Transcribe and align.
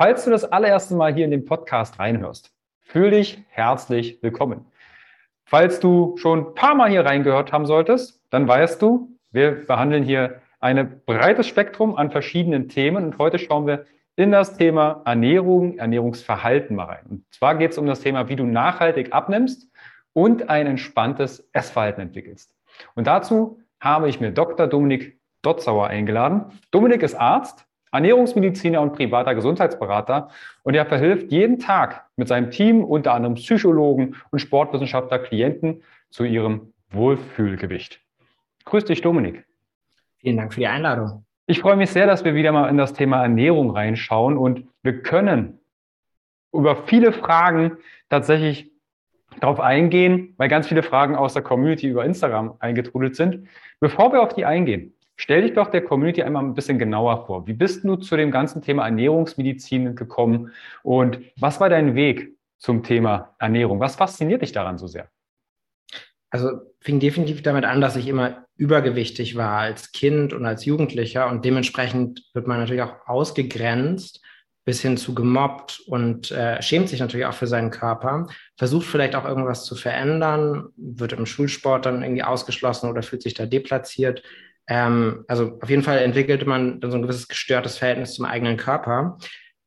Falls 0.00 0.24
du 0.24 0.30
das 0.30 0.50
allererste 0.50 0.94
Mal 0.94 1.12
hier 1.12 1.26
in 1.26 1.30
den 1.30 1.44
Podcast 1.44 1.98
reinhörst, 1.98 2.54
fühl 2.80 3.10
dich 3.10 3.44
herzlich 3.50 4.18
willkommen. 4.22 4.64
Falls 5.44 5.78
du 5.78 6.16
schon 6.16 6.38
ein 6.38 6.54
paar 6.54 6.74
Mal 6.74 6.88
hier 6.88 7.04
reingehört 7.04 7.52
haben 7.52 7.66
solltest, 7.66 8.24
dann 8.30 8.48
weißt 8.48 8.80
du, 8.80 9.14
wir 9.30 9.66
behandeln 9.66 10.02
hier 10.02 10.40
ein 10.58 11.02
breites 11.04 11.48
Spektrum 11.48 11.96
an 11.96 12.10
verschiedenen 12.10 12.70
Themen 12.70 13.04
und 13.04 13.18
heute 13.18 13.38
schauen 13.38 13.66
wir 13.66 13.84
in 14.16 14.32
das 14.32 14.56
Thema 14.56 15.02
Ernährung, 15.04 15.76
Ernährungsverhalten 15.76 16.74
mal 16.74 16.84
rein. 16.84 17.04
Und 17.06 17.24
zwar 17.30 17.56
geht 17.56 17.72
es 17.72 17.76
um 17.76 17.84
das 17.84 18.00
Thema, 18.00 18.30
wie 18.30 18.36
du 18.36 18.46
nachhaltig 18.46 19.12
abnimmst 19.12 19.70
und 20.14 20.48
ein 20.48 20.66
entspanntes 20.66 21.46
Essverhalten 21.52 22.00
entwickelst. 22.00 22.56
Und 22.94 23.06
dazu 23.06 23.60
habe 23.80 24.08
ich 24.08 24.18
mir 24.18 24.30
Dr. 24.30 24.66
Dominik 24.66 25.20
Dotzauer 25.42 25.88
eingeladen. 25.88 26.58
Dominik 26.70 27.02
ist 27.02 27.16
Arzt, 27.16 27.66
Ernährungsmediziner 27.92 28.80
und 28.80 28.92
privater 28.92 29.34
Gesundheitsberater 29.34 30.28
und 30.62 30.74
er 30.74 30.86
verhilft 30.86 31.32
jeden 31.32 31.58
Tag 31.58 32.06
mit 32.16 32.28
seinem 32.28 32.50
Team, 32.50 32.84
unter 32.84 33.14
anderem 33.14 33.34
Psychologen 33.34 34.16
und 34.30 34.38
Sportwissenschaftler, 34.38 35.18
Klienten 35.18 35.82
zu 36.10 36.24
ihrem 36.24 36.72
Wohlfühlgewicht. 36.90 38.00
Grüß 38.64 38.84
dich, 38.84 39.00
Dominik. 39.00 39.44
Vielen 40.18 40.36
Dank 40.36 40.52
für 40.52 40.60
die 40.60 40.66
Einladung. 40.66 41.24
Ich 41.46 41.60
freue 41.60 41.76
mich 41.76 41.90
sehr, 41.90 42.06
dass 42.06 42.24
wir 42.24 42.34
wieder 42.34 42.52
mal 42.52 42.68
in 42.68 42.76
das 42.76 42.92
Thema 42.92 43.22
Ernährung 43.22 43.70
reinschauen 43.70 44.36
und 44.36 44.68
wir 44.82 45.02
können 45.02 45.58
über 46.52 46.76
viele 46.84 47.12
Fragen 47.12 47.78
tatsächlich 48.08 48.70
darauf 49.40 49.60
eingehen, 49.60 50.34
weil 50.36 50.48
ganz 50.48 50.66
viele 50.68 50.82
Fragen 50.82 51.16
aus 51.16 51.34
der 51.34 51.42
Community 51.42 51.88
über 51.88 52.04
Instagram 52.04 52.54
eingetrudelt 52.58 53.16
sind. 53.16 53.48
Bevor 53.78 54.12
wir 54.12 54.22
auf 54.22 54.34
die 54.34 54.44
eingehen, 54.44 54.92
stell 55.20 55.42
dich 55.42 55.52
doch 55.52 55.68
der 55.68 55.82
Community 55.82 56.22
einmal 56.22 56.42
ein 56.42 56.54
bisschen 56.54 56.78
genauer 56.78 57.26
vor. 57.26 57.46
Wie 57.46 57.52
bist 57.52 57.84
du 57.84 57.96
zu 57.96 58.16
dem 58.16 58.30
ganzen 58.30 58.62
Thema 58.62 58.84
Ernährungsmedizin 58.84 59.94
gekommen 59.94 60.52
und 60.82 61.20
was 61.38 61.60
war 61.60 61.68
dein 61.68 61.94
Weg 61.94 62.36
zum 62.58 62.82
Thema 62.82 63.34
Ernährung? 63.38 63.80
Was 63.80 63.96
fasziniert 63.96 64.42
dich 64.42 64.52
daran 64.52 64.78
so 64.78 64.86
sehr? 64.86 65.08
Also 66.30 66.60
fing 66.80 67.00
definitiv 67.00 67.42
damit 67.42 67.64
an, 67.64 67.80
dass 67.80 67.96
ich 67.96 68.08
immer 68.08 68.46
übergewichtig 68.56 69.36
war 69.36 69.58
als 69.58 69.92
Kind 69.92 70.32
und 70.32 70.46
als 70.46 70.64
Jugendlicher 70.64 71.28
und 71.28 71.44
dementsprechend 71.44 72.22
wird 72.32 72.46
man 72.46 72.60
natürlich 72.60 72.82
auch 72.82 72.94
ausgegrenzt 73.06 74.22
bis 74.64 74.80
hin 74.82 74.96
zu 74.96 75.14
gemobbt 75.14 75.82
und 75.86 76.30
äh, 76.30 76.62
schämt 76.62 76.88
sich 76.88 77.00
natürlich 77.00 77.26
auch 77.26 77.34
für 77.34 77.46
seinen 77.46 77.70
Körper, 77.70 78.28
versucht 78.56 78.86
vielleicht 78.86 79.16
auch 79.16 79.24
irgendwas 79.24 79.64
zu 79.64 79.74
verändern, 79.74 80.68
wird 80.76 81.12
im 81.12 81.26
Schulsport 81.26 81.86
dann 81.86 82.02
irgendwie 82.02 82.22
ausgeschlossen 82.22 82.88
oder 82.88 83.02
fühlt 83.02 83.22
sich 83.22 83.34
da 83.34 83.46
deplatziert. 83.46 84.22
Ähm, 84.70 85.24
also 85.26 85.58
auf 85.60 85.68
jeden 85.68 85.82
Fall 85.82 85.98
entwickelte 85.98 86.46
man 86.46 86.80
dann 86.80 86.92
so 86.92 86.96
ein 86.96 87.02
gewisses 87.02 87.28
gestörtes 87.28 87.76
Verhältnis 87.76 88.14
zum 88.14 88.24
eigenen 88.24 88.56
Körper 88.56 89.18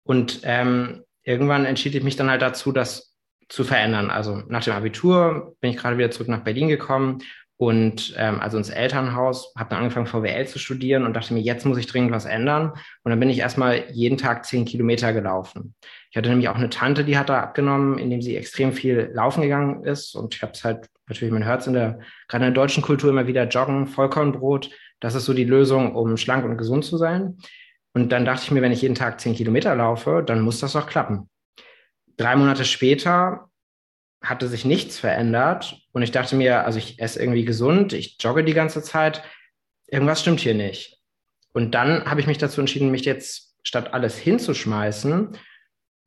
und 0.04 0.40
ähm, 0.44 1.04
irgendwann 1.24 1.66
entschied 1.66 1.94
ich 1.94 2.04
mich 2.04 2.16
dann 2.16 2.30
halt 2.30 2.42
dazu, 2.42 2.72
das 2.72 3.14
zu 3.50 3.66
verändern. 3.66 4.10
Also 4.10 4.42
nach 4.48 4.64
dem 4.64 4.74
Abitur 4.74 5.56
bin 5.60 5.72
ich 5.72 5.78
gerade 5.78 5.98
wieder 5.98 6.10
zurück 6.10 6.30
nach 6.30 6.46
Berlin 6.46 6.70
gekommen 6.70 7.20
und 7.58 8.14
ähm, 8.18 8.40
also 8.40 8.58
ins 8.58 8.70
Elternhaus, 8.70 9.54
habe 9.58 9.70
dann 9.70 9.80
angefangen 9.80 10.08
VWL 10.08 10.48
zu 10.48 10.58
studieren 10.58 11.06
und 11.06 11.14
dachte 11.14 11.34
mir, 11.34 11.42
jetzt 11.42 11.66
muss 11.66 11.78
ich 11.78 11.86
dringend 11.86 12.12
was 12.12 12.26
ändern. 12.26 12.72
Und 13.04 13.10
dann 13.10 13.20
bin 13.20 13.30
ich 13.30 13.40
erstmal 13.40 13.86
jeden 13.92 14.18
Tag 14.18 14.46
zehn 14.46 14.66
Kilometer 14.66 15.14
gelaufen. 15.14 15.76
Ich 16.10 16.18
hatte 16.18 16.30
nämlich 16.30 16.50
auch 16.50 16.56
eine 16.56 16.70
Tante, 16.70 17.04
die 17.04 17.18
hat 17.18 17.30
da 17.30 17.42
abgenommen, 17.42 18.00
indem 18.00 18.22
sie 18.22 18.36
extrem 18.36 18.74
viel 18.74 19.12
laufen 19.14 19.42
gegangen 19.42 19.84
ist. 19.84 20.16
Und 20.16 20.34
ich 20.34 20.42
habe 20.42 20.54
es 20.54 20.64
halt 20.64 20.88
natürlich, 21.08 21.34
man 21.34 21.46
hört 21.46 21.62
es 21.62 21.68
in 21.68 21.74
der, 21.74 22.00
gerade 22.28 22.46
in 22.46 22.54
der 22.54 22.62
deutschen 22.62 22.84
Kultur 22.84 23.12
immer 23.12 23.28
wieder 23.28 23.48
joggen, 23.48 23.88
Vollkornbrot. 23.88 24.70
Das 25.04 25.16
ist 25.16 25.26
so 25.26 25.34
die 25.34 25.44
Lösung, 25.44 25.96
um 25.96 26.18
schlank 26.18 26.46
und 26.46 26.58
gesund 26.58 26.86
zu 26.86 26.98
sein. 26.98 27.38
Und 27.94 28.12
dann 28.12 28.26
dachte 28.26 28.44
ich 28.46 28.52
mir, 28.52 28.62
wenn 28.62 28.72
ich 28.72 28.82
jeden 28.82 28.96
Tag 28.96 29.20
zehn 29.20 29.36
Kilometer 29.36 29.76
laufe, 29.76 30.24
dann 30.26 30.42
muss 30.42 30.60
das 30.60 30.74
doch 30.74 30.88
klappen 30.88 31.30
drei 32.18 32.36
Monate 32.36 32.66
später 32.66 33.50
hatte 34.22 34.48
sich 34.48 34.64
nichts 34.64 35.00
verändert 35.00 35.82
und 35.92 36.02
ich 36.02 36.12
dachte 36.12 36.36
mir, 36.36 36.66
also 36.66 36.80
ich 36.80 37.00
esse 37.00 37.20
irgendwie 37.20 37.44
gesund, 37.44 37.92
ich 37.92 38.18
jogge 38.22 38.44
die 38.44 38.54
ganze 38.54 38.82
Zeit, 38.82 39.22
irgendwas 39.88 40.22
stimmt 40.22 40.40
hier 40.40 40.54
nicht. 40.54 41.02
Und 41.52 41.72
dann 41.76 42.06
habe 42.06 42.22
ich 42.22 42.28
mich 42.28 42.38
dazu 42.38 42.62
entschieden, 42.62 42.90
mich 42.90 43.04
jetzt 43.04 43.58
statt 43.64 43.94
alles 43.94 44.18
hinzuschmeißen, 44.18 45.38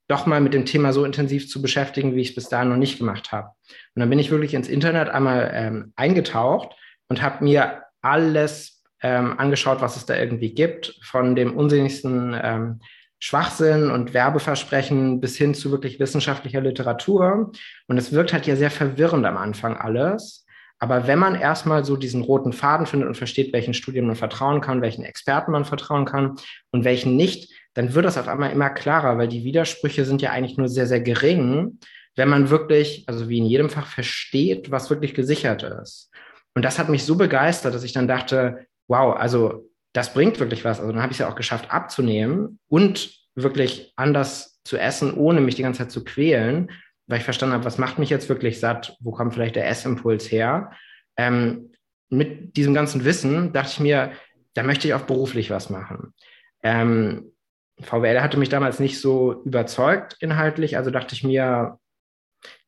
doch 0.08 0.24
mal 0.24 0.40
mit 0.40 0.54
dem 0.54 0.64
Thema 0.64 0.92
so 0.92 1.04
intensiv 1.04 1.48
zu 1.48 1.60
beschäftigen, 1.60 2.14
wie 2.16 2.22
ich 2.22 2.30
es 2.30 2.34
bis 2.34 2.48
dahin 2.48 2.70
noch 2.70 2.76
nicht 2.76 2.98
gemacht 2.98 3.32
habe. 3.32 3.48
Und 3.94 4.00
dann 4.00 4.08
bin 4.08 4.18
ich 4.18 4.30
wirklich 4.30 4.54
ins 4.54 4.68
Internet 4.68 5.08
einmal 5.08 5.50
ähm, 5.52 5.92
eingetaucht 5.96 6.74
und 7.08 7.22
habe 7.22 7.44
mir 7.44 7.82
alles 8.00 8.75
ähm, 9.02 9.38
angeschaut, 9.38 9.80
was 9.80 9.96
es 9.96 10.06
da 10.06 10.16
irgendwie 10.16 10.54
gibt, 10.54 10.98
von 11.02 11.34
dem 11.34 11.56
unsinnigsten 11.56 12.38
ähm, 12.40 12.80
Schwachsinn 13.18 13.90
und 13.90 14.14
Werbeversprechen 14.14 15.20
bis 15.20 15.36
hin 15.36 15.54
zu 15.54 15.70
wirklich 15.70 15.98
wissenschaftlicher 15.98 16.60
Literatur. 16.60 17.52
Und 17.86 17.98
es 17.98 18.12
wirkt 18.12 18.32
halt 18.32 18.46
ja 18.46 18.56
sehr 18.56 18.70
verwirrend 18.70 19.24
am 19.24 19.36
Anfang 19.36 19.76
alles. 19.76 20.46
Aber 20.78 21.06
wenn 21.06 21.18
man 21.18 21.34
erstmal 21.34 21.84
so 21.84 21.96
diesen 21.96 22.22
roten 22.22 22.52
Faden 22.52 22.86
findet 22.86 23.08
und 23.08 23.16
versteht, 23.16 23.52
welchen 23.54 23.72
Studien 23.72 24.06
man 24.06 24.16
vertrauen 24.16 24.60
kann, 24.60 24.82
welchen 24.82 25.04
Experten 25.04 25.52
man 25.52 25.64
vertrauen 25.64 26.04
kann 26.04 26.37
und 26.70 26.84
welchen 26.84 27.16
nicht, 27.16 27.50
dann 27.72 27.94
wird 27.94 28.04
das 28.04 28.19
auf 28.19 28.28
einmal 28.28 28.52
immer 28.52 28.70
klarer, 28.70 29.16
weil 29.16 29.28
die 29.28 29.44
Widersprüche 29.44 30.04
sind 30.04 30.20
ja 30.20 30.31
eigentlich 30.31 30.58
nur 30.58 30.69
sehr, 30.69 30.87
sehr 30.87 31.00
gering, 31.00 31.78
wenn 32.14 32.28
man 32.28 32.50
wirklich, 32.50 33.04
also 33.06 33.28
wie 33.28 33.38
in 33.38 33.46
jedem 33.46 33.70
Fach, 33.70 33.87
versteht, 33.87 34.70
was 34.70 34.90
wirklich 34.90 35.14
gesichert 35.14 35.62
ist. 35.62 36.10
Und 36.54 36.64
das 36.64 36.78
hat 36.78 36.88
mich 36.88 37.04
so 37.04 37.16
begeistert, 37.16 37.75
dass 37.75 37.84
ich 37.84 37.92
dann 37.92 38.08
dachte, 38.08 38.66
wow, 38.88 39.17
also 39.17 39.69
das 39.93 40.12
bringt 40.12 40.38
wirklich 40.38 40.65
was. 40.65 40.81
Also 40.81 40.93
dann 40.93 41.03
habe 41.03 41.12
ich 41.12 41.17
es 41.17 41.21
ja 41.21 41.29
auch 41.29 41.37
geschafft 41.37 41.71
abzunehmen 41.71 42.59
und 42.69 43.15
wirklich 43.35 43.93
anders 43.97 44.61
zu 44.65 44.77
essen, 44.77 45.15
ohne 45.15 45.41
mich 45.41 45.55
die 45.55 45.62
ganze 45.62 45.79
Zeit 45.79 45.91
zu 45.91 46.05
quälen, 46.05 46.71
weil 47.06 47.19
ich 47.19 47.25
verstanden 47.25 47.55
habe, 47.55 47.65
was 47.65 47.79
macht 47.79 47.99
mich 47.99 48.11
jetzt 48.11 48.29
wirklich 48.29 48.61
satt, 48.61 48.97
wo 49.00 49.12
kommt 49.12 49.35
vielleicht 49.35 49.56
der 49.56 49.69
Essimpuls 49.69 50.31
her. 50.31 50.73
Ähm, 51.17 51.73
mit 52.09 52.56
diesem 52.56 52.75
ganzen 52.75 53.05
Wissen 53.05 53.53
dachte 53.53 53.73
ich 53.73 53.81
mir, 53.81 54.12
da 54.55 54.62
möchte 54.62 54.88
ich 54.88 54.94
auch 54.94 55.03
beruflich 55.03 55.50
was 55.50 55.71
machen. 55.71 56.15
Ähm, 56.62 57.33
VWL 57.81 58.21
hatte 58.21 58.38
mich 58.38 58.49
damals 58.49 58.81
nicht 58.81 59.00
so 59.00 59.43
überzeugt 59.44 60.17
inhaltlich, 60.21 60.77
also 60.77 60.91
dachte 60.91 61.15
ich 61.15 61.23
mir, 61.25 61.79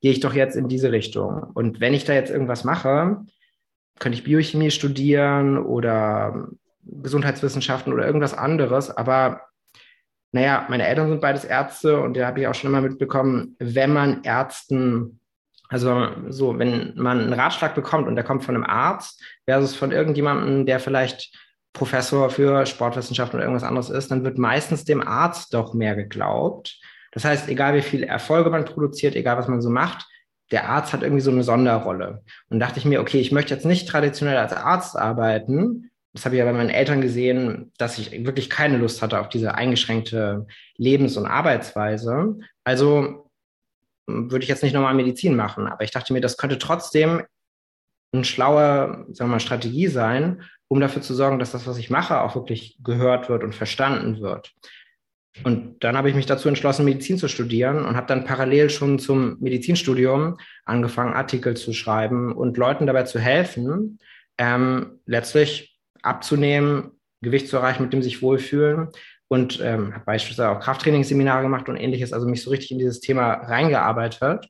gehe 0.01 0.13
ich 0.13 0.21
doch 0.21 0.35
jetzt 0.35 0.57
in 0.57 0.69
diese 0.69 0.93
Richtung. 0.93 1.51
Und 1.55 1.81
wenn 1.81 1.95
ich 1.95 2.05
da 2.05 2.13
jetzt 2.13 2.31
irgendwas 2.31 2.65
mache, 2.65 3.25
könnte 3.99 4.19
ich 4.19 4.25
Biochemie 4.25 4.71
studieren 4.71 5.59
oder 5.59 6.49
Gesundheitswissenschaften 6.85 7.93
oder 7.93 8.07
irgendwas 8.07 8.35
anderes, 8.35 8.91
aber 8.91 9.43
naja, 10.33 10.67
meine 10.69 10.87
Eltern 10.87 11.09
sind 11.09 11.21
beides 11.21 11.45
Ärzte 11.45 12.01
und 12.01 12.17
da 12.17 12.27
habe 12.27 12.41
ich 12.41 12.47
auch 12.47 12.55
schon 12.55 12.71
immer 12.71 12.83
mitbekommen, 12.83 13.57
wenn 13.59 13.93
man 13.93 14.23
Ärzten, 14.25 15.21
also 15.69 16.09
so, 16.29 16.59
wenn 16.59 16.95
man 16.97 17.21
einen 17.21 17.33
Ratschlag 17.33 17.75
bekommt 17.75 18.07
und 18.07 18.15
der 18.15 18.25
kommt 18.25 18.45
von 18.45 18.55
einem 18.55 18.65
Arzt 18.65 19.23
versus 19.47 19.75
von 19.75 19.91
irgendjemandem, 19.91 20.67
der 20.67 20.81
vielleicht 20.81 21.35
Professor 21.73 22.29
für 22.31 22.67
Sportwissenschaften 22.67 23.37
oder 23.37 23.45
irgendwas 23.45 23.69
anderes 23.69 23.91
ist, 23.91 24.11
dann 24.11 24.25
wird 24.25 24.39
meistens 24.39 24.85
dem 24.85 25.07
Arzt 25.07 25.55
doch 25.55 25.75
mehr 25.75 25.95
geglaubt. 25.95 26.79
Das 27.13 27.25
heißt, 27.25 27.49
egal 27.49 27.75
wie 27.75 27.83
viele 27.83 28.07
Erfolge 28.07 28.51
man 28.51 28.65
produziert, 28.65 29.17
egal 29.17 29.39
was 29.39 29.49
man 29.49 29.63
so 29.63 29.71
macht, 29.71 30.07
der 30.51 30.69
Arzt 30.69 30.93
hat 30.93 31.03
irgendwie 31.03 31.21
so 31.21 31.31
eine 31.31 31.43
Sonderrolle. 31.43 32.23
Und 32.49 32.61
dachte 32.61 32.79
ich 32.79 32.85
mir, 32.85 33.01
okay, 33.01 33.21
ich 33.21 33.33
möchte 33.33 33.55
jetzt 33.55 33.67
nicht 33.67 33.89
traditionell 33.89 34.37
als 34.37 34.53
Arzt 34.53 34.97
arbeiten. 34.97 35.91
Das 36.13 36.25
habe 36.25 36.35
ich 36.35 36.39
ja 36.39 36.45
bei 36.45 36.53
meinen 36.53 36.71
Eltern 36.71 37.01
gesehen, 37.01 37.73
dass 37.79 37.99
ich 37.99 38.25
wirklich 38.25 38.49
keine 38.49 38.79
Lust 38.79 39.03
hatte 39.03 39.21
auf 39.21 39.29
diese 39.29 39.55
eingeschränkte 39.55 40.47
Lebens- 40.77 41.17
und 41.17 41.27
Arbeitsweise. 41.27 42.39
Also 42.65 43.31
hm, 44.09 44.31
würde 44.31 44.43
ich 44.43 44.49
jetzt 44.49 44.63
nicht 44.63 44.73
nochmal 44.73 44.95
Medizin 44.95 45.37
machen. 45.37 45.67
Aber 45.67 45.85
ich 45.85 45.91
dachte 45.91 46.13
mir, 46.13 46.21
das 46.21 46.37
könnte 46.37 46.59
trotzdem 46.59 47.23
eine 48.13 48.25
schlaue 48.25 49.07
sagen 49.13 49.29
wir 49.29 49.35
mal, 49.35 49.41
Strategie 49.41 49.89
sein, 49.89 50.43
um 50.69 50.81
dafür 50.81 51.03
zu 51.03 51.15
sorgen, 51.15 51.39
dass 51.39 51.53
das, 51.53 51.67
was 51.67 51.79
ich 51.79 51.91
mache, 51.91 52.21
auch 52.21 52.35
wirklich 52.35 52.79
gehört 52.83 53.29
wird 53.29 53.43
und 53.43 53.55
verstanden 53.55 54.21
wird. 54.21 54.55
Und 55.45 55.85
dann 55.85 55.97
habe 55.97 56.09
ich 56.09 56.17
mich 56.17 56.27
dazu 56.27 56.49
entschlossen, 56.49 56.85
Medizin 56.85 57.19
zu 57.19 57.29
studieren 57.29 57.85
und 57.85 57.97
habe 57.97 58.07
dann 58.07 58.25
parallel 58.25 58.71
schon 58.71 58.99
zum 58.99 59.39
Medizinstudium 59.41 60.39
angefangen, 60.65 61.15
Artikel 61.15 61.57
zu 61.57 61.73
schreiben 61.73 62.33
und 62.33 62.57
Leuten 62.57 62.87
dabei 62.87 63.05
zu 63.05 63.21
helfen, 63.21 63.99
ähm, 64.37 65.01
letztlich 65.07 65.79
abzunehmen, 66.03 66.93
Gewicht 67.21 67.49
zu 67.49 67.57
erreichen, 67.57 67.83
mit 67.83 67.93
dem 67.93 68.03
sie 68.03 68.11
sich 68.11 68.23
wohlfühlen. 68.23 68.89
Und 69.29 69.61
ähm, 69.61 69.95
habe 69.95 70.05
beispielsweise 70.07 70.51
auch 70.51 70.61
Krafttrainingsseminare 70.61 71.43
gemacht 71.43 71.69
und 71.69 71.77
ähnliches, 71.77 72.13
also 72.13 72.27
mich 72.27 72.43
so 72.43 72.51
richtig 72.51 72.71
in 72.71 72.79
dieses 72.79 73.01
Thema 73.01 73.35
reingearbeitet. 73.35 74.47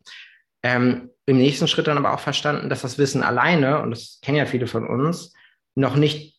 Ähm, 0.62 1.10
Im 1.26 1.38
nächsten 1.38 1.66
Schritt 1.66 1.88
dann 1.88 1.98
aber 1.98 2.14
auch 2.14 2.20
verstanden, 2.20 2.70
dass 2.70 2.82
das 2.82 2.96
Wissen 2.96 3.22
alleine, 3.22 3.82
und 3.82 3.90
das 3.90 4.20
kennen 4.22 4.38
ja 4.38 4.46
viele 4.46 4.68
von 4.68 4.86
uns, 4.86 5.32
noch 5.74 5.96
nicht 5.96 6.37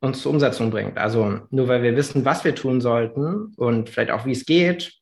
uns 0.00 0.22
zur 0.22 0.32
Umsetzung 0.32 0.70
bringt. 0.70 0.98
Also 0.98 1.40
nur 1.50 1.68
weil 1.68 1.82
wir 1.82 1.96
wissen, 1.96 2.24
was 2.24 2.44
wir 2.44 2.54
tun 2.54 2.80
sollten 2.80 3.52
und 3.56 3.90
vielleicht 3.90 4.10
auch, 4.10 4.26
wie 4.26 4.32
es 4.32 4.46
geht, 4.46 4.92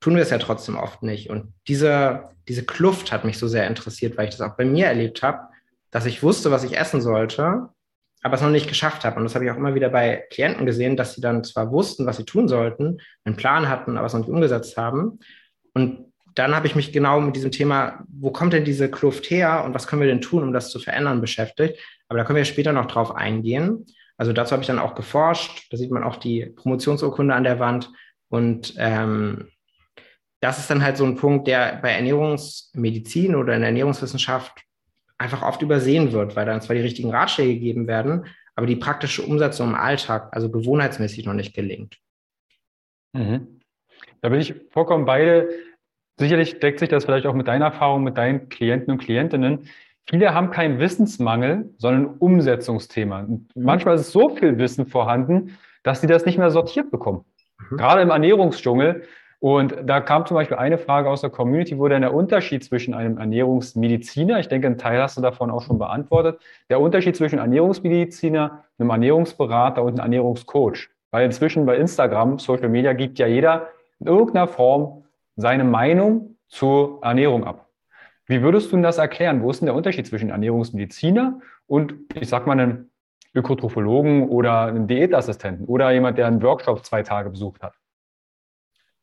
tun 0.00 0.14
wir 0.14 0.22
es 0.22 0.30
ja 0.30 0.38
trotzdem 0.38 0.76
oft 0.76 1.02
nicht. 1.02 1.30
Und 1.30 1.54
diese, 1.68 2.30
diese 2.48 2.64
Kluft 2.64 3.12
hat 3.12 3.24
mich 3.24 3.38
so 3.38 3.48
sehr 3.48 3.66
interessiert, 3.66 4.16
weil 4.16 4.28
ich 4.28 4.36
das 4.36 4.40
auch 4.40 4.56
bei 4.56 4.64
mir 4.64 4.86
erlebt 4.86 5.22
habe, 5.22 5.48
dass 5.90 6.06
ich 6.06 6.22
wusste, 6.22 6.50
was 6.50 6.64
ich 6.64 6.76
essen 6.76 7.00
sollte, 7.00 7.68
aber 8.22 8.34
es 8.34 8.42
noch 8.42 8.50
nicht 8.50 8.68
geschafft 8.68 9.04
habe. 9.04 9.16
Und 9.16 9.24
das 9.24 9.34
habe 9.34 9.44
ich 9.44 9.50
auch 9.50 9.56
immer 9.56 9.74
wieder 9.74 9.88
bei 9.88 10.24
Klienten 10.30 10.66
gesehen, 10.66 10.96
dass 10.96 11.14
sie 11.14 11.20
dann 11.20 11.44
zwar 11.44 11.70
wussten, 11.70 12.06
was 12.06 12.16
sie 12.16 12.24
tun 12.24 12.48
sollten, 12.48 12.98
einen 13.24 13.36
Plan 13.36 13.68
hatten, 13.68 13.96
aber 13.96 14.06
es 14.06 14.12
noch 14.12 14.20
nicht 14.20 14.30
umgesetzt 14.30 14.76
haben. 14.76 15.20
Und 15.74 16.12
dann 16.34 16.54
habe 16.54 16.66
ich 16.66 16.74
mich 16.74 16.92
genau 16.92 17.20
mit 17.20 17.36
diesem 17.36 17.50
Thema, 17.50 18.04
wo 18.08 18.30
kommt 18.30 18.52
denn 18.52 18.64
diese 18.64 18.90
Kluft 18.90 19.30
her 19.30 19.64
und 19.64 19.74
was 19.74 19.86
können 19.86 20.00
wir 20.02 20.08
denn 20.08 20.20
tun, 20.20 20.42
um 20.42 20.52
das 20.52 20.70
zu 20.70 20.78
verändern, 20.78 21.20
beschäftigt. 21.20 21.78
Aber 22.08 22.18
da 22.18 22.24
können 22.24 22.36
wir 22.36 22.44
später 22.44 22.72
noch 22.72 22.86
drauf 22.86 23.14
eingehen. 23.14 23.86
Also 24.16 24.32
dazu 24.32 24.52
habe 24.52 24.62
ich 24.62 24.66
dann 24.66 24.78
auch 24.78 24.94
geforscht. 24.94 25.72
Da 25.72 25.76
sieht 25.76 25.90
man 25.90 26.04
auch 26.04 26.16
die 26.16 26.46
Promotionsurkunde 26.46 27.34
an 27.34 27.44
der 27.44 27.58
Wand. 27.58 27.90
Und 28.28 28.74
ähm, 28.78 29.48
das 30.40 30.58
ist 30.58 30.70
dann 30.70 30.82
halt 30.82 30.96
so 30.96 31.04
ein 31.04 31.16
Punkt, 31.16 31.46
der 31.46 31.76
bei 31.82 31.92
Ernährungsmedizin 31.92 33.34
oder 33.34 33.54
in 33.54 33.60
der 33.60 33.68
Ernährungswissenschaft 33.68 34.64
einfach 35.18 35.42
oft 35.42 35.62
übersehen 35.62 36.12
wird, 36.12 36.34
weil 36.34 36.46
dann 36.46 36.60
zwar 36.60 36.74
die 36.74 36.82
richtigen 36.82 37.10
Ratschläge 37.10 37.54
gegeben 37.54 37.86
werden, 37.86 38.26
aber 38.54 38.66
die 38.66 38.76
praktische 38.76 39.22
Umsetzung 39.22 39.68
im 39.68 39.74
Alltag, 39.74 40.28
also 40.32 40.50
gewohnheitsmäßig 40.50 41.24
noch 41.24 41.34
nicht 41.34 41.54
gelingt. 41.54 41.98
Mhm. 43.12 43.60
Da 44.20 44.28
bin 44.28 44.40
ich 44.40 44.54
vollkommen 44.70 45.04
beide. 45.04 45.48
Sicherlich 46.18 46.58
deckt 46.58 46.80
sich 46.80 46.88
das 46.88 47.04
vielleicht 47.04 47.26
auch 47.26 47.34
mit 47.34 47.48
deiner 47.48 47.66
Erfahrung, 47.66 48.04
mit 48.04 48.18
deinen 48.18 48.48
Klienten 48.48 48.92
und 48.92 48.98
Klientinnen. 48.98 49.68
Viele 50.08 50.34
haben 50.34 50.50
keinen 50.50 50.78
Wissensmangel, 50.78 51.70
sondern 51.78 52.02
ein 52.02 52.18
Umsetzungsthema. 52.18 53.20
Und 53.20 53.54
mhm. 53.54 53.64
manchmal 53.64 53.94
ist 53.94 54.12
so 54.12 54.30
viel 54.30 54.58
Wissen 54.58 54.86
vorhanden, 54.86 55.58
dass 55.82 56.00
sie 56.00 56.06
das 56.06 56.26
nicht 56.26 56.38
mehr 56.38 56.50
sortiert 56.50 56.90
bekommen. 56.90 57.24
Mhm. 57.70 57.76
Gerade 57.76 58.02
im 58.02 58.10
Ernährungsdschungel. 58.10 59.02
Und 59.38 59.74
da 59.84 60.00
kam 60.00 60.24
zum 60.24 60.36
Beispiel 60.36 60.56
eine 60.56 60.78
Frage 60.78 61.10
aus 61.10 61.20
der 61.20 61.30
Community, 61.30 61.76
wo 61.76 61.88
denn 61.88 62.02
der 62.02 62.14
Unterschied 62.14 62.62
zwischen 62.62 62.94
einem 62.94 63.18
Ernährungsmediziner, 63.18 64.38
ich 64.38 64.48
denke, 64.48 64.68
einen 64.68 64.78
Teil 64.78 65.02
hast 65.02 65.16
du 65.16 65.20
davon 65.20 65.50
auch 65.50 65.62
schon 65.62 65.78
beantwortet, 65.78 66.40
der 66.70 66.80
Unterschied 66.80 67.16
zwischen 67.16 67.40
Ernährungsmediziner, 67.40 68.64
einem 68.78 68.90
Ernährungsberater 68.90 69.82
und 69.82 69.94
einem 69.94 70.12
Ernährungscoach. 70.12 70.90
Weil 71.10 71.24
inzwischen 71.26 71.66
bei 71.66 71.76
Instagram, 71.76 72.38
Social 72.38 72.68
Media, 72.68 72.92
gibt 72.92 73.18
ja 73.18 73.26
jeder 73.26 73.68
in 73.98 74.06
irgendeiner 74.06 74.46
Form 74.46 75.04
seine 75.36 75.64
Meinung 75.64 76.36
zur 76.48 77.00
Ernährung 77.02 77.44
ab. 77.44 77.61
Wie 78.26 78.42
würdest 78.42 78.72
du 78.72 78.80
das 78.80 78.98
erklären? 78.98 79.42
Wo 79.42 79.50
ist 79.50 79.60
denn 79.60 79.66
der 79.66 79.74
Unterschied 79.74 80.06
zwischen 80.06 80.30
Ernährungsmediziner 80.30 81.40
und, 81.66 81.94
ich 82.14 82.28
sag 82.28 82.46
mal, 82.46 82.52
einem 82.52 82.90
Ökotrophologen 83.34 84.28
oder 84.28 84.62
einem 84.62 84.86
Diätassistenten 84.86 85.66
oder 85.66 85.90
jemand, 85.90 86.18
der 86.18 86.26
einen 86.26 86.42
Workshop 86.42 86.84
zwei 86.84 87.02
Tage 87.02 87.30
besucht 87.30 87.62
hat? 87.62 87.74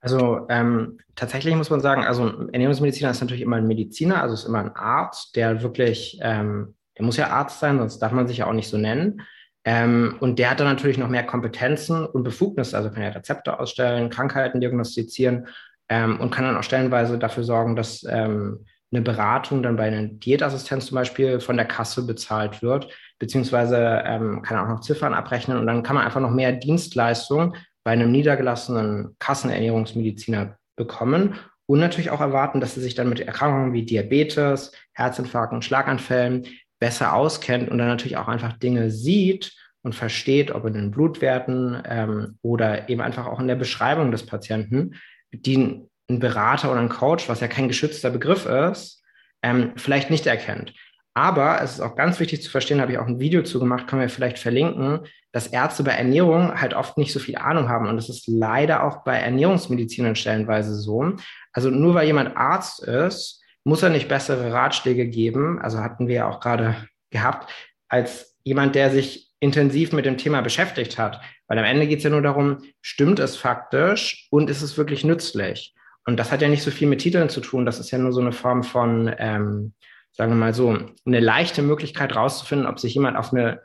Also 0.02 0.48
ähm, 0.50 1.00
tatsächlich 1.16 1.56
muss 1.56 1.70
man 1.70 1.82
sagen, 1.82 2.06
also 2.06 2.24
ein 2.24 2.54
Ernährungsmediziner 2.54 3.12
ist 3.12 3.20
natürlich 3.20 3.42
immer 3.42 3.58
ein 3.58 3.68
Mediziner, 3.68 4.22
also 4.22 4.34
ist 4.34 4.46
immer 4.46 4.60
ein 4.60 4.76
Arzt, 4.76 5.36
der 5.36 5.62
wirklich, 5.62 6.20
ähm, 6.22 6.76
der 6.98 7.06
muss 7.06 7.18
ja 7.18 7.28
Arzt 7.28 7.60
sein, 7.60 7.80
sonst 7.80 8.00
darf 8.00 8.14
man 8.14 8.28
sich 8.28 8.38
ja 8.38 8.48
auch 8.48 8.54
nicht 8.54 8.70
so 8.70 8.78
nennen. 8.78 9.22
Ähm, 9.66 10.16
und 10.22 10.40
der 10.40 10.52
hat 10.52 10.62
dann 10.62 10.68
natürlich 10.68 10.98
noch 10.98 11.10
mehr 11.10 11.26
Kompetenzen 11.26 12.06
und 12.06 12.24
Befugnisse, 12.24 12.78
also 12.78 12.92
kann 12.92 13.04
ja 13.04 13.10
Rezepte 13.10 13.60
ausstellen, 13.60 14.10
Krankheiten 14.10 14.62
diagnostizieren 14.62 15.48
ähm, 15.90 16.20
und 16.22 16.32
kann 16.32 16.46
dann 16.46 16.56
auch 16.56 16.64
stellenweise 16.64 17.20
dafür 17.20 17.44
sorgen, 17.44 17.76
dass 17.76 18.06
ähm, 18.10 18.66
eine 18.92 19.02
Beratung 19.02 19.62
dann 19.62 19.76
bei 19.76 19.84
einem 19.84 20.20
Diätassistenz 20.20 20.88
zum 20.88 20.96
Beispiel 20.96 21.40
von 21.40 21.58
der 21.58 21.66
Kasse 21.66 22.06
bezahlt 22.06 22.62
wird, 22.62 22.92
beziehungsweise 23.20 24.04
ähm, 24.06 24.42
kann 24.42 24.58
auch 24.58 24.68
noch 24.68 24.82
Ziffern 24.82 25.14
abrechnen 25.14 25.58
und 25.58 25.68
dann 25.68 25.84
kann 25.84 25.96
man 25.96 26.06
einfach 26.06 26.22
noch 26.22 26.32
mehr 26.32 26.52
Dienstleistungen 26.52 27.56
bei 27.84 27.92
einem 27.92 28.12
niedergelassenen 28.12 29.16
Kassenernährungsmediziner 29.20 30.58
bekommen 30.76 31.36
und 31.68 31.80
natürlich 31.80 32.10
auch 32.10 32.22
erwarten, 32.22 32.62
dass 32.62 32.76
er 32.76 32.82
sich 32.82 32.96
dann 32.96 33.10
mit 33.10 33.20
Erkrankungen 33.20 33.74
wie 33.74 33.86
Diabetes, 33.86 34.72
Herzinfarkten, 34.94 35.62
Schlaganfällen 35.62 36.48
besser 36.80 37.14
auskennt 37.14 37.70
und 37.70 37.78
dann 37.78 37.88
natürlich 37.88 38.18
auch 38.18 38.28
einfach 38.28 38.54
Dinge 38.54 38.90
sieht 38.90 39.54
und 39.84 39.94
versteht, 39.94 40.52
ob 40.52 40.66
in 40.66 40.74
den 40.74 40.92
Blutwerten 40.92 41.82
ähm, 41.86 42.40
oder 42.42 42.90
eben 42.90 43.02
einfach 43.02 43.28
auch 43.28 43.40
in 43.40 43.48
der 43.48 43.56
Beschreibung 43.56 44.12
des 44.12 44.26
Patienten, 44.26 44.96
die 45.32 45.89
ein 46.10 46.20
Berater 46.20 46.72
oder 46.72 46.82
ein 46.82 46.90
Coach, 46.90 47.30
was 47.30 47.40
ja 47.40 47.48
kein 47.48 47.68
geschützter 47.68 48.10
Begriff 48.10 48.46
ist, 48.46 49.04
ähm, 49.44 49.74
vielleicht 49.76 50.10
nicht 50.10 50.28
erkennt. 50.28 50.74
Aber 51.14 51.62
es 51.62 51.74
ist 51.74 51.82
auch 51.82 51.96
ganz 51.96 52.20
wichtig 52.20 52.42
zu 52.42 52.50
verstehen, 52.50 52.82
habe 52.82 52.94
ich 52.94 52.98
auch 52.98 53.08
ein 53.08 53.20
Video 53.20 53.44
zu 53.44 53.60
gemacht, 53.60 53.88
können 53.88 54.02
wir 54.02 54.10
vielleicht 54.10 54.40
verlinken, 54.40 55.02
dass 55.32 55.48
Ärzte 55.48 55.84
bei 55.84 55.92
Ernährung 55.92 56.60
halt 56.60 56.74
oft 56.74 56.98
nicht 56.98 57.12
so 57.12 57.20
viel 57.20 57.36
Ahnung 57.36 57.70
haben. 57.70 57.88
Und 57.88 57.98
das 57.98 58.10
ist 58.10 58.28
leider 58.28 58.84
auch 58.84 59.04
bei 59.04 59.18
Ernährungsmedizinern 59.18 60.16
stellenweise 60.16 60.76
so. 60.76 61.14
Also 61.54 61.70
nur 61.70 61.94
weil 61.94 62.08
jemand 62.08 62.36
Arzt 62.38 62.84
ist, 62.84 63.44
muss 63.64 63.84
er 63.84 63.90
nicht 63.90 64.08
bessere 64.08 64.54
Ratschläge 64.54 65.08
geben, 65.08 65.60
also 65.62 65.80
hatten 65.80 66.08
wir 66.08 66.16
ja 66.16 66.30
auch 66.30 66.40
gerade 66.40 66.76
gehabt, 67.12 67.52
als 67.88 68.38
jemand, 68.44 68.76
der 68.76 68.90
sich 68.90 69.30
intensiv 69.40 69.92
mit 69.92 70.06
dem 70.06 70.18
Thema 70.18 70.42
beschäftigt 70.42 70.98
hat. 70.98 71.22
Weil 71.48 71.60
am 71.60 71.66
Ende 71.66 71.88
geht 71.88 72.00
es 72.00 72.04
ja 72.04 72.10
nur 72.10 72.22
darum, 72.22 72.60
stimmt 72.82 73.20
es 73.20 73.36
faktisch 73.36 74.28
und 74.32 74.50
ist 74.50 74.62
es 74.62 74.78
wirklich 74.78 75.04
nützlich? 75.04 75.74
Und 76.10 76.18
das 76.18 76.32
hat 76.32 76.42
ja 76.42 76.50
nicht 76.50 76.64
so 76.64 76.72
viel 76.72 76.88
mit 76.88 77.02
Titeln 77.02 77.30
zu 77.30 77.40
tun. 77.40 77.68
Das 77.68 77.80
ist 77.80 77.92
ja 77.92 78.00
nur 78.00 78.12
so 78.12 78.20
eine 78.20 78.32
Form 78.32 78.64
von, 78.64 79.14
ähm, 79.20 79.74
sagen 80.12 80.32
wir 80.32 80.38
mal 80.38 80.56
so, 80.56 80.76
eine 81.06 81.20
leichte 81.20 81.62
Möglichkeit 81.62 82.16
rauszufinden, 82.16 82.66
ob 82.66 82.80
sich 82.80 82.96
jemand 82.96 83.16
auf 83.16 83.32
eine, 83.32 83.62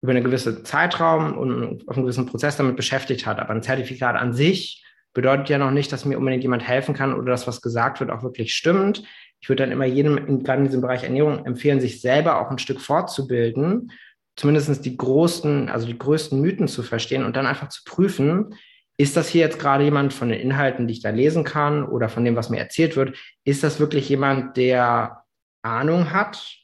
über 0.00 0.12
eine 0.12 0.22
gewisse 0.22 0.62
Zeitraum 0.62 1.36
und 1.36 1.88
auf 1.88 1.96
einen 1.96 2.04
gewissen 2.04 2.26
Prozess 2.26 2.56
damit 2.56 2.76
beschäftigt 2.76 3.26
hat. 3.26 3.40
Aber 3.40 3.50
ein 3.50 3.64
Zertifikat 3.64 4.14
an 4.14 4.32
sich 4.32 4.84
bedeutet 5.12 5.48
ja 5.48 5.58
noch 5.58 5.72
nicht, 5.72 5.90
dass 5.90 6.04
mir 6.04 6.18
unbedingt 6.18 6.44
jemand 6.44 6.62
helfen 6.62 6.94
kann 6.94 7.14
oder 7.14 7.32
dass 7.32 7.48
was 7.48 7.62
gesagt 7.62 7.98
wird 7.98 8.12
auch 8.12 8.22
wirklich 8.22 8.54
stimmt. 8.54 9.02
Ich 9.40 9.48
würde 9.48 9.64
dann 9.64 9.72
immer 9.72 9.84
jedem, 9.84 10.44
gerade 10.44 10.60
in 10.60 10.66
diesem 10.66 10.82
Bereich 10.82 11.02
Ernährung, 11.02 11.44
empfehlen, 11.46 11.80
sich 11.80 12.00
selber 12.00 12.40
auch 12.40 12.52
ein 12.52 12.60
Stück 12.60 12.80
fortzubilden, 12.80 13.90
zumindest 14.36 14.84
die 14.84 14.96
großen, 14.96 15.68
also 15.68 15.88
die 15.88 15.98
größten 15.98 16.40
Mythen 16.40 16.68
zu 16.68 16.84
verstehen 16.84 17.24
und 17.24 17.34
dann 17.34 17.46
einfach 17.46 17.70
zu 17.70 17.82
prüfen, 17.84 18.54
ist 19.00 19.16
das 19.16 19.28
hier 19.28 19.42
jetzt 19.42 19.60
gerade 19.60 19.84
jemand 19.84 20.12
von 20.12 20.28
den 20.28 20.40
Inhalten, 20.40 20.88
die 20.88 20.94
ich 20.94 21.02
da 21.02 21.10
lesen 21.10 21.44
kann 21.44 21.84
oder 21.84 22.08
von 22.08 22.24
dem, 22.24 22.34
was 22.34 22.50
mir 22.50 22.58
erzählt 22.58 22.96
wird, 22.96 23.16
ist 23.44 23.62
das 23.62 23.78
wirklich 23.78 24.08
jemand, 24.08 24.56
der 24.56 25.22
Ahnung 25.62 26.12
hat? 26.12 26.56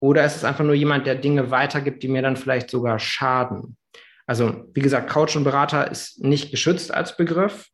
Oder 0.00 0.24
ist 0.24 0.36
es 0.36 0.44
einfach 0.44 0.64
nur 0.64 0.74
jemand, 0.74 1.06
der 1.06 1.16
Dinge 1.16 1.50
weitergibt, 1.50 2.04
die 2.04 2.08
mir 2.08 2.22
dann 2.22 2.36
vielleicht 2.36 2.70
sogar 2.70 3.00
schaden? 3.00 3.76
Also, 4.24 4.66
wie 4.72 4.82
gesagt, 4.82 5.10
Coach 5.10 5.34
und 5.34 5.42
Berater 5.42 5.90
ist 5.90 6.22
nicht 6.22 6.52
geschützt 6.52 6.94
als 6.94 7.16
Begriff. 7.16 7.68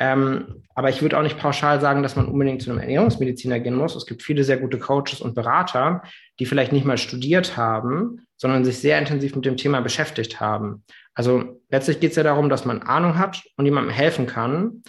Ähm, 0.00 0.62
aber 0.74 0.90
ich 0.90 1.02
würde 1.02 1.18
auch 1.18 1.22
nicht 1.22 1.38
pauschal 1.38 1.80
sagen, 1.80 2.02
dass 2.02 2.14
man 2.14 2.28
unbedingt 2.28 2.62
zu 2.62 2.70
einem 2.70 2.78
Ernährungsmediziner 2.78 3.58
gehen 3.58 3.74
muss. 3.74 3.96
Es 3.96 4.06
gibt 4.06 4.22
viele 4.22 4.44
sehr 4.44 4.58
gute 4.58 4.78
Coaches 4.78 5.20
und 5.20 5.34
Berater, 5.34 6.02
die 6.38 6.46
vielleicht 6.46 6.72
nicht 6.72 6.84
mal 6.84 6.98
studiert 6.98 7.56
haben, 7.56 8.26
sondern 8.36 8.64
sich 8.64 8.78
sehr 8.78 8.98
intensiv 8.98 9.34
mit 9.34 9.44
dem 9.44 9.56
Thema 9.56 9.80
beschäftigt 9.80 10.40
haben. 10.40 10.84
Also 11.14 11.60
letztlich 11.68 11.98
geht 11.98 12.10
es 12.10 12.16
ja 12.16 12.22
darum, 12.22 12.48
dass 12.48 12.64
man 12.64 12.82
Ahnung 12.82 13.18
hat 13.18 13.42
und 13.56 13.64
jemandem 13.64 13.92
helfen 13.92 14.26
kann. 14.26 14.82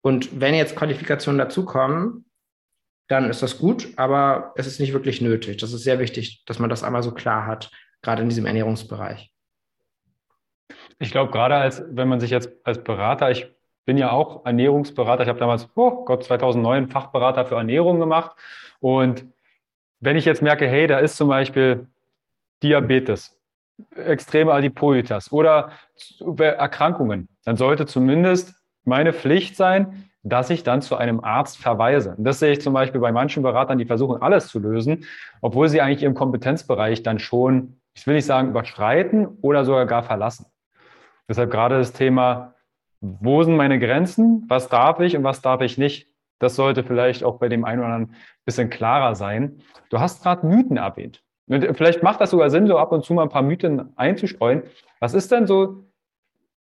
Und 0.00 0.40
wenn 0.40 0.54
jetzt 0.54 0.74
Qualifikationen 0.74 1.38
dazukommen, 1.38 2.24
dann 3.08 3.30
ist 3.30 3.42
das 3.42 3.58
gut, 3.58 3.88
aber 3.96 4.52
es 4.56 4.66
ist 4.66 4.80
nicht 4.80 4.92
wirklich 4.92 5.20
nötig. 5.20 5.58
Das 5.58 5.72
ist 5.72 5.84
sehr 5.84 6.00
wichtig, 6.00 6.42
dass 6.46 6.58
man 6.58 6.70
das 6.70 6.82
einmal 6.82 7.04
so 7.04 7.12
klar 7.12 7.46
hat, 7.46 7.70
gerade 8.02 8.22
in 8.22 8.28
diesem 8.28 8.46
Ernährungsbereich. 8.46 9.30
Ich 10.98 11.12
glaube, 11.12 11.30
gerade 11.30 11.54
als 11.54 11.84
wenn 11.88 12.08
man 12.08 12.18
sich 12.18 12.30
jetzt 12.30 12.50
als 12.64 12.82
Berater, 12.82 13.30
ich 13.30 13.55
bin 13.86 13.96
ja 13.96 14.10
auch 14.10 14.44
Ernährungsberater, 14.44 15.22
ich 15.22 15.28
habe 15.28 15.38
damals, 15.38 15.68
oh 15.76 16.04
Gott, 16.04 16.24
2009 16.24 16.88
Fachberater 16.88 17.46
für 17.46 17.54
Ernährung 17.54 17.98
gemacht. 17.98 18.32
Und 18.80 19.24
wenn 20.00 20.16
ich 20.16 20.26
jetzt 20.26 20.42
merke, 20.42 20.66
hey, 20.66 20.86
da 20.86 20.98
ist 20.98 21.16
zum 21.16 21.28
Beispiel 21.28 21.86
Diabetes, 22.62 23.40
extreme 23.94 24.52
Adipositas 24.52 25.32
oder 25.32 25.70
Erkrankungen, 26.38 27.28
dann 27.44 27.56
sollte 27.56 27.86
zumindest 27.86 28.54
meine 28.84 29.12
Pflicht 29.12 29.56
sein, 29.56 30.10
dass 30.22 30.50
ich 30.50 30.64
dann 30.64 30.82
zu 30.82 30.96
einem 30.96 31.20
Arzt 31.20 31.56
verweise. 31.56 32.16
Und 32.16 32.24
das 32.24 32.40
sehe 32.40 32.52
ich 32.52 32.60
zum 32.60 32.72
Beispiel 32.72 33.00
bei 33.00 33.12
manchen 33.12 33.44
Beratern, 33.44 33.78
die 33.78 33.84
versuchen, 33.84 34.20
alles 34.20 34.48
zu 34.48 34.58
lösen, 34.58 35.04
obwohl 35.40 35.68
sie 35.68 35.80
eigentlich 35.80 36.02
ihren 36.02 36.14
Kompetenzbereich 36.14 37.04
dann 37.04 37.20
schon, 37.20 37.80
ich 37.94 38.04
will 38.06 38.16
nicht 38.16 38.26
sagen, 38.26 38.48
überschreiten 38.48 39.28
oder 39.42 39.64
sogar 39.64 39.86
gar 39.86 40.02
verlassen. 40.02 40.46
Deshalb 41.28 41.50
gerade 41.52 41.78
das 41.78 41.92
Thema, 41.92 42.55
wo 43.00 43.42
sind 43.42 43.56
meine 43.56 43.78
Grenzen, 43.78 44.44
was 44.48 44.68
darf 44.68 45.00
ich 45.00 45.16
und 45.16 45.24
was 45.24 45.42
darf 45.42 45.60
ich 45.60 45.78
nicht, 45.78 46.08
das 46.38 46.56
sollte 46.56 46.84
vielleicht 46.84 47.24
auch 47.24 47.38
bei 47.38 47.48
dem 47.48 47.64
einen 47.64 47.80
oder 47.80 47.88
anderen 47.88 48.14
ein 48.14 48.44
bisschen 48.44 48.70
klarer 48.70 49.14
sein. 49.14 49.60
Du 49.90 50.00
hast 50.00 50.22
gerade 50.22 50.46
Mythen 50.46 50.76
erwähnt. 50.76 51.22
Vielleicht 51.48 52.02
macht 52.02 52.20
das 52.20 52.30
sogar 52.30 52.50
Sinn, 52.50 52.66
so 52.66 52.76
ab 52.76 52.92
und 52.92 53.04
zu 53.04 53.14
mal 53.14 53.22
ein 53.22 53.28
paar 53.28 53.42
Mythen 53.42 53.92
einzustreuen. 53.96 54.62
Was 55.00 55.14
ist 55.14 55.30
denn 55.30 55.46
so 55.46 55.84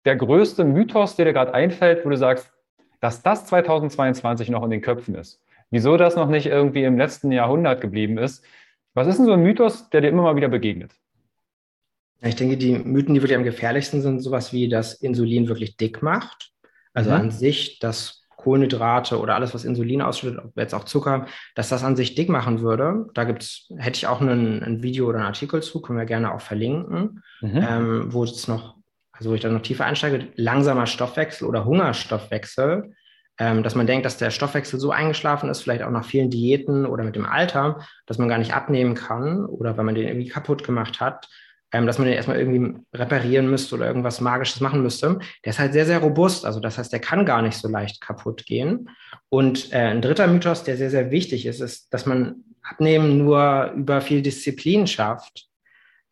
der 0.06 0.16
größte 0.16 0.64
Mythos, 0.64 1.16
der 1.16 1.26
dir 1.26 1.34
gerade 1.34 1.54
einfällt, 1.54 2.06
wo 2.06 2.10
du 2.10 2.18
sagst, 2.18 2.52
dass 3.02 3.24
das 3.24 3.46
2022 3.48 4.50
noch 4.50 4.64
in 4.64 4.70
den 4.70 4.82
Köpfen 4.82 5.16
ist? 5.16 5.42
Wieso 5.70 5.98
das 5.98 6.16
noch 6.16 6.30
nicht 6.30 6.46
irgendwie 6.46 6.84
im 6.84 6.98
letzten 6.98 7.32
Jahrhundert 7.32 7.82
geblieben 7.82 8.18
ist? 8.18 8.46
Was 8.94 9.08
ist 9.08 9.18
denn 9.18 9.26
so 9.26 9.34
ein 9.34 9.44
Mythos, 9.44 9.90
der 9.90 10.02
dir 10.02 10.10
immer 10.10 10.24
mal 10.24 10.36
wieder 10.36 10.48
begegnet? 10.48 10.96
Ich 12.22 12.36
denke, 12.36 12.58
die 12.58 12.74
Mythen, 12.74 13.14
die 13.14 13.22
wirklich 13.22 13.38
am 13.38 13.44
gefährlichsten 13.44 14.02
sind, 14.02 14.22
sowas 14.22 14.52
wie, 14.52 14.70
dass 14.70 14.94
Insulin 14.94 15.48
wirklich 15.48 15.78
dick 15.78 16.02
macht. 16.02 16.52
Also 16.94 17.12
mhm. 17.12 17.16
an 17.16 17.32
sich, 17.32 17.80
dass 17.80 18.24
Kohlenhydrate 18.38 19.20
oder 19.20 19.36
alles, 19.36 19.54
was 19.54 19.66
Insulin 19.66 20.02
ausschüttet, 20.02 20.40
ob 20.44 20.58
jetzt 20.58 20.74
auch 20.74 20.86
Zucker, 20.86 21.28
dass 21.54 21.70
das 21.70 21.84
an 21.84 21.96
sich 21.96 22.16
dick 22.16 22.30
machen 22.30 22.62
würde. 22.62 23.08
Da 23.14 23.24
gibt's, 23.24 23.68
hätte 23.78 23.98
ich 23.98 24.08
auch 24.08 24.22
einen, 24.22 24.64
ein 24.64 24.82
Video 24.82 25.08
oder 25.08 25.18
einen 25.20 25.28
Artikel 25.28 25.62
zu, 25.62 25.82
können 25.82 26.00
wir 26.00 26.06
gerne 26.06 26.34
auch 26.34 26.42
verlinken, 26.42 27.24
mhm. 27.42 27.68
ähm, 27.68 28.14
wo 28.14 28.24
es 28.24 28.48
noch, 28.48 28.78
also 29.12 29.32
wo 29.32 29.34
ich 29.34 29.42
dann 29.42 29.54
noch 29.54 29.62
tiefer 29.62 29.86
einsteige, 29.86 30.30
langsamer 30.36 30.88
Stoffwechsel 30.88 31.48
oder 31.48 31.66
Hungerstoffwechsel, 31.66 32.94
ähm, 33.40 33.64
dass 33.64 33.76
man 33.76 33.86
denkt, 33.86 34.06
dass 34.06 34.18
der 34.18 34.32
Stoffwechsel 34.32 34.80
so 34.80 34.92
eingeschlafen 34.92 35.50
ist, 35.50 35.62
vielleicht 35.62 35.84
auch 35.84 35.92
nach 35.92 36.06
vielen 36.06 36.30
Diäten 36.30 36.86
oder 36.86 37.04
mit 37.04 37.16
dem 37.16 37.26
Alter, 37.26 37.82
dass 38.06 38.18
man 38.18 38.30
gar 38.30 38.38
nicht 38.38 38.54
abnehmen 38.54 38.96
kann 38.96 39.46
oder 39.46 39.78
weil 39.78 39.86
man 39.86 39.96
den 39.96 40.08
irgendwie 40.08 40.30
kaputt 40.30 40.64
gemacht 40.64 41.00
hat 41.00 41.28
ähm, 41.74 41.86
dass 41.86 41.98
man 41.98 42.08
den 42.08 42.16
erstmal 42.16 42.40
irgendwie 42.40 42.80
reparieren 42.94 43.50
müsste 43.50 43.76
oder 43.76 43.88
irgendwas 43.88 44.22
Magisches 44.22 44.62
machen 44.62 44.82
müsste. 44.82 45.20
Der 45.44 45.50
ist 45.52 45.60
halt 45.60 45.74
sehr, 45.74 45.86
sehr 45.86 46.00
robust. 46.00 46.46
Also 46.46 46.60
das 46.60 46.78
heißt, 46.78 46.94
der 46.94 47.00
kann 47.00 47.26
gar 47.26 47.42
nicht 47.42 47.58
so 47.58 47.68
leicht 47.68 48.02
kaputt 48.02 48.46
gehen. 48.46 48.90
Und 49.30 49.74
äh, 49.74 49.90
ein 49.90 50.02
dritter 50.02 50.28
Mythos, 50.28 50.64
der 50.64 50.78
sehr, 50.78 50.90
sehr 50.90 51.12
wichtig 51.12 51.46
ist, 51.46 51.60
ist, 51.60 51.94
dass 51.94 52.06
man 52.06 52.44
Abnehmen 52.62 53.18
nur 53.18 53.74
über 53.76 54.02
viel 54.02 54.22
Disziplin 54.22 54.88
schafft. 54.88 55.48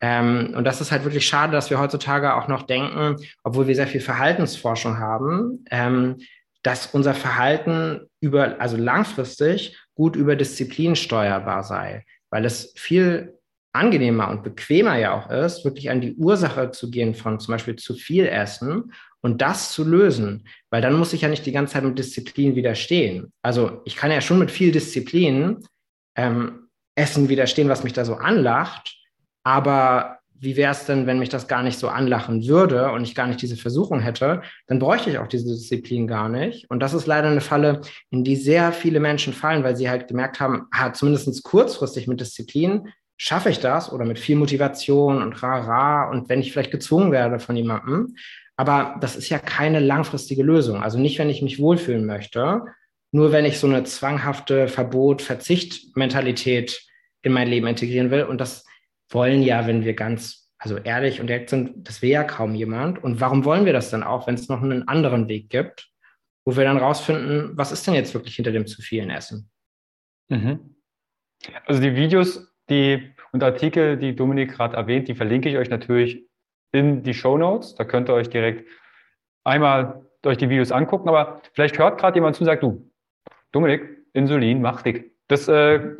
Ähm, 0.00 0.52
und 0.54 0.64
das 0.64 0.80
ist 0.80 0.92
halt 0.92 1.04
wirklich 1.04 1.26
schade, 1.26 1.52
dass 1.52 1.70
wir 1.70 1.80
heutzutage 1.80 2.34
auch 2.34 2.48
noch 2.48 2.62
denken, 2.62 3.16
obwohl 3.42 3.66
wir 3.66 3.74
sehr 3.74 3.86
viel 3.86 4.00
Verhaltensforschung 4.00 4.98
haben, 4.98 5.64
ähm, 5.70 6.18
dass 6.62 6.86
unser 6.86 7.14
Verhalten 7.14 8.00
über, 8.20 8.60
also 8.60 8.76
langfristig 8.76 9.78
gut 9.94 10.16
über 10.16 10.36
Disziplin 10.36 10.96
steuerbar 10.96 11.62
sei, 11.62 12.04
weil 12.28 12.44
es 12.44 12.74
viel 12.76 13.35
angenehmer 13.76 14.30
und 14.30 14.42
bequemer 14.42 14.98
ja 14.98 15.14
auch 15.14 15.30
ist, 15.30 15.64
wirklich 15.64 15.90
an 15.90 16.00
die 16.00 16.14
Ursache 16.14 16.70
zu 16.70 16.90
gehen 16.90 17.14
von 17.14 17.40
zum 17.40 17.52
Beispiel 17.52 17.76
zu 17.76 17.94
viel 17.94 18.26
Essen 18.26 18.92
und 19.20 19.42
das 19.42 19.72
zu 19.72 19.84
lösen, 19.84 20.46
weil 20.70 20.82
dann 20.82 20.94
muss 20.94 21.12
ich 21.12 21.22
ja 21.22 21.28
nicht 21.28 21.46
die 21.46 21.52
ganze 21.52 21.74
Zeit 21.74 21.84
mit 21.84 21.98
Disziplin 21.98 22.54
widerstehen. 22.54 23.32
Also 23.42 23.80
ich 23.84 23.96
kann 23.96 24.10
ja 24.10 24.20
schon 24.20 24.38
mit 24.38 24.50
viel 24.50 24.72
Disziplin 24.72 25.58
ähm, 26.16 26.68
Essen 26.94 27.28
widerstehen, 27.28 27.68
was 27.68 27.84
mich 27.84 27.92
da 27.92 28.04
so 28.04 28.14
anlacht, 28.14 28.96
aber 29.44 30.18
wie 30.38 30.56
wäre 30.56 30.72
es 30.72 30.84
denn, 30.84 31.06
wenn 31.06 31.18
mich 31.18 31.28
das 31.28 31.48
gar 31.48 31.62
nicht 31.62 31.78
so 31.78 31.88
anlachen 31.88 32.46
würde 32.46 32.90
und 32.90 33.02
ich 33.02 33.14
gar 33.14 33.26
nicht 33.26 33.40
diese 33.40 33.56
Versuchung 33.56 34.00
hätte, 34.00 34.42
dann 34.66 34.78
bräuchte 34.78 35.10
ich 35.10 35.18
auch 35.18 35.28
diese 35.28 35.46
Disziplin 35.46 36.06
gar 36.06 36.28
nicht. 36.28 36.70
Und 36.70 36.80
das 36.80 36.94
ist 36.94 37.06
leider 37.06 37.28
eine 37.28 37.40
Falle, 37.40 37.80
in 38.10 38.22
die 38.22 38.36
sehr 38.36 38.72
viele 38.72 39.00
Menschen 39.00 39.32
fallen, 39.32 39.64
weil 39.64 39.76
sie 39.76 39.88
halt 39.88 40.08
gemerkt 40.08 40.40
haben, 40.40 40.66
ah, 40.72 40.92
zumindest 40.92 41.42
kurzfristig 41.42 42.06
mit 42.06 42.20
Disziplin 42.20 42.88
schaffe 43.16 43.50
ich 43.50 43.60
das 43.60 43.92
oder 43.92 44.04
mit 44.04 44.18
viel 44.18 44.36
Motivation 44.36 45.22
und 45.22 45.42
rara 45.42 46.10
und 46.10 46.28
wenn 46.28 46.40
ich 46.40 46.52
vielleicht 46.52 46.70
gezwungen 46.70 47.12
werde 47.12 47.38
von 47.38 47.56
jemandem. 47.56 48.14
Aber 48.56 48.96
das 49.00 49.16
ist 49.16 49.28
ja 49.28 49.38
keine 49.38 49.80
langfristige 49.80 50.42
Lösung. 50.42 50.82
Also 50.82 50.98
nicht, 50.98 51.18
wenn 51.18 51.30
ich 51.30 51.42
mich 51.42 51.58
wohlfühlen 51.58 52.06
möchte, 52.06 52.64
nur 53.12 53.32
wenn 53.32 53.44
ich 53.44 53.58
so 53.58 53.66
eine 53.66 53.84
zwanghafte 53.84 54.68
Verbot, 54.68 55.22
Verzicht-Mentalität 55.22 56.82
in 57.22 57.32
mein 57.32 57.48
Leben 57.48 57.66
integrieren 57.66 58.10
will. 58.10 58.24
Und 58.24 58.40
das 58.40 58.64
wollen 59.10 59.42
ja, 59.42 59.66
wenn 59.66 59.84
wir 59.84 59.94
ganz, 59.94 60.50
also 60.58 60.76
ehrlich 60.76 61.20
und 61.20 61.26
direkt 61.26 61.50
sind, 61.50 61.86
das 61.88 62.02
will 62.02 62.10
ja 62.10 62.24
kaum 62.24 62.54
jemand. 62.54 63.02
Und 63.02 63.20
warum 63.20 63.44
wollen 63.44 63.66
wir 63.66 63.72
das 63.72 63.90
dann 63.90 64.02
auch, 64.02 64.26
wenn 64.26 64.34
es 64.34 64.48
noch 64.48 64.62
einen 64.62 64.88
anderen 64.88 65.28
Weg 65.28 65.50
gibt, 65.50 65.90
wo 66.44 66.56
wir 66.56 66.64
dann 66.64 66.78
rausfinden, 66.78 67.56
was 67.56 67.72
ist 67.72 67.86
denn 67.86 67.94
jetzt 67.94 68.14
wirklich 68.14 68.36
hinter 68.36 68.52
dem 68.52 68.66
zu 68.66 68.80
vielen 68.80 69.10
Essen? 69.10 69.50
Mhm. 70.28 70.76
Also 71.66 71.80
die 71.80 71.94
Videos 71.94 72.46
die 72.68 73.12
und 73.32 73.42
Artikel, 73.42 73.96
die 73.96 74.16
Dominik 74.16 74.52
gerade 74.52 74.76
erwähnt, 74.76 75.08
die 75.08 75.14
verlinke 75.14 75.48
ich 75.48 75.56
euch 75.56 75.70
natürlich 75.70 76.26
in 76.72 77.02
die 77.02 77.14
Show 77.14 77.36
Notes. 77.36 77.74
Da 77.74 77.84
könnt 77.84 78.08
ihr 78.08 78.14
euch 78.14 78.30
direkt 78.30 78.68
einmal 79.44 80.06
euch 80.26 80.36
die 80.38 80.50
Videos 80.50 80.72
angucken. 80.72 81.08
Aber 81.08 81.40
vielleicht 81.52 81.78
hört 81.78 81.98
gerade 81.98 82.16
jemand 82.16 82.36
zu 82.36 82.42
und 82.42 82.46
sagt, 82.46 82.62
du, 82.62 82.90
Dominik, 83.52 83.82
Insulin 84.12 84.60
macht 84.60 84.86
dick. 84.86 85.12
Das 85.28 85.48
äh, 85.48 85.94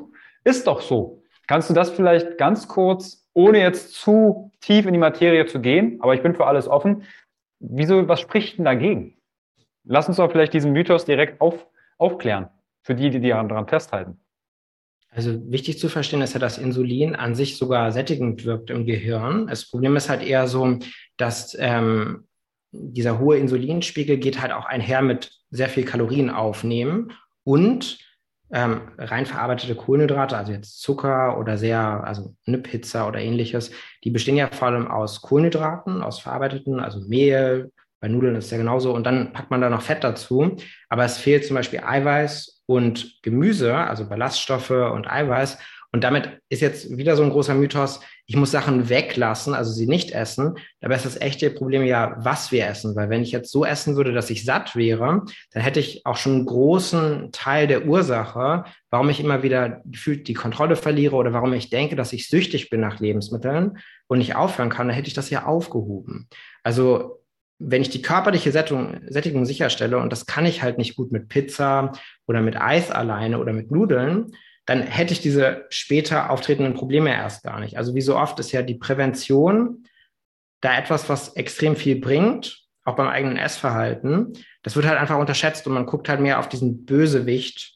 ist 0.45 0.67
doch 0.67 0.81
so. 0.81 1.23
Kannst 1.47 1.71
du 1.71 1.75
das 1.75 1.91
vielleicht 1.91 2.39
ganz 2.39 2.67
kurz, 2.69 3.29
ohne 3.35 3.61
jetzt 3.61 3.95
zu 3.95 4.51
tief 4.61 4.87
in 4.87 4.93
die 4.93 4.99
Materie 4.99 5.47
zu 5.47 5.61
gehen, 5.61 5.99
aber 6.01 6.15
ich 6.15 6.23
bin 6.23 6.35
für 6.35 6.47
alles 6.47 6.67
offen, 6.67 7.05
wieso, 7.61 8.09
was 8.09 8.21
spricht 8.21 8.59
denn 8.59 8.65
dagegen? 8.65 9.17
Lass 9.85 10.09
uns 10.09 10.17
doch 10.17 10.31
vielleicht 10.31 10.53
diesen 10.53 10.73
Mythos 10.73 11.05
direkt 11.05 11.41
auf, 11.41 11.67
aufklären, 11.99 12.49
für 12.83 12.95
die, 12.95 13.11
die 13.11 13.29
daran 13.29 13.69
festhalten. 13.69 14.21
Also 15.17 15.51
wichtig 15.51 15.79
zu 15.79 15.89
verstehen 15.89 16.21
ist 16.21 16.35
ja, 16.35 16.41
dass 16.41 16.59
Insulin 16.59 17.17
an 17.17 17.35
sich 17.35 17.57
sogar 17.57 17.91
sättigend 17.91 18.45
wirkt 18.45 18.69
im 18.69 18.85
Gehirn. 18.85 19.47
Das 19.47 19.67
Problem 19.67 19.97
ist 19.97 20.11
halt 20.11 20.23
eher 20.23 20.47
so, 20.47 20.79
dass 21.17 21.57
ähm, 21.59 22.27
dieser 22.71 23.19
hohe 23.19 23.39
Insulinspiegel 23.39 24.19
geht 24.19 24.43
halt 24.43 24.53
auch 24.53 24.67
einher 24.67 25.01
mit 25.01 25.31
sehr 25.49 25.71
viel 25.71 25.87
Kalorien 25.87 26.29
aufnehmen 26.29 27.15
und 27.45 27.99
ähm, 28.53 28.83
rein 28.99 29.25
verarbeitete 29.25 29.75
Kohlenhydrate, 29.75 30.37
also 30.37 30.53
jetzt 30.53 30.83
Zucker 30.83 31.39
oder 31.39 31.57
sehr, 31.57 32.05
also 32.05 32.35
eine 32.47 32.59
Pizza 32.59 33.09
oder 33.09 33.19
ähnliches, 33.19 33.71
die 34.05 34.11
bestehen 34.11 34.37
ja 34.37 34.51
vor 34.53 34.69
allem 34.69 34.87
aus 34.87 35.23
Kohlenhydraten, 35.23 36.03
aus 36.03 36.21
verarbeiteten, 36.21 36.79
also 36.79 37.01
Mehl, 37.01 37.73
bei 38.01 38.09
Nudeln 38.09 38.37
ist 38.37 38.47
es 38.47 38.51
ja 38.51 38.59
genauso. 38.59 38.95
Und 38.95 39.05
dann 39.05 39.33
packt 39.33 39.51
man 39.51 39.63
da 39.63 39.71
noch 39.71 39.81
Fett 39.81 40.05
dazu. 40.05 40.57
Aber 40.91 41.05
es 41.05 41.17
fehlt 41.17 41.47
zum 41.47 41.57
Beispiel 41.57 41.81
Eiweiß 41.81 42.56
und 42.67 43.23
Gemüse, 43.23 43.75
also 43.75 44.09
Ballaststoffe 44.09 44.71
und 44.71 45.11
Eiweiß. 45.11 45.59
Und 45.93 46.05
damit 46.05 46.41
ist 46.51 46.61
jetzt 46.61 46.95
wieder 46.97 47.17
so 47.17 47.23
ein 47.23 47.31
großer 47.31 47.55
Mythos, 47.55 48.01
ich 48.27 48.37
muss 48.37 48.51
Sachen 48.51 48.89
weglassen, 48.89 49.55
also 49.55 49.73
sie 49.73 49.87
nicht 49.87 50.11
essen. 50.11 50.59
Dabei 50.81 50.97
ist 50.97 51.07
das 51.07 51.19
echte 51.21 51.49
Problem 51.49 51.85
ja, 51.85 52.17
was 52.19 52.53
wir 52.53 52.67
essen. 52.67 52.95
Weil 52.97 53.09
wenn 53.09 53.23
ich 53.23 53.33
jetzt 53.33 53.51
so 53.51 53.65
essen 53.65 53.97
würde, 53.97 54.13
dass 54.13 54.29
ich 54.29 54.45
satt 54.45 54.77
wäre, 54.77 55.25
dann 55.53 55.63
hätte 55.63 55.81
ich 55.81 56.05
auch 56.05 56.17
schon 56.17 56.35
einen 56.35 56.47
großen 56.47 57.31
Teil 57.33 57.67
der 57.69 57.87
Ursache, 57.87 58.65
warum 58.91 59.09
ich 59.09 59.21
immer 59.21 59.43
wieder 59.43 59.81
gefühlt 59.87 60.29
die 60.29 60.35
Kontrolle 60.35 60.77
verliere 60.77 61.17
oder 61.17 61.33
warum 61.33 61.55
ich 61.55 61.71
denke, 61.71 61.97
dass 61.97 62.13
ich 62.13 62.29
süchtig 62.29 62.69
bin 62.69 62.81
nach 62.81 62.99
Lebensmitteln 63.01 63.79
und 64.09 64.19
nicht 64.19 64.35
aufhören 64.35 64.71
kann, 64.71 64.89
dann 64.89 64.97
hätte 64.97 65.09
ich 65.09 65.15
das 65.15 65.31
ja 65.31 65.47
aufgehoben. 65.47 66.29
Also 66.63 67.23
wenn 67.59 67.83
ich 67.83 67.91
die 67.91 68.03
körperliche 68.03 68.53
Sättigung, 68.53 69.01
Sättigung 69.09 69.45
sicherstelle, 69.47 69.99
und 69.99 70.11
das 70.11 70.27
kann 70.27 70.47
ich 70.47 70.63
halt 70.63 70.79
nicht 70.79 70.97
gut 70.97 71.13
mit 71.13 71.29
Pizza 71.29 71.93
oder 72.27 72.41
mit 72.41 72.61
Eis 72.61 72.91
alleine 72.91 73.39
oder 73.39 73.53
mit 73.53 73.71
Nudeln, 73.71 74.33
dann 74.67 74.83
hätte 74.83 75.13
ich 75.13 75.21
diese 75.21 75.65
später 75.71 76.31
auftretenden 76.31 76.75
Probleme 76.75 77.11
erst 77.11 77.45
gar 77.45 77.61
nicht. 77.61 77.79
Also 77.79 77.95
wie 77.95 78.01
so 78.01 78.17
oft 78.17 78.39
ist 78.41 78.53
ja 78.53 78.63
die 78.63 78.75
Prävention 78.75 79.85
da 80.61 80.77
etwas, 80.77 81.09
was 81.09 81.37
extrem 81.37 81.77
viel 81.77 82.01
bringt, 82.01 82.65
auch 82.85 82.97
beim 82.97 83.09
eigenen 83.09 83.37
Essverhalten. 83.37 84.33
Das 84.63 84.75
wird 84.75 84.87
halt 84.87 84.99
einfach 84.99 85.19
unterschätzt 85.19 85.67
und 85.67 85.75
man 85.75 85.87
guckt 85.87 86.09
halt 86.09 86.21
mehr 86.21 86.41
auf 86.41 86.49
diesen 86.49 86.85
Bösewicht 86.85 87.75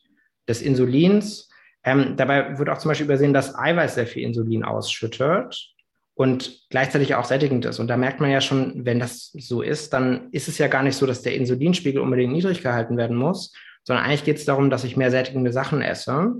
des 0.48 0.62
Insulins. 0.62 1.48
Ähm, 1.84 2.16
dabei 2.16 2.58
wird 2.58 2.68
auch 2.68 2.78
zum 2.78 2.90
Beispiel 2.90 3.06
übersehen, 3.06 3.32
dass 3.32 3.56
Eiweiß 3.56 3.94
sehr 3.94 4.06
viel 4.06 4.24
Insulin 4.24 4.64
ausschüttet 4.64 5.74
und 6.14 6.68
gleichzeitig 6.70 7.14
auch 7.14 7.24
sättigend 7.24 7.64
ist. 7.64 7.78
Und 7.78 7.88
da 7.88 7.96
merkt 7.96 8.20
man 8.20 8.30
ja 8.30 8.40
schon, 8.40 8.84
wenn 8.84 8.98
das 8.98 9.30
so 9.32 9.62
ist, 9.62 9.92
dann 9.92 10.28
ist 10.32 10.48
es 10.48 10.58
ja 10.58 10.68
gar 10.68 10.82
nicht 10.82 10.96
so, 10.96 11.06
dass 11.06 11.22
der 11.22 11.34
Insulinspiegel 11.34 12.00
unbedingt 12.00 12.32
niedrig 12.32 12.62
gehalten 12.62 12.96
werden 12.96 13.16
muss, 13.16 13.54
sondern 13.84 14.04
eigentlich 14.04 14.24
geht 14.24 14.36
es 14.36 14.44
darum, 14.44 14.70
dass 14.70 14.84
ich 14.84 14.96
mehr 14.96 15.10
sättigende 15.10 15.52
Sachen 15.52 15.82
esse. 15.82 16.34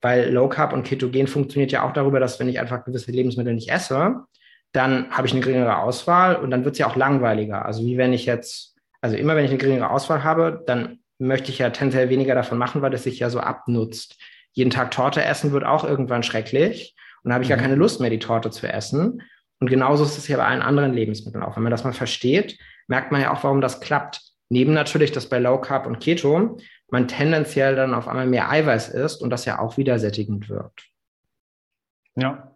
Weil 0.00 0.32
Low 0.32 0.48
Carb 0.48 0.72
und 0.72 0.82
Ketogen 0.82 1.28
funktioniert 1.28 1.70
ja 1.70 1.88
auch 1.88 1.92
darüber, 1.92 2.18
dass 2.18 2.40
wenn 2.40 2.48
ich 2.48 2.58
einfach 2.58 2.84
gewisse 2.84 3.12
Lebensmittel 3.12 3.54
nicht 3.54 3.70
esse, 3.70 4.24
dann 4.72 5.10
habe 5.10 5.28
ich 5.28 5.32
eine 5.32 5.42
geringere 5.42 5.78
Auswahl 5.78 6.36
und 6.36 6.50
dann 6.50 6.64
wird 6.64 6.74
es 6.74 6.78
ja 6.78 6.88
auch 6.88 6.96
langweiliger. 6.96 7.64
Also 7.64 7.84
wie 7.84 7.98
wenn 7.98 8.12
ich 8.12 8.26
jetzt, 8.26 8.74
also 9.00 9.16
immer 9.16 9.36
wenn 9.36 9.44
ich 9.44 9.50
eine 9.50 9.58
geringere 9.58 9.90
Auswahl 9.90 10.24
habe, 10.24 10.64
dann 10.66 10.98
möchte 11.18 11.52
ich 11.52 11.58
ja 11.58 11.70
tendenziell 11.70 12.08
weniger 12.08 12.34
davon 12.34 12.58
machen, 12.58 12.82
weil 12.82 12.92
es 12.94 13.04
sich 13.04 13.20
ja 13.20 13.30
so 13.30 13.38
abnutzt. 13.38 14.18
Jeden 14.50 14.70
Tag 14.70 14.90
Torte 14.90 15.24
essen 15.24 15.52
wird 15.52 15.64
auch 15.64 15.84
irgendwann 15.84 16.24
schrecklich 16.24 16.96
und 17.22 17.28
dann 17.28 17.34
habe 17.34 17.44
ich 17.44 17.50
mhm. 17.50 17.54
gar 17.54 17.62
keine 17.62 17.74
Lust 17.76 18.00
mehr, 18.00 18.10
die 18.10 18.18
Torte 18.18 18.50
zu 18.50 18.66
essen. 18.66 19.22
Und 19.60 19.70
genauso 19.70 20.04
ist 20.04 20.18
es 20.18 20.26
ja 20.26 20.38
bei 20.38 20.46
allen 20.46 20.62
anderen 20.62 20.92
Lebensmitteln 20.92 21.44
auch. 21.44 21.56
Wenn 21.56 21.62
man 21.62 21.70
das 21.70 21.84
mal 21.84 21.92
versteht, 21.92 22.58
merkt 22.88 23.12
man 23.12 23.20
ja 23.20 23.32
auch, 23.32 23.44
warum 23.44 23.60
das 23.60 23.80
klappt. 23.80 24.20
Neben 24.48 24.72
natürlich, 24.72 25.12
dass 25.12 25.28
bei 25.28 25.38
Low 25.38 25.60
Carb 25.60 25.86
und 25.86 26.00
Keto 26.00 26.58
man 26.90 27.08
tendenziell 27.08 27.76
dann 27.76 27.94
auf 27.94 28.08
einmal 28.08 28.26
mehr 28.26 28.50
Eiweiß 28.50 28.88
isst 28.88 29.22
und 29.22 29.30
das 29.30 29.44
ja 29.44 29.60
auch 29.60 29.76
wieder 29.76 29.98
sättigend 29.98 30.48
wirkt. 30.48 30.88
Ja, 32.16 32.52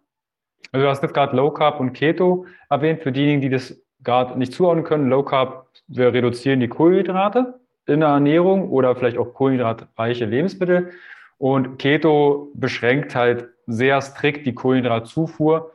also 0.71 0.85
du 0.85 0.89
hast 0.89 1.01
jetzt 1.01 1.13
gerade 1.13 1.35
Low 1.35 1.51
Carb 1.51 1.79
und 1.79 1.93
Keto 1.93 2.45
erwähnt. 2.69 3.01
Für 3.01 3.11
diejenigen, 3.11 3.41
die 3.41 3.49
das 3.49 3.81
gerade 4.03 4.37
nicht 4.37 4.53
zuordnen 4.53 4.85
können, 4.85 5.09
Low 5.09 5.23
Carb, 5.23 5.67
wir 5.87 6.13
reduzieren 6.13 6.59
die 6.59 6.67
Kohlenhydrate 6.67 7.59
in 7.85 8.01
der 8.01 8.09
Ernährung 8.09 8.69
oder 8.69 8.95
vielleicht 8.95 9.17
auch 9.17 9.33
kohlenhydratreiche 9.33 10.25
Lebensmittel. 10.25 10.91
Und 11.37 11.77
Keto 11.77 12.51
beschränkt 12.55 13.15
halt 13.15 13.49
sehr 13.67 14.01
strikt 14.01 14.45
die 14.45 14.55
Kohlenhydratzufuhr. 14.55 15.71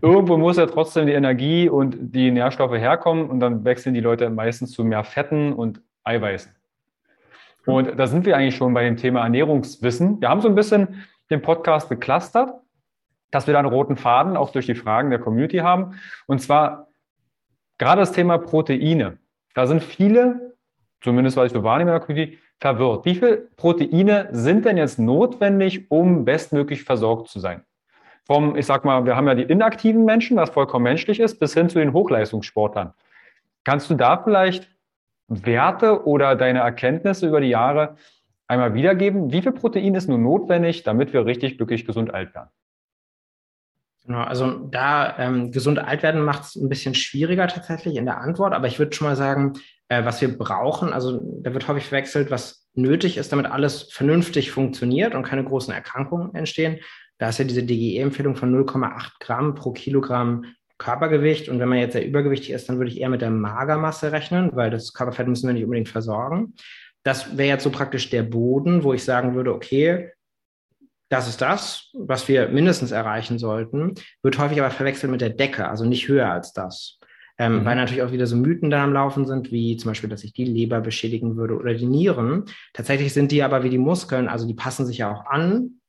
Irgendwo 0.00 0.36
muss 0.36 0.56
ja 0.56 0.66
trotzdem 0.66 1.06
die 1.06 1.12
Energie 1.12 1.68
und 1.68 1.96
die 2.14 2.30
Nährstoffe 2.30 2.72
herkommen 2.72 3.28
und 3.28 3.40
dann 3.40 3.64
wechseln 3.64 3.94
die 3.94 4.00
Leute 4.00 4.30
meistens 4.30 4.72
zu 4.72 4.84
mehr 4.84 5.04
Fetten 5.04 5.52
und 5.52 5.82
Eiweißen. 6.04 6.52
Und 7.66 7.98
da 7.98 8.06
sind 8.06 8.26
wir 8.26 8.36
eigentlich 8.36 8.56
schon 8.56 8.74
bei 8.74 8.84
dem 8.84 8.96
Thema 8.96 9.22
Ernährungswissen. 9.22 10.20
Wir 10.20 10.28
haben 10.28 10.40
so 10.40 10.48
ein 10.48 10.54
bisschen 10.54 11.04
den 11.30 11.42
Podcast 11.42 11.88
geclustert 11.88 12.54
dass 13.34 13.48
wir 13.48 13.54
da 13.54 13.58
einen 13.58 13.68
roten 13.68 13.96
Faden 13.96 14.36
auch 14.36 14.50
durch 14.50 14.66
die 14.66 14.76
Fragen 14.76 15.10
der 15.10 15.18
Community 15.18 15.58
haben. 15.58 15.98
Und 16.26 16.40
zwar 16.40 16.86
gerade 17.78 18.00
das 18.00 18.12
Thema 18.12 18.38
Proteine. 18.38 19.18
Da 19.54 19.66
sind 19.66 19.82
viele, 19.82 20.56
zumindest 21.00 21.36
was 21.36 21.46
ich 21.46 21.52
so 21.52 21.64
wahrnehme 21.64 21.90
in 21.90 21.98
der 21.98 22.06
Community, 22.06 22.38
verwirrt. 22.64 23.04
Wie 23.04 23.14
viele 23.14 23.36
Proteine 23.58 24.28
sind 24.32 24.64
denn 24.64 24.78
jetzt 24.78 24.98
notwendig, 24.98 25.90
um 25.90 26.24
bestmöglich 26.24 26.82
versorgt 26.82 27.28
zu 27.28 27.38
sein? 27.38 27.62
Vom, 28.24 28.56
ich 28.56 28.64
sag 28.64 28.86
mal, 28.86 29.04
wir 29.04 29.16
haben 29.16 29.26
ja 29.26 29.34
die 29.34 29.42
inaktiven 29.42 30.06
Menschen, 30.06 30.38
was 30.38 30.48
vollkommen 30.48 30.84
menschlich 30.84 31.20
ist, 31.20 31.38
bis 31.38 31.52
hin 31.52 31.68
zu 31.68 31.78
den 31.78 31.92
Hochleistungssportlern. 31.92 32.94
Kannst 33.64 33.90
du 33.90 33.94
da 33.94 34.16
vielleicht 34.16 34.70
Werte 35.28 36.06
oder 36.06 36.36
deine 36.36 36.60
Erkenntnisse 36.60 37.28
über 37.28 37.42
die 37.42 37.48
Jahre 37.48 37.96
einmal 38.46 38.72
wiedergeben? 38.72 39.30
Wie 39.30 39.42
viel 39.42 39.52
Protein 39.52 39.94
ist 39.94 40.08
nun 40.08 40.22
notwendig, 40.22 40.84
damit 40.84 41.12
wir 41.12 41.26
richtig 41.26 41.58
glücklich 41.58 41.84
gesund 41.84 42.14
alt 42.14 42.34
werden? 42.34 42.48
Genau, 44.06 44.20
also 44.20 44.68
da 44.70 45.18
ähm, 45.18 45.50
gesund 45.50 45.78
alt 45.78 46.02
werden 46.02 46.22
macht 46.22 46.42
es 46.42 46.56
ein 46.56 46.68
bisschen 46.68 46.94
schwieriger 46.94 47.48
tatsächlich 47.48 47.96
in 47.96 48.04
der 48.04 48.20
Antwort, 48.20 48.52
aber 48.52 48.66
ich 48.66 48.78
würde 48.78 48.94
schon 48.94 49.06
mal 49.06 49.16
sagen, 49.16 49.54
äh, 49.88 50.04
was 50.04 50.20
wir 50.20 50.36
brauchen, 50.36 50.92
also 50.92 51.20
da 51.42 51.54
wird 51.54 51.66
häufig 51.68 51.86
verwechselt, 51.86 52.30
was 52.30 52.66
nötig 52.74 53.16
ist, 53.16 53.32
damit 53.32 53.46
alles 53.46 53.90
vernünftig 53.92 54.50
funktioniert 54.50 55.14
und 55.14 55.22
keine 55.22 55.44
großen 55.44 55.72
Erkrankungen 55.72 56.34
entstehen. 56.34 56.80
Da 57.18 57.28
ist 57.28 57.38
ja 57.38 57.44
diese 57.44 57.62
DGE-Empfehlung 57.62 58.36
von 58.36 58.52
0,8 58.52 59.12
Gramm 59.20 59.54
pro 59.54 59.72
Kilogramm 59.72 60.44
Körpergewicht. 60.78 61.48
Und 61.48 61.60
wenn 61.60 61.68
man 61.68 61.78
jetzt 61.78 61.92
sehr 61.92 62.06
übergewichtig 62.06 62.50
ist, 62.50 62.68
dann 62.68 62.78
würde 62.78 62.90
ich 62.90 63.00
eher 63.00 63.08
mit 63.08 63.22
der 63.22 63.30
Magermasse 63.30 64.12
rechnen, 64.12 64.50
weil 64.54 64.70
das 64.70 64.92
Körperfett 64.92 65.28
müssen 65.28 65.46
wir 65.46 65.54
nicht 65.54 65.64
unbedingt 65.64 65.88
versorgen. 65.88 66.54
Das 67.04 67.36
wäre 67.36 67.48
jetzt 67.48 67.64
so 67.64 67.70
praktisch 67.70 68.10
der 68.10 68.22
Boden, 68.22 68.82
wo 68.82 68.92
ich 68.92 69.04
sagen 69.04 69.34
würde, 69.34 69.54
okay, 69.54 70.10
das 71.08 71.28
ist 71.28 71.40
das, 71.40 71.90
was 71.92 72.28
wir 72.28 72.48
mindestens 72.48 72.90
erreichen 72.90 73.38
sollten, 73.38 73.94
wird 74.22 74.38
häufig 74.38 74.60
aber 74.60 74.70
verwechselt 74.70 75.10
mit 75.10 75.20
der 75.20 75.30
Decke, 75.30 75.68
also 75.68 75.84
nicht 75.84 76.08
höher 76.08 76.30
als 76.30 76.52
das. 76.52 76.98
Ähm, 77.36 77.60
mhm. 77.60 77.64
Weil 77.64 77.76
natürlich 77.76 78.02
auch 78.02 78.12
wieder 78.12 78.26
so 78.26 78.36
Mythen 78.36 78.70
da 78.70 78.84
am 78.84 78.92
Laufen 78.92 79.26
sind, 79.26 79.50
wie 79.50 79.76
zum 79.76 79.90
Beispiel, 79.90 80.10
dass 80.10 80.24
ich 80.24 80.32
die 80.32 80.44
Leber 80.44 80.80
beschädigen 80.80 81.36
würde 81.36 81.56
oder 81.56 81.74
die 81.74 81.86
Nieren. 81.86 82.44
Tatsächlich 82.72 83.12
sind 83.12 83.32
die 83.32 83.42
aber 83.42 83.64
wie 83.64 83.70
die 83.70 83.78
Muskeln, 83.78 84.28
also 84.28 84.46
die 84.46 84.54
passen 84.54 84.86
sich 84.86 84.98
ja 84.98 85.12
auch 85.12 85.26
an 85.26 85.80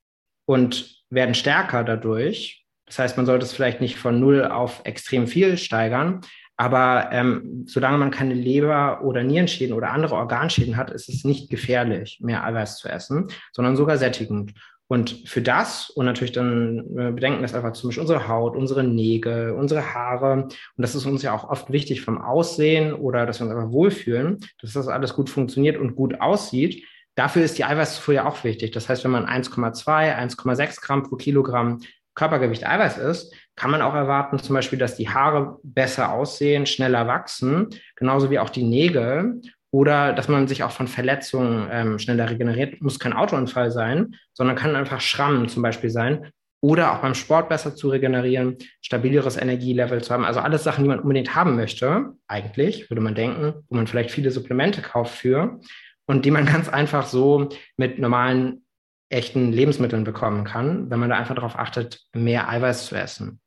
und 0.46 1.04
werden 1.10 1.36
stärker 1.36 1.84
dadurch. 1.84 2.66
Das 2.88 3.00
heißt, 3.00 3.18
man 3.18 3.26
sollte 3.26 3.46
es 3.46 3.54
vielleicht 3.54 3.82
nicht 3.82 3.98
von 3.98 4.20
null 4.20 4.44
auf 4.46 4.82
extrem 4.86 5.28
viel 5.28 5.58
steigern, 5.58 6.22
aber 6.58 7.10
ähm, 7.12 7.64
solange 7.68 7.98
man 7.98 8.12
keine 8.12 8.34
Leber- 8.34 9.04
oder 9.04 9.24
Nierenschäden 9.24 9.76
oder 9.76 9.92
andere 9.92 10.16
Organschäden 10.16 10.78
hat, 10.78 10.90
ist 10.90 11.10
es 11.10 11.26
nicht 11.26 11.50
gefährlich, 11.50 12.20
mehr 12.22 12.46
Eiweiß 12.46 12.78
zu 12.78 12.88
essen, 12.88 13.28
sondern 13.52 13.76
sogar 13.76 13.98
sättigend. 13.98 14.54
Und 14.88 15.24
für 15.26 15.42
das 15.42 15.90
und 15.90 16.06
natürlich 16.06 16.32
dann 16.32 16.80
äh, 16.98 17.12
bedenken 17.12 17.42
das 17.42 17.56
einfach 17.56 17.74
zum 17.74 17.90
Beispiel 17.90 18.02
unsere 18.02 18.28
Haut, 18.28 18.56
unsere 18.56 18.84
Nägel, 18.84 19.52
unsere 19.52 19.94
Haare. 19.94 20.44
Und 20.44 20.54
das 20.78 20.94
ist 20.94 21.06
uns 21.06 21.24
ja 21.24 21.34
auch 21.34 21.50
oft 21.50 21.72
wichtig 21.72 22.02
vom 22.02 22.22
Aussehen 22.22 22.94
oder 22.94 23.26
dass 23.26 23.40
wir 23.40 23.48
uns 23.48 23.56
einfach 23.56 23.72
wohlfühlen, 23.72 24.40
dass 24.62 24.74
das 24.74 24.88
alles 24.88 25.16
gut 25.16 25.30
funktioniert 25.30 25.78
und 25.78 25.96
gut 25.96 26.22
aussieht. 26.22 26.86
Dafür 27.16 27.44
ist 27.44 27.58
die 27.58 27.64
Eiweißzufuhr 27.64 28.14
ja 28.14 28.28
auch 28.28 28.44
wichtig. 28.44 28.72
Das 28.72 28.88
heißt, 28.88 29.04
wenn 29.04 29.12
man 29.12 29.26
1,2, 29.26 29.86
1,6 29.86 30.82
Gramm 30.82 31.04
pro 31.04 31.16
Kilogramm 31.16 31.80
Körpergewicht 32.14 32.66
Eiweiß 32.66 32.98
ist, 32.98 33.34
kann 33.56 33.72
man 33.72 33.82
auch 33.82 33.94
erwarten, 33.94 34.40
zum 34.40 34.56
Beispiel, 34.56 34.80
dass 34.80 34.96
die 34.96 35.10
Haare 35.10 35.60
besser 35.64 36.14
aussehen, 36.14 36.66
schneller 36.66 37.08
wachsen, 37.08 37.70
genauso 37.96 38.32
wie 38.32 38.40
auch 38.40 38.50
die 38.50 38.64
Nägel 38.64 39.42
oder 39.76 40.14
dass 40.14 40.30
man 40.30 40.48
sich 40.48 40.64
auch 40.64 40.72
von 40.72 40.88
Verletzungen 40.88 41.68
ähm, 41.70 42.00
schneller 42.00 42.30
regeneriert. 42.30 42.82
Muss 42.82 42.98
kein 42.98 43.12
Autounfall 43.12 43.72
sein, 43.72 44.16
sondern 44.32 44.56
kann 44.56 44.74
einfach 44.74 45.02
Schrammen 45.02 45.50
zum 45.50 45.64
Beispiel 45.64 45.90
sein. 45.90 46.32
Oder 46.62 46.94
auch 46.94 47.00
beim 47.00 47.14
Sport 47.14 47.50
besser 47.50 47.76
zu 47.76 47.90
regenerieren, 47.90 48.56
stabileres 48.82 49.36
Energielevel 49.36 50.02
zu 50.02 50.14
haben. 50.14 50.24
Also 50.24 50.40
alles 50.40 50.64
Sachen, 50.64 50.86
die 50.86 50.88
man 50.88 51.02
unbedingt 51.02 51.36
haben 51.36 51.58
möchte, 51.58 52.14
eigentlich, 52.30 52.90
würde 52.90 53.02
man 53.02 53.16
denken, 53.16 53.66
wo 53.68 53.76
man 53.76 53.86
vielleicht 53.86 54.12
viele 54.12 54.32
Supplemente 54.32 54.82
kauft 54.82 55.14
für 55.14 55.60
und 56.06 56.24
die 56.24 56.32
man 56.32 56.46
ganz 56.54 56.70
einfach 56.70 57.06
so 57.06 57.50
mit 57.76 58.00
normalen, 58.00 58.62
echten 59.10 59.52
Lebensmitteln 59.52 60.06
bekommen 60.06 60.46
kann, 60.46 60.90
wenn 60.90 61.00
man 61.00 61.10
da 61.10 61.18
einfach 61.18 61.36
darauf 61.36 61.60
achtet, 61.60 62.00
mehr 62.14 62.48
Eiweiß 62.48 62.86
zu 62.86 62.96
essen. 62.96 63.42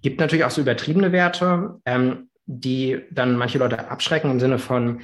Gibt 0.00 0.20
natürlich 0.20 0.44
auch 0.46 0.50
so 0.50 0.62
übertriebene 0.62 1.12
Werte, 1.12 1.80
ähm, 1.84 2.30
die 2.46 3.02
dann 3.10 3.36
manche 3.36 3.58
Leute 3.58 3.90
abschrecken 3.90 4.30
im 4.30 4.40
Sinne 4.40 4.58
von, 4.58 5.02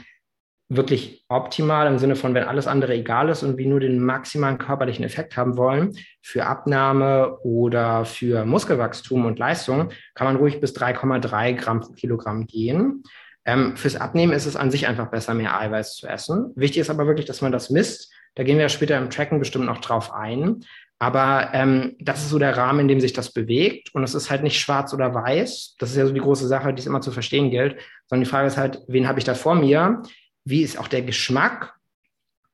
wirklich 0.77 1.25
optimal 1.29 1.87
im 1.87 1.99
Sinne 1.99 2.17
von, 2.17 2.35
wenn 2.35 2.45
alles 2.45 2.67
andere 2.67 2.95
egal 2.95 3.29
ist 3.29 3.43
und 3.43 3.59
wir 3.59 3.67
nur 3.67 3.81
den 3.81 4.03
maximalen 4.03 4.59
körperlichen 4.59 5.05
Effekt 5.05 5.37
haben 5.37 5.57
wollen, 5.57 5.97
für 6.23 6.47
Abnahme 6.47 7.39
oder 7.41 8.05
für 8.05 8.45
Muskelwachstum 8.45 9.27
und 9.27 9.39
Leistung, 9.39 9.91
kann 10.15 10.27
man 10.27 10.37
ruhig 10.37 10.61
bis 10.61 10.75
3,3 10.75 11.55
Gramm 11.55 11.81
pro 11.81 11.93
Kilogramm 11.93 12.47
gehen. 12.47 13.03
Ähm, 13.45 13.77
fürs 13.77 13.97
Abnehmen 13.97 14.33
ist 14.33 14.47
es 14.47 14.57
an 14.57 14.71
sich 14.71 14.87
einfach 14.87 15.11
besser, 15.11 15.35
mehr 15.35 15.59
Eiweiß 15.59 15.97
zu 15.97 16.07
essen. 16.07 16.53
Wichtig 16.55 16.81
ist 16.81 16.91
aber 16.91 17.07
wirklich, 17.07 17.27
dass 17.27 17.43
man 17.43 17.53
das 17.53 17.71
misst. 17.71 18.13
Da 18.35 18.45
gehen 18.45 18.59
wir 18.59 18.69
später 18.69 18.97
im 18.97 19.11
Tracken 19.11 19.39
bestimmt 19.39 19.67
noch 19.67 19.81
drauf 19.81 20.13
ein. 20.15 20.65
Aber 20.99 21.51
ähm, 21.53 21.97
das 21.99 22.21
ist 22.21 22.31
so 22.31 22.39
der 22.39 22.57
Rahmen, 22.57 22.81
in 22.81 22.89
dem 22.89 23.01
sich 23.01 23.13
das 23.13 23.33
bewegt. 23.33 23.93
Und 23.93 24.05
es 24.05 24.15
ist 24.15 24.31
halt 24.31 24.45
nicht 24.45 24.61
schwarz 24.61 24.95
oder 24.95 25.13
weiß. 25.13 25.75
Das 25.81 25.91
ist 25.91 25.97
ja 25.97 26.07
so 26.07 26.13
die 26.13 26.21
große 26.21 26.47
Sache, 26.47 26.73
die 26.73 26.81
es 26.81 26.87
immer 26.87 27.01
zu 27.01 27.11
verstehen 27.11 27.51
gilt. 27.51 27.77
Sondern 28.07 28.23
die 28.23 28.31
Frage 28.31 28.47
ist 28.47 28.57
halt, 28.57 28.81
wen 28.87 29.09
habe 29.09 29.19
ich 29.19 29.25
da 29.25 29.35
vor 29.35 29.57
mir? 29.57 30.03
Wie 30.45 30.63
ist 30.63 30.79
auch 30.79 30.89
der 30.89 31.03
Geschmack? 31.03 31.75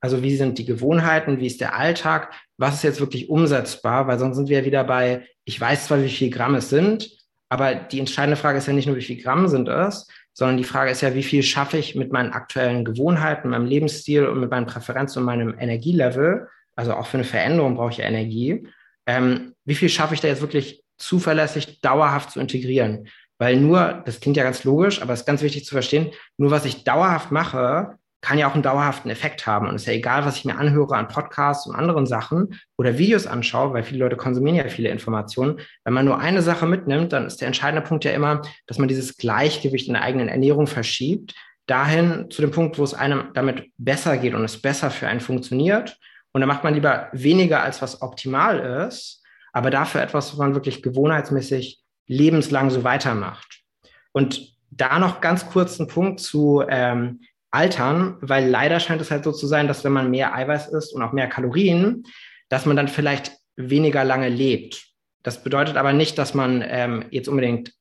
Also 0.00 0.22
wie 0.22 0.36
sind 0.36 0.58
die 0.58 0.64
Gewohnheiten? 0.64 1.40
Wie 1.40 1.46
ist 1.46 1.60
der 1.60 1.76
Alltag? 1.76 2.32
Was 2.56 2.76
ist 2.76 2.84
jetzt 2.84 3.00
wirklich 3.00 3.28
umsetzbar? 3.28 4.06
Weil 4.06 4.18
sonst 4.18 4.36
sind 4.36 4.48
wir 4.48 4.64
wieder 4.64 4.84
bei, 4.84 5.26
ich 5.44 5.60
weiß 5.60 5.86
zwar, 5.86 6.02
wie 6.02 6.08
viel 6.08 6.30
Gramm 6.30 6.54
es 6.54 6.70
sind, 6.70 7.10
aber 7.48 7.74
die 7.74 7.98
entscheidende 7.98 8.36
Frage 8.36 8.58
ist 8.58 8.66
ja 8.66 8.72
nicht 8.72 8.86
nur, 8.86 8.96
wie 8.96 9.02
viel 9.02 9.20
Gramm 9.20 9.48
sind 9.48 9.68
es, 9.68 10.06
sondern 10.34 10.56
die 10.56 10.64
Frage 10.64 10.90
ist 10.90 11.00
ja, 11.00 11.14
wie 11.14 11.22
viel 11.22 11.42
schaffe 11.42 11.78
ich 11.78 11.94
mit 11.96 12.12
meinen 12.12 12.32
aktuellen 12.32 12.84
Gewohnheiten, 12.84 13.48
meinem 13.48 13.66
Lebensstil 13.66 14.26
und 14.26 14.38
mit 14.38 14.50
meinen 14.50 14.66
Präferenzen 14.66 15.20
und 15.20 15.26
meinem 15.26 15.58
Energielevel? 15.58 16.48
Also 16.76 16.94
auch 16.94 17.06
für 17.06 17.16
eine 17.16 17.24
Veränderung 17.24 17.74
brauche 17.74 17.90
ich 17.90 17.98
ja 17.98 18.04
Energie. 18.04 18.68
Ähm, 19.06 19.54
wie 19.64 19.74
viel 19.74 19.88
schaffe 19.88 20.14
ich 20.14 20.20
da 20.20 20.28
jetzt 20.28 20.42
wirklich 20.42 20.84
zuverlässig, 20.96 21.80
dauerhaft 21.80 22.30
zu 22.30 22.40
integrieren? 22.40 23.08
Weil 23.38 23.56
nur, 23.56 24.02
das 24.04 24.20
klingt 24.20 24.36
ja 24.36 24.42
ganz 24.42 24.64
logisch, 24.64 25.00
aber 25.00 25.12
es 25.12 25.20
ist 25.20 25.26
ganz 25.26 25.42
wichtig 25.42 25.64
zu 25.64 25.74
verstehen, 25.74 26.10
nur 26.36 26.50
was 26.50 26.64
ich 26.64 26.84
dauerhaft 26.84 27.30
mache, 27.30 27.98
kann 28.20 28.38
ja 28.38 28.48
auch 28.48 28.54
einen 28.54 28.64
dauerhaften 28.64 29.10
Effekt 29.10 29.46
haben. 29.46 29.68
Und 29.68 29.76
es 29.76 29.82
ist 29.82 29.86
ja 29.86 29.92
egal, 29.92 30.24
was 30.24 30.36
ich 30.36 30.44
mir 30.44 30.58
anhöre 30.58 30.96
an 30.96 31.08
Podcasts 31.08 31.66
und 31.66 31.76
anderen 31.76 32.04
Sachen 32.06 32.58
oder 32.76 32.98
Videos 32.98 33.26
anschaue, 33.26 33.72
weil 33.72 33.84
viele 33.84 34.00
Leute 34.00 34.16
konsumieren 34.16 34.56
ja 34.56 34.68
viele 34.68 34.88
Informationen. 34.88 35.60
Wenn 35.84 35.94
man 35.94 36.04
nur 36.04 36.18
eine 36.18 36.42
Sache 36.42 36.66
mitnimmt, 36.66 37.12
dann 37.12 37.26
ist 37.26 37.40
der 37.40 37.46
entscheidende 37.46 37.86
Punkt 37.86 38.04
ja 38.04 38.10
immer, 38.10 38.42
dass 38.66 38.78
man 38.78 38.88
dieses 38.88 39.16
Gleichgewicht 39.16 39.86
in 39.86 39.94
der 39.94 40.02
eigenen 40.02 40.28
Ernährung 40.28 40.66
verschiebt, 40.66 41.34
dahin 41.66 42.28
zu 42.30 42.42
dem 42.42 42.50
Punkt, 42.50 42.78
wo 42.78 42.82
es 42.82 42.94
einem 42.94 43.28
damit 43.34 43.70
besser 43.76 44.16
geht 44.16 44.34
und 44.34 44.44
es 44.44 44.60
besser 44.60 44.90
für 44.90 45.06
einen 45.06 45.20
funktioniert. 45.20 45.98
Und 46.32 46.40
dann 46.40 46.48
macht 46.48 46.64
man 46.64 46.74
lieber 46.74 47.08
weniger, 47.12 47.62
als 47.62 47.82
was 47.82 48.02
optimal 48.02 48.86
ist, 48.88 49.22
aber 49.52 49.70
dafür 49.70 50.02
etwas, 50.02 50.32
was 50.32 50.38
man 50.38 50.54
wirklich 50.54 50.82
gewohnheitsmäßig 50.82 51.82
lebenslang 52.08 52.70
so 52.70 52.82
weitermacht. 52.84 53.60
Und 54.12 54.56
da 54.70 54.98
noch 54.98 55.20
ganz 55.20 55.48
kurz 55.48 55.78
ein 55.78 55.86
Punkt 55.86 56.20
zu 56.20 56.64
ähm, 56.68 57.20
Altern, 57.50 58.16
weil 58.20 58.48
leider 58.48 58.80
scheint 58.80 59.00
es 59.00 59.10
halt 59.10 59.24
so 59.24 59.32
zu 59.32 59.46
sein, 59.46 59.68
dass 59.68 59.84
wenn 59.84 59.92
man 59.92 60.10
mehr 60.10 60.34
Eiweiß 60.34 60.68
isst 60.68 60.94
und 60.94 61.02
auch 61.02 61.12
mehr 61.12 61.28
Kalorien, 61.28 62.04
dass 62.48 62.66
man 62.66 62.76
dann 62.76 62.88
vielleicht 62.88 63.32
weniger 63.56 64.04
lange 64.04 64.28
lebt. 64.28 64.86
Das 65.22 65.42
bedeutet 65.42 65.76
aber 65.76 65.92
nicht, 65.92 66.18
dass 66.18 66.34
man 66.34 66.62
ähm, 66.66 67.04
jetzt 67.10 67.28
unbedingt 67.28 67.72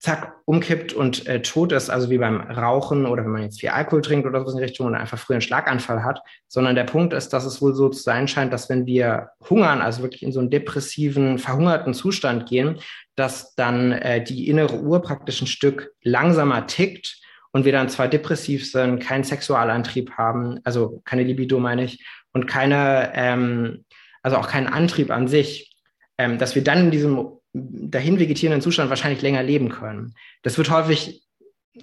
zack, 0.00 0.36
umkippt 0.44 0.92
und 0.92 1.26
äh, 1.26 1.42
tot 1.42 1.72
ist, 1.72 1.90
also 1.90 2.08
wie 2.08 2.18
beim 2.18 2.40
Rauchen 2.40 3.04
oder 3.04 3.24
wenn 3.24 3.32
man 3.32 3.42
jetzt 3.42 3.60
viel 3.60 3.70
Alkohol 3.70 4.00
trinkt 4.00 4.26
oder 4.26 4.44
so 4.44 4.52
in 4.52 4.58
die 4.58 4.62
Richtung 4.62 4.86
und 4.86 4.94
einfach 4.94 5.18
früher 5.18 5.34
einen 5.34 5.42
Schlaganfall 5.42 6.04
hat, 6.04 6.20
sondern 6.46 6.76
der 6.76 6.84
Punkt 6.84 7.12
ist, 7.12 7.32
dass 7.32 7.44
es 7.44 7.60
wohl 7.60 7.74
so 7.74 7.88
zu 7.88 8.00
sein 8.00 8.28
scheint, 8.28 8.52
dass 8.52 8.68
wenn 8.68 8.86
wir 8.86 9.30
hungern, 9.48 9.80
also 9.80 10.02
wirklich 10.02 10.22
in 10.22 10.30
so 10.30 10.38
einen 10.38 10.50
depressiven, 10.50 11.38
verhungerten 11.38 11.94
Zustand 11.94 12.48
gehen, 12.48 12.78
dass 13.16 13.56
dann 13.56 13.90
äh, 13.90 14.22
die 14.22 14.48
innere 14.48 14.80
Uhr 14.80 15.02
praktisch 15.02 15.42
ein 15.42 15.48
Stück 15.48 15.92
langsamer 16.02 16.68
tickt 16.68 17.20
und 17.50 17.64
wir 17.64 17.72
dann 17.72 17.88
zwar 17.88 18.06
depressiv 18.06 18.70
sind, 18.70 19.00
keinen 19.00 19.24
Sexualantrieb 19.24 20.12
haben, 20.12 20.60
also 20.62 21.02
keine 21.04 21.24
Libido 21.24 21.58
meine 21.58 21.84
ich, 21.84 22.06
und 22.32 22.46
keine, 22.46 23.10
ähm, 23.14 23.84
also 24.22 24.36
auch 24.36 24.48
keinen 24.48 24.68
Antrieb 24.68 25.10
an 25.10 25.26
sich, 25.26 25.74
ähm, 26.18 26.38
dass 26.38 26.54
wir 26.54 26.62
dann 26.62 26.78
in 26.84 26.90
diesem 26.92 27.37
dahin 27.52 28.18
vegetierenden 28.18 28.60
Zustand 28.60 28.90
wahrscheinlich 28.90 29.22
länger 29.22 29.42
leben 29.42 29.68
können. 29.68 30.14
Das 30.42 30.58
wird 30.58 30.70
häufig 30.70 31.22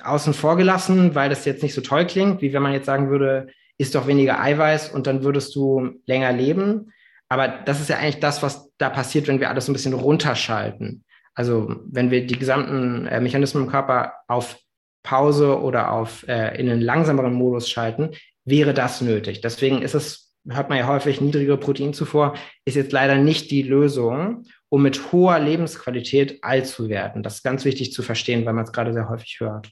außen 0.02 0.34
vor 0.34 0.58
gelassen, 0.58 1.16
weil 1.16 1.30
das 1.30 1.46
jetzt 1.46 1.64
nicht 1.64 1.74
so 1.74 1.82
toll 1.82 2.06
klingt, 2.06 2.42
wie 2.42 2.54
wenn 2.54 2.62
man 2.62 2.74
jetzt 2.74 2.86
sagen 2.86 3.10
würde, 3.10 3.48
isst 3.78 3.96
doch 3.96 4.08
weniger 4.08 4.40
Eiweiß 4.40 4.90
und 4.90 5.08
dann 5.08 5.24
würdest 5.24 5.56
du 5.56 6.00
länger 6.06 6.32
leben. 6.32 6.92
Aber 7.30 7.48
das 7.48 7.82
ist 7.82 7.90
ja 7.90 7.98
eigentlich 7.98 8.20
das, 8.20 8.44
was 8.44 8.72
da 8.78 8.90
passiert, 8.90 9.28
wenn 9.28 9.40
wir 9.40 9.50
alles 9.50 9.68
ein 9.68 9.74
bisschen 9.74 9.94
runterschalten. 9.94 11.04
Also 11.34 11.76
wenn 11.88 12.12
wir 12.12 12.26
die 12.26 12.40
gesamten 12.40 13.08
äh, 13.08 13.20
Mechanismen 13.20 13.64
im 13.64 13.70
Körper 13.70 14.14
auf 14.28 14.58
Pause 15.04 15.60
oder 15.60 15.92
auf 15.92 16.28
äh, 16.28 16.60
in 16.60 16.70
einen 16.70 16.82
langsameren 16.82 17.34
Modus 17.34 17.70
schalten, 17.70 18.12
wäre 18.46 18.74
das 18.74 19.02
nötig. 19.02 19.42
Deswegen 19.42 19.82
ist 19.82 19.96
es, 19.96 20.34
hört 20.48 20.70
man 20.70 20.78
ja 20.78 20.88
häufig, 20.88 21.20
niedrigere 21.20 21.58
Proteinzufuhr 21.58 22.36
ist 22.64 22.76
jetzt 22.76 22.92
leider 22.92 23.18
nicht 23.18 23.52
die 23.52 23.64
Lösung 23.64 24.46
um 24.70 24.82
mit 24.82 25.12
hoher 25.12 25.40
Lebensqualität 25.40 26.44
alt 26.44 26.68
zu 26.68 26.90
werden. 26.90 27.24
Das 27.24 27.36
ist 27.36 27.44
ganz 27.44 27.66
wichtig 27.66 27.94
zu 27.94 28.04
verstehen, 28.04 28.46
weil 28.46 28.54
man 28.54 28.66
es 28.66 28.72
gerade 28.72 28.94
sehr 28.94 29.10
häufig 29.10 29.40
hört. 29.40 29.72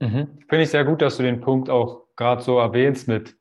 Mhm. 0.00 0.38
Finde 0.48 0.62
ich 0.62 0.70
sehr 0.70 0.84
gut, 0.84 1.02
dass 1.02 1.16
du 1.16 1.22
den 1.22 1.40
Punkt 1.40 1.70
auch 1.70 2.06
gerade 2.16 2.42
so 2.42 2.58
erwähnst 2.58 3.08
mit, 3.08 3.36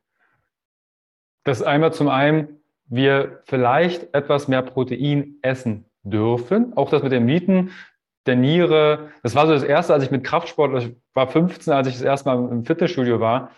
dass 1.44 1.62
einmal 1.62 1.94
zum 1.94 2.10
einen 2.10 2.62
wir 2.86 3.42
vielleicht 3.46 4.14
etwas 4.14 4.48
mehr 4.48 4.62
Protein 4.62 5.36
essen 5.42 5.86
dürfen. 6.04 6.76
Auch 6.76 6.90
das 6.90 7.04
mit 7.04 7.12
den 7.12 7.26
Mieten 7.26 7.72
der 8.26 8.36
Niere. 8.36 9.12
Das 9.24 9.36
war 9.36 9.48
so 9.48 9.54
das 9.54 9.64
Erste, 9.64 9.94
als 9.94 10.04
ich 10.04 10.12
mit 10.12 10.24
Kraftsport, 10.24 10.84
ich 10.84 10.96
war 11.14 11.28
15, 11.28 11.74
als 11.74 11.88
ich 11.88 11.96
das 11.96 12.04
erste 12.04 12.30
Mal 12.30 12.52
im 12.52 12.66
Fitnessstudio 12.66 13.20
war. 13.20 13.52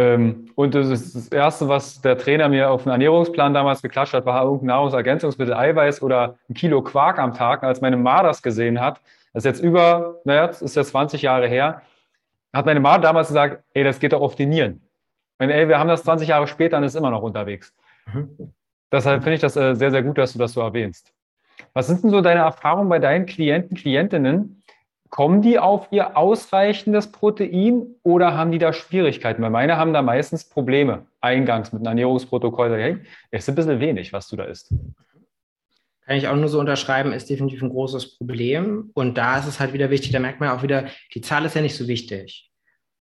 Ähm, 0.00 0.50
und 0.54 0.74
das, 0.74 0.88
ist 0.88 1.14
das 1.14 1.28
Erste, 1.28 1.68
was 1.68 2.00
der 2.00 2.16
Trainer 2.16 2.48
mir 2.48 2.70
auf 2.70 2.84
den 2.84 2.92
Ernährungsplan 2.92 3.52
damals 3.52 3.82
geklatscht 3.82 4.14
hat, 4.14 4.24
war 4.24 4.42
irgendein 4.44 4.68
Nahrungsergänzungsmittel, 4.68 5.52
Eiweiß 5.52 6.00
oder 6.00 6.38
ein 6.48 6.54
Kilo 6.54 6.80
Quark 6.82 7.18
am 7.18 7.34
Tag. 7.34 7.62
Als 7.62 7.82
meine 7.82 7.98
Ma 7.98 8.22
das 8.22 8.40
gesehen 8.40 8.80
hat, 8.80 9.00
das 9.34 9.44
ist 9.44 9.44
jetzt 9.44 9.62
über, 9.62 10.20
naja, 10.24 10.46
das 10.46 10.62
ist 10.62 10.74
jetzt 10.74 10.90
20 10.90 11.20
Jahre 11.20 11.48
her, 11.48 11.82
hat 12.52 12.64
meine 12.64 12.80
Ma 12.80 12.96
damals 12.98 13.28
gesagt, 13.28 13.62
ey, 13.74 13.84
das 13.84 13.98
geht 14.00 14.14
doch 14.14 14.22
auf 14.22 14.36
die 14.36 14.46
Nieren. 14.46 14.80
Und 15.38 15.50
ey, 15.50 15.68
wir 15.68 15.78
haben 15.78 15.88
das 15.88 16.02
20 16.02 16.28
Jahre 16.28 16.46
später 16.46 16.78
und 16.78 16.84
ist 16.84 16.96
immer 16.96 17.10
noch 17.10 17.22
unterwegs. 17.22 17.74
Mhm. 18.12 18.54
Deshalb 18.90 19.22
finde 19.22 19.34
ich 19.34 19.40
das 19.40 19.56
äh, 19.56 19.74
sehr, 19.74 19.90
sehr 19.90 20.02
gut, 20.02 20.16
dass 20.16 20.32
du 20.32 20.38
das 20.38 20.52
so 20.54 20.62
erwähnst. 20.62 21.12
Was 21.74 21.88
sind 21.88 22.02
denn 22.02 22.10
so 22.10 22.22
deine 22.22 22.40
Erfahrungen 22.40 22.88
bei 22.88 22.98
deinen 22.98 23.26
Klienten, 23.26 23.76
Klientinnen, 23.76 24.59
Kommen 25.10 25.42
die 25.42 25.58
auf 25.58 25.88
ihr 25.90 26.16
ausreichendes 26.16 27.10
Protein 27.10 27.96
oder 28.04 28.36
haben 28.36 28.52
die 28.52 28.58
da 28.58 28.72
Schwierigkeiten? 28.72 29.42
Weil 29.42 29.50
meine 29.50 29.76
haben 29.76 29.92
da 29.92 30.02
meistens 30.02 30.48
Probleme 30.48 31.06
eingangs 31.20 31.72
mit 31.72 31.80
einem 31.80 31.88
Ernährungsprotokoll. 31.88 32.80
Hey, 32.80 32.98
es 33.32 33.42
ist 33.42 33.48
ein 33.48 33.56
bisschen 33.56 33.80
wenig, 33.80 34.12
was 34.12 34.28
du 34.28 34.36
da 34.36 34.44
isst. 34.44 34.72
Kann 36.06 36.16
ich 36.16 36.28
auch 36.28 36.36
nur 36.36 36.48
so 36.48 36.60
unterschreiben, 36.60 37.12
ist 37.12 37.28
definitiv 37.28 37.60
ein 37.62 37.70
großes 37.70 38.18
Problem. 38.18 38.90
Und 38.94 39.18
da 39.18 39.38
ist 39.38 39.46
es 39.46 39.58
halt 39.58 39.72
wieder 39.72 39.90
wichtig, 39.90 40.12
da 40.12 40.20
merkt 40.20 40.38
man 40.38 40.50
auch 40.50 40.62
wieder, 40.62 40.86
die 41.12 41.20
Zahl 41.20 41.44
ist 41.44 41.56
ja 41.56 41.62
nicht 41.62 41.76
so 41.76 41.88
wichtig. 41.88 42.50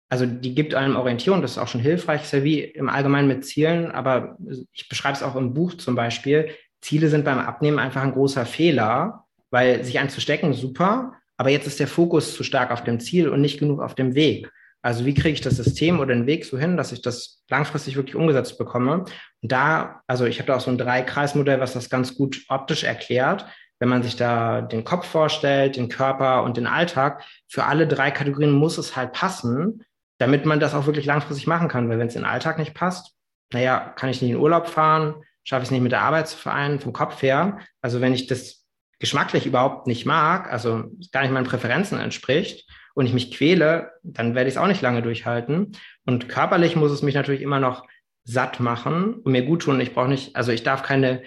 Also 0.08 0.26
die 0.26 0.54
gibt 0.54 0.74
einem 0.74 0.94
Orientierung, 0.94 1.42
das 1.42 1.52
ist 1.52 1.58
auch 1.58 1.66
schon 1.66 1.80
hilfreich, 1.80 2.22
ist 2.22 2.32
ja 2.32 2.44
wie 2.44 2.60
im 2.60 2.88
Allgemeinen 2.88 3.26
mit 3.26 3.44
Zielen, 3.44 3.90
aber 3.90 4.38
ich 4.72 4.88
beschreibe 4.88 5.16
es 5.16 5.24
auch 5.24 5.34
im 5.34 5.54
Buch 5.54 5.74
zum 5.74 5.96
Beispiel. 5.96 6.50
Ziele 6.80 7.08
sind 7.08 7.24
beim 7.24 7.40
Abnehmen 7.40 7.80
einfach 7.80 8.02
ein 8.02 8.12
großer 8.12 8.46
Fehler, 8.46 9.24
weil 9.50 9.82
sich 9.82 9.98
einzustecken, 9.98 10.52
super, 10.52 11.14
aber 11.36 11.50
jetzt 11.50 11.66
ist 11.66 11.80
der 11.80 11.88
Fokus 11.88 12.34
zu 12.34 12.42
stark 12.42 12.70
auf 12.70 12.84
dem 12.84 13.00
Ziel 13.00 13.28
und 13.28 13.40
nicht 13.40 13.58
genug 13.58 13.80
auf 13.80 13.94
dem 13.94 14.14
Weg. 14.14 14.50
Also 14.82 15.04
wie 15.04 15.14
kriege 15.14 15.30
ich 15.30 15.40
das 15.40 15.56
System 15.56 15.98
oder 15.98 16.14
den 16.14 16.26
Weg 16.26 16.44
so 16.44 16.56
hin, 16.58 16.76
dass 16.76 16.92
ich 16.92 17.02
das 17.02 17.42
langfristig 17.50 17.96
wirklich 17.96 18.14
umgesetzt 18.14 18.56
bekomme? 18.56 19.04
Und 19.42 19.52
da, 19.52 20.02
also 20.06 20.26
ich 20.26 20.38
habe 20.38 20.46
da 20.46 20.56
auch 20.56 20.60
so 20.60 20.70
ein 20.70 20.78
Drei-Kreis-Modell, 20.78 21.58
was 21.58 21.72
das 21.72 21.90
ganz 21.90 22.14
gut 22.14 22.44
optisch 22.48 22.84
erklärt. 22.84 23.46
Wenn 23.80 23.88
man 23.88 24.02
sich 24.02 24.16
da 24.16 24.62
den 24.62 24.84
Kopf 24.84 25.06
vorstellt, 25.06 25.76
den 25.76 25.88
Körper 25.88 26.44
und 26.44 26.56
den 26.56 26.66
Alltag, 26.66 27.24
für 27.48 27.64
alle 27.64 27.86
drei 27.86 28.10
Kategorien 28.10 28.52
muss 28.52 28.78
es 28.78 28.96
halt 28.96 29.12
passen, 29.12 29.84
damit 30.18 30.46
man 30.46 30.60
das 30.60 30.72
auch 30.72 30.86
wirklich 30.86 31.04
langfristig 31.04 31.46
machen 31.46 31.68
kann. 31.68 31.88
Weil 31.88 31.98
wenn 31.98 32.06
es 32.06 32.14
in 32.14 32.22
den 32.22 32.30
Alltag 32.30 32.58
nicht 32.58 32.72
passt, 32.72 33.16
naja, 33.52 33.92
kann 33.96 34.08
ich 34.08 34.22
nicht 34.22 34.30
in 34.30 34.36
Urlaub 34.36 34.68
fahren, 34.68 35.16
schaffe 35.44 35.62
ich 35.62 35.68
es 35.68 35.72
nicht 35.72 35.82
mit 35.82 35.92
der 35.92 36.02
Arbeit 36.02 36.28
zu 36.28 36.36
vereinen, 36.36 36.80
vom 36.80 36.92
Kopf 36.92 37.22
her. 37.22 37.58
Also 37.82 38.00
wenn 38.00 38.14
ich 38.14 38.26
das 38.26 38.55
geschmacklich 38.98 39.46
überhaupt 39.46 39.86
nicht 39.86 40.06
mag, 40.06 40.50
also 40.50 40.84
gar 41.12 41.22
nicht 41.22 41.32
meinen 41.32 41.46
Präferenzen 41.46 41.98
entspricht 41.98 42.68
und 42.94 43.06
ich 43.06 43.12
mich 43.12 43.30
quäle, 43.30 43.92
dann 44.02 44.34
werde 44.34 44.48
ich 44.48 44.54
es 44.54 44.58
auch 44.60 44.66
nicht 44.66 44.82
lange 44.82 45.02
durchhalten. 45.02 45.72
Und 46.06 46.28
körperlich 46.28 46.76
muss 46.76 46.90
es 46.90 47.02
mich 47.02 47.14
natürlich 47.14 47.42
immer 47.42 47.60
noch 47.60 47.86
satt 48.24 48.58
machen 48.58 49.14
und 49.14 49.32
mir 49.32 49.44
gut 49.44 49.62
tun. 49.62 49.80
Ich 49.80 49.92
brauche 49.94 50.08
nicht, 50.08 50.34
also 50.34 50.50
ich 50.50 50.62
darf 50.62 50.82
keine, 50.82 51.22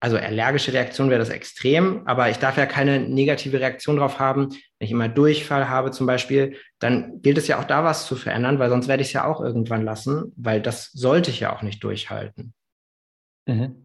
also 0.00 0.16
allergische 0.16 0.72
Reaktion 0.72 1.08
wäre 1.10 1.20
das 1.20 1.30
extrem, 1.30 2.06
aber 2.06 2.30
ich 2.30 2.38
darf 2.38 2.58
ja 2.58 2.66
keine 2.66 3.00
negative 3.00 3.60
Reaktion 3.60 3.96
drauf 3.96 4.18
haben. 4.18 4.48
Wenn 4.50 4.86
ich 4.86 4.90
immer 4.90 5.08
Durchfall 5.08 5.68
habe 5.68 5.92
zum 5.92 6.06
Beispiel, 6.06 6.56
dann 6.80 7.22
gilt 7.22 7.38
es 7.38 7.46
ja 7.46 7.60
auch 7.60 7.64
da 7.64 7.84
was 7.84 8.06
zu 8.06 8.16
verändern, 8.16 8.58
weil 8.58 8.68
sonst 8.68 8.88
werde 8.88 9.02
ich 9.02 9.08
es 9.08 9.14
ja 9.14 9.24
auch 9.24 9.40
irgendwann 9.40 9.84
lassen, 9.84 10.32
weil 10.36 10.60
das 10.60 10.90
sollte 10.92 11.30
ich 11.30 11.40
ja 11.40 11.54
auch 11.54 11.62
nicht 11.62 11.82
durchhalten. 11.82 12.54
Mhm. 13.46 13.83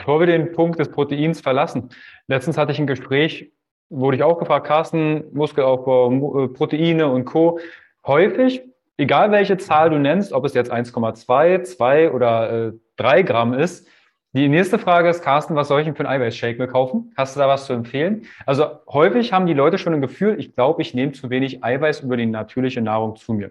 Bevor 0.00 0.20
wir 0.20 0.26
den 0.26 0.52
Punkt 0.52 0.80
des 0.80 0.90
Proteins 0.90 1.42
verlassen, 1.42 1.90
letztens 2.26 2.56
hatte 2.56 2.72
ich 2.72 2.78
ein 2.78 2.86
Gespräch, 2.86 3.52
wurde 3.90 4.16
ich 4.16 4.22
auch 4.22 4.38
gefragt, 4.38 4.66
Carsten, 4.66 5.24
Muskelaufbau, 5.32 6.44
äh, 6.44 6.48
Proteine 6.48 7.08
und 7.08 7.26
Co. 7.26 7.58
Häufig, 8.06 8.62
egal 8.96 9.30
welche 9.30 9.58
Zahl 9.58 9.90
du 9.90 9.98
nennst, 9.98 10.32
ob 10.32 10.46
es 10.46 10.54
jetzt 10.54 10.72
1,2, 10.72 11.64
2 11.64 12.12
oder 12.12 12.68
äh, 12.68 12.72
3 12.96 13.22
Gramm 13.22 13.52
ist, 13.52 13.86
die 14.32 14.48
nächste 14.48 14.78
Frage 14.78 15.10
ist, 15.10 15.22
Carsten, 15.22 15.54
was 15.54 15.68
soll 15.68 15.80
ich 15.80 15.86
denn 15.86 15.96
für 15.96 16.08
einen 16.08 16.22
Eiweißshake 16.22 16.58
mir 16.58 16.68
kaufen? 16.68 17.12
Hast 17.16 17.34
du 17.34 17.40
da 17.40 17.48
was 17.48 17.66
zu 17.66 17.72
empfehlen? 17.72 18.26
Also 18.46 18.66
häufig 18.88 19.32
haben 19.32 19.46
die 19.46 19.54
Leute 19.54 19.76
schon 19.76 19.92
ein 19.92 20.00
Gefühl, 20.00 20.38
ich 20.38 20.54
glaube, 20.54 20.80
ich 20.80 20.94
nehme 20.94 21.12
zu 21.12 21.28
wenig 21.28 21.62
Eiweiß 21.62 22.00
über 22.00 22.16
die 22.16 22.26
natürliche 22.26 22.80
Nahrung 22.80 23.16
zu 23.16 23.34
mir. 23.34 23.50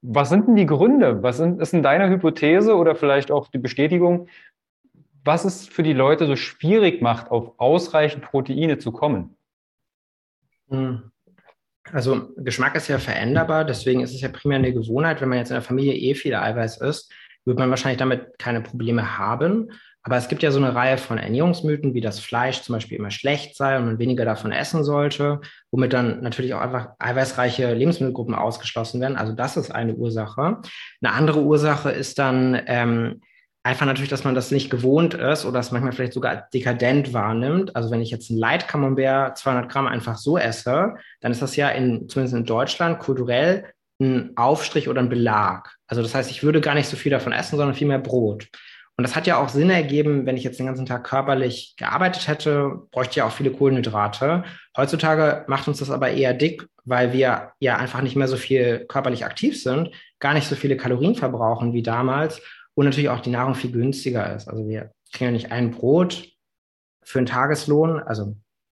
Was 0.00 0.28
sind 0.28 0.46
denn 0.46 0.54
die 0.54 0.64
Gründe? 0.64 1.24
Was 1.24 1.38
sind, 1.38 1.60
ist 1.60 1.72
denn 1.72 1.82
deine 1.82 2.08
Hypothese 2.08 2.76
oder 2.76 2.94
vielleicht 2.94 3.32
auch 3.32 3.48
die 3.48 3.58
Bestätigung, 3.58 4.28
was 5.28 5.44
es 5.44 5.68
für 5.68 5.84
die 5.84 5.92
Leute 5.92 6.26
so 6.26 6.34
schwierig 6.34 7.00
macht, 7.02 7.30
auf 7.30 7.52
ausreichend 7.58 8.24
Proteine 8.24 8.78
zu 8.78 8.90
kommen? 8.90 9.36
Hm. 10.70 11.12
Also 11.92 12.30
Geschmack 12.36 12.74
ist 12.74 12.88
ja 12.88 12.98
veränderbar, 12.98 13.64
deswegen 13.64 14.00
ist 14.00 14.14
es 14.14 14.20
ja 14.20 14.28
primär 14.28 14.58
eine 14.58 14.72
Gewohnheit. 14.72 15.20
Wenn 15.20 15.28
man 15.28 15.38
jetzt 15.38 15.50
in 15.50 15.54
der 15.54 15.62
Familie 15.62 15.94
eh 15.94 16.14
viel 16.14 16.34
Eiweiß 16.34 16.78
isst, 16.78 17.12
wird 17.44 17.58
man 17.58 17.70
wahrscheinlich 17.70 17.98
damit 17.98 18.38
keine 18.38 18.60
Probleme 18.60 19.18
haben. 19.18 19.70
Aber 20.02 20.16
es 20.16 20.28
gibt 20.28 20.42
ja 20.42 20.50
so 20.50 20.58
eine 20.58 20.74
Reihe 20.74 20.96
von 20.96 21.18
Ernährungsmythen, 21.18 21.92
wie 21.92 22.00
das 22.00 22.20
Fleisch 22.20 22.62
zum 22.62 22.74
Beispiel 22.74 22.98
immer 22.98 23.10
schlecht 23.10 23.56
sei 23.56 23.76
und 23.76 23.84
man 23.84 23.98
weniger 23.98 24.24
davon 24.24 24.52
essen 24.52 24.84
sollte, 24.84 25.40
womit 25.70 25.92
dann 25.92 26.22
natürlich 26.22 26.54
auch 26.54 26.60
einfach 26.60 26.90
eiweißreiche 26.98 27.74
Lebensmittelgruppen 27.74 28.34
ausgeschlossen 28.34 29.00
werden. 29.00 29.16
Also 29.16 29.32
das 29.32 29.56
ist 29.56 29.70
eine 29.70 29.94
Ursache. 29.94 30.62
Eine 31.02 31.12
andere 31.12 31.42
Ursache 31.42 31.90
ist 31.90 32.18
dann 32.18 32.58
ähm, 32.66 33.20
einfach 33.68 33.84
natürlich, 33.84 34.08
dass 34.08 34.24
man 34.24 34.34
das 34.34 34.50
nicht 34.50 34.70
gewohnt 34.70 35.12
ist 35.12 35.44
oder 35.44 35.60
es 35.60 35.72
manchmal 35.72 35.92
vielleicht 35.92 36.14
sogar 36.14 36.48
dekadent 36.54 37.12
wahrnimmt. 37.12 37.76
Also 37.76 37.90
wenn 37.90 38.00
ich 38.00 38.10
jetzt 38.10 38.30
ein 38.30 38.38
Light 38.38 38.66
Camembert 38.66 39.36
200 39.36 39.70
Gramm 39.70 39.86
einfach 39.86 40.16
so 40.16 40.38
esse, 40.38 40.94
dann 41.20 41.32
ist 41.32 41.42
das 41.42 41.54
ja 41.54 41.68
in, 41.68 42.08
zumindest 42.08 42.34
in 42.34 42.46
Deutschland 42.46 42.98
kulturell 42.98 43.66
ein 44.00 44.32
Aufstrich 44.36 44.88
oder 44.88 45.02
ein 45.02 45.10
Belag. 45.10 45.76
Also 45.86 46.00
das 46.00 46.14
heißt, 46.14 46.30
ich 46.30 46.42
würde 46.42 46.62
gar 46.62 46.74
nicht 46.74 46.88
so 46.88 46.96
viel 46.96 47.10
davon 47.10 47.32
essen, 47.32 47.58
sondern 47.58 47.74
viel 47.74 47.88
mehr 47.88 47.98
Brot. 47.98 48.48
Und 48.96 49.02
das 49.02 49.14
hat 49.14 49.26
ja 49.26 49.36
auch 49.36 49.50
Sinn 49.50 49.70
ergeben, 49.70 50.24
wenn 50.24 50.36
ich 50.36 50.44
jetzt 50.44 50.58
den 50.58 50.66
ganzen 50.66 50.86
Tag 50.86 51.04
körperlich 51.04 51.74
gearbeitet 51.76 52.26
hätte, 52.26 52.80
bräuchte 52.90 53.10
ich 53.10 53.16
ja 53.16 53.26
auch 53.26 53.32
viele 53.32 53.52
Kohlenhydrate. 53.52 54.44
Heutzutage 54.76 55.44
macht 55.46 55.68
uns 55.68 55.78
das 55.78 55.90
aber 55.90 56.10
eher 56.10 56.32
dick, 56.32 56.66
weil 56.84 57.12
wir 57.12 57.52
ja 57.60 57.76
einfach 57.76 58.00
nicht 58.00 58.16
mehr 58.16 58.28
so 58.28 58.36
viel 58.36 58.86
körperlich 58.88 59.24
aktiv 59.26 59.62
sind, 59.62 59.90
gar 60.20 60.32
nicht 60.32 60.48
so 60.48 60.56
viele 60.56 60.76
Kalorien 60.76 61.14
verbrauchen 61.14 61.74
wie 61.74 61.82
damals 61.82 62.40
und 62.78 62.84
natürlich 62.84 63.08
auch 63.08 63.18
die 63.18 63.30
Nahrung 63.30 63.56
viel 63.56 63.72
günstiger 63.72 64.32
ist. 64.36 64.46
Also 64.46 64.68
wir 64.68 64.92
kriegen 65.12 65.24
ja 65.24 65.30
nicht 65.32 65.50
ein 65.50 65.72
Brot 65.72 66.28
für 67.02 67.18
einen 67.18 67.26
Tageslohn, 67.26 67.98
also 67.98 68.36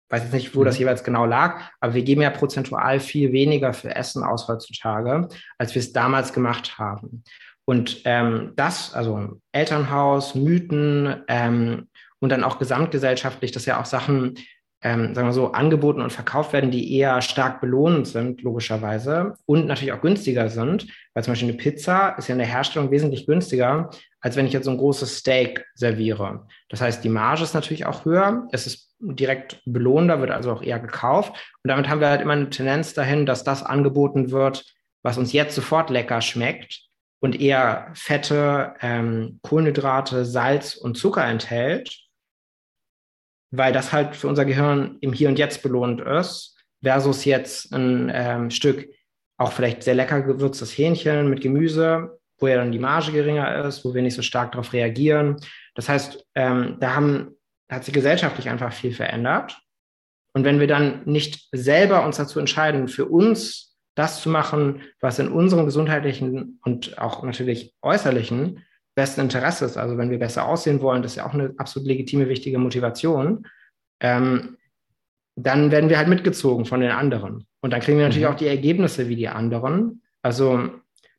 weiß 0.09 0.23
jetzt 0.23 0.33
nicht, 0.33 0.55
wo 0.55 0.63
das 0.63 0.75
mhm. 0.75 0.79
jeweils 0.79 1.03
genau 1.03 1.25
lag, 1.25 1.69
aber 1.81 1.95
wir 1.95 2.03
geben 2.03 2.21
ja 2.21 2.29
prozentual 2.29 3.01
viel 3.01 3.33
weniger 3.33 3.73
für 3.73 3.93
Essen 3.93 4.23
aus 4.23 4.47
heutzutage, 4.47 5.27
als 5.57 5.75
wir 5.75 5.81
es 5.81 5.91
damals 5.91 6.31
gemacht 6.31 6.77
haben. 6.77 7.25
Und 7.65 8.01
ähm, 8.05 8.53
das, 8.55 8.93
also 8.93 9.41
Elternhaus, 9.51 10.33
Mythen 10.33 11.21
ähm, 11.27 11.89
und 12.19 12.29
dann 12.29 12.45
auch 12.45 12.57
gesamtgesellschaftlich, 12.57 13.51
dass 13.51 13.65
ja 13.65 13.81
auch 13.81 13.85
Sachen, 13.85 14.35
ähm, 14.81 15.13
sagen 15.13 15.27
wir 15.27 15.33
so, 15.33 15.51
angeboten 15.51 16.01
und 16.01 16.13
verkauft 16.13 16.53
werden, 16.53 16.71
die 16.71 16.95
eher 16.97 17.21
stark 17.21 17.59
belohnend 17.61 18.07
sind, 18.07 18.41
logischerweise, 18.41 19.35
und 19.45 19.67
natürlich 19.67 19.93
auch 19.93 20.01
günstiger 20.01 20.49
sind, 20.49 20.87
weil 21.13 21.23
zum 21.23 21.31
Beispiel 21.33 21.49
eine 21.49 21.57
Pizza 21.57 22.15
ist 22.17 22.27
ja 22.27 22.33
in 22.33 22.39
der 22.39 22.47
Herstellung 22.47 22.91
wesentlich 22.91 23.25
günstiger, 23.25 23.89
als 24.21 24.35
wenn 24.35 24.45
ich 24.45 24.53
jetzt 24.53 24.65
so 24.65 24.71
ein 24.71 24.77
großes 24.77 25.17
Steak 25.17 25.65
serviere. 25.75 26.45
Das 26.69 26.81
heißt, 26.81 27.03
die 27.03 27.09
Marge 27.09 27.43
ist 27.43 27.53
natürlich 27.53 27.85
auch 27.85 28.05
höher, 28.05 28.47
es 28.51 28.67
ist 28.67 28.95
direkt 28.99 29.61
belohnender, 29.65 30.19
wird 30.19 30.31
also 30.31 30.51
auch 30.51 30.61
eher 30.61 30.79
gekauft. 30.79 31.33
Und 31.63 31.69
damit 31.69 31.89
haben 31.89 32.01
wir 32.01 32.09
halt 32.09 32.21
immer 32.21 32.33
eine 32.33 32.49
Tendenz 32.49 32.93
dahin, 32.93 33.25
dass 33.25 33.43
das 33.43 33.63
angeboten 33.63 34.31
wird, 34.31 34.65
was 35.03 35.17
uns 35.17 35.31
jetzt 35.33 35.55
sofort 35.55 35.89
lecker 35.89 36.21
schmeckt, 36.21 36.89
und 37.21 37.39
eher 37.39 37.91
Fette, 37.93 38.75
ähm, 38.81 39.39
Kohlenhydrate, 39.41 40.25
Salz 40.25 40.75
und 40.75 40.97
Zucker 40.97 41.25
enthält, 41.25 41.99
weil 43.51 43.73
das 43.73 43.91
halt 43.91 44.15
für 44.15 44.27
unser 44.27 44.45
Gehirn 44.45 44.97
im 45.01 45.13
Hier 45.13 45.29
und 45.29 45.39
Jetzt 45.39 45.63
belohnt 45.63 46.01
ist, 46.01 46.57
versus 46.83 47.25
jetzt 47.25 47.73
ein 47.73 48.11
ähm, 48.13 48.49
Stück 48.49 48.87
auch 49.37 49.51
vielleicht 49.51 49.83
sehr 49.83 49.95
lecker 49.95 50.21
gewürztes 50.21 50.77
Hähnchen 50.77 51.29
mit 51.29 51.41
Gemüse, 51.41 52.19
wo 52.39 52.47
ja 52.47 52.57
dann 52.57 52.71
die 52.71 52.79
Marge 52.79 53.11
geringer 53.11 53.65
ist, 53.65 53.83
wo 53.85 53.93
wir 53.93 54.01
nicht 54.01 54.15
so 54.15 54.21
stark 54.21 54.51
darauf 54.51 54.73
reagieren. 54.73 55.37
Das 55.75 55.89
heißt, 55.89 56.25
ähm, 56.35 56.77
da 56.79 56.95
haben, 56.95 57.35
hat 57.69 57.85
sich 57.85 57.93
gesellschaftlich 57.93 58.49
einfach 58.49 58.73
viel 58.73 58.93
verändert. 58.93 59.57
Und 60.33 60.43
wenn 60.43 60.59
wir 60.59 60.67
dann 60.67 61.03
nicht 61.05 61.47
selber 61.51 62.05
uns 62.05 62.17
dazu 62.17 62.39
entscheiden, 62.39 62.87
für 62.87 63.05
uns 63.05 63.77
das 63.95 64.21
zu 64.21 64.29
machen, 64.29 64.83
was 65.01 65.19
in 65.19 65.29
unserem 65.29 65.65
gesundheitlichen 65.65 66.59
und 66.63 66.97
auch 66.99 67.23
natürlich 67.23 67.73
äußerlichen 67.81 68.63
besten 68.99 69.21
Interesse 69.21 69.65
ist. 69.65 69.77
Also 69.77 69.97
wenn 69.97 70.11
wir 70.11 70.19
besser 70.19 70.45
aussehen 70.45 70.81
wollen, 70.81 71.01
das 71.01 71.13
ist 71.13 71.15
ja 71.17 71.25
auch 71.25 71.33
eine 71.33 71.53
absolut 71.57 71.87
legitime, 71.87 72.29
wichtige 72.29 72.59
Motivation. 72.59 73.47
Ähm, 73.99 74.57
dann 75.35 75.71
werden 75.71 75.89
wir 75.89 75.97
halt 75.97 76.09
mitgezogen 76.09 76.65
von 76.65 76.81
den 76.81 76.91
anderen. 76.91 77.47
Und 77.61 77.71
dann 77.71 77.79
kriegen 77.79 77.97
wir 77.97 78.05
natürlich 78.05 78.27
mhm. 78.27 78.33
auch 78.33 78.37
die 78.37 78.47
Ergebnisse 78.47 79.07
wie 79.09 79.15
die 79.15 79.29
anderen. 79.29 80.01
Also 80.21 80.69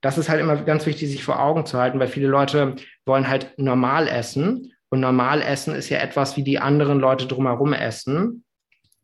das 0.02 0.18
ist 0.18 0.28
halt 0.28 0.40
immer 0.40 0.56
ganz 0.56 0.86
wichtig, 0.86 1.10
sich 1.10 1.24
vor 1.24 1.40
Augen 1.40 1.66
zu 1.66 1.78
halten, 1.78 1.98
weil 1.98 2.08
viele 2.08 2.28
Leute 2.28 2.76
wollen 3.06 3.28
halt 3.28 3.58
normal 3.58 4.08
essen. 4.08 4.72
Und 4.90 5.00
normal 5.00 5.40
essen 5.42 5.74
ist 5.74 5.88
ja 5.88 5.98
etwas, 5.98 6.36
wie 6.36 6.42
die 6.42 6.58
anderen 6.58 6.98
Leute 6.98 7.26
drumherum 7.26 7.72
essen, 7.72 8.44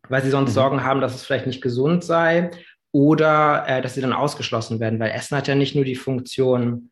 weil 0.08 0.22
sie 0.22 0.30
sonst 0.30 0.50
mhm. 0.50 0.54
Sorgen 0.54 0.84
haben, 0.84 1.00
dass 1.00 1.14
es 1.14 1.24
vielleicht 1.24 1.46
nicht 1.46 1.62
gesund 1.62 2.04
sei 2.04 2.50
oder 2.92 3.64
äh, 3.66 3.82
dass 3.82 3.94
sie 3.94 4.00
dann 4.00 4.12
ausgeschlossen 4.12 4.80
werden, 4.80 4.98
weil 4.98 5.10
Essen 5.10 5.36
hat 5.36 5.48
ja 5.48 5.54
nicht 5.54 5.74
nur 5.74 5.84
die 5.84 5.96
Funktion, 5.96 6.90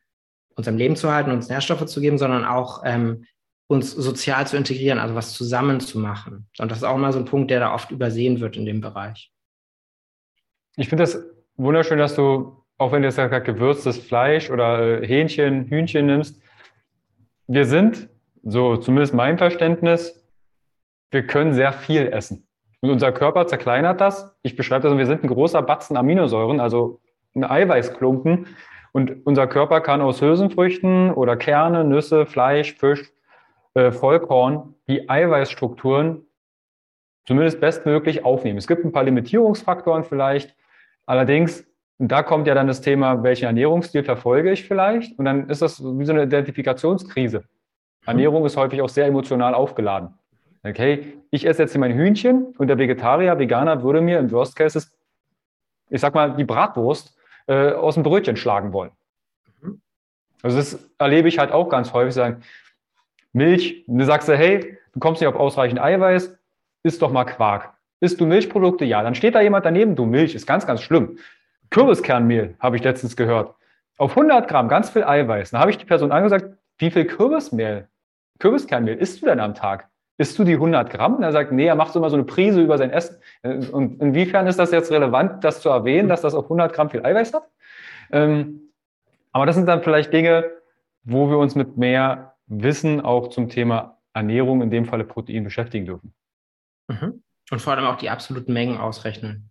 uns 0.56 0.68
am 0.68 0.76
Leben 0.76 0.96
zu 0.96 1.12
halten, 1.12 1.30
uns 1.30 1.48
Nährstoffe 1.48 1.86
zu 1.86 2.00
geben, 2.00 2.18
sondern 2.18 2.44
auch 2.44 2.82
ähm, 2.84 3.26
uns 3.66 3.92
sozial 3.92 4.46
zu 4.46 4.56
integrieren, 4.56 4.98
also 4.98 5.14
was 5.14 5.32
zusammen 5.32 5.80
zu 5.80 5.98
machen. 5.98 6.48
Und 6.58 6.70
das 6.70 6.78
ist 6.78 6.84
auch 6.84 6.96
mal 6.96 7.12
so 7.12 7.18
ein 7.18 7.24
Punkt, 7.24 7.50
der 7.50 7.60
da 7.60 7.74
oft 7.74 7.90
übersehen 7.90 8.40
wird 8.40 8.56
in 8.56 8.66
dem 8.66 8.80
Bereich. 8.80 9.32
Ich 10.76 10.88
finde 10.88 11.04
das 11.04 11.18
wunderschön, 11.56 11.98
dass 11.98 12.14
du, 12.14 12.64
auch 12.78 12.92
wenn 12.92 13.02
du 13.02 13.08
jetzt 13.08 13.16
gerade 13.16 13.42
gewürztes 13.42 13.98
Fleisch 13.98 14.50
oder 14.50 15.02
äh, 15.02 15.06
Hähnchen, 15.06 15.66
Hühnchen 15.68 16.06
nimmst, 16.06 16.40
wir 17.46 17.66
sind, 17.66 18.08
so 18.42 18.76
zumindest 18.76 19.14
mein 19.14 19.38
Verständnis, 19.38 20.24
wir 21.10 21.26
können 21.26 21.54
sehr 21.54 21.72
viel 21.72 22.08
essen. 22.08 22.46
Und 22.80 22.90
unser 22.90 23.12
Körper 23.12 23.46
zerkleinert 23.46 24.00
das. 24.00 24.36
Ich 24.42 24.56
beschreibe 24.56 24.88
das, 24.88 24.98
wir 24.98 25.06
sind 25.06 25.24
ein 25.24 25.28
großer 25.28 25.62
Batzen 25.62 25.96
Aminosäuren, 25.96 26.60
also 26.60 27.00
ein 27.34 27.44
Eiweißklumpen. 27.44 28.46
Und 28.94 29.26
unser 29.26 29.48
Körper 29.48 29.80
kann 29.80 30.00
aus 30.00 30.22
Hülsenfrüchten 30.22 31.10
oder 31.10 31.36
Kerne, 31.36 31.82
Nüsse, 31.82 32.26
Fleisch, 32.26 32.74
Fisch, 32.74 33.12
äh, 33.74 33.90
Vollkorn 33.90 34.76
die 34.86 35.10
Eiweißstrukturen 35.10 36.24
zumindest 37.26 37.60
bestmöglich 37.60 38.24
aufnehmen. 38.24 38.56
Es 38.56 38.68
gibt 38.68 38.84
ein 38.84 38.92
paar 38.92 39.02
Limitierungsfaktoren 39.02 40.04
vielleicht. 40.04 40.54
Allerdings, 41.06 41.66
da 41.98 42.22
kommt 42.22 42.46
ja 42.46 42.54
dann 42.54 42.68
das 42.68 42.82
Thema, 42.82 43.24
welchen 43.24 43.46
Ernährungsstil 43.46 44.04
verfolge 44.04 44.52
ich 44.52 44.62
vielleicht? 44.62 45.18
Und 45.18 45.24
dann 45.24 45.48
ist 45.50 45.60
das 45.60 45.82
wie 45.82 46.04
so 46.04 46.12
eine 46.12 46.22
Identifikationskrise. 46.22 47.42
Ernährung 48.06 48.46
ist 48.46 48.56
häufig 48.56 48.80
auch 48.80 48.88
sehr 48.88 49.06
emotional 49.06 49.54
aufgeladen. 49.54 50.14
Okay, 50.62 51.14
ich 51.30 51.44
esse 51.48 51.62
jetzt 51.62 51.76
mein 51.76 51.94
Hühnchen 51.94 52.54
und 52.58 52.68
der 52.68 52.78
Vegetarier, 52.78 53.40
Veganer 53.40 53.82
würde 53.82 54.00
mir 54.00 54.20
im 54.20 54.30
Worst 54.30 54.54
Case, 54.54 54.86
ich 55.90 56.00
sag 56.00 56.14
mal, 56.14 56.36
die 56.36 56.44
Bratwurst 56.44 57.18
äh, 57.46 57.72
aus 57.72 57.94
dem 57.94 58.02
Brötchen 58.02 58.36
schlagen 58.36 58.72
wollen. 58.72 58.90
Mhm. 59.60 59.80
Also 60.42 60.56
das 60.56 60.90
erlebe 60.98 61.28
ich 61.28 61.38
halt 61.38 61.52
auch 61.52 61.68
ganz 61.68 61.92
häufig, 61.92 62.14
sagen, 62.14 62.42
Milch, 63.32 63.84
du 63.86 64.04
sagst, 64.04 64.28
hey, 64.28 64.78
du 64.92 65.00
kommst 65.00 65.20
nicht 65.20 65.28
auf 65.28 65.34
ausreichend 65.34 65.80
Eiweiß, 65.80 66.36
isst 66.84 67.02
doch 67.02 67.10
mal 67.10 67.24
Quark. 67.24 67.74
Isst 68.00 68.20
du 68.20 68.26
Milchprodukte? 68.26 68.84
Ja. 68.84 69.02
Dann 69.02 69.14
steht 69.14 69.34
da 69.34 69.40
jemand 69.40 69.64
daneben, 69.64 69.96
du 69.96 70.04
Milch, 70.04 70.34
ist 70.34 70.46
ganz, 70.46 70.66
ganz 70.66 70.82
schlimm. 70.82 71.18
Kürbiskernmehl, 71.70 72.54
habe 72.60 72.76
ich 72.76 72.84
letztens 72.84 73.16
gehört. 73.16 73.54
Auf 73.96 74.10
100 74.10 74.48
Gramm, 74.48 74.68
ganz 74.68 74.90
viel 74.90 75.04
Eiweiß. 75.04 75.50
Dann 75.50 75.60
habe 75.60 75.70
ich 75.70 75.78
die 75.78 75.84
Person 75.84 76.12
angesagt, 76.12 76.56
wie 76.78 76.90
viel 76.90 77.06
Kürbismehl, 77.06 77.88
Kürbiskernmehl 78.38 78.96
isst 78.96 79.22
du 79.22 79.26
denn 79.26 79.40
am 79.40 79.54
Tag? 79.54 79.88
Isst 80.16 80.38
du 80.38 80.44
die 80.44 80.54
100 80.54 80.90
Gramm? 80.90 81.16
Und 81.16 81.22
er 81.22 81.32
sagt, 81.32 81.52
nee, 81.52 81.66
er 81.66 81.74
macht 81.74 81.92
so 81.92 81.98
immer 81.98 82.10
so 82.10 82.16
eine 82.16 82.24
Prise 82.24 82.62
über 82.62 82.78
sein 82.78 82.90
Essen. 82.90 83.18
Und 83.42 84.00
inwiefern 84.00 84.46
ist 84.46 84.58
das 84.58 84.70
jetzt 84.70 84.90
relevant, 84.90 85.44
das 85.44 85.60
zu 85.60 85.68
erwähnen, 85.68 86.08
dass 86.08 86.20
das 86.20 86.34
auf 86.34 86.44
100 86.44 86.72
Gramm 86.72 86.90
viel 86.90 87.04
Eiweiß 87.04 87.32
hat? 87.34 87.48
Ähm, 88.12 88.72
aber 89.32 89.46
das 89.46 89.56
sind 89.56 89.66
dann 89.66 89.82
vielleicht 89.82 90.12
Dinge, 90.12 90.50
wo 91.02 91.28
wir 91.28 91.38
uns 91.38 91.54
mit 91.54 91.76
mehr 91.76 92.36
Wissen 92.46 93.00
auch 93.00 93.28
zum 93.28 93.48
Thema 93.48 93.98
Ernährung, 94.12 94.62
in 94.62 94.70
dem 94.70 94.84
Falle 94.84 95.04
Protein, 95.04 95.44
beschäftigen 95.44 95.86
dürfen. 95.86 96.14
Mhm. 96.88 97.22
Und 97.50 97.60
vor 97.60 97.72
allem 97.72 97.86
auch 97.86 97.96
die 97.96 98.10
absoluten 98.10 98.52
Mengen 98.52 98.78
ausrechnen. 98.78 99.50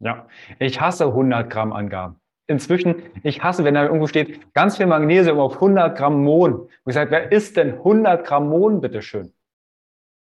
Ja, 0.00 0.26
ich 0.58 0.80
hasse 0.80 1.06
100 1.06 1.50
Gramm 1.50 1.72
Angaben 1.72 2.20
inzwischen, 2.46 3.02
ich 3.22 3.42
hasse, 3.42 3.64
wenn 3.64 3.74
da 3.74 3.84
irgendwo 3.84 4.06
steht, 4.06 4.52
ganz 4.54 4.76
viel 4.76 4.86
Magnesium 4.86 5.38
auf 5.38 5.54
100 5.54 5.96
Gramm 5.96 6.22
Mohn. 6.22 6.52
Und 6.54 6.70
ich 6.86 6.94
sage, 6.94 7.10
wer 7.10 7.32
isst 7.32 7.56
denn 7.56 7.74
100 7.74 8.26
Gramm 8.26 8.48
Mohn, 8.48 8.80
bitteschön? 8.80 9.32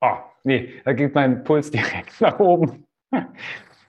Oh, 0.01 0.17
nee, 0.43 0.75
da 0.85 0.93
geht 0.93 1.15
mein 1.15 1.45
Puls 1.45 1.71
direkt 1.71 2.21
nach 2.21 2.39
oben. 2.39 2.87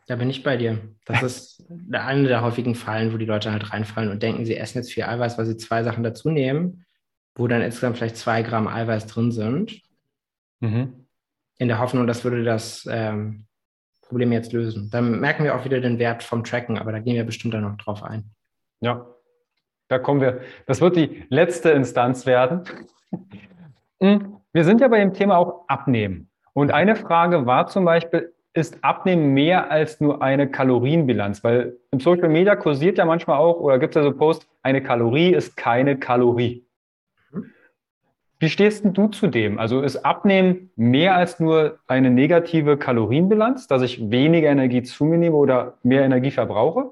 Da 0.08 0.16
bin 0.16 0.30
ich 0.30 0.44
bei 0.44 0.56
dir. 0.56 0.80
Das 1.06 1.24
ist 1.24 1.66
eine 1.92 2.28
der 2.28 2.42
häufigen 2.42 2.76
Fallen, 2.76 3.14
wo 3.14 3.18
die 3.18 3.26
Leute 3.26 3.52
halt 3.52 3.72
reinfallen 3.74 4.12
und 4.12 4.24
denken, 4.24 4.46
sie 4.46 4.56
essen 4.56 4.78
jetzt 4.78 4.94
viel 4.94 5.04
Eiweiß, 5.04 5.38
weil 5.38 5.46
sie 5.46 5.58
zwei 5.58 5.84
Sachen 5.84 6.04
dazu 6.04 6.30
nehmen, 6.30 6.86
wo 7.36 7.48
dann 7.48 7.62
insgesamt 7.62 7.98
vielleicht 7.98 8.18
zwei 8.18 8.42
Gramm 8.44 8.68
Eiweiß 8.68 9.08
drin 9.08 9.32
sind. 9.32 9.82
Mhm. 10.62 11.08
In 11.58 11.68
der 11.68 11.80
Hoffnung, 11.80 12.08
das 12.08 12.24
würde 12.24 12.44
das 12.44 12.88
ähm, 12.90 13.46
Problem 14.08 14.32
jetzt 14.32 14.54
lösen. 14.54 14.90
Dann 14.92 15.20
merken 15.20 15.44
wir 15.44 15.56
auch 15.56 15.66
wieder 15.66 15.80
den 15.80 16.00
Wert 16.00 16.24
vom 16.24 16.44
Tracken, 16.44 16.78
aber 16.78 16.92
da 16.92 17.00
gehen 17.00 17.16
wir 17.16 17.24
bestimmt 17.24 17.54
dann 17.54 17.64
noch 17.64 17.78
drauf 17.78 18.04
ein. 18.04 18.32
Ja, 18.82 19.06
da 19.88 20.00
kommen 20.00 20.22
wir. 20.22 20.42
Das 20.66 20.82
wird 20.82 20.96
die 20.96 21.26
letzte 21.30 21.72
Instanz 21.72 22.26
werden. 22.26 22.64
Hm, 24.02 24.38
wir 24.54 24.64
sind 24.64 24.82
ja 24.82 24.88
bei 24.88 25.00
dem 25.00 25.14
Thema 25.14 25.38
auch 25.38 25.68
Abnehmen. 25.68 26.30
Und 26.54 26.72
eine 26.72 26.96
Frage 26.96 27.46
war 27.46 27.68
zum 27.68 27.86
Beispiel, 27.86 28.34
ist 28.54 28.84
Abnehmen 28.84 29.34
mehr 29.34 29.70
als 29.70 30.00
nur 30.00 30.22
eine 30.22 30.50
Kalorienbilanz? 30.50 31.44
Weil 31.44 31.78
im 31.92 32.00
Social 32.00 32.30
Media 32.30 32.56
kursiert 32.56 32.98
ja 32.98 33.06
manchmal 33.06 33.38
auch, 33.38 33.60
oder 33.60 33.80
gibt 33.80 33.96
es 33.96 34.02
ja 34.02 34.10
so 34.10 34.16
Post, 34.16 34.48
eine 34.64 34.82
Kalorie 34.82 35.34
ist 35.34 35.58
keine 35.58 35.98
Kalorie. 35.98 36.65
Wie 38.40 38.50
stehst 38.50 38.84
denn 38.84 38.94
du 38.94 39.08
zu 39.08 39.28
dem? 39.28 39.60
Also 39.60 39.82
ist 39.82 39.98
Abnehmen 39.98 40.70
mehr 40.76 41.16
als 41.16 41.40
nur 41.40 41.80
eine 41.88 42.10
negative 42.10 42.78
Kalorienbilanz, 42.78 43.68
dass 43.68 43.82
ich 43.82 44.12
weniger 44.12 44.50
Energie 44.50 44.84
zu 44.84 45.06
mir 45.06 45.18
nehme 45.18 45.36
oder 45.38 45.78
mehr 45.84 46.04
Energie 46.04 46.32
verbrauche? 46.32 46.92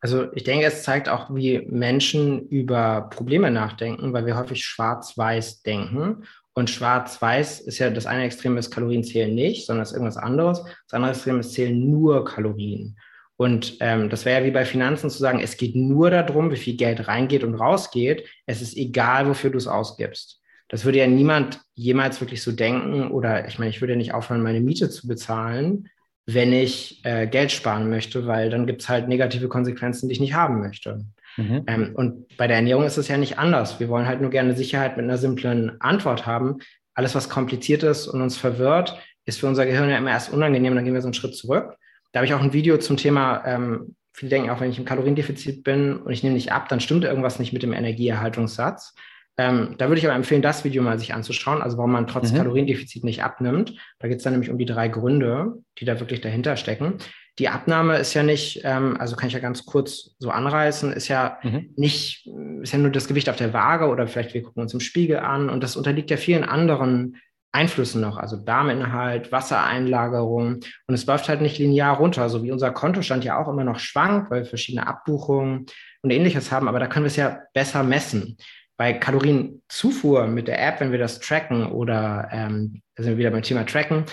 Also 0.00 0.30
ich 0.34 0.44
denke, 0.44 0.66
es 0.66 0.82
zeigt 0.82 1.08
auch, 1.08 1.34
wie 1.34 1.60
Menschen 1.70 2.46
über 2.48 3.08
Probleme 3.10 3.50
nachdenken, 3.50 4.12
weil 4.12 4.26
wir 4.26 4.36
häufig 4.36 4.64
schwarz-weiß 4.64 5.62
denken. 5.62 6.24
Und 6.52 6.70
schwarz-weiß 6.70 7.60
ist 7.60 7.78
ja 7.78 7.90
das 7.90 8.06
eine 8.06 8.24
Extrem 8.24 8.56
ist 8.58 8.70
Kalorien 8.70 9.02
zählen 9.02 9.34
nicht, 9.34 9.66
sondern 9.66 9.82
das 9.82 9.90
ist 9.90 9.96
irgendwas 9.96 10.16
anderes. 10.16 10.62
Das 10.62 10.92
andere 10.92 11.12
Extrem 11.12 11.40
ist 11.40 11.52
zählen 11.52 11.90
nur 11.90 12.24
Kalorien. 12.24 12.98
Und 13.36 13.76
ähm, 13.80 14.08
das 14.08 14.24
wäre 14.24 14.40
ja 14.40 14.46
wie 14.46 14.52
bei 14.52 14.64
Finanzen 14.64 15.10
zu 15.10 15.18
sagen, 15.18 15.40
es 15.40 15.56
geht 15.56 15.76
nur 15.76 16.10
darum, 16.10 16.50
wie 16.50 16.56
viel 16.56 16.76
Geld 16.76 17.06
reingeht 17.06 17.44
und 17.44 17.54
rausgeht. 17.54 18.26
Es 18.46 18.62
ist 18.62 18.76
egal, 18.76 19.28
wofür 19.28 19.50
du 19.50 19.58
es 19.58 19.66
ausgibst. 19.66 20.40
Das 20.68 20.84
würde 20.84 20.98
ja 20.98 21.06
niemand 21.06 21.60
jemals 21.74 22.20
wirklich 22.20 22.42
so 22.42 22.50
denken. 22.50 23.10
Oder 23.10 23.46
ich 23.46 23.58
meine, 23.58 23.70
ich 23.70 23.80
würde 23.80 23.92
ja 23.92 23.98
nicht 23.98 24.14
aufhören, 24.14 24.42
meine 24.42 24.60
Miete 24.60 24.88
zu 24.88 25.06
bezahlen, 25.06 25.88
wenn 26.24 26.52
ich 26.52 27.04
äh, 27.04 27.26
Geld 27.26 27.52
sparen 27.52 27.88
möchte, 27.88 28.26
weil 28.26 28.50
dann 28.50 28.66
gibt 28.66 28.82
es 28.82 28.88
halt 28.88 29.06
negative 29.06 29.48
Konsequenzen, 29.48 30.08
die 30.08 30.14
ich 30.14 30.20
nicht 30.20 30.34
haben 30.34 30.60
möchte. 30.60 31.04
Mhm. 31.36 31.62
Ähm, 31.66 31.90
und 31.94 32.36
bei 32.36 32.46
der 32.46 32.56
Ernährung 32.56 32.84
ist 32.84 32.96
es 32.96 33.08
ja 33.08 33.18
nicht 33.18 33.38
anders. 33.38 33.78
Wir 33.78 33.88
wollen 33.88 34.06
halt 34.06 34.22
nur 34.22 34.30
gerne 34.30 34.56
Sicherheit 34.56 34.96
mit 34.96 35.04
einer 35.04 35.18
simplen 35.18 35.80
Antwort 35.80 36.26
haben. 36.26 36.58
Alles, 36.94 37.14
was 37.14 37.28
kompliziert 37.28 37.82
ist 37.82 38.08
und 38.08 38.22
uns 38.22 38.38
verwirrt, 38.38 38.98
ist 39.26 39.40
für 39.40 39.46
unser 39.46 39.66
Gehirn 39.66 39.90
ja 39.90 39.98
immer 39.98 40.10
erst 40.10 40.32
unangenehm. 40.32 40.74
Dann 40.74 40.84
gehen 40.84 40.94
wir 40.94 41.02
so 41.02 41.08
einen 41.08 41.14
Schritt 41.14 41.36
zurück. 41.36 41.76
Da 42.12 42.20
habe 42.20 42.26
ich 42.26 42.34
auch 42.34 42.42
ein 42.42 42.52
Video 42.52 42.78
zum 42.78 42.96
Thema, 42.96 43.44
ähm, 43.46 43.96
viele 44.12 44.30
denken 44.30 44.50
auch, 44.50 44.60
wenn 44.60 44.70
ich 44.70 44.78
im 44.78 44.84
Kaloriendefizit 44.84 45.62
bin 45.62 45.96
und 45.96 46.12
ich 46.12 46.22
nehme 46.22 46.34
nicht 46.34 46.52
ab, 46.52 46.68
dann 46.68 46.80
stimmt 46.80 47.04
irgendwas 47.04 47.38
nicht 47.38 47.52
mit 47.52 47.62
dem 47.62 47.72
Energieerhaltungssatz. 47.72 48.94
Ähm, 49.38 49.74
da 49.76 49.88
würde 49.88 49.98
ich 49.98 50.06
aber 50.06 50.14
empfehlen, 50.14 50.40
das 50.40 50.64
Video 50.64 50.82
mal 50.82 50.98
sich 50.98 51.12
anzuschauen, 51.12 51.60
also 51.60 51.76
warum 51.76 51.92
man 51.92 52.06
trotz 52.06 52.32
mhm. 52.32 52.38
Kaloriendefizit 52.38 53.04
nicht 53.04 53.22
abnimmt. 53.22 53.74
Da 53.98 54.08
geht 54.08 54.18
es 54.18 54.22
dann 54.24 54.32
nämlich 54.32 54.50
um 54.50 54.56
die 54.56 54.64
drei 54.64 54.88
Gründe, 54.88 55.56
die 55.78 55.84
da 55.84 56.00
wirklich 56.00 56.22
dahinter 56.22 56.56
stecken. 56.56 56.94
Die 57.38 57.50
Abnahme 57.50 57.98
ist 57.98 58.14
ja 58.14 58.22
nicht, 58.22 58.62
ähm, 58.64 58.96
also 58.98 59.14
kann 59.14 59.28
ich 59.28 59.34
ja 59.34 59.40
ganz 59.40 59.66
kurz 59.66 60.16
so 60.18 60.30
anreißen, 60.30 60.90
ist 60.94 61.08
ja 61.08 61.38
mhm. 61.42 61.74
nicht, 61.76 62.26
ist 62.62 62.72
ja 62.72 62.78
nur 62.78 62.90
das 62.90 63.08
Gewicht 63.08 63.28
auf 63.28 63.36
der 63.36 63.52
Waage 63.52 63.88
oder 63.88 64.06
vielleicht 64.06 64.32
wir 64.32 64.42
gucken 64.42 64.62
uns 64.62 64.72
im 64.72 64.80
Spiegel 64.80 65.18
an 65.18 65.50
und 65.50 65.62
das 65.62 65.76
unterliegt 65.76 66.10
ja 66.10 66.16
vielen 66.16 66.44
anderen 66.44 67.16
Einflüssen 67.56 68.02
noch, 68.02 68.18
also 68.18 68.36
Darminhalt, 68.36 69.32
Wassereinlagerung. 69.32 70.60
Und 70.86 70.94
es 70.94 71.06
läuft 71.06 71.28
halt 71.28 71.40
nicht 71.40 71.58
linear 71.58 71.96
runter, 71.96 72.28
so 72.28 72.42
wie 72.42 72.52
unser 72.52 72.70
Kontostand 72.70 73.24
ja 73.24 73.38
auch 73.38 73.48
immer 73.48 73.64
noch 73.64 73.78
schwankt, 73.78 74.30
weil 74.30 74.42
wir 74.42 74.46
verschiedene 74.46 74.86
Abbuchungen 74.86 75.64
und 76.02 76.10
ähnliches 76.10 76.52
haben, 76.52 76.68
aber 76.68 76.78
da 76.78 76.86
können 76.86 77.04
wir 77.04 77.08
es 77.08 77.16
ja 77.16 77.40
besser 77.54 77.82
messen. 77.82 78.36
Bei 78.76 78.92
Kalorienzufuhr 78.92 80.26
mit 80.26 80.48
der 80.48 80.62
App, 80.62 80.80
wenn 80.80 80.92
wir 80.92 80.98
das 80.98 81.18
tracken 81.18 81.72
oder 81.72 82.28
ähm, 82.30 82.82
da 82.94 83.02
sind 83.02 83.12
wir 83.12 83.18
wieder 83.18 83.30
beim 83.30 83.42
Thema 83.42 83.64
Tracken. 83.64 84.04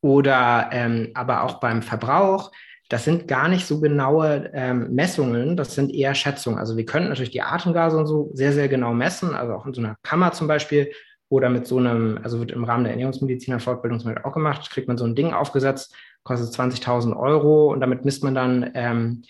Oder 0.00 0.70
ähm, 0.70 1.10
aber 1.14 1.42
auch 1.42 1.58
beim 1.58 1.82
Verbrauch, 1.82 2.52
das 2.88 3.04
sind 3.04 3.26
gar 3.26 3.48
nicht 3.48 3.66
so 3.66 3.80
genaue 3.80 4.50
ähm, 4.54 4.94
Messungen, 4.94 5.56
das 5.56 5.74
sind 5.74 5.92
eher 5.92 6.14
Schätzungen. 6.14 6.60
Also 6.60 6.76
wir 6.76 6.86
können 6.86 7.08
natürlich 7.08 7.32
die 7.32 7.42
Atemgase 7.42 7.98
und 7.98 8.06
so 8.06 8.30
sehr, 8.34 8.52
sehr 8.52 8.68
genau 8.68 8.94
messen, 8.94 9.34
also 9.34 9.54
auch 9.54 9.66
in 9.66 9.74
so 9.74 9.80
einer 9.80 9.96
Kammer 10.04 10.30
zum 10.30 10.46
Beispiel 10.46 10.92
oder 11.28 11.50
mit 11.50 11.66
so 11.66 11.78
einem, 11.78 12.18
also 12.22 12.40
wird 12.40 12.52
im 12.52 12.64
Rahmen 12.64 12.84
der 12.84 12.92
Ernährungsmediziner 12.92 13.60
Fortbildung 13.60 14.00
zum 14.00 14.10
Beispiel 14.10 14.28
auch 14.28 14.34
gemacht, 14.34 14.70
kriegt 14.70 14.88
man 14.88 14.96
so 14.96 15.04
ein 15.04 15.14
Ding 15.14 15.32
aufgesetzt, 15.32 15.94
kostet 16.22 16.54
20.000 16.58 17.16
Euro 17.16 17.72
und 17.72 17.80
damit 17.80 18.04
misst 18.04 18.24
man 18.24 18.34
dann 18.34 18.70
ähm, 18.74 19.22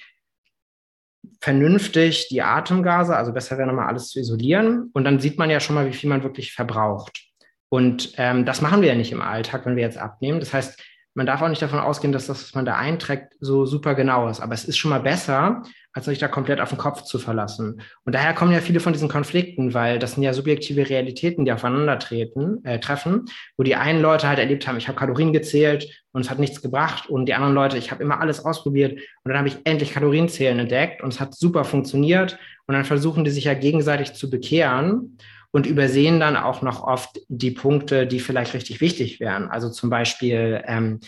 vernünftig 1.40 2.28
die 2.28 2.42
Atemgase, 2.42 3.16
also 3.16 3.32
besser 3.32 3.58
wäre 3.58 3.68
nochmal 3.68 3.88
alles 3.88 4.08
zu 4.08 4.20
isolieren. 4.20 4.90
Und 4.92 5.04
dann 5.04 5.20
sieht 5.20 5.38
man 5.38 5.50
ja 5.50 5.60
schon 5.60 5.74
mal, 5.74 5.86
wie 5.86 5.92
viel 5.92 6.10
man 6.10 6.22
wirklich 6.22 6.52
verbraucht. 6.52 7.24
Und 7.68 8.14
ähm, 8.16 8.44
das 8.44 8.62
machen 8.62 8.80
wir 8.80 8.88
ja 8.88 8.94
nicht 8.94 9.12
im 9.12 9.20
Alltag, 9.20 9.66
wenn 9.66 9.76
wir 9.76 9.82
jetzt 9.82 9.98
abnehmen. 9.98 10.40
Das 10.40 10.54
heißt, 10.54 10.82
man 11.18 11.26
darf 11.26 11.42
auch 11.42 11.48
nicht 11.48 11.60
davon 11.60 11.80
ausgehen, 11.80 12.12
dass 12.12 12.28
das, 12.28 12.44
was 12.44 12.54
man 12.54 12.64
da 12.64 12.76
einträgt, 12.76 13.34
so 13.40 13.66
super 13.66 13.96
genau 13.96 14.28
ist. 14.28 14.38
Aber 14.38 14.54
es 14.54 14.64
ist 14.64 14.76
schon 14.76 14.90
mal 14.90 15.00
besser, 15.00 15.64
als 15.92 16.04
sich 16.04 16.20
da 16.20 16.28
komplett 16.28 16.60
auf 16.60 16.68
den 16.68 16.78
Kopf 16.78 17.02
zu 17.02 17.18
verlassen. 17.18 17.80
Und 18.04 18.14
daher 18.14 18.34
kommen 18.34 18.52
ja 18.52 18.60
viele 18.60 18.78
von 18.78 18.92
diesen 18.92 19.08
Konflikten, 19.08 19.74
weil 19.74 19.98
das 19.98 20.12
sind 20.12 20.22
ja 20.22 20.32
subjektive 20.32 20.88
Realitäten, 20.88 21.44
die 21.44 21.50
aufeinandertreten, 21.50 22.64
äh, 22.64 22.78
treffen, 22.78 23.24
wo 23.56 23.64
die 23.64 23.74
einen 23.74 24.00
Leute 24.00 24.28
halt 24.28 24.38
erlebt 24.38 24.68
haben, 24.68 24.76
ich 24.76 24.86
habe 24.86 24.96
Kalorien 24.96 25.32
gezählt 25.32 26.04
und 26.12 26.20
es 26.20 26.30
hat 26.30 26.38
nichts 26.38 26.62
gebracht. 26.62 27.08
Und 27.08 27.26
die 27.26 27.34
anderen 27.34 27.54
Leute, 27.54 27.78
ich 27.78 27.90
habe 27.90 28.00
immer 28.00 28.20
alles 28.20 28.44
ausprobiert 28.44 28.92
und 28.92 29.28
dann 29.28 29.38
habe 29.38 29.48
ich 29.48 29.56
endlich 29.64 29.92
Kalorienzählen 29.92 30.60
entdeckt 30.60 31.02
und 31.02 31.12
es 31.12 31.18
hat 31.18 31.34
super 31.34 31.64
funktioniert. 31.64 32.38
Und 32.68 32.74
dann 32.74 32.84
versuchen 32.84 33.24
die 33.24 33.32
sich 33.32 33.44
ja 33.44 33.54
gegenseitig 33.54 34.12
zu 34.12 34.30
bekehren 34.30 35.18
und 35.58 35.66
übersehen 35.66 36.20
dann 36.20 36.36
auch 36.36 36.62
noch 36.62 36.84
oft 36.84 37.18
die 37.26 37.50
Punkte, 37.50 38.06
die 38.06 38.20
vielleicht 38.20 38.54
richtig 38.54 38.80
wichtig 38.80 39.18
wären. 39.18 39.48
Also 39.48 39.68
zum 39.68 39.90
Beispiel, 39.90 40.62
ähm, 40.68 41.00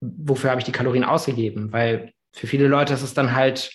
wofür 0.00 0.48
habe 0.48 0.62
ich 0.62 0.64
die 0.64 0.72
Kalorien 0.72 1.04
ausgegeben? 1.04 1.74
Weil 1.74 2.12
für 2.32 2.46
viele 2.46 2.68
Leute 2.68 2.94
ist 2.94 3.02
es 3.02 3.12
dann 3.12 3.34
halt 3.34 3.70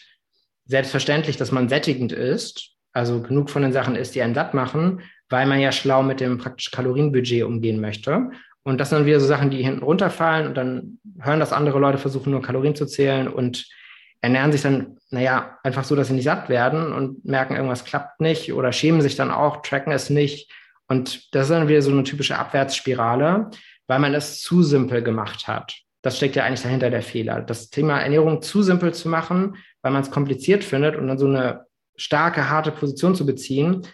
selbstverständlich, 0.65 1.37
dass 1.37 1.51
man 1.51 1.69
sättigend 1.69 2.13
ist, 2.13 2.71
also 2.93 3.21
genug 3.21 3.51
von 3.51 3.61
den 3.61 3.73
Sachen 3.73 3.95
isst, 3.95 4.15
die 4.15 4.23
einen 4.23 4.33
satt 4.33 4.55
machen, 4.55 5.01
weil 5.29 5.45
man 5.45 5.59
ja 5.59 5.71
schlau 5.71 6.01
mit 6.01 6.19
dem 6.19 6.39
praktisch 6.39 6.71
Kalorienbudget 6.71 7.43
umgehen 7.43 7.79
möchte. 7.79 8.31
Und 8.63 8.79
das 8.79 8.89
sind 8.89 8.97
dann 8.97 9.05
wieder 9.05 9.19
so 9.19 9.27
Sachen, 9.27 9.51
die 9.51 9.61
hinten 9.61 9.83
runterfallen 9.83 10.47
und 10.47 10.55
dann 10.55 10.97
hören 11.19 11.39
das 11.39 11.53
andere 11.53 11.77
Leute 11.77 11.99
versuchen, 11.99 12.31
nur 12.31 12.41
Kalorien 12.41 12.75
zu 12.75 12.87
zählen 12.87 13.27
und 13.27 13.67
ernähren 14.23 14.53
sich 14.53 14.61
dann, 14.61 14.97
naja, 15.09 15.59
einfach 15.63 15.83
so, 15.83 15.97
dass 15.97 16.07
sie 16.07 16.13
nicht 16.13 16.23
satt 16.23 16.47
werden 16.47 16.93
und 16.93 17.25
merken, 17.25 17.55
irgendwas 17.55 17.83
klappt 17.83 18.21
nicht 18.21 18.53
oder 18.53 18.71
schämen 18.71 19.01
sich 19.01 19.17
dann 19.17 19.31
auch, 19.31 19.61
tracken 19.61 19.91
es 19.91 20.09
nicht. 20.09 20.49
Und 20.87 21.35
das 21.35 21.43
ist 21.43 21.49
dann 21.49 21.67
wieder 21.67 21.81
so 21.81 21.91
eine 21.91 22.03
typische 22.03 22.39
Abwärtsspirale, 22.39 23.51
weil 23.87 23.99
man 23.99 24.13
es 24.13 24.41
zu 24.41 24.63
simpel 24.63 25.03
gemacht 25.03 25.47
hat. 25.49 25.75
Das 26.01 26.15
steckt 26.15 26.37
ja 26.37 26.45
eigentlich 26.45 26.61
dahinter 26.61 26.89
der 26.89 27.01
Fehler. 27.01 27.41
Das 27.41 27.69
Thema 27.69 27.99
Ernährung 27.99 28.41
zu 28.41 28.61
simpel 28.61 28.93
zu 28.93 29.09
machen, 29.09 29.57
weil 29.81 29.91
man 29.91 30.01
es 30.01 30.11
kompliziert 30.11 30.63
findet 30.63 30.95
und 30.95 31.07
dann 31.07 31.17
so 31.17 31.27
eine 31.27 31.65
starke, 31.97 32.49
harte 32.49 32.71
Position 32.71 33.15
zu 33.15 33.25
beziehen, 33.25 33.85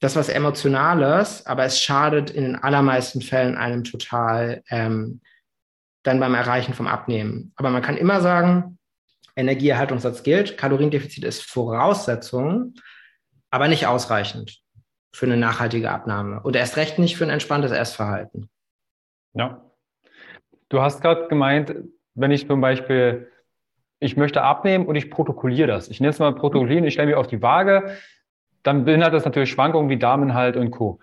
das 0.00 0.16
was 0.16 0.30
Emotionales, 0.30 1.44
aber 1.44 1.64
es 1.64 1.78
schadet 1.78 2.30
in 2.30 2.44
den 2.44 2.56
allermeisten 2.56 3.20
Fällen 3.20 3.58
einem 3.58 3.84
total 3.84 4.62
ähm, 4.70 5.20
dann 6.04 6.20
beim 6.20 6.34
Erreichen 6.34 6.72
vom 6.72 6.86
Abnehmen. 6.86 7.52
Aber 7.56 7.68
man 7.68 7.82
kann 7.82 7.98
immer 7.98 8.22
sagen, 8.22 8.78
Energieerhaltungssatz 9.36 10.22
gilt. 10.22 10.58
Kaloriendefizit 10.58 11.24
ist 11.24 11.42
Voraussetzung, 11.42 12.74
aber 13.50 13.68
nicht 13.68 13.86
ausreichend 13.86 14.60
für 15.14 15.26
eine 15.26 15.36
nachhaltige 15.36 15.90
Abnahme 15.90 16.40
und 16.42 16.56
erst 16.56 16.76
recht 16.76 16.98
nicht 16.98 17.16
für 17.16 17.24
ein 17.24 17.30
entspanntes 17.30 17.70
Essverhalten. 17.70 18.48
Ja. 19.34 19.62
Du 20.68 20.80
hast 20.80 21.02
gerade 21.02 21.28
gemeint, 21.28 21.74
wenn 22.14 22.30
ich 22.30 22.46
zum 22.46 22.60
Beispiel, 22.60 23.30
ich 24.00 24.16
möchte 24.16 24.42
abnehmen 24.42 24.86
und 24.86 24.96
ich 24.96 25.10
protokolliere 25.10 25.68
das. 25.68 25.88
Ich 25.88 26.00
nenne 26.00 26.10
es 26.10 26.18
mal 26.18 26.34
protokollieren, 26.34 26.84
ich 26.84 26.94
stelle 26.94 27.08
mich 27.08 27.16
auf 27.16 27.26
die 27.26 27.42
Waage, 27.42 27.96
dann 28.62 28.84
beinhaltet 28.84 29.18
das 29.18 29.24
natürlich 29.24 29.50
Schwankungen 29.50 29.90
wie 29.90 29.98
Darminhalt 29.98 30.56
und 30.56 30.70
Co. 30.70 30.98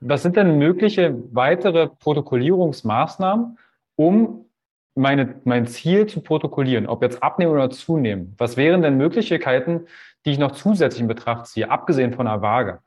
Was 0.00 0.22
sind 0.22 0.36
denn 0.36 0.58
mögliche 0.58 1.14
weitere 1.32 1.88
Protokollierungsmaßnahmen, 1.88 3.58
um 3.96 4.46
meine, 4.94 5.40
mein 5.44 5.66
Ziel 5.66 6.06
zu 6.06 6.20
protokollieren, 6.20 6.86
ob 6.86 7.02
jetzt 7.02 7.22
abnehmen 7.22 7.52
oder 7.52 7.70
zunehmen. 7.70 8.34
Was 8.38 8.56
wären 8.56 8.82
denn 8.82 8.96
Möglichkeiten, 8.96 9.86
die 10.24 10.32
ich 10.32 10.38
noch 10.38 10.52
zusätzlich 10.52 11.00
in 11.00 11.08
Betracht 11.08 11.46
ziehe, 11.46 11.70
abgesehen 11.70 12.12
von 12.12 12.26
der 12.26 12.42
Waage? 12.42 12.80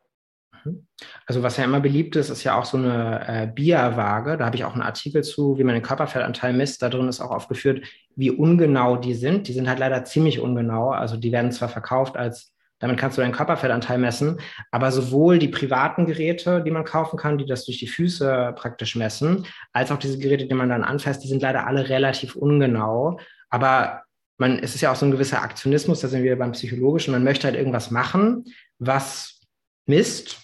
Mhm. 0.64 0.88
Also 1.26 1.44
was 1.44 1.58
ja 1.58 1.64
immer 1.64 1.80
beliebt 1.80 2.16
ist, 2.16 2.30
ist 2.30 2.44
ja 2.44 2.58
auch 2.58 2.66
so 2.66 2.78
eine 2.78 3.28
äh, 3.28 3.48
BIA-Waage. 3.48 4.38
Da 4.38 4.46
habe 4.46 4.56
ich 4.56 4.66
auch 4.66 4.74
einen 4.74 4.82
Artikel 4.82 5.24
zu, 5.24 5.58
wie 5.58 5.64
man 5.64 5.76
den 5.76 5.84
Körperfettanteil 5.84 6.54
misst. 6.54 6.82
Da 6.82 6.90
drin 6.90 7.08
ist 7.08 7.22
auch 7.22 7.32
aufgeführt, 7.32 7.86
wie 8.16 8.32
ungenau 8.32 8.98
die 8.98 9.14
sind. 9.14 9.48
Die 9.48 9.54
sind 9.54 9.68
halt 9.68 9.80
leider 9.80 10.04
ziemlich 10.06 10.40
ungenau. 10.40 10.92
Also 10.92 11.18
die 11.18 11.32
werden 11.32 11.52
zwar 11.52 11.70
verkauft 11.70 12.18
als 12.18 12.55
damit 12.80 12.98
kannst 12.98 13.18
du 13.18 13.22
deinen 13.22 13.32
Körperfettanteil 13.32 13.98
messen. 13.98 14.40
Aber 14.72 14.92
sowohl 14.92 15.40
die 15.40 15.48
privaten 15.48 16.06
Geräte, 16.06 16.62
die 16.64 16.72
man 16.72 16.84
kaufen 16.84 17.18
kann, 17.18 17.38
die 17.38 17.46
das 17.46 17.66
durch 17.66 17.80
die 17.80 17.88
Füße 17.88 18.54
praktisch 18.56 18.96
messen, 18.96 19.46
als 19.74 19.92
auch 19.92 19.98
diese 19.98 20.18
Geräte, 20.18 20.46
die 20.46 20.54
man 20.54 20.70
dann 20.70 20.84
anfasst, 20.84 21.24
die 21.24 21.28
sind 21.28 21.42
leider 21.42 21.68
alle 21.68 21.90
relativ 21.90 22.36
ungenau. 22.36 23.20
Aber 23.50 24.04
man, 24.38 24.60
es 24.60 24.76
ist 24.76 24.82
ja 24.82 24.92
auch 24.92 24.96
so 24.96 25.06
ein 25.06 25.12
gewisser 25.12 25.42
Aktionismus, 25.42 26.02
da 26.02 26.08
sind 26.08 26.24
wir 26.24 26.38
beim 26.38 26.52
Psychologischen. 26.52 27.14
Man 27.14 27.24
möchte 27.24 27.48
halt 27.48 27.56
irgendwas 27.56 27.92
machen, 27.92 28.46
was 28.80 29.40
misst. 29.86 30.42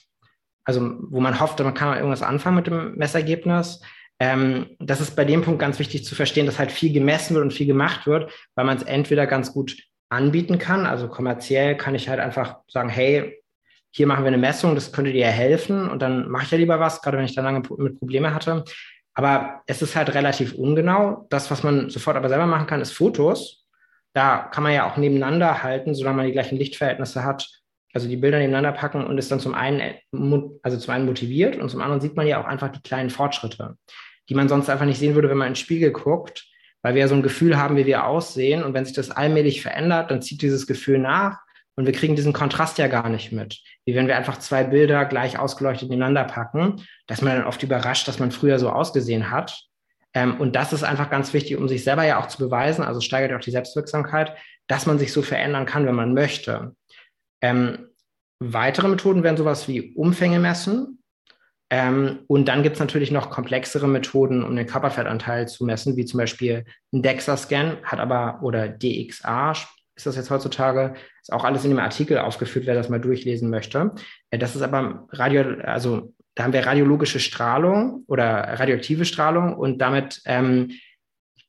Also, 0.63 0.96
wo 1.10 1.20
man 1.20 1.39
hofft, 1.39 1.60
man 1.60 1.74
kann 1.74 1.98
irgendwas 1.98 2.22
anfangen 2.22 2.56
mit 2.56 2.67
dem 2.67 2.96
Messergebnis. 2.96 3.82
Ähm, 4.20 4.78
das 4.80 5.02
ist 5.02 5.15
bei 5.15 5.26
dem 5.26 5.41
Punkt 5.41 5.60
ganz 5.60 5.80
wichtig 5.80 6.06
zu 6.06 6.15
verstehen, 6.15 6.46
dass 6.46 6.60
halt 6.60 6.72
viel 6.72 6.94
gemessen 6.94 7.34
wird 7.34 7.44
und 7.44 7.54
viel 7.54 7.65
gemacht 7.65 8.06
wird, 8.06 8.32
weil 8.56 8.65
man 8.65 8.78
es 8.78 8.84
entweder 8.84 9.26
ganz 9.26 9.52
gut 9.52 9.76
anbieten 10.12 10.60
kann. 10.60 10.86
Also 10.86 11.08
kommerziell 11.08 11.76
kann 11.78 11.95
ich 11.95 12.10
halt 12.10 12.19
einfach 12.19 12.58
sagen, 12.67 12.89
hey, 12.89 13.41
hier 13.91 14.08
machen 14.08 14.24
wir 14.24 14.30
eine 14.30 14.38
Messung, 14.38 14.76
das 14.76 14.91
könnte 14.91 15.12
dir 15.12 15.28
helfen 15.28 15.89
und 15.89 16.02
dann 16.02 16.30
mache 16.30 16.45
ich 16.45 16.52
ja 16.52 16.58
lieber 16.58 16.80
was, 16.80 17.02
gerade 17.02 17.17
wenn 17.17 17.26
ich 17.26 17.36
da 17.36 17.41
lange 17.41 17.62
mit 17.78 18.00
Probleme 18.00 18.34
hatte. 18.34 18.63
Aber 19.13 19.62
es 19.67 19.82
ist 19.82 19.95
halt 19.95 20.13
relativ 20.13 20.54
ungenau. 20.54 21.28
Das, 21.30 21.52
was 21.52 21.63
man 21.63 21.89
sofort 21.89 22.15
aber 22.15 22.30
selber 22.30 22.45
machen 22.45 22.67
kann, 22.67 22.80
ist 22.80 22.93
Fotos. 22.93 23.65
Da 24.13 24.50
kann 24.52 24.63
man 24.63 24.74
ja 24.74 24.89
auch 24.89 24.95
nebeneinander 24.95 25.63
halten, 25.63 25.93
solange 25.93 26.17
man 26.17 26.26
die 26.26 26.32
gleichen 26.32 26.58
Lichtverhältnisse 26.58 27.24
hat. 27.24 27.50
Also 27.93 28.08
die 28.08 28.15
Bilder 28.15 28.39
nebeneinander 28.39 28.71
packen 28.71 29.06
und 29.06 29.17
ist 29.17 29.31
dann 29.31 29.42
zum 29.42 29.54
einen, 29.54 29.81
also 30.63 30.77
zum 30.77 30.94
einen 30.94 31.06
motiviert 31.06 31.58
und 31.58 31.69
zum 31.69 31.81
anderen 31.81 32.00
sieht 32.00 32.15
man 32.15 32.27
ja 32.27 32.42
auch 32.42 32.46
einfach 32.48 32.69
die 32.69 32.81
kleinen 32.81 33.10
Fortschritte, 33.10 33.75
die 34.29 34.35
man 34.35 34.48
sonst 34.48 34.69
einfach 34.69 34.85
nicht 34.85 35.00
sehen 35.00 35.15
würde, 35.15 35.29
wenn 35.29 35.38
man 35.38 35.50
ins 35.50 35.60
Spiegel 35.60 35.92
guckt 35.92 36.50
weil 36.82 36.96
wir 36.96 37.02
ja 37.02 37.08
so 37.08 37.15
ein 37.15 37.23
Gefühl 37.23 37.58
haben, 37.58 37.75
wie 37.77 37.86
wir 37.86 38.06
aussehen. 38.06 38.63
Und 38.63 38.73
wenn 38.73 38.86
sich 38.86 38.96
das 38.96 39.12
allmählich 39.12 39.62
verändert, 39.62 40.12
dann 40.12 40.21
zieht 40.21 40.42
dieses 40.42 40.67
Gefühl 40.67 41.00
nach 41.00 41.40
und 41.75 41.86
wir 41.86 41.94
kriegen 41.94 42.15
diesen 42.15 42.34
Kontrast 42.34 42.77
ja 42.77 42.88
gar 42.88 43.10
nicht 43.10 43.32
mit. 43.32 43.60
Wie 43.86 43.96
wenn 43.96 44.08
wir 44.08 44.17
einfach 44.17 44.38
zwei 44.40 44.63
Bilder 44.63 45.06
gleich 45.06 45.40
ausgeleuchtet 45.40 45.90
nebeneinander 45.90 46.25
packen, 46.25 46.86
dass 47.08 47.21
man 47.21 47.38
dann 47.38 47.48
oft 47.48 47.63
überrascht, 47.63 48.08
dass 48.08 48.19
man 48.19 48.32
früher 48.32 48.60
so 48.60 48.69
ausgesehen 48.69 49.32
hat. 49.32 49.63
Ähm, 50.13 50.40
und 50.40 50.56
das 50.56 50.73
ist 50.73 50.84
einfach 50.84 51.10
ganz 51.10 51.34
wichtig, 51.34 51.58
um 51.58 51.67
sich 51.67 51.84
selber 51.84 52.04
ja 52.04 52.19
auch 52.19 52.27
zu 52.27 52.38
beweisen, 52.38 52.84
also 52.84 53.00
steigert 53.00 53.34
auch 53.34 53.44
die 53.44 53.52
Selbstwirksamkeit, 53.52 54.36
dass 54.67 54.86
man 54.86 55.00
sich 55.00 55.13
so 55.13 55.21
verändern 55.21 55.65
kann, 55.65 55.86
wenn 55.86 55.96
man 55.96 56.13
möchte. 56.13 56.75
Ähm, 57.42 57.88
weitere 58.40 58.88
Methoden 58.90 59.23
wären 59.23 59.38
sowas 59.38 59.67
wie 59.67 59.94
Umfänge 59.96 60.40
messen. 60.40 61.00
Ähm, 61.72 62.19
und 62.28 62.50
dann 62.50 62.63
gibt 62.63 62.76
es 62.76 62.80
natürlich 62.82 63.12
noch 63.12 63.30
komplexere 63.30 63.88
Methoden, 63.88 64.44
um 64.44 64.56
den 64.56 64.67
Körperfettanteil 64.67 65.48
zu 65.48 65.63
messen, 65.63 65.96
wie 65.96 66.06
zum 66.06 66.17
Beispiel 66.17 66.65
ein 66.92 67.02
DEXA-Scan, 67.02 67.78
hat 67.84 68.00
aber, 68.00 68.40
oder 68.44 68.67
DXA 68.67 69.54
ist 69.96 70.06
das 70.06 70.15
jetzt 70.15 70.32
heutzutage, 70.32 70.96
ist 71.22 71.32
auch 71.32 71.46
alles 71.46 71.63
in 71.63 71.72
dem 71.72 71.80
Artikel 71.80 72.17
aufgeführt, 72.17 72.65
wer 72.65 72.76
das 72.76 72.90
mal 72.90 73.00
durchlesen 73.00 73.50
möchte. 73.50 73.92
Äh, 74.32 74.38
das 74.38 74.56
ist 74.56 74.62
aber 74.62 75.08
Radio, 75.12 75.44
also 75.63 76.13
da 76.36 76.44
haben 76.44 76.54
wir 76.54 76.65
radiologische 76.65 77.19
Strahlung 77.19 78.04
oder 78.08 78.26
radioaktive 78.60 79.06
Strahlung 79.06 79.56
und 79.56 79.80
damit 79.80 80.22
ähm, 80.26 80.72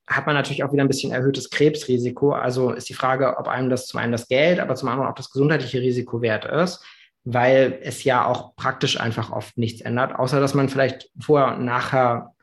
hat 0.07 0.27
man 0.27 0.37
natürlich 0.37 0.63
auch 0.63 0.73
wieder 0.73 0.85
ein 0.85 0.89
bisschen 0.89 1.13
erhöhtes 1.13 1.51
Krebsrisiko. 1.51 2.33
Also 2.33 2.73
ist 2.73 2.89
die 2.89 2.95
Frage, 2.95 3.39
ob 3.39 3.49
einem 3.49 3.71
das 3.71 3.87
zum 3.87 3.99
einen 3.99 4.13
das 4.13 4.29
Geld, 4.29 4.61
aber 4.61 4.77
zum 4.77 4.89
anderen 4.89 5.09
auch 5.09 5.15
das 5.15 5.31
gesundheitliche 5.31 5.81
Risiko 5.81 6.23
wert 6.23 6.45
ist, 6.45 6.85
weil 7.25 7.79
es 7.83 8.05
ja 8.05 8.27
auch 8.27 8.57
praktisch 8.57 9.01
einfach 9.01 9.31
oft 9.31 9.57
nichts 9.57 9.81
ändert, 9.81 10.15
außer 10.15 10.41
dass 10.41 10.55
man 10.55 10.69
vielleicht 10.69 11.11
vorher 11.21 11.57
und 11.57 11.65
nachher 11.65 12.35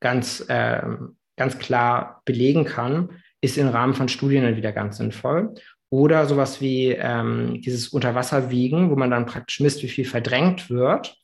ganz, 0.00 0.44
äh, 0.48 0.82
ganz 1.36 1.58
klar 1.58 2.22
belegen 2.24 2.64
kann, 2.64 3.10
ist 3.40 3.58
im 3.58 3.68
Rahmen 3.68 3.94
von 3.94 4.08
Studien 4.08 4.44
dann 4.44 4.56
wieder 4.56 4.72
ganz 4.72 4.96
sinnvoll. 4.96 5.54
Oder 5.88 6.26
sowas 6.26 6.60
wie 6.60 6.88
ähm, 6.88 7.60
dieses 7.64 7.88
Unterwasserwiegen, 7.88 8.90
wo 8.90 8.96
man 8.96 9.10
dann 9.10 9.26
praktisch 9.26 9.60
misst, 9.60 9.82
wie 9.82 9.88
viel 9.88 10.04
verdrängt 10.04 10.68
wird, 10.68 11.16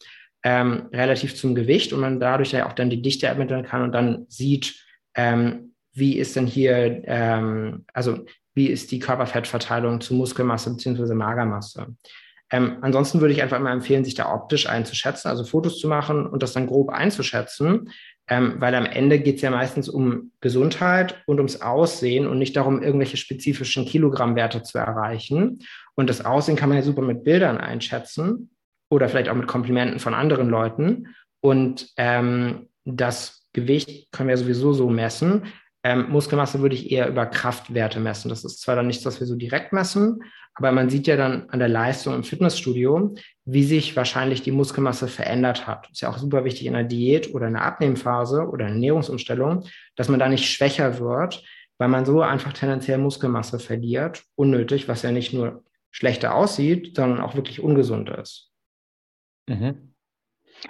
ähm, 0.44 0.88
relativ 0.92 1.34
zum 1.34 1.54
Gewicht 1.54 1.92
und 1.92 2.00
man 2.00 2.20
dadurch 2.20 2.52
ja 2.52 2.66
auch 2.68 2.72
dann 2.72 2.90
die 2.90 3.02
Dichte 3.02 3.26
ermitteln 3.26 3.64
kann 3.64 3.82
und 3.82 3.92
dann 3.92 4.26
sieht, 4.28 4.76
ähm, 5.14 5.74
wie 5.92 6.16
ist 6.16 6.36
denn 6.36 6.46
hier, 6.46 7.02
ähm, 7.06 7.84
also 7.92 8.24
wie 8.54 8.68
ist 8.68 8.92
die 8.92 8.98
Körperfettverteilung 8.98 10.00
zu 10.00 10.14
Muskelmasse 10.14 10.70
bzw. 10.70 11.14
Magermasse. 11.14 11.88
Ähm, 12.52 12.76
ansonsten 12.82 13.20
würde 13.20 13.32
ich 13.32 13.42
einfach 13.42 13.58
immer 13.58 13.72
empfehlen, 13.72 14.04
sich 14.04 14.14
da 14.14 14.32
optisch 14.32 14.68
einzuschätzen, 14.68 15.28
also 15.28 15.42
Fotos 15.42 15.78
zu 15.78 15.88
machen 15.88 16.26
und 16.26 16.42
das 16.42 16.52
dann 16.52 16.66
grob 16.66 16.90
einzuschätzen, 16.90 17.90
ähm, 18.28 18.56
weil 18.58 18.74
am 18.74 18.84
Ende 18.84 19.18
geht 19.18 19.36
es 19.36 19.42
ja 19.42 19.50
meistens 19.50 19.88
um 19.88 20.32
Gesundheit 20.40 21.22
und 21.26 21.38
ums 21.38 21.62
Aussehen 21.62 22.26
und 22.26 22.38
nicht 22.38 22.54
darum, 22.54 22.82
irgendwelche 22.82 23.16
spezifischen 23.16 23.86
Kilogrammwerte 23.86 24.62
zu 24.62 24.78
erreichen. 24.78 25.60
Und 25.94 26.10
das 26.10 26.24
Aussehen 26.24 26.56
kann 26.56 26.68
man 26.68 26.76
ja 26.76 26.84
super 26.84 27.02
mit 27.02 27.24
Bildern 27.24 27.56
einschätzen 27.56 28.50
oder 28.90 29.08
vielleicht 29.08 29.30
auch 29.30 29.34
mit 29.34 29.46
Komplimenten 29.46 29.98
von 29.98 30.12
anderen 30.12 30.50
Leuten. 30.50 31.08
Und 31.40 31.88
ähm, 31.96 32.68
das 32.84 33.48
Gewicht 33.54 34.12
können 34.12 34.28
wir 34.28 34.36
sowieso 34.36 34.74
so 34.74 34.90
messen. 34.90 35.44
Ähm, 35.84 36.10
Muskelmasse 36.10 36.60
würde 36.60 36.76
ich 36.76 36.92
eher 36.92 37.08
über 37.08 37.26
Kraftwerte 37.26 37.98
messen. 37.98 38.28
Das 38.28 38.44
ist 38.44 38.60
zwar 38.60 38.76
dann 38.76 38.86
nichts, 38.86 39.04
was 39.04 39.18
wir 39.18 39.26
so 39.26 39.34
direkt 39.34 39.72
messen, 39.72 40.22
aber 40.54 40.70
man 40.70 40.90
sieht 40.90 41.06
ja 41.06 41.16
dann 41.16 41.48
an 41.50 41.58
der 41.58 41.68
Leistung 41.68 42.14
im 42.14 42.24
Fitnessstudio, 42.24 43.14
wie 43.44 43.64
sich 43.64 43.96
wahrscheinlich 43.96 44.42
die 44.42 44.52
Muskelmasse 44.52 45.08
verändert 45.08 45.66
hat. 45.66 45.90
Ist 45.90 46.02
ja 46.02 46.10
auch 46.10 46.18
super 46.18 46.44
wichtig 46.44 46.66
in 46.66 46.74
der 46.74 46.84
Diät 46.84 47.34
oder 47.34 47.48
in 47.48 47.54
der 47.54 47.64
Abnehmphase 47.64 48.42
oder 48.42 48.66
in 48.66 48.74
der 48.74 48.74
Ernährungsumstellung, 48.74 49.66
dass 49.96 50.08
man 50.08 50.20
da 50.20 50.28
nicht 50.28 50.48
schwächer 50.48 51.00
wird, 51.00 51.42
weil 51.78 51.88
man 51.88 52.04
so 52.04 52.22
einfach 52.22 52.52
tendenziell 52.52 52.98
Muskelmasse 52.98 53.58
verliert, 53.58 54.22
unnötig, 54.36 54.88
was 54.88 55.02
ja 55.02 55.10
nicht 55.10 55.32
nur 55.32 55.64
schlechter 55.90 56.34
aussieht, 56.34 56.94
sondern 56.94 57.20
auch 57.20 57.34
wirklich 57.34 57.60
ungesund 57.60 58.08
ist. 58.10 58.52
Mhm. 59.48 59.94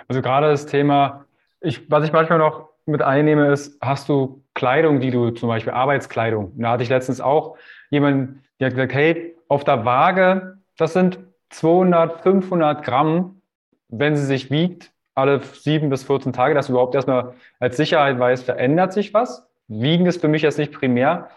Also 0.09 0.23
gerade 0.23 0.49
das 0.49 0.67
Thema, 0.67 1.27
ich, 1.61 1.91
was 1.91 2.05
ich 2.05 2.13
manchmal 2.13 2.39
noch 2.39 2.71
mit 2.87 3.03
einnehme, 3.03 3.53
ist, 3.53 3.79
hast 3.81 4.09
du 4.09 4.42
Kleidung, 4.55 5.01
die 5.01 5.11
du 5.11 5.31
zum 5.31 5.49
Beispiel 5.49 5.73
Arbeitskleidung? 5.73 6.53
Da 6.57 6.73
hatte 6.73 6.83
ich 6.83 6.89
letztens 6.89 7.21
auch 7.21 7.57
jemanden, 7.91 8.43
der 8.61 8.67
hat 8.67 8.75
gesagt, 8.75 8.95
hey, 8.95 9.37
auf 9.49 9.65
der 9.65 9.85
Waage, 9.85 10.59
das 10.77 10.93
sind 10.93 11.19
200, 11.51 12.23
500 12.23 12.85
Gramm, 12.85 13.43
wenn 13.89 14.17
sie 14.17 14.25
sich 14.25 14.51
wiegt, 14.51 14.93
alle 15.15 15.41
sieben 15.41 15.91
bis 15.91 16.05
14 16.05 16.33
Tage, 16.33 16.55
dass 16.55 16.67
du 16.67 16.73
überhaupt 16.73 16.95
erstmal 16.95 17.35
als 17.59 17.77
Sicherheit 17.77 18.19
weißt, 18.19 18.45
verändert 18.45 18.93
sich 18.93 19.13
was. 19.13 19.47
Wiegen 19.69 20.07
ist 20.07 20.21
für 20.21 20.29
mich 20.29 20.43
jetzt 20.43 20.59
nicht 20.59 20.73
primär. 20.73 21.29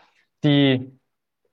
Die, 0.43 0.97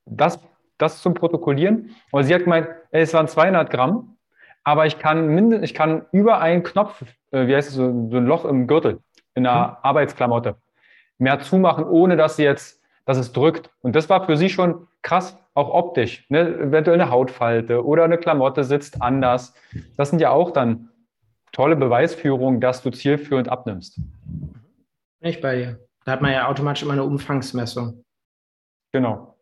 das, 0.05 0.39
das 0.79 1.03
zum 1.03 1.15
Protokollieren. 1.15 1.91
Aber 2.13 2.23
sie 2.25 2.35
hat 2.35 2.45
gemeint, 2.45 2.69
ey, 2.91 3.03
es 3.03 3.15
waren 3.15 3.29
200 3.29 3.71
Gramm, 3.71 4.17
aber 4.65 4.87
ich 4.87 4.99
kann 4.99 5.29
mindestens, 5.29 5.71
ich 5.71 5.75
kann 5.75 6.07
über 6.13 6.41
einen 6.41 6.63
Knopf, 6.63 7.03
äh, 7.33 7.47
wie 7.47 7.57
heißt 7.57 7.71
es, 7.71 7.75
so, 7.75 8.09
so, 8.11 8.17
ein 8.17 8.27
Loch 8.27 8.45
im 8.45 8.67
Gürtel, 8.67 9.01
in 9.35 9.47
einer 9.47 9.69
mhm. 9.69 9.77
Arbeitsklamotte, 9.83 10.57
mehr 11.23 11.41
zumachen, 11.41 11.85
ohne 11.85 12.17
dass 12.17 12.37
sie 12.37 12.43
jetzt, 12.43 12.83
dass 13.07 13.17
es 13.17 13.33
drückt. 13.33 13.71
Und 13.81 13.95
das 13.97 14.11
war 14.11 14.27
für 14.27 14.37
sie 14.37 14.51
schon 14.51 14.89
krass, 15.03 15.39
auch 15.55 15.71
optisch. 15.71 16.27
Ne? 16.29 16.41
Eventuell 16.41 17.01
eine 17.01 17.11
Hautfalte 17.11 17.85
oder 17.85 18.05
eine 18.05 18.19
Klamotte 18.19 18.65
sitzt 18.65 19.01
anders. 19.01 19.55
Das 19.97 20.11
sind 20.11 20.21
ja 20.21 20.31
auch 20.31 20.51
dann 20.51 20.89
tolle 21.53 21.77
Beweisführungen, 21.77 22.61
dass 22.61 22.83
du 22.83 22.91
zielführend 22.91 23.49
abnimmst. 23.49 24.01
Nicht 25.21 25.41
bei 25.41 25.57
dir. 25.57 25.79
Da 26.05 26.13
hat 26.13 26.23
man 26.23 26.33
ja 26.33 26.49
automatisch 26.49 26.83
immer 26.83 26.95
eine 26.95 27.05
Umfangsmessung. 27.05 28.05
Genau. 28.93 29.37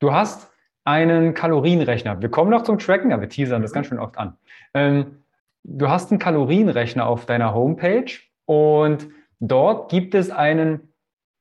Du 0.00 0.12
hast 0.12 0.50
einen 0.84 1.34
Kalorienrechner. 1.34 2.20
Wir 2.20 2.30
kommen 2.30 2.50
noch 2.50 2.62
zum 2.62 2.78
Tracken, 2.78 3.12
aber 3.12 3.22
wir 3.22 3.28
teasern 3.28 3.62
das 3.62 3.72
ganz 3.72 3.86
schön 3.86 3.98
oft 3.98 4.18
an. 4.18 4.36
Ähm, 4.74 5.22
du 5.62 5.88
hast 5.88 6.10
einen 6.10 6.18
Kalorienrechner 6.18 7.06
auf 7.06 7.26
deiner 7.26 7.54
Homepage 7.54 8.10
und 8.46 9.08
dort 9.40 9.90
gibt 9.90 10.14
es 10.14 10.30
einen 10.30 10.92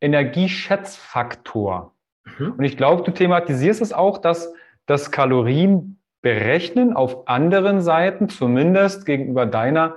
Energieschätzfaktor. 0.02 1.94
Mhm. 2.38 2.54
Und 2.54 2.64
ich 2.64 2.78
glaube, 2.78 3.04
du 3.04 3.12
thematisierst 3.12 3.82
es 3.82 3.94
auch, 3.94 4.18
dass 4.18 4.54
das 4.86 5.12
Kalorienberechnen 5.12 6.94
auf 6.94 7.28
anderen 7.28 7.82
Seiten, 7.82 8.30
zumindest 8.30 9.06
gegenüber 9.06 9.46
deiner, 9.46 9.96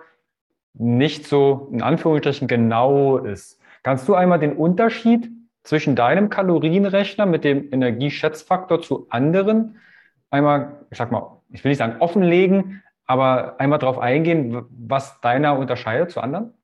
nicht 0.75 1.27
so 1.27 1.69
in 1.73 1.83
Anführungsstrichen 1.83 2.49
genau 2.49 3.19
ist. 3.19 3.61
Kannst 3.83 4.09
du 4.09 4.15
einmal 4.15 4.39
den 4.39 4.57
Unterschied 4.57 5.31
zwischen 5.63 5.97
deinem 5.97 6.31
Kalorienrechner 6.31 7.27
mit 7.27 7.45
dem 7.45 7.73
Energieschätzfaktor 7.73 8.81
zu 8.81 9.07
anderen 9.11 9.77
einmal, 10.31 10.87
ich 10.91 10.99
sag 10.99 11.11
mal, 11.11 11.41
ich 11.51 11.63
will 11.65 11.71
nicht 11.71 11.79
sagen 11.79 11.97
offenlegen, 12.01 12.83
aber 13.07 13.59
einmal 13.59 13.79
darauf 13.79 13.99
eingehen, 13.99 14.65
was 14.71 15.21
deiner 15.21 15.59
unterscheidet 15.59 16.11
zu 16.11 16.21
anderen? 16.21 16.55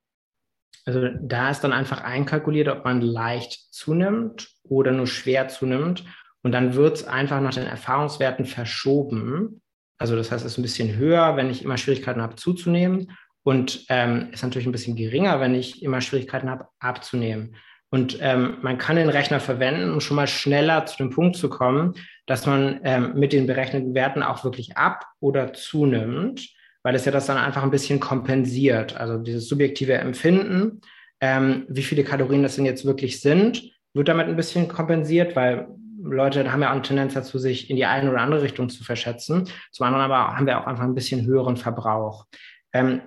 Also 0.85 1.09
da 1.21 1.49
ist 1.49 1.61
dann 1.61 1.73
einfach 1.73 2.01
einkalkuliert, 2.01 2.67
ob 2.67 2.85
man 2.85 3.01
leicht 3.01 3.73
zunimmt 3.73 4.49
oder 4.63 4.91
nur 4.91 5.07
schwer 5.07 5.47
zunimmt. 5.47 6.03
Und 6.43 6.51
dann 6.51 6.75
wird 6.75 6.97
es 6.97 7.07
einfach 7.07 7.41
nach 7.41 7.53
den 7.53 7.67
Erfahrungswerten 7.67 8.45
verschoben. 8.45 9.61
Also 9.97 10.15
das 10.15 10.31
heißt, 10.31 10.45
es 10.45 10.53
ist 10.53 10.57
ein 10.57 10.63
bisschen 10.63 10.95
höher, 10.95 11.35
wenn 11.35 11.49
ich 11.49 11.63
immer 11.63 11.77
Schwierigkeiten 11.77 12.21
habe 12.21 12.35
zuzunehmen 12.35 13.11
und 13.43 13.85
ähm, 13.89 14.29
ist 14.31 14.43
natürlich 14.43 14.67
ein 14.67 14.71
bisschen 14.71 14.95
geringer, 14.95 15.39
wenn 15.39 15.55
ich 15.55 15.81
immer 15.81 16.01
Schwierigkeiten 16.01 16.49
habe 16.49 16.67
abzunehmen. 16.79 17.55
Und 17.89 18.17
ähm, 18.21 18.57
man 18.61 18.77
kann 18.77 18.97
den 18.97 19.09
Rechner 19.09 19.39
verwenden, 19.39 19.91
um 19.91 20.01
schon 20.01 20.17
mal 20.17 20.27
schneller 20.27 20.85
zu 20.85 20.97
dem 20.97 21.09
Punkt 21.09 21.37
zu 21.37 21.49
kommen, 21.49 21.93
dass 22.25 22.45
man 22.45 22.81
ähm, 22.83 23.13
mit 23.15 23.31
den 23.31 23.47
berechneten 23.47 23.93
Werten 23.93 24.23
auch 24.23 24.43
wirklich 24.43 24.75
ab 24.75 25.05
oder 25.21 25.53
zunimmt, 25.53 26.49
weil 26.87 26.95
es 26.95 27.03
ja 27.03 27.11
das 27.11 27.25
dann 27.25 27.35
einfach 27.35 27.63
ein 27.63 27.69
bisschen 27.69 27.99
kompensiert. 27.99 28.95
Also 28.95 29.17
dieses 29.17 29.49
subjektive 29.49 29.95
Empfinden, 29.95 30.79
ähm, 31.19 31.65
wie 31.67 31.83
viele 31.83 32.05
Kalorien 32.05 32.43
das 32.43 32.55
denn 32.55 32.63
jetzt 32.63 32.85
wirklich 32.85 33.19
sind, 33.19 33.73
wird 33.93 34.07
damit 34.07 34.27
ein 34.27 34.37
bisschen 34.37 34.69
kompensiert, 34.69 35.35
weil 35.35 35.67
Leute 36.01 36.49
haben 36.49 36.61
ja 36.61 36.69
auch 36.69 36.75
eine 36.75 36.83
Tendenz 36.83 37.13
dazu, 37.13 37.39
sich 37.39 37.69
in 37.69 37.75
die 37.75 37.85
eine 37.85 38.09
oder 38.09 38.21
andere 38.21 38.41
Richtung 38.41 38.69
zu 38.69 38.85
verschätzen. 38.85 39.49
Zum 39.73 39.85
anderen 39.85 40.05
aber 40.05 40.37
haben 40.37 40.47
wir 40.47 40.61
auch 40.61 40.65
einfach 40.65 40.85
ein 40.85 40.95
bisschen 40.95 41.25
höheren 41.25 41.57
Verbrauch. 41.57 42.25
Ähm, 42.71 43.01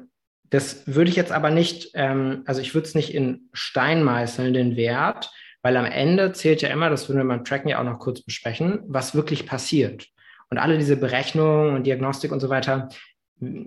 das 0.51 0.87
würde 0.87 1.09
ich 1.09 1.17
jetzt 1.17 1.33
aber 1.33 1.49
nicht, 1.51 1.93
ähm, 1.95 2.43
also 2.45 2.61
ich 2.61 2.75
würde 2.75 2.87
es 2.87 2.95
nicht 2.95 3.15
in 3.15 3.49
Stein 3.55 4.05
meißeln, 4.05 4.53
den 4.53 4.77
Wert, 4.77 5.31
weil 5.63 5.79
am 5.79 5.87
Ende 5.87 6.33
zählt 6.33 6.61
ja 6.61 6.69
immer, 6.69 6.91
das 6.91 7.09
würden 7.09 7.21
wir 7.23 7.35
beim 7.35 7.47
Tracken 7.47 7.71
ja 7.71 7.81
auch 7.81 7.85
noch 7.85 7.99
kurz 7.99 8.21
besprechen, 8.21 8.81
was 8.89 9.15
wirklich 9.15 9.47
passiert. 9.47 10.07
Und 10.51 10.59
alle 10.59 10.77
diese 10.77 10.99
Berechnungen 10.99 11.77
und 11.77 11.87
Diagnostik 11.87 12.31
und 12.31 12.41
so 12.41 12.51
weiter, 12.51 12.91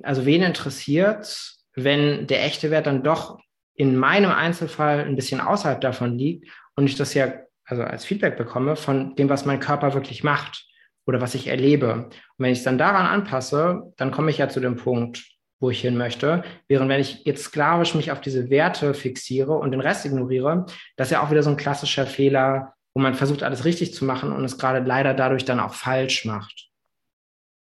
also 0.04 0.26
wen 0.26 0.44
interessiert, 0.44 1.56
wenn 1.76 2.28
der 2.28 2.44
echte 2.46 2.72
Wert 2.72 2.88
dann 2.88 3.04
doch 3.04 3.40
in 3.76 3.98
meinem 3.98 4.32
Einzelfall 4.32 5.00
ein 5.00 5.16
bisschen 5.16 5.42
außerhalb 5.42 5.82
davon 5.82 6.18
liegt 6.18 6.48
und 6.76 6.86
ich 6.86 6.96
das 6.96 7.14
ja 7.14 7.34
also 7.66 7.84
als 7.84 8.06
Feedback 8.06 8.38
bekomme 8.38 8.76
von 8.76 9.16
dem, 9.16 9.30
was 9.30 9.46
mein 9.46 9.60
Körper 9.60 9.94
wirklich 9.94 10.24
macht 10.24 10.68
oder 11.06 11.22
was 11.22 11.36
ich 11.36 11.48
erlebe. 11.48 12.06
Und 12.06 12.14
wenn 12.38 12.52
ich 12.52 12.60
es 12.60 12.64
dann 12.64 12.78
daran 12.78 13.06
anpasse, 13.06 13.94
dann 13.98 14.12
komme 14.12 14.32
ich 14.32 14.38
ja 14.38 14.50
zu 14.50 14.60
dem 14.60 14.76
Punkt, 14.76 15.24
wo 15.60 15.70
ich 15.70 15.82
hin 15.82 15.98
möchte. 15.98 16.44
Während 16.68 16.90
wenn 16.90 17.00
ich 17.00 17.24
jetzt 17.26 17.44
sklavisch 17.44 17.96
mich 17.96 18.12
auf 18.12 18.22
diese 18.22 18.50
Werte 18.50 18.94
fixiere 18.94 19.54
und 19.54 19.72
den 19.72 19.82
Rest 19.82 20.06
ignoriere, 20.06 20.66
das 20.98 21.08
ist 21.08 21.12
ja 21.12 21.24
auch 21.24 21.32
wieder 21.32 21.44
so 21.44 21.50
ein 21.50 21.58
klassischer 21.58 22.06
Fehler, 22.06 22.74
wo 22.94 23.02
man 23.02 23.16
versucht, 23.16 23.44
alles 23.44 23.66
richtig 23.66 23.94
zu 23.94 24.06
machen 24.06 24.32
und 24.32 24.44
es 24.44 24.58
gerade 24.58 24.86
leider 24.86 25.14
dadurch 25.14 25.46
dann 25.46 25.60
auch 25.60 25.74
falsch 25.74 26.26
macht. 26.26 26.70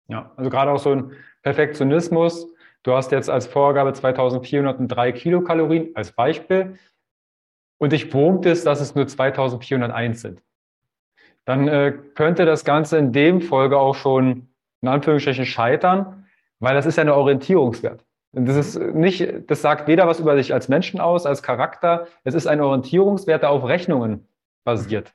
Ja, 0.08 0.32
also 0.36 0.48
gerade 0.48 0.70
auch 0.70 0.78
so 0.78 0.92
ein 0.92 1.12
Perfektionismus. 1.42 2.46
Du 2.82 2.94
hast 2.94 3.12
jetzt 3.12 3.30
als 3.30 3.46
Vorgabe 3.46 3.92
2403 3.92 5.12
Kilokalorien 5.12 5.90
als 5.94 6.12
Beispiel. 6.12 6.78
und 7.78 7.92
dich 7.92 8.12
wurmt 8.12 8.44
es, 8.46 8.64
dass 8.64 8.80
es 8.80 8.94
nur 8.94 9.06
2401 9.06 10.20
sind, 10.20 10.42
dann 11.44 11.68
äh, 11.68 11.92
könnte 12.14 12.44
das 12.44 12.64
Ganze 12.64 12.98
in 12.98 13.12
dem 13.12 13.40
Folge 13.40 13.78
auch 13.78 13.94
schon 13.94 14.48
in 14.82 14.88
Anführungsstrichen 14.88 15.46
scheitern, 15.46 16.26
weil 16.58 16.74
das 16.74 16.86
ist 16.86 16.96
ja 16.96 17.04
ein 17.04 17.08
Orientierungswert. 17.08 18.04
Das 18.32 18.56
ist 18.56 18.78
nicht, 18.78 19.50
das 19.50 19.62
sagt 19.62 19.88
weder 19.88 20.06
was 20.06 20.20
über 20.20 20.36
dich 20.36 20.52
als 20.52 20.68
Menschen 20.68 21.00
aus, 21.00 21.24
als 21.24 21.42
Charakter. 21.42 22.06
Es 22.24 22.34
ist 22.34 22.46
ein 22.46 22.60
Orientierungswert, 22.60 23.42
der 23.42 23.50
auf 23.50 23.64
Rechnungen 23.64 24.28
basiert. 24.64 25.14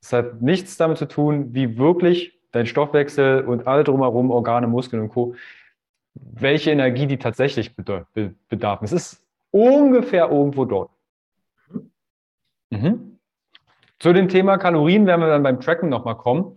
Es 0.00 0.12
hat 0.12 0.42
nichts 0.42 0.76
damit 0.76 0.98
zu 0.98 1.06
tun, 1.06 1.54
wie 1.54 1.78
wirklich 1.78 2.41
dein 2.52 2.66
Stoffwechsel 2.66 3.44
und 3.44 3.66
alle 3.66 3.84
drumherum, 3.84 4.30
Organe, 4.30 4.66
Muskeln 4.66 5.02
und 5.02 5.08
Co., 5.08 5.34
welche 6.14 6.70
Energie 6.70 7.06
die 7.06 7.18
tatsächlich 7.18 7.74
bedarf. 7.74 8.82
Es 8.82 8.92
ist 8.92 9.26
ungefähr 9.50 10.30
irgendwo 10.30 10.64
dort. 10.64 10.90
Mhm. 12.70 13.18
Zu 13.98 14.12
dem 14.12 14.28
Thema 14.28 14.58
Kalorien 14.58 15.06
werden 15.06 15.20
wir 15.20 15.28
dann 15.28 15.42
beim 15.42 15.60
Tracken 15.60 15.88
nochmal 15.88 16.16
kommen. 16.16 16.56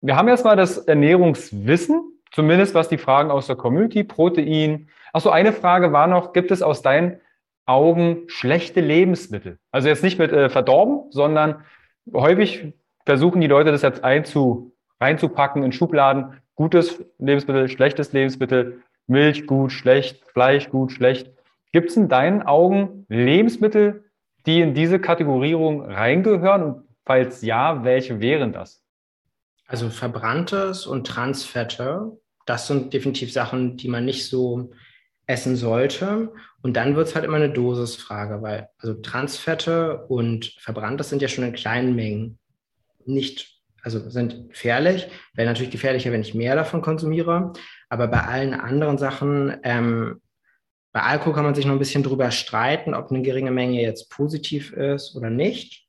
Wir 0.00 0.16
haben 0.16 0.28
erstmal 0.28 0.56
das 0.56 0.78
Ernährungswissen, 0.78 2.20
zumindest 2.30 2.74
was 2.74 2.88
die 2.88 2.98
Fragen 2.98 3.30
aus 3.30 3.46
der 3.46 3.56
Community, 3.56 4.04
Protein. 4.04 4.88
Achso, 5.12 5.30
eine 5.30 5.52
Frage 5.52 5.92
war 5.92 6.06
noch, 6.06 6.32
gibt 6.32 6.50
es 6.50 6.62
aus 6.62 6.82
deinen 6.82 7.20
Augen 7.66 8.24
schlechte 8.26 8.80
Lebensmittel? 8.80 9.58
Also 9.70 9.88
jetzt 9.88 10.02
nicht 10.02 10.18
mit 10.18 10.32
äh, 10.32 10.50
verdorben, 10.50 11.10
sondern 11.10 11.64
häufig 12.12 12.74
versuchen 13.06 13.40
die 13.40 13.46
Leute 13.46 13.72
das 13.72 13.82
jetzt 13.82 14.04
einzu, 14.04 14.73
reinzupacken 15.00 15.62
in 15.62 15.72
Schubladen. 15.72 16.40
Gutes 16.54 17.04
Lebensmittel, 17.18 17.68
schlechtes 17.68 18.12
Lebensmittel, 18.12 18.82
Milch 19.06 19.46
gut, 19.46 19.72
schlecht, 19.72 20.24
Fleisch 20.32 20.70
gut, 20.70 20.92
schlecht. 20.92 21.30
Gibt 21.72 21.90
es 21.90 21.96
in 21.96 22.08
deinen 22.08 22.42
Augen 22.42 23.04
Lebensmittel, 23.08 24.04
die 24.46 24.60
in 24.60 24.74
diese 24.74 25.00
Kategorierung 25.00 25.82
reingehören? 25.82 26.62
Und 26.62 26.84
falls 27.04 27.42
ja, 27.42 27.84
welche 27.84 28.20
wären 28.20 28.52
das? 28.52 28.82
Also 29.66 29.90
verbranntes 29.90 30.86
und 30.86 31.06
Transfette, 31.06 32.16
das 32.46 32.66
sind 32.66 32.92
definitiv 32.92 33.32
Sachen, 33.32 33.76
die 33.76 33.88
man 33.88 34.04
nicht 34.04 34.28
so 34.28 34.70
essen 35.26 35.56
sollte. 35.56 36.32
Und 36.62 36.76
dann 36.76 36.96
wird 36.96 37.08
es 37.08 37.14
halt 37.14 37.24
immer 37.24 37.36
eine 37.36 37.50
Dosisfrage, 37.50 38.42
weil 38.42 38.68
also 38.78 38.94
Transfette 38.94 40.06
und 40.06 40.54
verbranntes 40.58 41.08
sind 41.08 41.22
ja 41.22 41.28
schon 41.28 41.44
in 41.44 41.52
kleinen 41.54 41.94
Mengen 41.94 42.38
nicht, 43.06 43.53
also 43.84 44.08
sind 44.08 44.48
gefährlich. 44.48 45.08
Wäre 45.34 45.48
natürlich 45.48 45.70
gefährlicher, 45.70 46.10
wenn 46.10 46.22
ich 46.22 46.34
mehr 46.34 46.56
davon 46.56 46.80
konsumiere. 46.80 47.52
Aber 47.88 48.08
bei 48.08 48.22
allen 48.22 48.54
anderen 48.54 48.98
Sachen, 48.98 49.56
ähm, 49.62 50.20
bei 50.92 51.02
Alkohol 51.02 51.34
kann 51.34 51.44
man 51.44 51.54
sich 51.54 51.66
noch 51.66 51.74
ein 51.74 51.78
bisschen 51.78 52.02
drüber 52.02 52.30
streiten, 52.30 52.94
ob 52.94 53.10
eine 53.10 53.22
geringe 53.22 53.50
Menge 53.50 53.82
jetzt 53.82 54.10
positiv 54.10 54.72
ist 54.72 55.14
oder 55.16 55.28
nicht. 55.28 55.86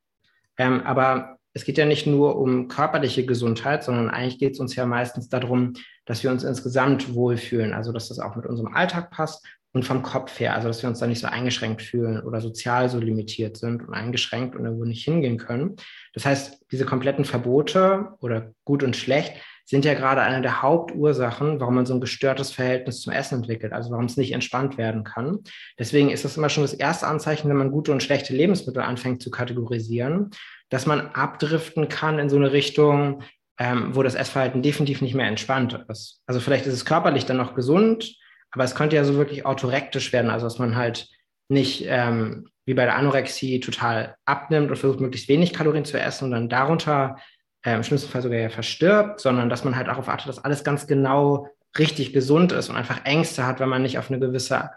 Ähm, 0.58 0.82
aber 0.82 1.38
es 1.54 1.64
geht 1.64 1.78
ja 1.78 1.86
nicht 1.86 2.06
nur 2.06 2.36
um 2.36 2.68
körperliche 2.68 3.26
Gesundheit, 3.26 3.84
sondern 3.84 4.10
eigentlich 4.10 4.40
geht 4.40 4.54
es 4.54 4.60
uns 4.60 4.76
ja 4.76 4.86
meistens 4.86 5.30
darum, 5.30 5.74
dass 6.06 6.22
wir 6.22 6.32
uns 6.32 6.44
insgesamt 6.44 7.14
wohlfühlen, 7.14 7.74
also 7.74 7.94
dass 7.94 8.10
das 8.10 8.20
auch 8.20 8.36
mit 8.36 8.46
unserem 8.46 8.74
Alltag 8.74 9.10
passt 9.10 9.46
und 9.76 9.84
vom 9.84 10.02
Kopf 10.02 10.40
her, 10.40 10.56
also 10.56 10.68
dass 10.68 10.82
wir 10.82 10.90
uns 10.90 11.00
da 11.00 11.08
nicht 11.08 11.20
so 11.20 11.28
eingeschränkt 11.28 11.82
fühlen 11.82 12.22
oder 12.22 12.42
sozial 12.42 12.90
so 12.90 12.98
limitiert 12.98 13.58
sind 13.58 13.88
und 13.88 13.94
eingeschränkt 13.94 14.56
und 14.56 14.66
irgendwo 14.66 14.86
nicht 14.86 15.04
hingehen 15.04 15.38
können. 15.38 15.76
Das 16.14 16.26
heißt, 16.26 16.66
diese 16.72 16.86
kompletten 16.86 17.26
Verbote 17.26 18.14
oder 18.22 18.54
gut 18.64 18.82
und 18.82 18.96
schlecht 18.96 19.34
sind 19.66 19.86
ja 19.86 19.94
gerade 19.94 20.22
eine 20.22 20.42
der 20.42 20.62
Hauptursachen, 20.62 21.60
warum 21.60 21.76
man 21.76 21.86
so 21.86 21.94
ein 21.94 22.02
gestörtes 22.02 22.52
Verhältnis 22.52 23.02
zum 23.02 23.14
Essen 23.14 23.40
entwickelt, 23.40 23.74
also 23.74 23.92
warum 23.92 24.06
es 24.06 24.18
nicht 24.18 24.32
entspannt 24.32 24.78
werden 24.78 25.04
kann. 25.04 25.40
Deswegen 25.78 26.10
ist 26.10 26.24
das 26.24 26.38
immer 26.38 26.50
schon 26.50 26.64
das 26.64 26.74
erste 26.74 27.08
Anzeichen, 27.08 27.50
wenn 27.50 27.58
man 27.58 27.72
gute 27.72 27.92
und 27.92 28.02
schlechte 28.02 28.34
Lebensmittel 28.34 28.82
anfängt 28.82 29.22
zu 29.22 29.30
kategorisieren 29.30 30.32
dass 30.70 30.86
man 30.86 31.10
abdriften 31.10 31.90
kann 31.90 32.20
in 32.20 32.30
so 32.30 32.36
eine 32.36 32.52
Richtung, 32.52 33.24
ähm, 33.58 33.96
wo 33.96 34.04
das 34.04 34.16
Essverhalten 34.16 34.62
definitiv 34.62 35.02
nicht 35.02 35.16
mehr 35.16 35.28
entspannt 35.28 35.80
ist. 35.88 36.22
Also 36.26 36.40
vielleicht 36.40 36.66
ist 36.66 36.74
es 36.74 36.86
körperlich 36.86 37.26
dann 37.26 37.38
noch 37.38 37.56
gesund, 37.56 38.16
aber 38.56 38.64
es 38.64 38.74
könnte 38.74 38.96
ja 38.96 39.04
so 39.04 39.16
wirklich 39.16 39.46
autorektisch 39.46 40.12
werden, 40.12 40.32
also 40.32 40.48
dass 40.48 40.60
man 40.60 40.76
halt 40.76 41.08
nicht 41.50 41.86
ähm, 41.88 42.48
wie 42.66 42.74
bei 42.74 42.86
der 42.86 42.96
Anorexie 42.96 43.60
total 43.60 44.16
abnimmt 44.26 44.72
und 44.72 44.78
versucht, 44.78 45.00
möglichst 45.00 45.30
wenig 45.30 45.54
Kalorien 45.54 45.86
zu 45.86 46.00
essen 46.00 46.26
und 46.26 46.32
dann 46.32 46.50
darunter 46.50 47.18
äh, 47.64 47.76
im 47.76 47.84
schlimmsten 47.84 48.10
Fall 48.10 48.22
sogar 48.22 48.40
ja 48.40 48.50
verstirbt, 48.50 49.20
sondern 49.20 49.50
dass 49.50 49.64
man 49.64 49.76
halt 49.76 49.88
darauf 49.88 50.10
achtet, 50.10 50.30
dass 50.30 50.44
alles 50.44 50.64
ganz 50.64 50.88
genau 50.88 51.48
richtig 51.78 52.14
gesund 52.14 52.52
ist 52.52 52.70
und 52.70 52.76
einfach 52.76 53.06
Ängste 53.06 53.46
hat, 53.46 53.60
wenn 53.60 53.70
man 53.70 53.84
nicht 53.84 54.00
auf 54.00 54.10
eine 54.10 54.20
gewisse 54.20 54.72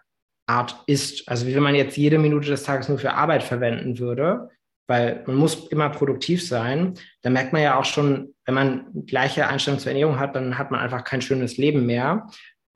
Art 0.47 0.83
isst. 0.87 1.29
Also 1.29 1.47
wie 1.47 1.55
wenn 1.55 1.63
man 1.63 1.75
jetzt 1.75 1.97
jede 1.97 2.19
Minute 2.19 2.49
des 2.49 2.65
Tages 2.65 2.89
nur 2.89 2.99
für 2.99 3.15
Arbeit 3.15 3.43
verwenden 3.43 3.99
würde, 3.99 4.51
weil 4.89 5.23
man 5.27 5.37
muss 5.37 5.69
immer 5.69 5.91
produktiv 5.91 6.47
sein. 6.47 6.95
Da 7.23 7.31
merkt 7.31 7.53
man 7.53 7.63
ja 7.63 7.79
auch 7.79 7.85
schon, 7.85 8.35
wenn 8.47 8.55
man 8.55 8.87
gleiche 9.07 9.47
Einstellung 9.47 9.79
zur 9.79 9.93
Ernährung 9.93 10.19
hat, 10.19 10.35
dann 10.35 10.59
hat 10.59 10.71
man 10.71 10.81
einfach 10.81 11.05
kein 11.05 11.21
schönes 11.21 11.59
Leben 11.59 11.87
mehr. 11.87 12.27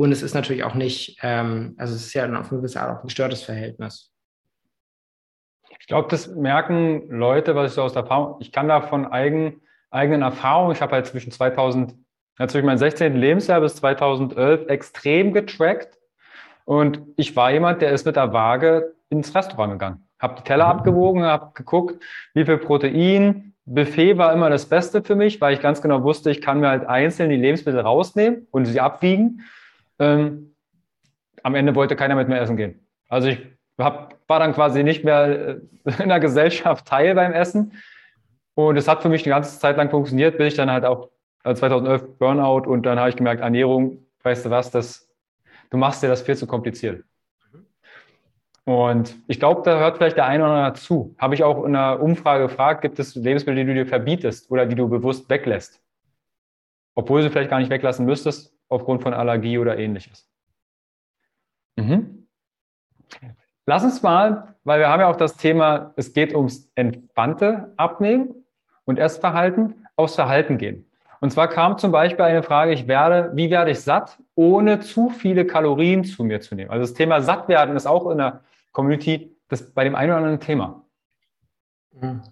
Und 0.03 0.11
es 0.11 0.25
ist 0.25 0.35
natürlich 0.35 0.65
auch 0.65 0.75
nicht, 0.75 1.21
ähm, 1.23 1.77
also 1.79 1.95
es 1.95 2.07
ist 2.07 2.15
ja 2.15 2.27
dann 2.27 2.35
auf 2.35 2.51
eine 2.51 2.59
gewisse 2.59 2.81
Art 2.81 2.91
auch 2.91 3.05
ein 3.05 3.07
gestörtes 3.07 3.45
Verhältnis. 3.45 4.13
Ich 5.79 5.87
glaube, 5.87 6.09
das 6.11 6.27
merken 6.27 7.09
Leute, 7.09 7.55
was 7.55 7.71
ich 7.71 7.75
so 7.77 7.83
aus 7.83 7.93
der 7.93 8.03
Erfahrung, 8.03 8.35
ich 8.41 8.51
kann 8.51 8.67
da 8.67 8.81
von 8.81 9.07
eigen, 9.07 9.61
eigenen 9.93 10.23
Erfahrungen, 10.23 10.73
ich 10.73 10.83
habe 10.83 10.91
halt 10.91 11.07
zwischen 11.07 11.31
2000, 11.31 11.95
ja, 12.41 12.49
zwischen 12.49 12.67
meinem 12.67 12.79
16. 12.79 13.15
Lebensjahr 13.15 13.61
bis 13.61 13.77
2011 13.77 14.67
extrem 14.67 15.33
getrackt. 15.33 15.97
Und 16.65 17.03
ich 17.17 17.37
war 17.37 17.53
jemand, 17.53 17.81
der 17.81 17.93
ist 17.93 18.05
mit 18.05 18.17
der 18.17 18.33
Waage 18.33 18.95
ins 19.09 19.33
Restaurant 19.37 19.75
gegangen. 19.75 20.09
Habe 20.19 20.35
die 20.35 20.43
Teller 20.43 20.67
abgewogen, 20.67 21.23
habe 21.23 21.53
geguckt, 21.55 22.03
wie 22.35 22.45
viel 22.45 22.59
Protein. 22.59 23.55
Buffet 23.67 24.19
war 24.19 24.33
immer 24.33 24.51
das 24.51 24.67
Beste 24.67 25.05
für 25.05 25.15
mich, 25.15 25.41
weil 25.41 25.55
ich 25.55 25.61
ganz 25.61 25.81
genau 25.81 26.03
wusste, 26.03 26.33
ich 26.33 26.43
kann 26.43 26.59
mir 26.59 26.71
halt 26.71 26.89
einzeln 26.89 27.31
die 27.31 27.37
Lebensmittel 27.37 27.79
rausnehmen 27.79 28.49
und 28.51 28.65
sie 28.65 28.81
abwiegen. 28.81 29.45
Ähm, 29.99 30.55
am 31.43 31.55
Ende 31.55 31.75
wollte 31.75 31.97
keiner 31.97 32.15
mit 32.15 32.29
mir 32.29 32.39
essen 32.39 32.57
gehen. 32.57 32.87
Also 33.09 33.29
ich 33.29 33.39
hab, 33.79 34.17
war 34.29 34.41
dann 34.41 34.55
quasi 34.55 34.83
nicht 34.83 35.05
mehr 35.05 35.49
äh, 35.49 35.61
in 36.03 36.09
der 36.09 36.21
Gesellschaft 36.21 36.87
Teil 36.87 37.15
beim 37.15 37.33
Essen. 37.33 37.73
Und 38.55 38.77
es 38.77 38.89
hat 38.89 39.03
für 39.03 39.09
mich 39.09 39.23
die 39.23 39.31
ganze 39.31 39.59
Zeit 39.59 39.77
lang 39.77 39.91
funktioniert, 39.91 40.37
bis 40.39 40.49
ich 40.49 40.55
dann 40.55 40.71
halt 40.71 40.85
auch 40.85 41.09
2011 41.45 42.03
äh, 42.03 42.07
Burnout 42.19 42.71
und 42.71 42.85
dann 42.85 42.99
habe 42.99 43.09
ich 43.09 43.17
gemerkt, 43.17 43.41
Ernährung, 43.41 44.07
weißt 44.23 44.47
du 44.47 44.51
was, 44.51 44.71
das, 44.71 45.09
du 45.71 45.77
machst 45.77 46.03
dir 46.03 46.09
das 46.09 46.23
viel 46.23 46.37
zu 46.37 46.47
kompliziert. 46.47 47.05
Und 48.65 49.17
ich 49.27 49.41
glaube, 49.41 49.63
da 49.65 49.79
hört 49.79 49.97
vielleicht 49.97 50.17
der 50.17 50.27
eine 50.27 50.45
oder 50.45 50.53
andere 50.53 50.75
zu. 50.75 51.17
Habe 51.19 51.35
ich 51.35 51.43
auch 51.43 51.65
in 51.65 51.75
einer 51.75 52.01
Umfrage 52.01 52.47
gefragt, 52.47 52.83
gibt 52.83 52.99
es 53.01 53.17
Lebensmittel, 53.17 53.65
die 53.65 53.67
du 53.67 53.75
dir 53.75 53.87
verbietest 53.87 54.51
oder 54.51 54.67
die 54.67 54.77
du 54.77 54.89
bewusst 54.89 55.29
weglässt? 55.29 55.83
Obwohl 56.95 57.21
du 57.21 57.25
sie 57.25 57.31
vielleicht 57.31 57.51
gar 57.51 57.59
nicht 57.59 57.71
weglassen 57.71 58.07
müsstest, 58.07 58.55
aufgrund 58.73 59.03
von 59.03 59.15
Allergie 59.15 59.59
oder 59.59 59.79
ähnliches. 59.79 60.29
Mhm. 61.77 62.27
Lass 63.67 63.85
uns 63.85 64.03
mal, 64.03 64.57
weil 64.65 64.81
wir 64.81 64.89
haben 64.89 65.01
ja 65.01 65.09
auch 65.09 65.17
das 65.17 65.37
Thema, 65.37 65.93
es 65.97 66.13
geht 66.13 66.35
ums 66.35 66.71
entspannte 66.75 67.73
Abnehmen 67.77 68.35
und 68.85 68.99
Essverhalten, 68.99 69.87
aufs 69.97 70.15
Verhalten 70.15 70.59
gehen. 70.59 70.87
Und 71.21 71.31
zwar 71.31 71.47
kam 71.49 71.79
zum 71.79 71.93
Beispiel 71.93 72.25
eine 72.25 72.43
Frage, 72.43 72.73
ich 72.73 72.89
werde, 72.89 73.31
wie 73.35 73.51
werde 73.51 73.71
ich 73.71 73.81
satt, 73.81 74.19
ohne 74.35 74.81
zu 74.81 75.11
viele 75.11 75.47
Kalorien 75.47 76.03
zu 76.05 76.25
mir 76.25 76.41
zu 76.41 76.57
nehmen? 76.57 76.71
Also 76.71 76.83
das 76.83 76.95
Thema 76.95 77.21
Sattwerden 77.21 77.77
ist 77.77 77.87
auch 77.87 78.11
in 78.11 78.19
der 78.19 78.41
Community 78.73 79.37
das 79.49 79.73
bei 79.73 79.85
dem 79.85 79.95
einen 79.95 80.11
oder 80.11 80.19
anderen 80.19 80.41
Thema. 80.41 80.85
Mhm. 81.93 82.23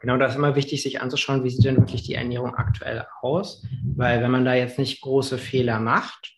Genau, 0.00 0.16
da 0.16 0.26
ist 0.26 0.36
immer 0.36 0.54
wichtig, 0.54 0.82
sich 0.82 1.00
anzuschauen, 1.00 1.44
wie 1.44 1.50
sieht 1.50 1.64
denn 1.64 1.76
wirklich 1.76 2.02
die 2.02 2.14
Ernährung 2.14 2.54
aktuell 2.54 3.06
aus. 3.20 3.64
Weil 3.96 4.22
wenn 4.22 4.30
man 4.30 4.44
da 4.44 4.54
jetzt 4.54 4.78
nicht 4.78 5.00
große 5.00 5.38
Fehler 5.38 5.80
macht, 5.80 6.34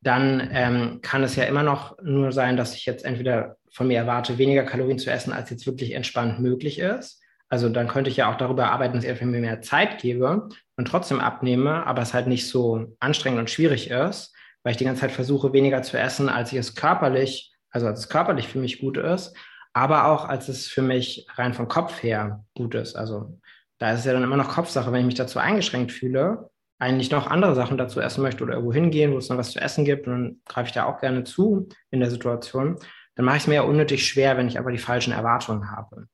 dann 0.00 0.48
ähm, 0.52 1.00
kann 1.02 1.22
es 1.22 1.36
ja 1.36 1.44
immer 1.44 1.62
noch 1.62 1.98
nur 2.02 2.32
sein, 2.32 2.56
dass 2.56 2.74
ich 2.74 2.86
jetzt 2.86 3.04
entweder 3.04 3.56
von 3.72 3.86
mir 3.86 3.98
erwarte, 3.98 4.38
weniger 4.38 4.64
Kalorien 4.64 4.98
zu 4.98 5.10
essen, 5.10 5.32
als 5.32 5.50
jetzt 5.50 5.66
wirklich 5.66 5.92
entspannt 5.92 6.40
möglich 6.40 6.78
ist. 6.78 7.20
Also 7.48 7.68
dann 7.68 7.88
könnte 7.88 8.10
ich 8.10 8.16
ja 8.16 8.30
auch 8.30 8.36
darüber 8.36 8.70
arbeiten, 8.70 8.94
dass 8.94 9.04
ich 9.04 9.20
mir 9.20 9.40
mehr 9.40 9.60
Zeit 9.60 10.00
gebe 10.00 10.48
und 10.76 10.84
trotzdem 10.86 11.20
abnehme, 11.20 11.86
aber 11.86 12.02
es 12.02 12.14
halt 12.14 12.28
nicht 12.28 12.48
so 12.48 12.96
anstrengend 13.00 13.40
und 13.40 13.50
schwierig 13.50 13.90
ist, 13.90 14.34
weil 14.62 14.72
ich 14.72 14.76
die 14.76 14.84
ganze 14.84 15.02
Zeit 15.02 15.12
versuche, 15.12 15.52
weniger 15.52 15.82
zu 15.82 15.98
essen, 15.98 16.28
als 16.28 16.52
ich 16.52 16.58
es 16.58 16.74
körperlich 16.74 17.50
also 17.70 17.86
als 17.86 18.00
es 18.00 18.08
körperlich 18.08 18.48
für 18.48 18.58
mich 18.58 18.80
gut 18.80 18.96
ist, 18.96 19.34
aber 19.72 20.06
auch 20.06 20.28
als 20.28 20.48
es 20.48 20.66
für 20.66 20.82
mich 20.82 21.26
rein 21.34 21.54
vom 21.54 21.68
Kopf 21.68 22.02
her 22.02 22.44
gut 22.56 22.74
ist. 22.74 22.96
Also 22.96 23.38
da 23.78 23.92
ist 23.92 24.00
es 24.00 24.04
ja 24.04 24.12
dann 24.12 24.22
immer 24.22 24.36
noch 24.36 24.48
Kopfsache, 24.48 24.92
wenn 24.92 25.00
ich 25.00 25.06
mich 25.06 25.14
dazu 25.14 25.38
eingeschränkt 25.38 25.92
fühle, 25.92 26.50
eigentlich 26.78 27.10
noch 27.10 27.26
andere 27.26 27.54
Sachen 27.54 27.78
dazu 27.78 28.00
essen 28.00 28.22
möchte 28.22 28.42
oder 28.42 28.54
irgendwo 28.54 28.72
hingehen, 28.72 29.12
wo 29.12 29.18
es 29.18 29.28
noch 29.28 29.38
was 29.38 29.52
zu 29.52 29.60
essen 29.60 29.84
gibt 29.84 30.06
und 30.06 30.12
dann 30.12 30.36
greife 30.46 30.68
ich 30.68 30.72
da 30.72 30.84
auch 30.84 31.00
gerne 31.00 31.24
zu 31.24 31.68
in 31.90 32.00
der 32.00 32.10
Situation, 32.10 32.78
dann 33.14 33.24
mache 33.24 33.36
ich 33.36 33.42
es 33.42 33.46
mir 33.48 33.56
ja 33.56 33.62
unnötig 33.62 34.06
schwer, 34.06 34.36
wenn 34.36 34.48
ich 34.48 34.58
aber 34.58 34.72
die 34.72 34.78
falschen 34.78 35.12
Erwartungen 35.12 35.70
habe. 35.70 36.06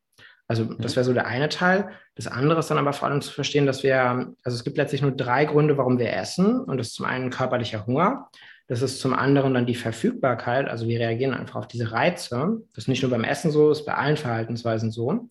Also 0.49 0.65
das 0.65 0.95
wäre 0.95 1.05
so 1.05 1.13
der 1.13 1.27
eine 1.27 1.49
Teil. 1.49 1.91
Das 2.15 2.27
andere 2.27 2.61
ist 2.61 2.71
dann 2.71 2.79
aber 2.79 2.93
vor 2.93 3.09
allem 3.09 3.21
zu 3.21 3.33
verstehen, 3.33 3.67
dass 3.67 3.83
wir, 3.83 4.33
also 4.45 4.57
es 4.57 4.65
gibt 4.65 4.77
letztlich 4.77 5.03
nur 5.03 5.11
drei 5.11 5.45
Gründe, 5.45 5.77
warum 5.77 5.99
wir 5.99 6.13
essen. 6.13 6.61
Und 6.61 6.79
das 6.79 6.89
ist 6.89 6.95
zum 6.95 7.07
einen 7.07 7.31
körperlicher 7.31 7.87
Hunger. 7.87 8.29
Das 8.69 8.83
ist 8.83 9.01
zum 9.01 9.15
anderen 9.15 9.55
dann 9.55 9.67
die 9.67 9.75
Verfügbarkeit. 9.75 10.69
Also 10.69 10.89
wir 10.89 10.99
reagieren 10.99 11.35
einfach 11.35 11.57
auf 11.57 11.69
diese 11.69 11.93
Reize. 11.93 12.63
Das 12.75 12.85
ist 12.85 12.89
nicht 12.89 13.03
nur 13.03 13.11
beim 13.11 13.25
Essen 13.25 13.51
so, 13.51 13.69
das 13.69 13.81
ist 13.81 13.87
bei 13.87 13.95
allen 13.95 14.17
Verhaltensweisen 14.17 14.91
so. 14.91 15.29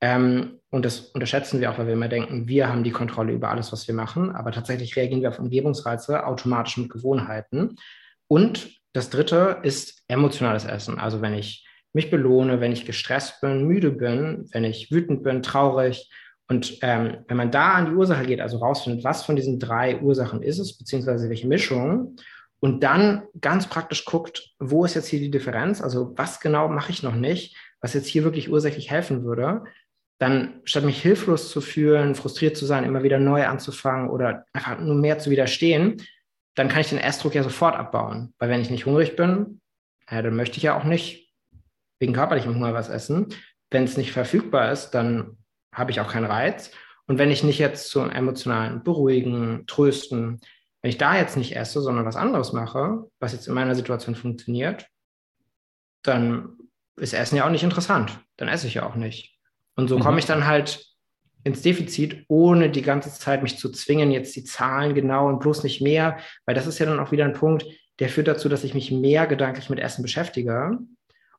Ähm, 0.00 0.60
und 0.70 0.84
das 0.84 1.00
unterschätzen 1.00 1.60
wir 1.60 1.70
auch, 1.70 1.78
weil 1.78 1.86
wir 1.86 1.94
immer 1.94 2.08
denken, 2.08 2.46
wir 2.46 2.68
haben 2.68 2.84
die 2.84 2.90
Kontrolle 2.90 3.32
über 3.32 3.48
alles, 3.48 3.72
was 3.72 3.88
wir 3.88 3.94
machen. 3.94 4.32
Aber 4.32 4.52
tatsächlich 4.52 4.96
reagieren 4.96 5.22
wir 5.22 5.30
auf 5.30 5.38
Umgebungsreize 5.38 6.26
automatisch 6.26 6.76
mit 6.76 6.90
Gewohnheiten. 6.90 7.76
Und 8.28 8.70
das 8.92 9.08
dritte 9.08 9.58
ist 9.62 10.04
emotionales 10.08 10.66
Essen. 10.66 10.98
Also 10.98 11.22
wenn 11.22 11.34
ich 11.34 11.66
mich 11.94 12.10
belohne, 12.10 12.60
wenn 12.60 12.72
ich 12.72 12.84
gestresst 12.84 13.40
bin, 13.40 13.66
müde 13.66 13.92
bin, 13.92 14.46
wenn 14.52 14.64
ich 14.64 14.90
wütend 14.90 15.22
bin, 15.22 15.42
traurig. 15.42 16.10
Und 16.48 16.78
ähm, 16.82 17.18
wenn 17.28 17.36
man 17.36 17.50
da 17.50 17.72
an 17.72 17.86
die 17.86 17.92
Ursache 17.92 18.26
geht, 18.26 18.40
also 18.40 18.58
rausfindet, 18.58 19.04
was 19.04 19.24
von 19.24 19.36
diesen 19.36 19.58
drei 19.58 20.00
Ursachen 20.00 20.42
ist 20.42 20.58
es, 20.58 20.76
beziehungsweise 20.76 21.30
welche 21.30 21.46
Mischung, 21.46 22.16
und 22.64 22.82
dann 22.82 23.24
ganz 23.42 23.66
praktisch 23.66 24.06
guckt, 24.06 24.54
wo 24.58 24.86
ist 24.86 24.94
jetzt 24.94 25.08
hier 25.08 25.20
die 25.20 25.30
Differenz, 25.30 25.82
also 25.82 26.16
was 26.16 26.40
genau 26.40 26.66
mache 26.66 26.92
ich 26.92 27.02
noch 27.02 27.14
nicht, 27.14 27.58
was 27.82 27.92
jetzt 27.92 28.06
hier 28.06 28.24
wirklich 28.24 28.50
ursächlich 28.50 28.90
helfen 28.90 29.22
würde, 29.22 29.64
dann 30.18 30.62
statt 30.64 30.82
mich 30.82 31.02
hilflos 31.02 31.50
zu 31.50 31.60
fühlen, 31.60 32.14
frustriert 32.14 32.56
zu 32.56 32.64
sein, 32.64 32.84
immer 32.84 33.02
wieder 33.02 33.18
neu 33.18 33.46
anzufangen 33.46 34.08
oder 34.08 34.46
einfach 34.54 34.80
nur 34.80 34.94
mehr 34.94 35.18
zu 35.18 35.28
widerstehen, 35.28 36.00
dann 36.54 36.68
kann 36.68 36.80
ich 36.80 36.88
den 36.88 36.96
Essdruck 36.96 37.34
ja 37.34 37.42
sofort 37.42 37.76
abbauen. 37.76 38.32
Weil 38.38 38.48
wenn 38.48 38.62
ich 38.62 38.70
nicht 38.70 38.86
hungrig 38.86 39.14
bin, 39.14 39.60
ja, 40.10 40.22
dann 40.22 40.34
möchte 40.34 40.56
ich 40.56 40.62
ja 40.62 40.74
auch 40.74 40.84
nicht 40.84 41.34
wegen 42.00 42.14
körperlichem 42.14 42.54
Hunger 42.54 42.72
was 42.72 42.88
essen. 42.88 43.26
Wenn 43.70 43.84
es 43.84 43.98
nicht 43.98 44.12
verfügbar 44.12 44.72
ist, 44.72 44.92
dann 44.92 45.36
habe 45.70 45.90
ich 45.90 46.00
auch 46.00 46.10
keinen 46.10 46.24
Reiz. 46.24 46.70
Und 47.06 47.18
wenn 47.18 47.30
ich 47.30 47.44
nicht 47.44 47.58
jetzt 47.58 47.90
zum 47.90 48.08
emotionalen 48.08 48.82
Beruhigen, 48.82 49.66
Trösten, 49.66 50.40
wenn 50.84 50.90
ich 50.90 50.98
da 50.98 51.16
jetzt 51.16 51.38
nicht 51.38 51.56
esse, 51.56 51.80
sondern 51.80 52.04
was 52.04 52.14
anderes 52.14 52.52
mache, 52.52 53.04
was 53.18 53.32
jetzt 53.32 53.48
in 53.48 53.54
meiner 53.54 53.74
Situation 53.74 54.14
funktioniert, 54.14 54.86
dann 56.02 56.58
ist 57.00 57.14
Essen 57.14 57.36
ja 57.36 57.46
auch 57.46 57.50
nicht 57.50 57.62
interessant. 57.62 58.20
Dann 58.36 58.48
esse 58.48 58.66
ich 58.66 58.74
ja 58.74 58.84
auch 58.84 58.94
nicht. 58.94 59.34
Und 59.76 59.88
so 59.88 59.96
mhm. 59.96 60.02
komme 60.02 60.18
ich 60.18 60.26
dann 60.26 60.46
halt 60.46 60.84
ins 61.42 61.62
Defizit, 61.62 62.26
ohne 62.28 62.68
die 62.68 62.82
ganze 62.82 63.10
Zeit 63.10 63.42
mich 63.42 63.56
zu 63.56 63.70
zwingen, 63.70 64.10
jetzt 64.10 64.36
die 64.36 64.44
Zahlen 64.44 64.94
genau 64.94 65.26
und 65.26 65.40
bloß 65.40 65.62
nicht 65.62 65.80
mehr, 65.80 66.18
weil 66.44 66.54
das 66.54 66.66
ist 66.66 66.78
ja 66.78 66.84
dann 66.84 67.00
auch 67.00 67.12
wieder 67.12 67.24
ein 67.24 67.32
Punkt, 67.32 67.64
der 67.98 68.10
führt 68.10 68.28
dazu, 68.28 68.50
dass 68.50 68.62
ich 68.62 68.74
mich 68.74 68.90
mehr 68.90 69.26
gedanklich 69.26 69.70
mit 69.70 69.80
Essen 69.80 70.02
beschäftige. 70.02 70.80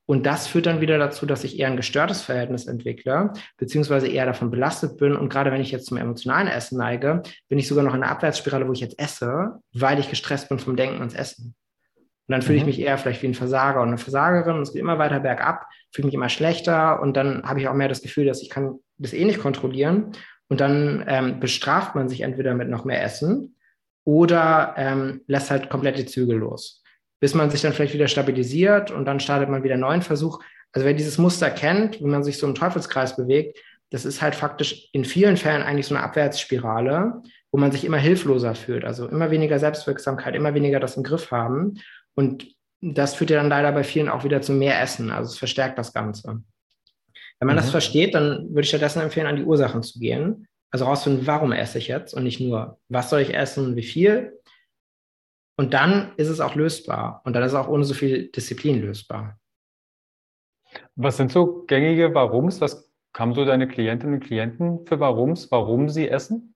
Und 0.08 0.26
das 0.26 0.47
führt 0.47 0.68
dann 0.68 0.82
wieder 0.82 0.99
dazu, 0.99 1.26
dass 1.26 1.43
ich 1.43 1.60
eher 1.60 1.68
ein 1.68 1.78
gestörtes 1.78 2.22
Verhältnis 2.22 2.68
entwickle, 2.68 3.34
beziehungsweise 3.58 4.08
eher 4.08 4.26
davon 4.26 4.51
belastet 4.51 4.97
bin. 4.97 5.16
Und 5.16 5.30
gerade 5.30 5.51
wenn 5.51 5.62
ich 5.62 5.72
jetzt 5.72 5.88
zum 5.88 5.97
emotionalen 5.97 6.47
Essen 6.47 6.78
neige, 6.78 7.24
bin 7.49 7.58
ich 7.58 7.68
sogar 7.68 7.84
noch 7.84 7.95
in 7.95 8.03
einer 8.03 8.12
Abwärtsspirale, 8.12 8.68
wo 8.68 8.74
ich 8.74 8.82
jetzt 8.82 8.99
esse, 8.99 9.60
weil 9.74 9.99
ich 9.99 10.10
gestresst 10.10 10.49
bin 10.49 10.60
vom 10.60 10.76
Denken 10.76 10.99
ans 10.99 11.16
Essen. 11.16 11.56
Und 12.28 12.32
dann 12.32 12.41
fühle 12.41 12.58
ich 12.58 12.64
mhm. 12.64 12.70
mich 12.70 12.80
eher 12.80 12.97
vielleicht 12.97 13.22
wie 13.22 13.28
ein 13.28 13.34
Versager 13.36 13.82
und 13.82 13.89
eine 13.89 13.97
Versagerin 13.97 14.56
und 14.56 14.64
es 14.64 14.74
geht 14.74 14.82
immer 14.82 14.97
weiter 14.97 15.20
bergab, 15.20 15.68
fühle 15.91 16.08
mich 16.08 16.16
immer 16.16 16.30
schlechter 16.30 16.99
und 17.01 17.16
dann 17.16 17.43
habe 17.43 17.60
ich 17.60 17.68
auch 17.68 17.76
mehr 17.76 17.88
das 17.88 18.01
Gefühl, 18.01 18.26
dass 18.26 18.41
ich 18.41 18.49
kann 18.49 18.80
das 18.97 19.14
eh 19.14 19.26
nicht 19.26 19.39
kontrollieren 19.39 20.12
und 20.47 20.60
dann 20.60 21.03
ähm, 21.08 21.39
bestraft 21.39 21.93
man 21.93 22.10
sich 22.10 22.22
entweder 22.22 22.56
mit 22.56 22.68
noch 22.68 22.84
mehr 22.84 23.03
Essen 23.03 23.56
oder 24.06 24.74
ähm, 24.78 25.22
lässt 25.28 25.51
halt 25.51 25.70
komplett 25.70 25.99
die 25.99 26.06
Zügel 26.06 26.38
los, 26.38 26.84
bis 27.20 27.34
man 27.34 27.49
sich 27.49 27.61
dann 27.61 27.74
vielleicht 27.74 27.93
wieder 27.93 28.07
stabilisiert 28.07 28.91
und 28.91 29.05
dann 29.05 29.20
startet 29.20 29.49
man 29.49 29.63
wieder 29.63 29.74
einen 29.74 29.82
neuen 29.82 30.01
Versuch. 30.01 30.39
Also 30.72 30.86
wer 30.86 30.93
dieses 30.93 31.18
Muster 31.18 31.49
kennt, 31.49 32.01
wenn 32.01 32.09
man 32.09 32.24
sich 32.24 32.38
so 32.38 32.47
im 32.47 32.55
Teufelskreis 32.55 33.16
bewegt, 33.16 33.59
das 33.91 34.05
ist 34.05 34.22
halt 34.22 34.36
faktisch 34.36 34.89
in 34.91 35.05
vielen 35.05 35.38
Fällen 35.38 35.61
eigentlich 35.61 35.88
so 35.88 35.95
eine 35.95 36.03
Abwärtsspirale, 36.03 37.22
wo 37.51 37.57
man 37.57 37.72
sich 37.72 37.86
immer 37.86 37.97
hilfloser 37.97 38.55
fühlt, 38.55 38.84
also 38.84 39.07
immer 39.07 39.32
weniger 39.32 39.59
Selbstwirksamkeit, 39.59 40.36
immer 40.36 40.53
weniger 40.53 40.80
das 40.80 40.97
im 40.97 41.03
Griff 41.03 41.32
haben 41.32 41.80
und 42.16 42.47
das 42.82 43.16
führt 43.16 43.30
ja 43.30 43.38
dann 43.38 43.49
leider 43.49 43.72
bei 43.72 43.84
vielen 43.84 44.09
auch 44.09 44.24
wieder 44.24 44.41
zu 44.41 44.51
mehr 44.51 44.82
Essen. 44.82 45.11
Also 45.11 45.32
es 45.32 45.38
verstärkt 45.38 45.78
das 45.78 45.93
Ganze. 45.93 46.41
Wenn 47.39 47.47
man 47.47 47.55
mhm. 47.55 47.61
das 47.61 47.72
versteht, 47.72 48.13
dann 48.13 48.49
würde 48.49 48.61
ich 48.61 48.70
stattdessen 48.70 49.01
empfehlen, 49.01 49.28
an 49.28 49.36
die 49.36 49.43
Ursachen 49.43 49.84
zu 49.84 49.99
gehen. 49.99 50.47
Also 50.72 50.86
rausfinden, 50.86 51.26
warum 51.26 51.51
esse 51.51 51.78
ich 51.78 51.88
jetzt 51.88 52.13
und 52.13 52.24
nicht 52.24 52.39
nur, 52.39 52.78
was 52.89 53.09
soll 53.09 53.22
ich 53.22 53.34
essen 53.34 53.66
und 53.66 53.76
wie 53.76 53.84
viel. 53.84 54.39
Und 55.58 55.74
dann 55.74 56.12
ist 56.18 56.30
es 56.30 56.41
auch 56.41 56.56
lösbar. 56.56 57.22
Und 57.24 57.34
dann 57.34 57.43
ist 57.43 57.53
es 57.53 57.58
auch 57.58 57.68
ohne 57.68 57.84
so 57.86 57.93
viel 57.93 58.30
Disziplin 58.30 58.82
lösbar. 58.82 59.39
Was 60.95 61.18
sind 61.18 61.32
so 61.32 61.64
gängige 61.68 62.14
Warums? 62.14 62.60
Was 62.60 62.91
haben 63.16 63.34
so 63.34 63.45
deine 63.45 63.68
Klientinnen 63.68 64.16
und 64.16 64.24
Klienten 64.24 64.86
für 64.86 64.99
Warums, 64.99 65.49
warum 65.51 65.89
sie 65.89 66.10
essen? 66.10 66.56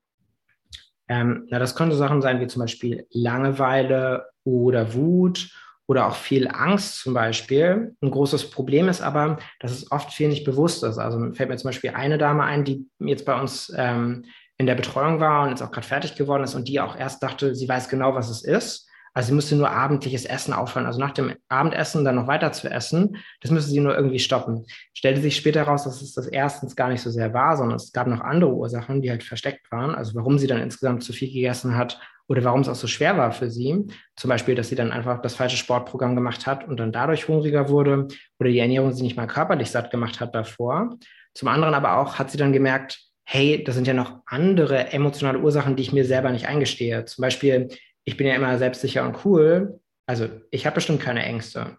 Ähm, 1.08 1.48
na, 1.50 1.58
das 1.58 1.76
könnte 1.76 1.96
Sachen 1.96 2.22
sein 2.22 2.42
wie 2.42 2.48
zum 2.48 2.62
Beispiel 2.62 3.08
Langeweile 3.12 4.28
oder 4.44 4.94
Wut 4.94 5.50
oder 5.88 6.08
auch 6.08 6.16
viel 6.16 6.48
Angst 6.48 7.00
zum 7.00 7.14
Beispiel. 7.14 7.96
Ein 8.02 8.12
großes 8.12 8.52
Problem 8.52 8.90
ist 8.90 9.02
aber, 9.02 9.40
dass 9.60 9.72
es 9.72 9.92
oft 9.92 10.12
viel 10.12 10.28
nicht 10.28 10.44
bewusst 10.44 10.84
ist. 10.84 10.98
Also 10.98 11.34
fällt 11.34 11.50
mir 11.50 11.58
zum 11.58 11.70
Beispiel 11.70 11.92
eine 11.92 12.18
Dame 12.18 12.44
ein, 12.44 12.66
die 12.66 12.88
jetzt 13.00 13.26
bei 13.26 13.40
uns 13.40 13.74
ähm, 13.76 14.26
in 14.58 14.66
der 14.66 14.76
Betreuung 14.76 15.20
war 15.20 15.44
und 15.44 15.50
jetzt 15.50 15.64
auch 15.64 15.72
gerade 15.72 15.88
fertig 15.88 16.16
geworden 16.16 16.44
ist 16.44 16.54
und 16.54 16.68
die 16.68 16.82
auch 16.82 16.96
erst 16.96 17.24
dachte, 17.24 17.56
sie 17.56 17.68
weiß 17.68 17.88
genau, 17.88 18.14
was 18.14 18.30
es 18.30 18.44
ist 18.44 18.89
also 19.14 19.28
sie 19.28 19.36
müsste 19.36 19.56
nur 19.56 19.70
abendliches 19.70 20.26
Essen 20.26 20.54
aufhören, 20.54 20.86
also 20.86 21.00
nach 21.00 21.12
dem 21.12 21.34
Abendessen 21.48 22.06
dann 22.06 22.16
noch 22.16 22.28
weiter 22.28 22.52
zu 22.52 22.70
essen. 22.70 23.18
Das 23.42 23.52
müsste 23.52 23.72
sie 23.72 23.80
nur 23.80 23.96
irgendwie 23.96 24.20
stoppen. 24.20 24.66
Stellte 24.94 25.22
sich 25.22 25.36
später 25.36 25.62
heraus, 25.62 25.84
dass 25.84 26.02
es 26.02 26.14
das 26.14 26.28
erstens 26.28 26.76
gar 26.76 26.90
nicht 26.90 27.02
so 27.02 27.10
sehr 27.10 27.34
war, 27.34 27.58
sondern 27.58 27.78
es 27.78 27.92
gab 27.92 28.08
noch 28.08 28.22
andere 28.22 28.54
Ursachen, 28.54 29.02
die 29.02 29.10
halt 29.10 29.24
versteckt 29.24 29.72
waren. 29.72 29.96
Also 29.96 30.16
warum 30.16 30.38
sie 30.38 30.48
dann 30.48 30.62
insgesamt 30.62 31.04
zu 31.04 31.14
viel 31.14 31.32
gegessen 31.32 31.76
hat 31.76 32.00
oder 32.28 32.44
warum 32.44 32.62
es 32.62 32.70
auch 32.70 32.76
so 32.76 32.88
schwer 32.88 33.18
war 33.18 33.32
für 33.32 33.50
sie. 33.50 33.88
Zum 34.16 34.30
Beispiel, 34.30 34.56
dass 34.56 34.70
sie 34.70 34.76
dann 34.76 34.92
einfach 34.92 35.22
das 35.22 35.36
falsche 35.36 35.58
Sportprogramm 35.58 36.16
gemacht 36.16 36.46
hat 36.46 36.68
und 36.68 36.80
dann 36.80 36.92
dadurch 36.92 37.28
hungriger 37.28 37.70
wurde 37.70 38.08
oder 38.40 38.50
die 38.50 38.60
Ernährung 38.60 38.94
sie 38.94 39.04
nicht 39.04 39.18
mal 39.18 39.28
körperlich 39.28 39.72
satt 39.72 39.92
gemacht 39.92 40.20
hat 40.20 40.36
davor. 40.36 40.98
Zum 41.34 41.48
anderen 41.48 41.74
aber 41.74 41.98
auch 41.98 42.20
hat 42.20 42.32
sie 42.32 42.38
dann 42.38 42.54
gemerkt, 42.54 43.00
hey, 43.24 43.64
das 43.64 43.76
sind 43.76 43.86
ja 43.86 43.94
noch 43.94 44.22
andere 44.26 44.92
emotionale 44.92 45.40
Ursachen, 45.40 45.76
die 45.76 45.84
ich 45.84 45.94
mir 45.94 46.04
selber 46.04 46.32
nicht 46.32 46.48
eingestehe. 46.48 47.06
Zum 47.06 47.22
Beispiel, 47.22 47.70
ich 48.10 48.18
bin 48.18 48.26
ja 48.26 48.34
immer 48.34 48.58
selbstsicher 48.58 49.06
und 49.06 49.24
cool. 49.24 49.80
Also 50.08 50.28
ich 50.50 50.66
habe 50.66 50.74
bestimmt 50.76 51.00
keine 51.00 51.24
Ängste. 51.24 51.78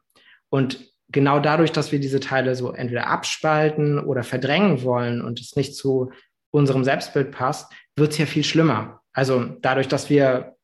Und 0.49 0.79
genau 1.09 1.41
dadurch, 1.41 1.73
dass 1.73 1.91
wir 1.91 1.99
diese 1.99 2.21
Teile 2.21 2.55
so 2.55 2.71
entweder 2.71 3.09
abspalten 3.09 3.99
oder 3.99 4.23
verdrängen 4.23 4.85
wollen 4.85 5.23
und 5.23 5.41
es 5.41 5.57
nicht 5.57 5.75
zu 5.75 6.13
unserem 6.53 6.85
Selbstbild 6.85 7.33
passt, 7.33 7.73
wird 7.97 8.13
es 8.13 8.19
ja 8.19 8.27
viel 8.27 8.45
schlimmer. 8.45 9.01
Also 9.13 9.45
dadurch, 9.61 9.89
dass 9.89 10.09
wir 10.09 10.55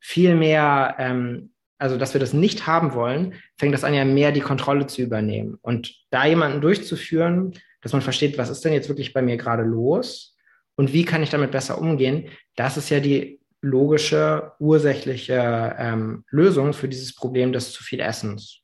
viel 0.00 0.34
mehr, 0.34 0.96
ähm, 0.98 1.52
also 1.78 1.96
dass 1.96 2.12
wir 2.12 2.20
das 2.20 2.32
nicht 2.32 2.66
haben 2.66 2.94
wollen, 2.94 3.34
fängt 3.56 3.72
das 3.72 3.84
an, 3.84 3.94
ja 3.94 4.04
mehr 4.04 4.32
die 4.32 4.40
Kontrolle 4.40 4.88
zu 4.88 5.00
übernehmen. 5.00 5.58
Und 5.62 5.94
da 6.10 6.26
jemanden 6.26 6.60
durchzuführen, 6.60 7.52
dass 7.82 7.92
man 7.92 8.02
versteht, 8.02 8.36
was 8.36 8.50
ist 8.50 8.64
denn 8.64 8.72
jetzt 8.72 8.88
wirklich 8.88 9.12
bei 9.12 9.22
mir 9.22 9.36
gerade 9.36 9.62
los 9.62 10.36
und 10.74 10.92
wie 10.92 11.04
kann 11.04 11.22
ich 11.22 11.30
damit 11.30 11.52
besser 11.52 11.78
umgehen, 11.78 12.30
das 12.56 12.76
ist 12.76 12.90
ja 12.90 12.98
die 12.98 13.38
logische, 13.64 14.52
ursächliche 14.58 15.74
ähm, 15.78 16.24
Lösung 16.30 16.74
für 16.74 16.88
dieses 16.88 17.14
Problem 17.14 17.52
des 17.52 17.72
zu 17.72 17.82
viel 17.82 18.00
Essens. 18.00 18.60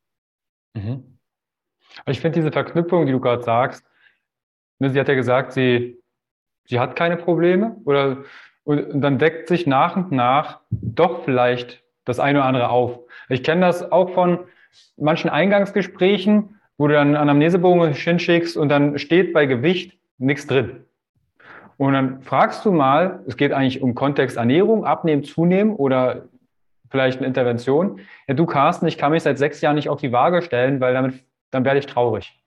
Mhm. 0.74 1.18
Ich 2.06 2.20
finde 2.20 2.38
diese 2.38 2.52
Verknüpfung, 2.52 3.06
die 3.06 3.12
du 3.12 3.20
gerade 3.20 3.42
sagst, 3.42 3.84
ne, 4.78 4.90
sie 4.90 5.00
hat 5.00 5.08
ja 5.08 5.14
gesagt, 5.14 5.52
sie, 5.52 6.00
sie 6.66 6.78
hat 6.78 6.96
keine 6.96 7.16
Probleme 7.16 7.76
oder 7.84 8.24
und 8.64 9.00
dann 9.00 9.18
deckt 9.18 9.48
sich 9.48 9.66
nach 9.66 9.96
und 9.96 10.12
nach 10.12 10.60
doch 10.70 11.24
vielleicht 11.24 11.82
das 12.04 12.20
eine 12.20 12.38
oder 12.38 12.46
andere 12.46 12.68
auf. 12.68 13.00
Ich 13.28 13.42
kenne 13.42 13.62
das 13.62 13.90
auch 13.90 14.10
von 14.10 14.46
manchen 14.96 15.30
Eingangsgesprächen, 15.30 16.60
wo 16.76 16.86
du 16.86 16.94
dann 16.94 17.16
Anamnesebogen 17.16 17.92
hinschickst 17.92 18.56
und 18.56 18.68
dann 18.68 18.98
steht 18.98 19.32
bei 19.32 19.46
Gewicht 19.46 19.98
nichts 20.18 20.46
drin. 20.46 20.84
Und 21.80 21.94
dann 21.94 22.20
fragst 22.20 22.66
du 22.66 22.72
mal, 22.72 23.24
es 23.26 23.38
geht 23.38 23.54
eigentlich 23.54 23.80
um 23.80 23.94
Kontext 23.94 24.36
Ernährung, 24.36 24.84
Abnehmen, 24.84 25.24
Zunehmen 25.24 25.74
oder 25.74 26.28
vielleicht 26.90 27.16
eine 27.16 27.26
Intervention. 27.26 28.00
Ja, 28.28 28.34
du 28.34 28.44
Carsten, 28.44 28.86
ich 28.86 28.98
kann 28.98 29.12
mich 29.12 29.22
seit 29.22 29.38
sechs 29.38 29.62
Jahren 29.62 29.76
nicht 29.76 29.88
auf 29.88 29.98
die 29.98 30.12
Waage 30.12 30.42
stellen, 30.42 30.82
weil 30.82 30.92
damit, 30.92 31.24
dann 31.50 31.64
werde 31.64 31.78
ich 31.78 31.86
traurig. 31.86 32.38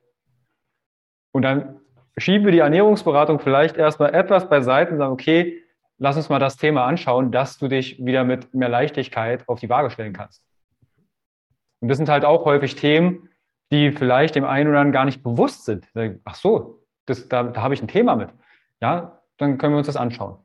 Und 1.31 1.41
dann 1.41 1.79
schieben 2.15 2.45
wir 2.45 2.51
die 2.51 2.59
Ernährungsberatung 2.59 3.39
vielleicht 3.39 3.75
erstmal 3.75 4.13
etwas 4.13 4.49
beiseite 4.49 4.91
und 4.91 4.99
sagen, 4.99 5.13
okay, 5.13 5.63
lass 5.97 6.15
uns 6.15 6.29
mal 6.29 6.37
das 6.37 6.57
Thema 6.57 6.85
anschauen, 6.85 7.31
dass 7.31 7.57
du 7.57 7.67
dich 7.67 8.05
wieder 8.05 8.23
mit 8.25 8.53
mehr 8.53 8.69
Leichtigkeit 8.69 9.49
auf 9.49 9.59
die 9.59 9.69
Waage 9.69 9.89
stellen 9.89 10.13
kannst. 10.13 10.45
Und 11.79 11.87
das 11.87 11.97
sind 11.97 12.07
halt 12.07 12.23
auch 12.23 12.45
häufig 12.45 12.75
Themen, 12.75 13.29
die 13.71 13.93
vielleicht 13.93 14.35
dem 14.35 14.45
einen 14.45 14.69
oder 14.69 14.77
anderen 14.77 14.93
gar 14.93 15.05
nicht 15.05 15.23
bewusst 15.23 15.65
sind. 15.65 15.87
Ach 16.23 16.35
so, 16.35 16.83
das, 17.07 17.27
da, 17.29 17.41
da 17.41 17.63
habe 17.63 17.73
ich 17.73 17.81
ein 17.81 17.87
Thema 17.87 18.15
mit. 18.15 18.29
Ja, 18.79 19.22
dann 19.37 19.57
können 19.57 19.73
wir 19.73 19.77
uns 19.79 19.87
das 19.87 19.97
anschauen. 19.97 20.37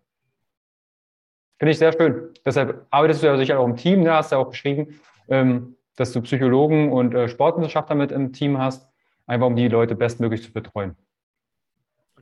Finde 1.58 1.72
ich 1.72 1.78
sehr 1.78 1.92
schön. 1.92 2.30
Deshalb 2.44 2.86
arbeitest 2.90 3.22
du 3.22 3.26
ja 3.26 3.36
sicher 3.36 3.58
auch 3.58 3.66
im 3.66 3.76
Team, 3.76 4.02
ne? 4.02 4.12
hast 4.12 4.30
du 4.30 4.36
ja 4.36 4.42
auch 4.42 4.50
beschrieben, 4.50 5.00
ähm, 5.28 5.76
dass 5.96 6.12
du 6.12 6.22
Psychologen 6.22 6.92
und 6.92 7.14
äh, 7.14 7.28
Sportwissenschaftler 7.28 7.96
mit 7.96 8.12
im 8.12 8.32
Team 8.32 8.58
hast, 8.58 8.88
einfach 9.26 9.46
um 9.46 9.56
die 9.56 9.68
Leute 9.68 9.96
bestmöglich 9.96 10.42
zu 10.42 10.52
betreuen. 10.52 10.96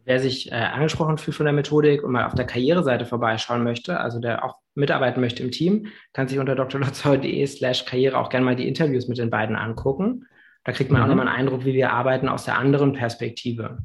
Wer 0.04 0.20
sich 0.20 0.50
äh, 0.52 0.54
angesprochen 0.54 1.18
fühlt 1.18 1.36
von 1.36 1.46
der 1.46 1.52
Methodik 1.52 2.02
und 2.02 2.12
mal 2.12 2.26
auf 2.26 2.34
der 2.34 2.46
Karriereseite 2.46 3.04
vorbeischauen 3.04 3.64
möchte, 3.64 3.98
also 4.00 4.20
der 4.20 4.44
auch 4.44 4.60
mitarbeiten 4.74 5.20
möchte 5.20 5.42
im 5.42 5.50
Team, 5.50 5.88
kann 6.12 6.28
sich 6.28 6.38
unter 6.38 6.54
drlotzau.de 6.54 7.46
slash 7.46 7.84
Karriere 7.84 8.16
auch 8.16 8.28
gerne 8.28 8.46
mal 8.46 8.56
die 8.56 8.68
Interviews 8.68 9.08
mit 9.08 9.18
den 9.18 9.30
beiden 9.30 9.56
angucken. 9.56 10.26
Da 10.66 10.72
kriegt 10.72 10.90
man 10.90 11.00
mhm. 11.00 11.04
auch 11.04 11.08
nochmal 11.08 11.28
einen 11.28 11.36
Eindruck, 11.36 11.64
wie 11.64 11.74
wir 11.74 11.92
arbeiten 11.92 12.28
aus 12.28 12.44
der 12.44 12.58
anderen 12.58 12.92
Perspektive. 12.92 13.78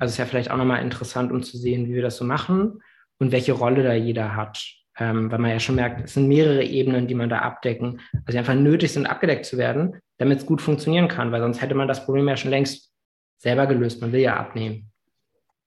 Also 0.00 0.12
ist 0.12 0.18
ja 0.18 0.26
vielleicht 0.26 0.50
auch 0.50 0.56
nochmal 0.56 0.82
interessant, 0.82 1.30
um 1.30 1.44
zu 1.44 1.56
sehen, 1.56 1.86
wie 1.86 1.94
wir 1.94 2.02
das 2.02 2.16
so 2.16 2.24
machen 2.24 2.82
und 3.20 3.30
welche 3.30 3.52
Rolle 3.52 3.84
da 3.84 3.94
jeder 3.94 4.34
hat. 4.34 4.60
Ähm, 4.98 5.30
weil 5.30 5.38
man 5.38 5.52
ja 5.52 5.60
schon 5.60 5.76
merkt, 5.76 6.04
es 6.04 6.14
sind 6.14 6.26
mehrere 6.26 6.64
Ebenen, 6.64 7.06
die 7.06 7.14
man 7.14 7.28
da 7.28 7.38
abdecken, 7.38 8.00
also 8.12 8.32
die 8.32 8.38
einfach 8.38 8.54
nötig 8.54 8.92
sind, 8.92 9.06
abgedeckt 9.06 9.44
zu 9.44 9.58
werden, 9.58 10.00
damit 10.18 10.38
es 10.38 10.46
gut 10.46 10.60
funktionieren 10.60 11.08
kann, 11.08 11.32
weil 11.32 11.40
sonst 11.40 11.62
hätte 11.62 11.74
man 11.74 11.88
das 11.88 12.04
Problem 12.04 12.28
ja 12.28 12.36
schon 12.36 12.50
längst 12.50 12.92
selber 13.38 13.66
gelöst. 13.66 14.00
Man 14.00 14.12
will 14.12 14.20
ja 14.20 14.36
abnehmen. 14.36 14.90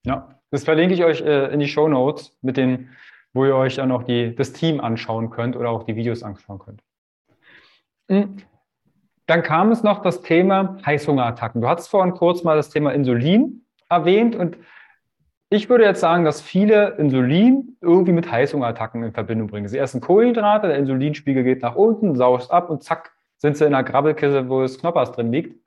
Ja, 0.06 0.40
das 0.52 0.66
verlinke 0.66 0.94
ich 0.94 1.04
euch 1.04 1.22
äh, 1.22 1.48
in 1.54 1.60
die 1.62 1.68
Show 1.68 1.88
Notes 1.88 2.38
mit 2.42 2.58
den, 2.58 2.90
wo 3.34 3.46
ihr 3.46 3.56
euch 3.56 3.76
dann 3.76 3.92
auch 3.92 4.04
die, 4.04 4.36
das 4.36 4.52
Team 4.52 4.82
anschauen 4.82 5.30
könnt 5.30 5.56
oder 5.56 5.70
auch 5.70 5.84
die 5.84 5.96
Videos 5.96 6.24
anschauen 6.24 6.60
könnt. 6.60 6.82
Mhm. 8.10 8.42
Dann 9.28 9.44
kam 9.44 9.72
es 9.72 9.84
noch 9.84 10.02
das 10.02 10.22
Thema 10.22 10.78
Heißhungerattacken. 10.86 11.62
Du 11.62 11.68
hattest 11.68 11.90
vorhin 11.90 12.14
kurz 12.14 12.44
mal 12.44 12.56
das 12.56 12.70
Thema 12.70 12.94
Insulin 12.94 13.66
erwähnt 13.90 14.36
und 14.36 14.58
ich 15.50 15.70
würde 15.70 15.86
jetzt 15.86 16.02
sagen, 16.02 16.26
dass 16.26 16.42
viele 16.42 16.96
Insulin 16.98 17.78
irgendwie 17.80 18.12
mit 18.12 18.30
Heißhungerattacken 18.30 19.04
in 19.04 19.14
Verbindung 19.14 19.48
bringen. 19.48 19.68
Sie 19.68 19.78
essen 19.78 20.02
Kohlenhydrate, 20.02 20.68
der 20.68 20.78
Insulinspiegel 20.78 21.44
geht 21.44 21.62
nach 21.62 21.76
unten, 21.76 22.16
saust 22.16 22.52
ab 22.52 22.70
und 22.70 22.84
zack, 22.84 23.14
sind 23.38 23.56
sie 23.56 23.66
in 23.66 23.74
einer 23.74 23.84
Grabbelkiste, 23.84 24.50
wo 24.50 24.62
das 24.62 24.80
Knoppers 24.80 25.12
drin 25.14 25.32
liegt. 25.32 25.58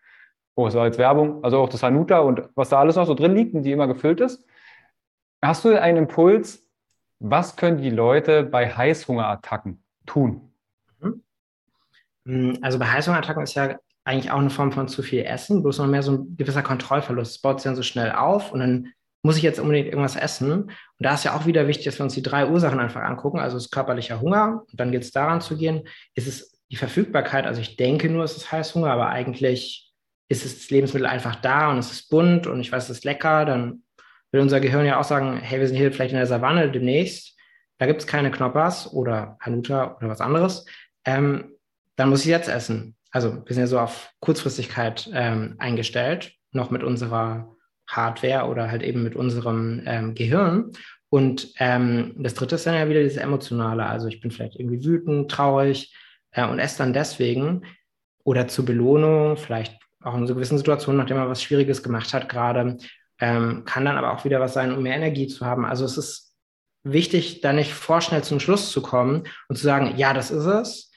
Oh, 0.55 0.69
so 0.69 0.81
als 0.81 0.99
Werbung, 0.99 1.43
also 1.45 1.59
auch 1.59 1.69
das 1.69 1.83
Hanuta 1.83 2.19
und 2.19 2.43
was 2.55 2.69
da 2.71 2.81
alles 2.81 2.97
noch 2.97 3.07
so 3.07 3.15
drin 3.15 3.35
liegt 3.35 3.55
und 3.55 3.63
die 3.63 3.73
immer 3.73 3.87
gefüllt 3.87 4.21
ist. 4.21 4.45
Hast 5.43 5.65
du 5.65 5.81
einen 5.81 5.99
Impuls, 5.99 6.67
was 7.19 7.57
können 7.57 7.79
die 7.79 7.91
Leute 7.91 8.43
bei 8.43 8.69
Heißhungerattacken 8.69 9.83
tun? 10.05 10.50
Mhm. 12.31 12.59
Also 12.63 12.79
bei 12.79 12.87
Heißhungerattacken 12.87 13.43
ist 13.43 13.55
ja 13.55 13.77
eigentlich 14.05 14.31
auch 14.31 14.39
eine 14.39 14.51
Form 14.51 14.73
von 14.73 14.89
zu 14.89 15.03
viel 15.03 15.25
Essen, 15.25 15.63
bloß 15.63 15.79
noch 15.79 15.87
mehr 15.87 16.03
so 16.03 16.13
ein 16.13 16.37
gewisser 16.37 16.63
Kontrollverlust. 16.63 17.33
Es 17.33 17.41
baut 17.41 17.61
sich 17.61 17.65
dann 17.65 17.77
so 17.77 17.83
schnell 17.83 18.13
auf 18.13 18.53
und 18.53 18.61
dann 18.61 18.93
muss 19.23 19.37
ich 19.37 19.43
jetzt 19.43 19.61
unbedingt 19.61 19.89
irgendwas 19.89 20.17
essen. 20.17 20.53
Und 20.53 20.73
da 20.99 21.15
ist 21.15 21.25
ja 21.25 21.37
auch 21.37 21.45
wieder 21.45 21.67
wichtig, 21.67 21.85
dass 21.85 21.99
wir 21.99 22.05
uns 22.05 22.15
die 22.15 22.23
drei 22.23 22.49
Ursachen 22.49 22.81
einfach 22.81 23.03
angucken. 23.03 23.39
Also 23.39 23.57
es 23.57 23.65
ist 23.65 23.71
körperlicher 23.71 24.21
Hunger 24.21 24.63
und 24.71 24.81
dann 24.81 24.93
geht 24.93 25.03
es 25.03 25.11
daran 25.11 25.41
zu 25.41 25.59
gehen. 25.59 25.87
Ist 26.15 26.27
es 26.27 26.59
die 26.71 26.77
Verfügbarkeit? 26.77 27.47
Also 27.47 27.61
ich 27.61 27.77
denke 27.77 28.09
nur, 28.09 28.25
es 28.25 28.37
ist 28.37 28.51
Heißhunger, 28.51 28.91
aber 28.91 29.11
eigentlich 29.11 29.93
ist 30.29 30.45
das 30.45 30.71
Lebensmittel 30.71 31.07
einfach 31.07 31.35
da 31.37 31.71
und 31.71 31.79
es 31.79 31.91
ist 31.91 32.09
bunt 32.09 32.47
und 32.47 32.61
ich 32.61 32.71
weiß, 32.71 32.85
es 32.85 32.99
ist 32.99 33.05
lecker, 33.05 33.45
dann 33.45 33.83
will 34.31 34.41
unser 34.41 34.61
Gehirn 34.61 34.87
ja 34.87 34.99
auch 35.01 35.05
sagen, 35.05 35.39
hey, 35.39 35.59
wir 35.59 35.67
sind 35.67 35.77
hier 35.77 35.93
vielleicht 35.93 36.13
in 36.13 36.19
der 36.19 36.27
Savanne 36.27 36.71
demnächst, 36.71 37.37
da 37.79 37.87
gibt 37.87 38.01
es 38.01 38.07
keine 38.07 38.31
Knoppers 38.31 38.93
oder 38.93 39.37
Hanuta 39.41 39.97
oder 39.97 40.09
was 40.09 40.21
anderes, 40.21 40.65
ähm, 41.05 41.57
dann 41.97 42.09
muss 42.09 42.21
ich 42.21 42.27
jetzt 42.27 42.49
essen. 42.49 42.97
Also 43.11 43.45
wir 43.45 43.55
sind 43.55 43.63
ja 43.63 43.67
so 43.67 43.79
auf 43.79 44.11
Kurzfristigkeit 44.21 45.11
ähm, 45.13 45.57
eingestellt, 45.59 46.33
noch 46.53 46.71
mit 46.71 46.83
unserer 46.83 47.57
Hardware 47.89 48.49
oder 48.49 48.71
halt 48.71 48.83
eben 48.83 49.03
mit 49.03 49.17
unserem 49.17 49.83
ähm, 49.87 50.15
Gehirn. 50.15 50.71
Und 51.09 51.53
ähm, 51.59 52.15
das 52.17 52.35
dritte 52.35 52.55
ist 52.55 52.67
dann 52.67 52.75
ja 52.75 52.89
wieder 52.89 53.03
dieses 53.03 53.19
Emotionale. 53.19 53.85
Also 53.87 54.07
ich 54.07 54.21
bin 54.21 54.31
vielleicht 54.31 54.57
irgendwie 54.57 54.85
wütend, 54.85 55.31
traurig 55.31 55.95
äh, 56.31 56.47
und 56.47 56.61
esse 56.61 56.79
dann 56.79 56.93
deswegen 56.93 57.63
oder 58.23 58.47
zur 58.47 58.65
Belohnung, 58.65 59.37
vielleicht 59.37 59.77
auch 60.03 60.17
in 60.17 60.27
so 60.27 60.35
gewissen 60.35 60.59
Situationen, 60.59 60.99
nachdem 60.99 61.17
man 61.17 61.29
was 61.29 61.43
Schwieriges 61.43 61.83
gemacht 61.83 62.15
hat 62.15 62.29
gerade, 62.29 62.79
ähm, 63.19 63.65
kann 63.65 63.85
dann 63.85 63.99
aber 63.99 64.13
auch 64.13 64.25
wieder 64.25 64.41
was 64.41 64.55
sein, 64.55 64.73
um 64.73 64.83
mehr 64.83 64.97
Energie 64.97 65.27
zu 65.27 65.45
haben. 65.45 65.65
Also 65.65 65.85
es 65.85 65.99
ist 65.99 66.35
wichtig, 66.85 67.41
da 67.41 67.53
nicht 67.53 67.75
vorschnell 67.75 68.23
zum 68.23 68.41
Schluss 68.41 68.71
zu 68.71 68.81
kommen 68.81 69.25
und 69.49 69.57
zu 69.57 69.65
sagen, 69.65 69.95
ja, 69.97 70.15
das 70.15 70.31
ist 70.31 70.47
es, 70.47 70.90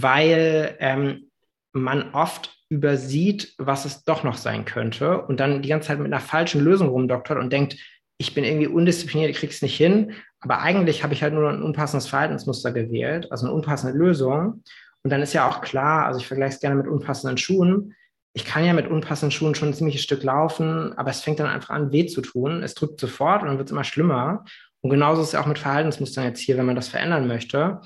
weil 0.00 0.76
ähm, 0.78 1.30
man 1.72 2.12
oft 2.14 2.56
übersieht, 2.68 3.54
was 3.58 3.84
es 3.84 4.04
doch 4.04 4.24
noch 4.24 4.36
sein 4.36 4.64
könnte 4.64 5.22
und 5.22 5.40
dann 5.40 5.62
die 5.62 5.68
ganze 5.68 5.88
Zeit 5.88 5.98
mit 5.98 6.06
einer 6.06 6.20
falschen 6.20 6.62
Lösung 6.62 6.88
rumdoktert 6.88 7.38
und 7.38 7.52
denkt, 7.52 7.76
ich 8.18 8.34
bin 8.34 8.44
irgendwie 8.44 8.68
undiszipliniert, 8.68 9.30
ich 9.30 9.36
krieg's 9.36 9.62
nicht 9.62 9.76
hin, 9.76 10.12
aber 10.40 10.60
eigentlich 10.60 11.02
habe 11.02 11.12
ich 11.12 11.22
halt 11.22 11.34
nur 11.34 11.50
ein 11.50 11.62
unpassendes 11.62 12.06
Verhaltensmuster 12.06 12.72
gewählt, 12.72 13.30
also 13.30 13.46
eine 13.46 13.54
unpassende 13.54 13.96
Lösung. 13.96 14.62
Und 15.02 15.10
dann 15.10 15.22
ist 15.22 15.32
ja 15.32 15.48
auch 15.48 15.60
klar, 15.60 16.06
also 16.06 16.20
ich 16.20 16.26
vergleiche 16.26 16.54
es 16.54 16.60
gerne 16.60 16.76
mit 16.76 16.86
unpassenden 16.86 17.36
Schuhen, 17.36 17.94
ich 18.34 18.44
kann 18.46 18.64
ja 18.64 18.72
mit 18.72 18.88
unpassenden 18.88 19.30
Schuhen 19.30 19.54
schon 19.54 19.68
ein 19.68 19.74
ziemliches 19.74 20.02
Stück 20.02 20.22
laufen, 20.22 20.96
aber 20.96 21.10
es 21.10 21.20
fängt 21.20 21.38
dann 21.38 21.48
einfach 21.48 21.70
an, 21.70 21.92
weh 21.92 22.06
zu 22.06 22.22
tun. 22.22 22.62
Es 22.62 22.74
drückt 22.74 22.98
sofort 22.98 23.42
und 23.42 23.48
dann 23.48 23.58
wird 23.58 23.68
es 23.68 23.72
immer 23.72 23.84
schlimmer. 23.84 24.44
Und 24.80 24.90
genauso 24.90 25.20
ist 25.22 25.28
es 25.28 25.34
auch 25.34 25.46
mit 25.46 25.58
Verhaltensmustern 25.58 26.24
jetzt 26.24 26.40
hier, 26.40 26.56
wenn 26.56 26.66
man 26.66 26.76
das 26.76 26.88
verändern 26.88 27.26
möchte, 27.26 27.80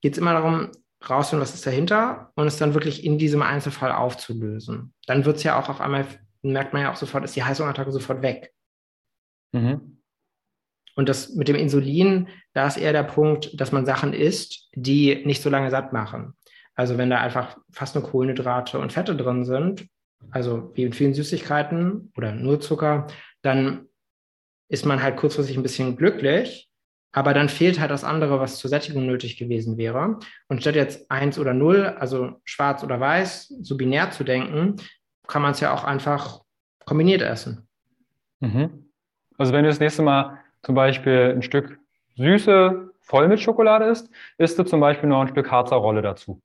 geht 0.00 0.14
es 0.14 0.18
immer 0.18 0.32
darum, 0.32 0.72
rausfinden, 1.08 1.42
was 1.42 1.54
ist 1.54 1.66
dahinter 1.66 2.32
und 2.34 2.46
es 2.46 2.56
dann 2.56 2.74
wirklich 2.74 3.04
in 3.04 3.18
diesem 3.18 3.42
Einzelfall 3.42 3.92
aufzulösen. 3.92 4.94
Dann 5.06 5.24
wird 5.24 5.36
es 5.36 5.42
ja 5.42 5.58
auch 5.58 5.68
auf 5.68 5.80
einmal, 5.80 6.06
merkt 6.42 6.72
man 6.72 6.82
ja 6.82 6.92
auch 6.92 6.96
sofort, 6.96 7.24
ist 7.24 7.36
die 7.36 7.44
Heißhungerattacke 7.44 7.92
sofort 7.92 8.22
weg. 8.22 8.52
Mhm. 9.52 9.98
Und 10.94 11.08
das 11.08 11.34
mit 11.34 11.48
dem 11.48 11.56
Insulin, 11.56 12.28
da 12.52 12.66
ist 12.66 12.76
eher 12.76 12.92
der 12.92 13.04
Punkt, 13.04 13.58
dass 13.58 13.72
man 13.72 13.86
Sachen 13.86 14.12
isst, 14.12 14.68
die 14.74 15.24
nicht 15.24 15.42
so 15.42 15.48
lange 15.48 15.70
satt 15.70 15.92
machen. 15.92 16.34
Also 16.74 16.98
wenn 16.98 17.10
da 17.10 17.18
einfach 17.18 17.56
fast 17.70 17.94
nur 17.94 18.04
Kohlenhydrate 18.04 18.78
und 18.78 18.92
Fette 18.92 19.16
drin 19.16 19.44
sind, 19.44 19.86
also 20.30 20.70
wie 20.74 20.84
in 20.84 20.92
vielen 20.92 21.14
Süßigkeiten 21.14 22.12
oder 22.16 22.32
nur 22.32 22.60
Zucker, 22.60 23.06
dann 23.42 23.86
ist 24.68 24.86
man 24.86 25.02
halt 25.02 25.16
kurzfristig 25.16 25.56
ein 25.56 25.62
bisschen 25.62 25.96
glücklich, 25.96 26.70
aber 27.12 27.34
dann 27.34 27.48
fehlt 27.48 27.78
halt 27.78 27.90
das 27.90 28.04
andere, 28.04 28.40
was 28.40 28.58
zur 28.58 28.70
Sättigung 28.70 29.06
nötig 29.06 29.36
gewesen 29.36 29.76
wäre. 29.76 30.18
Und 30.48 30.62
statt 30.62 30.74
jetzt 30.74 31.10
eins 31.10 31.38
oder 31.38 31.52
null, 31.54 31.84
also 31.86 32.40
schwarz 32.44 32.82
oder 32.82 32.98
weiß, 32.98 33.54
so 33.60 33.76
binär 33.76 34.10
zu 34.10 34.24
denken, 34.24 34.76
kann 35.26 35.42
man 35.42 35.52
es 35.52 35.60
ja 35.60 35.72
auch 35.74 35.84
einfach 35.84 36.40
kombiniert 36.84 37.22
essen. 37.22 37.68
Mhm. 38.40 38.90
Also 39.38 39.52
wenn 39.52 39.64
du 39.64 39.70
das 39.70 39.80
nächste 39.80 40.02
Mal 40.02 40.38
zum 40.62 40.74
Beispiel 40.74 41.32
ein 41.34 41.42
Stück 41.42 41.78
süße 42.16 42.90
Vollmilchschokolade 43.00 43.86
isst, 43.86 44.10
isst 44.38 44.58
du 44.58 44.64
zum 44.64 44.80
Beispiel 44.80 45.08
noch 45.08 45.20
ein 45.20 45.28
Stück 45.28 45.50
Harzer 45.50 45.76
Rolle 45.76 46.02
dazu. 46.02 46.40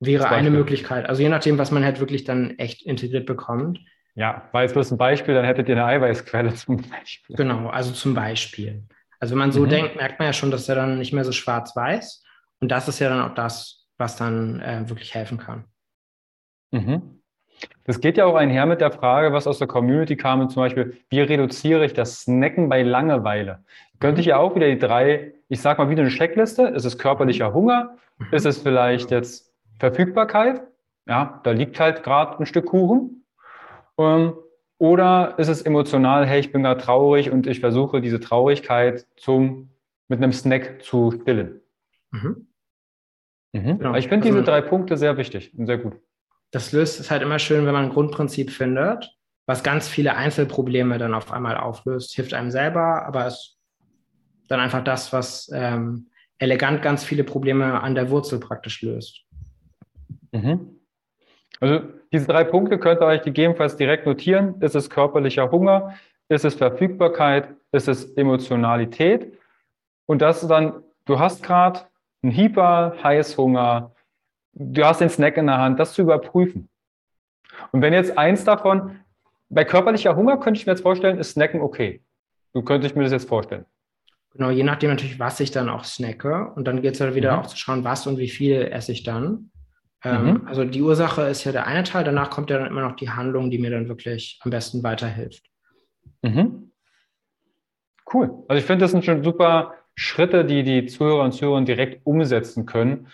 Wäre 0.00 0.28
eine 0.28 0.50
Möglichkeit. 0.50 1.08
Also 1.08 1.22
je 1.22 1.28
nachdem, 1.28 1.58
was 1.58 1.70
man 1.70 1.84
halt 1.84 2.00
wirklich 2.00 2.24
dann 2.24 2.58
echt 2.58 2.82
integriert 2.82 3.26
bekommt. 3.26 3.80
Ja, 4.14 4.48
war 4.52 4.62
jetzt 4.62 4.72
bloß 4.72 4.90
ein 4.90 4.98
Beispiel, 4.98 5.34
dann 5.34 5.44
hättet 5.44 5.68
ihr 5.68 5.76
eine 5.76 5.84
Eiweißquelle 5.84 6.54
zum 6.54 6.82
Beispiel. 6.82 7.36
Genau, 7.36 7.68
also 7.68 7.92
zum 7.92 8.14
Beispiel. 8.14 8.84
Also 9.22 9.36
wenn 9.36 9.38
man 9.38 9.52
so 9.52 9.60
mhm. 9.60 9.68
denkt, 9.68 9.94
merkt 9.94 10.18
man 10.18 10.26
ja 10.26 10.32
schon, 10.32 10.50
dass 10.50 10.68
er 10.68 10.74
dann 10.74 10.98
nicht 10.98 11.12
mehr 11.12 11.22
so 11.22 11.30
schwarz-weiß. 11.30 12.24
Und 12.58 12.72
das 12.72 12.88
ist 12.88 12.98
ja 12.98 13.08
dann 13.08 13.20
auch 13.20 13.34
das, 13.34 13.86
was 13.96 14.16
dann 14.16 14.58
äh, 14.60 14.88
wirklich 14.88 15.14
helfen 15.14 15.38
kann. 15.38 15.62
Mhm. 16.72 17.20
Das 17.84 18.00
geht 18.00 18.16
ja 18.16 18.24
auch 18.24 18.34
einher 18.34 18.66
mit 18.66 18.80
der 18.80 18.90
Frage, 18.90 19.32
was 19.32 19.46
aus 19.46 19.60
der 19.60 19.68
Community 19.68 20.16
kam, 20.16 20.48
zum 20.50 20.60
Beispiel, 20.60 20.96
wie 21.08 21.20
reduziere 21.20 21.84
ich 21.84 21.92
das 21.92 22.22
Snacken 22.22 22.68
bei 22.68 22.82
Langeweile? 22.82 23.62
Könnte 24.00 24.20
ich 24.20 24.26
ja 24.26 24.38
auch 24.38 24.56
wieder 24.56 24.66
die 24.66 24.78
drei, 24.78 25.34
ich 25.48 25.60
sag 25.60 25.78
mal 25.78 25.88
wieder 25.88 26.02
eine 26.02 26.10
Checkliste. 26.10 26.64
Ist 26.64 26.84
es 26.84 26.98
körperlicher 26.98 27.54
Hunger? 27.54 27.96
Mhm. 28.18 28.26
Ist 28.32 28.44
es 28.44 28.58
vielleicht 28.58 29.12
jetzt 29.12 29.54
Verfügbarkeit. 29.78 30.62
Ja, 31.06 31.40
da 31.44 31.52
liegt 31.52 31.78
halt 31.78 32.02
gerade 32.02 32.40
ein 32.40 32.46
Stück 32.46 32.66
Kuchen. 32.66 33.24
Ähm, 33.98 34.32
oder 34.82 35.38
ist 35.38 35.46
es 35.46 35.62
emotional, 35.62 36.26
hey, 36.26 36.40
ich 36.40 36.50
bin 36.50 36.64
gerade 36.64 36.80
traurig 36.80 37.30
und 37.30 37.46
ich 37.46 37.60
versuche 37.60 38.00
diese 38.00 38.18
Traurigkeit 38.18 39.06
zum, 39.16 39.70
mit 40.08 40.20
einem 40.20 40.32
Snack 40.32 40.82
zu 40.82 41.12
stillen. 41.12 41.60
Mhm. 42.10 42.48
Mhm. 43.52 43.78
Genau. 43.78 43.94
Ich 43.94 44.08
finde 44.08 44.26
also, 44.26 44.38
diese 44.38 44.42
drei 44.42 44.60
Punkte 44.60 44.96
sehr 44.96 45.16
wichtig 45.16 45.56
und 45.56 45.66
sehr 45.66 45.78
gut. 45.78 46.00
Das 46.50 46.72
löst 46.72 46.98
es 46.98 47.12
halt 47.12 47.22
immer 47.22 47.38
schön, 47.38 47.64
wenn 47.64 47.72
man 47.72 47.84
ein 47.84 47.90
Grundprinzip 47.90 48.50
findet, 48.50 49.16
was 49.46 49.62
ganz 49.62 49.88
viele 49.88 50.16
Einzelprobleme 50.16 50.98
dann 50.98 51.14
auf 51.14 51.30
einmal 51.30 51.58
auflöst. 51.58 52.12
Hilft 52.16 52.34
einem 52.34 52.50
selber, 52.50 53.06
aber 53.06 53.26
es 53.26 53.60
ist 54.42 54.50
dann 54.50 54.58
einfach 54.58 54.82
das, 54.82 55.12
was 55.12 55.48
ähm, 55.54 56.08
elegant 56.38 56.82
ganz 56.82 57.04
viele 57.04 57.22
Probleme 57.22 57.80
an 57.80 57.94
der 57.94 58.10
Wurzel 58.10 58.40
praktisch 58.40 58.82
löst. 58.82 59.22
Mhm. 60.32 60.81
Also 61.62 61.80
diese 62.12 62.26
drei 62.26 62.42
Punkte 62.42 62.76
könnt 62.76 63.00
ihr 63.00 63.06
euch 63.06 63.22
gegebenenfalls 63.22 63.76
direkt 63.76 64.04
notieren. 64.04 64.60
Ist 64.60 64.74
es 64.74 64.90
körperlicher 64.90 65.52
Hunger? 65.52 65.94
Ist 66.28 66.44
es 66.44 66.56
Verfügbarkeit? 66.56 67.54
Ist 67.70 67.86
es 67.86 68.12
Emotionalität? 68.16 69.38
Und 70.06 70.22
das 70.22 70.42
ist 70.42 70.48
dann, 70.48 70.82
du 71.04 71.20
hast 71.20 71.44
gerade 71.44 71.82
einen 72.20 72.32
Hyper, 72.32 72.96
Heißhunger, 73.00 73.92
du 74.54 74.84
hast 74.84 75.00
den 75.00 75.08
Snack 75.08 75.36
in 75.36 75.46
der 75.46 75.58
Hand, 75.58 75.78
das 75.78 75.92
zu 75.92 76.02
überprüfen. 76.02 76.68
Und 77.70 77.80
wenn 77.80 77.92
jetzt 77.92 78.18
eins 78.18 78.42
davon, 78.42 78.98
bei 79.48 79.64
körperlicher 79.64 80.16
Hunger 80.16 80.38
könnte 80.38 80.58
ich 80.58 80.66
mir 80.66 80.72
jetzt 80.72 80.82
vorstellen, 80.82 81.18
ist 81.18 81.30
Snacken 81.30 81.60
okay. 81.60 82.02
So 82.54 82.62
könnte 82.62 82.88
ich 82.88 82.96
mir 82.96 83.04
das 83.04 83.12
jetzt 83.12 83.28
vorstellen. 83.28 83.66
Genau, 84.32 84.50
je 84.50 84.64
nachdem 84.64 84.90
natürlich, 84.90 85.20
was 85.20 85.38
ich 85.38 85.52
dann 85.52 85.68
auch 85.68 85.84
snacke. 85.84 86.50
Und 86.56 86.66
dann 86.66 86.82
geht 86.82 86.94
es 86.94 87.00
halt 87.00 87.14
wieder 87.14 87.34
mhm. 87.34 87.38
auch 87.38 87.46
zu 87.46 87.56
schauen, 87.56 87.84
was 87.84 88.08
und 88.08 88.18
wie 88.18 88.28
viel 88.28 88.62
esse 88.62 88.90
ich 88.90 89.04
dann. 89.04 89.52
Ähm, 90.04 90.24
mhm. 90.24 90.46
Also 90.46 90.64
die 90.64 90.82
Ursache 90.82 91.22
ist 91.22 91.44
ja 91.44 91.52
der 91.52 91.66
eine 91.66 91.84
Teil, 91.84 92.04
danach 92.04 92.30
kommt 92.30 92.50
ja 92.50 92.58
dann 92.58 92.66
immer 92.66 92.82
noch 92.82 92.96
die 92.96 93.10
Handlung, 93.10 93.50
die 93.50 93.58
mir 93.58 93.70
dann 93.70 93.88
wirklich 93.88 94.40
am 94.42 94.50
besten 94.50 94.82
weiterhilft. 94.82 95.44
Mhm. 96.22 96.72
Cool. 98.12 98.44
Also 98.48 98.58
ich 98.58 98.66
finde, 98.66 98.84
das 98.84 98.90
sind 98.90 99.04
schon 99.04 99.22
super 99.22 99.74
Schritte, 99.94 100.44
die 100.44 100.62
die 100.62 100.86
Zuhörer 100.86 101.24
und 101.24 101.32
Zuhörer 101.32 101.62
direkt 101.62 102.04
umsetzen 102.04 102.66
können, 102.66 103.08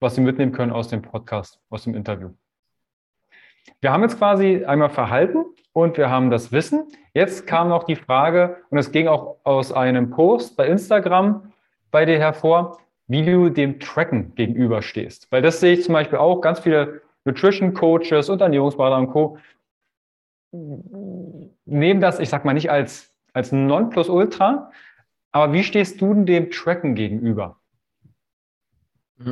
was 0.00 0.14
sie 0.14 0.20
mitnehmen 0.20 0.52
können 0.52 0.72
aus 0.72 0.88
dem 0.88 1.02
Podcast, 1.02 1.60
aus 1.70 1.84
dem 1.84 1.94
Interview. 1.94 2.30
Wir 3.80 3.92
haben 3.92 4.02
jetzt 4.02 4.18
quasi 4.18 4.64
einmal 4.64 4.90
Verhalten 4.90 5.44
und 5.72 5.96
wir 5.96 6.10
haben 6.10 6.30
das 6.30 6.52
Wissen. 6.52 6.88
Jetzt 7.14 7.46
kam 7.46 7.68
noch 7.68 7.84
die 7.84 7.96
Frage, 7.96 8.58
und 8.70 8.78
es 8.78 8.92
ging 8.92 9.08
auch 9.08 9.38
aus 9.44 9.72
einem 9.72 10.10
Post 10.10 10.56
bei 10.56 10.66
Instagram 10.66 11.52
bei 11.90 12.04
dir 12.04 12.18
hervor, 12.18 12.78
wie 13.08 13.24
du 13.24 13.48
dem 13.50 13.80
Tracken 13.80 14.34
gegenüberstehst. 14.34 15.30
Weil 15.30 15.42
das 15.42 15.60
sehe 15.60 15.74
ich 15.74 15.84
zum 15.84 15.92
Beispiel 15.92 16.18
auch 16.18 16.40
ganz 16.40 16.60
viele 16.60 17.02
Nutrition 17.24 17.74
Coaches 17.74 18.28
und 18.28 18.40
Ernährungsberater 18.40 18.98
und 18.98 19.10
Co. 19.10 19.38
nehmen 20.52 22.00
das, 22.00 22.18
ich 22.18 22.28
sag 22.28 22.44
mal, 22.44 22.54
nicht 22.54 22.70
als, 22.70 23.12
als 23.32 23.52
Nonplusultra, 23.52 24.70
aber 25.32 25.52
wie 25.52 25.64
stehst 25.64 26.00
du 26.00 26.14
dem 26.24 26.50
Tracken 26.50 26.94
gegenüber? 26.94 27.60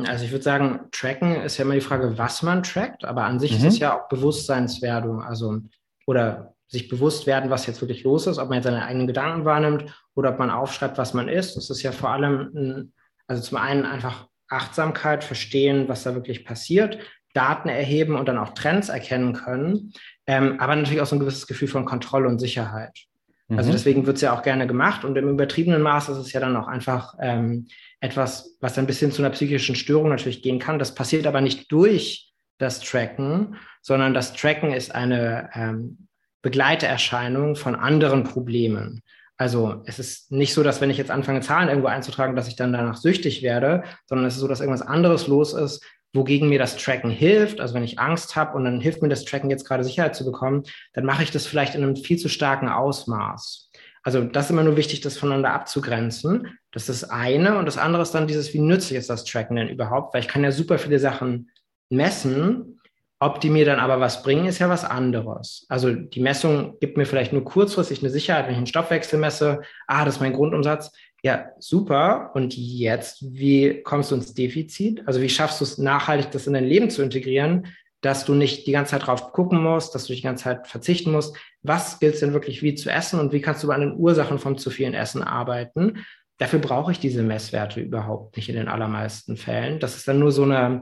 Also 0.07 0.25
ich 0.25 0.31
würde 0.31 0.43
sagen, 0.43 0.79
tracken 0.91 1.41
ist 1.41 1.57
ja 1.57 1.65
immer 1.65 1.75
die 1.75 1.81
Frage, 1.81 2.17
was 2.17 2.41
man 2.41 2.63
trackt, 2.63 3.05
aber 3.05 3.23
an 3.23 3.39
sich 3.39 3.51
mhm. 3.51 3.57
ist 3.57 3.63
es 3.63 3.79
ja 3.79 3.97
auch 3.97 4.07
Bewusstseinswerdung, 4.07 5.21
also 5.21 5.59
oder 6.07 6.55
sich 6.67 6.89
bewusst 6.89 7.27
werden, 7.27 7.49
was 7.51 7.67
jetzt 7.67 7.81
wirklich 7.81 8.03
los 8.03 8.25
ist, 8.25 8.39
ob 8.39 8.49
man 8.49 8.57
jetzt 8.57 8.65
seine 8.65 8.83
eigenen 8.83 9.07
Gedanken 9.07 9.45
wahrnimmt 9.45 9.85
oder 10.15 10.31
ob 10.31 10.39
man 10.39 10.49
aufschreibt, 10.49 10.97
was 10.97 11.13
man 11.13 11.29
ist. 11.29 11.55
Das 11.55 11.69
ist 11.69 11.83
ja 11.83 11.91
vor 11.91 12.09
allem, 12.09 12.91
also 13.27 13.41
zum 13.41 13.57
einen 13.57 13.85
einfach 13.85 14.27
Achtsamkeit, 14.49 15.23
verstehen, 15.23 15.87
was 15.87 16.03
da 16.03 16.13
wirklich 16.13 16.45
passiert, 16.45 16.99
Daten 17.33 17.69
erheben 17.69 18.15
und 18.15 18.27
dann 18.27 18.37
auch 18.37 18.53
Trends 18.53 18.89
erkennen 18.89 19.33
können, 19.33 19.93
ähm, 20.27 20.59
aber 20.59 20.75
natürlich 20.75 21.01
auch 21.01 21.07
so 21.07 21.15
ein 21.15 21.19
gewisses 21.19 21.47
Gefühl 21.47 21.67
von 21.67 21.85
Kontrolle 21.85 22.27
und 22.27 22.39
Sicherheit. 22.39 23.07
Also 23.47 23.53
mhm. 23.53 23.57
Also 23.57 23.71
deswegen 23.71 24.05
wird 24.05 24.15
es 24.15 24.21
ja 24.21 24.33
auch 24.33 24.41
gerne 24.41 24.67
gemacht 24.67 25.03
und 25.03 25.17
im 25.17 25.29
übertriebenen 25.29 25.81
Maß 25.81 26.09
ist 26.09 26.17
es 26.17 26.33
ja 26.33 26.39
dann 26.39 26.55
auch 26.55 26.67
einfach 26.67 27.15
ähm, 27.19 27.67
etwas, 27.99 28.57
was 28.61 28.77
ein 28.77 28.87
bisschen 28.87 29.11
zu 29.11 29.21
einer 29.21 29.31
psychischen 29.31 29.75
Störung 29.75 30.09
natürlich 30.09 30.41
gehen 30.41 30.59
kann. 30.59 30.79
Das 30.79 30.95
passiert 30.95 31.27
aber 31.27 31.41
nicht 31.41 31.71
durch 31.71 32.31
das 32.57 32.79
Tracken, 32.79 33.55
sondern 33.81 34.13
das 34.13 34.33
Tracken 34.33 34.71
ist 34.71 34.95
eine 34.95 35.49
ähm, 35.53 36.07
Begleiterscheinung 36.41 37.55
von 37.55 37.75
anderen 37.75 38.23
Problemen. 38.23 39.01
Also 39.37 39.83
es 39.85 39.99
ist 39.99 40.31
nicht 40.31 40.53
so, 40.53 40.63
dass 40.63 40.79
wenn 40.79 40.89
ich 40.89 40.97
jetzt 40.97 41.11
anfange, 41.11 41.41
Zahlen 41.41 41.67
irgendwo 41.67 41.87
einzutragen, 41.87 42.35
dass 42.35 42.47
ich 42.47 42.55
dann 42.55 42.71
danach 42.71 42.95
süchtig 42.95 43.41
werde, 43.41 43.83
sondern 44.05 44.27
es 44.27 44.35
ist 44.35 44.39
so, 44.39 44.47
dass 44.47 44.61
irgendwas 44.61 44.81
anderes 44.81 45.27
los 45.27 45.53
ist, 45.53 45.83
wogegen 46.13 46.47
mir 46.47 46.59
das 46.59 46.77
Tracken 46.77 47.11
hilft. 47.11 47.59
Also 47.59 47.73
wenn 47.73 47.83
ich 47.83 47.99
Angst 47.99 48.35
habe 48.35 48.55
und 48.55 48.63
dann 48.63 48.79
hilft 48.79 49.01
mir 49.01 49.09
das 49.09 49.25
Tracken 49.25 49.49
jetzt 49.49 49.67
gerade 49.67 49.83
Sicherheit 49.83 50.15
zu 50.15 50.23
bekommen, 50.23 50.63
dann 50.93 51.05
mache 51.05 51.23
ich 51.23 51.31
das 51.31 51.45
vielleicht 51.45 51.75
in 51.75 51.83
einem 51.83 51.97
viel 51.97 52.17
zu 52.17 52.29
starken 52.29 52.69
Ausmaß. 52.69 53.69
Also 54.03 54.23
das 54.23 54.45
ist 54.45 54.51
immer 54.51 54.63
nur 54.63 54.77
wichtig, 54.77 55.01
das 55.01 55.17
voneinander 55.17 55.51
abzugrenzen. 55.51 56.57
Das 56.71 56.87
ist 56.87 57.03
das 57.03 57.09
eine. 57.09 57.57
Und 57.57 57.65
das 57.65 57.77
andere 57.77 58.03
ist 58.03 58.11
dann 58.11 58.27
dieses, 58.27 58.53
wie 58.53 58.59
nützlich 58.59 58.97
ist 58.97 59.09
das 59.09 59.25
Tracken 59.25 59.57
denn 59.57 59.67
überhaupt? 59.67 60.13
Weil 60.13 60.21
ich 60.21 60.27
kann 60.27 60.43
ja 60.43 60.51
super 60.51 60.77
viele 60.77 60.99
Sachen 60.99 61.49
messen. 61.89 62.74
Ob 63.19 63.39
die 63.39 63.49
mir 63.49 63.65
dann 63.65 63.79
aber 63.79 63.99
was 63.99 64.23
bringen, 64.23 64.45
ist 64.45 64.59
ja 64.59 64.69
was 64.69 64.83
anderes. 64.83 65.65
Also 65.69 65.93
die 65.93 66.19
Messung 66.19 66.77
gibt 66.79 66.97
mir 66.97 67.05
vielleicht 67.05 67.31
nur 67.31 67.45
kurzfristig 67.45 67.99
eine 67.99 68.09
Sicherheit, 68.09 68.45
wenn 68.45 68.51
ich 68.51 68.57
einen 68.57 68.67
Stoffwechsel 68.67 69.17
messe. 69.17 69.61
Ah, 69.87 70.03
das 70.03 70.15
ist 70.15 70.21
mein 70.21 70.33
Grundumsatz. 70.33 70.91
Ja, 71.23 71.47
super. 71.59 72.31
Und 72.35 72.55
jetzt, 72.55 73.23
wie 73.33 73.81
kommst 73.83 74.11
du 74.11 74.15
ins 74.15 74.33
Defizit? 74.33 75.01
Also 75.07 75.21
wie 75.21 75.29
schaffst 75.29 75.59
du 75.59 75.63
es 75.63 75.77
nachhaltig, 75.77 76.31
das 76.31 76.45
in 76.45 76.53
dein 76.53 76.65
Leben 76.65 76.89
zu 76.89 77.01
integrieren, 77.01 77.67
dass 78.01 78.25
du 78.25 78.35
nicht 78.35 78.67
die 78.67 78.71
ganze 78.71 78.91
Zeit 78.91 79.07
drauf 79.07 79.31
gucken 79.31 79.63
musst, 79.63 79.95
dass 79.95 80.05
du 80.05 80.13
die 80.13 80.21
ganze 80.21 80.43
Zeit 80.43 80.67
verzichten 80.67 81.11
musst. 81.11 81.35
Was 81.63 81.99
gilt 81.99 82.13
es 82.13 82.19
denn 82.19 82.33
wirklich 82.33 82.61
wie 82.61 82.75
zu 82.75 82.91
essen 82.91 83.19
und 83.19 83.33
wie 83.33 83.41
kannst 83.41 83.63
du 83.63 83.71
an 83.71 83.81
den 83.81 83.95
Ursachen 83.95 84.37
vom 84.37 84.59
zu 84.59 84.69
vielen 84.69 84.93
Essen 84.93 85.23
arbeiten? 85.23 86.05
Dafür 86.37 86.59
brauche 86.59 86.91
ich 86.91 86.99
diese 86.99 87.23
Messwerte 87.23 87.79
überhaupt 87.79 88.35
nicht 88.35 88.49
in 88.49 88.55
den 88.55 88.67
allermeisten 88.67 89.37
Fällen. 89.37 89.79
Das 89.79 89.95
ist 89.95 90.07
dann 90.07 90.19
nur 90.19 90.31
so 90.31 90.43
eine, 90.43 90.81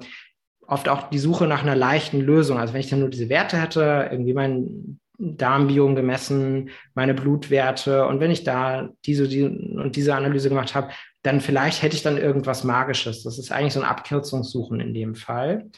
oft 0.68 0.89
auch 0.89 1.09
die 1.09 1.20
Suche 1.20 1.47
nach 1.47 1.64
einer 1.64 1.76
leichten 1.76 2.22
Lösung. 2.22 2.57
Also 2.57 2.74
wenn 2.74 2.82
ich 2.82 2.89
dann 2.89 2.99
nur 2.99 3.09
diese 3.09 3.30
Werte 3.30 3.61
hätte, 3.61 4.09
irgendwie 4.11 4.34
mein 4.34 4.99
Darmbiom 5.20 5.95
gemessen, 5.95 6.70
meine 6.95 7.14
Blutwerte 7.14 8.07
und 8.07 8.20
wenn 8.20 8.32
ich 8.32 8.43
da 8.43 8.89
diese 9.05 9.28
die, 9.28 9.43
und 9.43 9.95
diese 9.95 10.16
Analyse 10.16 10.49
gemacht 10.49 10.76
habe, 10.76 10.89
dann 11.22 11.39
vielleicht 11.39 11.82
hätte 11.82 11.95
ich 11.95 12.03
dann 12.03 12.18
irgendwas 12.18 12.64
Magisches. 12.64 13.24
Das 13.24 13.39
ist 13.39 13.51
eigentlich 13.51 13.74
so 13.74 13.80
ein 13.80 13.88
Abkürzungssuchen 13.88 14.80
in 14.80 14.93
dem 14.93 15.16
Fall. 15.16 15.70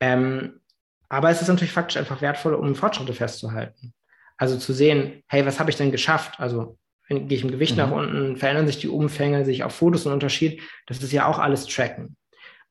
Ähm, 0.00 0.60
aber 1.08 1.30
es 1.30 1.42
ist 1.42 1.48
natürlich 1.48 1.72
faktisch 1.72 1.96
einfach 1.96 2.22
wertvoll, 2.22 2.54
um 2.54 2.74
Fortschritte 2.74 3.12
festzuhalten. 3.12 3.92
Also 4.36 4.56
zu 4.56 4.72
sehen, 4.72 5.22
hey, 5.28 5.44
was 5.46 5.60
habe 5.60 5.70
ich 5.70 5.76
denn 5.76 5.92
geschafft? 5.92 6.40
Also 6.40 6.78
gehe 7.08 7.26
ich 7.28 7.44
im 7.44 7.50
Gewicht 7.50 7.72
mhm. 7.72 7.82
nach 7.82 7.90
unten, 7.90 8.36
verändern 8.36 8.66
sich 8.66 8.78
die 8.78 8.88
Umfänge, 8.88 9.44
sich 9.44 9.62
auf 9.62 9.74
Fotos 9.74 10.06
ein 10.06 10.12
Unterschied. 10.12 10.62
Das 10.86 11.02
ist 11.02 11.12
ja 11.12 11.26
auch 11.26 11.38
alles 11.38 11.66
Tracken. 11.66 12.16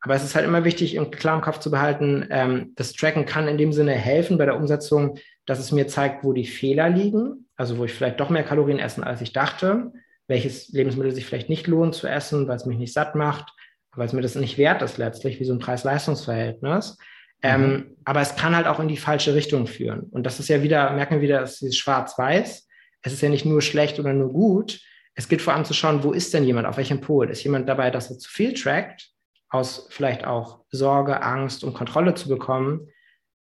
Aber 0.03 0.15
es 0.15 0.23
ist 0.23 0.35
halt 0.35 0.45
immer 0.45 0.65
wichtig, 0.65 0.95
im 0.95 1.11
klaren 1.11 1.41
Kopf 1.41 1.59
zu 1.59 1.71
behalten, 1.71 2.27
ähm, 2.29 2.73
das 2.75 2.91
Tracken 2.91 3.25
kann 3.25 3.47
in 3.47 3.57
dem 3.57 3.71
Sinne 3.71 3.93
helfen 3.93 4.37
bei 4.37 4.45
der 4.45 4.57
Umsetzung, 4.57 5.17
dass 5.45 5.59
es 5.59 5.71
mir 5.71 5.87
zeigt, 5.87 6.23
wo 6.23 6.33
die 6.33 6.45
Fehler 6.45 6.89
liegen, 6.89 7.47
also 7.55 7.77
wo 7.77 7.85
ich 7.85 7.93
vielleicht 7.93 8.19
doch 8.19 8.29
mehr 8.29 8.43
Kalorien 8.43 8.79
essen, 8.79 9.03
als 9.03 9.21
ich 9.21 9.31
dachte, 9.31 9.93
welches 10.27 10.69
Lebensmittel 10.69 11.13
sich 11.13 11.25
vielleicht 11.25 11.49
nicht 11.49 11.67
lohnt 11.67 11.95
zu 11.95 12.07
essen, 12.07 12.47
weil 12.47 12.57
es 12.57 12.65
mich 12.65 12.77
nicht 12.77 12.93
satt 12.93 13.15
macht, 13.15 13.53
weil 13.95 14.05
es 14.05 14.13
mir 14.13 14.21
das 14.21 14.35
nicht 14.35 14.57
wert 14.57 14.81
ist 14.81 14.97
letztlich, 14.97 15.39
wie 15.39 15.45
so 15.45 15.53
ein 15.53 15.59
Preis-Leistungs-Verhältnis. 15.59 16.97
Ähm, 17.45 17.61
mhm. 17.61 17.97
aber 18.05 18.21
es 18.21 18.37
kann 18.37 18.55
halt 18.55 18.67
auch 18.67 18.79
in 18.79 18.87
die 18.87 18.95
falsche 18.95 19.35
Richtung 19.35 19.67
führen. 19.67 20.03
Und 20.11 20.25
das 20.25 20.39
ist 20.39 20.47
ja 20.47 20.63
wieder, 20.63 20.93
merken 20.93 21.15
wir 21.15 21.21
wieder, 21.21 21.41
es 21.41 21.61
ist 21.61 21.77
schwarz-weiß. 21.77 22.67
Es 23.01 23.13
ist 23.13 23.21
ja 23.21 23.27
nicht 23.27 23.45
nur 23.45 23.61
schlecht 23.61 23.99
oder 23.99 24.13
nur 24.13 24.31
gut. 24.31 24.79
Es 25.13 25.27
geht 25.27 25.41
vor 25.41 25.53
allem 25.53 25.65
zu 25.65 25.73
schauen, 25.73 26.05
wo 26.05 26.13
ist 26.13 26.33
denn 26.33 26.45
jemand, 26.45 26.67
auf 26.67 26.77
welchem 26.77 27.01
Pol? 27.01 27.29
Ist 27.29 27.43
jemand 27.43 27.67
dabei, 27.67 27.91
dass 27.91 28.09
er 28.09 28.17
zu 28.17 28.29
viel 28.29 28.53
trackt, 28.53 29.12
aus 29.53 29.87
vielleicht 29.89 30.25
auch 30.25 30.61
Sorge, 30.71 31.21
Angst, 31.21 31.63
um 31.63 31.73
Kontrolle 31.73 32.15
zu 32.15 32.27
bekommen, 32.27 32.89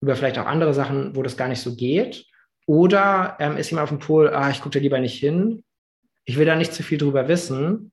über 0.00 0.14
vielleicht 0.14 0.38
auch 0.38 0.46
andere 0.46 0.74
Sachen, 0.74 1.16
wo 1.16 1.22
das 1.22 1.36
gar 1.36 1.48
nicht 1.48 1.62
so 1.62 1.74
geht? 1.74 2.26
Oder 2.66 3.36
ähm, 3.40 3.56
ist 3.56 3.70
jemand 3.70 3.84
auf 3.84 3.88
dem 3.88 3.98
Pol, 3.98 4.28
ah, 4.28 4.50
ich 4.50 4.60
gucke 4.60 4.78
da 4.78 4.80
lieber 4.80 5.00
nicht 5.00 5.18
hin, 5.18 5.64
ich 6.24 6.36
will 6.36 6.46
da 6.46 6.54
nicht 6.54 6.74
zu 6.74 6.82
viel 6.82 6.98
drüber 6.98 7.28
wissen, 7.28 7.92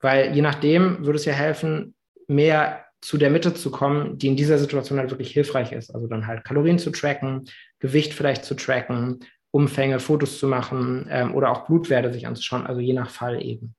weil 0.00 0.34
je 0.34 0.42
nachdem 0.42 1.04
würde 1.04 1.16
es 1.16 1.24
ja 1.24 1.32
helfen, 1.32 1.94
mehr 2.28 2.84
zu 3.00 3.18
der 3.18 3.30
Mitte 3.30 3.52
zu 3.52 3.70
kommen, 3.70 4.18
die 4.18 4.28
in 4.28 4.36
dieser 4.36 4.58
Situation 4.58 4.98
halt 4.98 5.10
wirklich 5.10 5.32
hilfreich 5.32 5.72
ist. 5.72 5.92
Also 5.92 6.06
dann 6.06 6.28
halt 6.28 6.44
Kalorien 6.44 6.78
zu 6.78 6.90
tracken, 6.90 7.46
Gewicht 7.80 8.14
vielleicht 8.14 8.44
zu 8.44 8.54
tracken, 8.54 9.20
Umfänge, 9.50 9.98
Fotos 9.98 10.38
zu 10.38 10.46
machen 10.46 11.06
ähm, 11.10 11.34
oder 11.34 11.50
auch 11.50 11.66
Blutwerte 11.66 12.12
sich 12.12 12.26
anzuschauen, 12.26 12.66
also 12.66 12.80
je 12.80 12.92
nach 12.92 13.10
Fall 13.10 13.42
eben. 13.42 13.74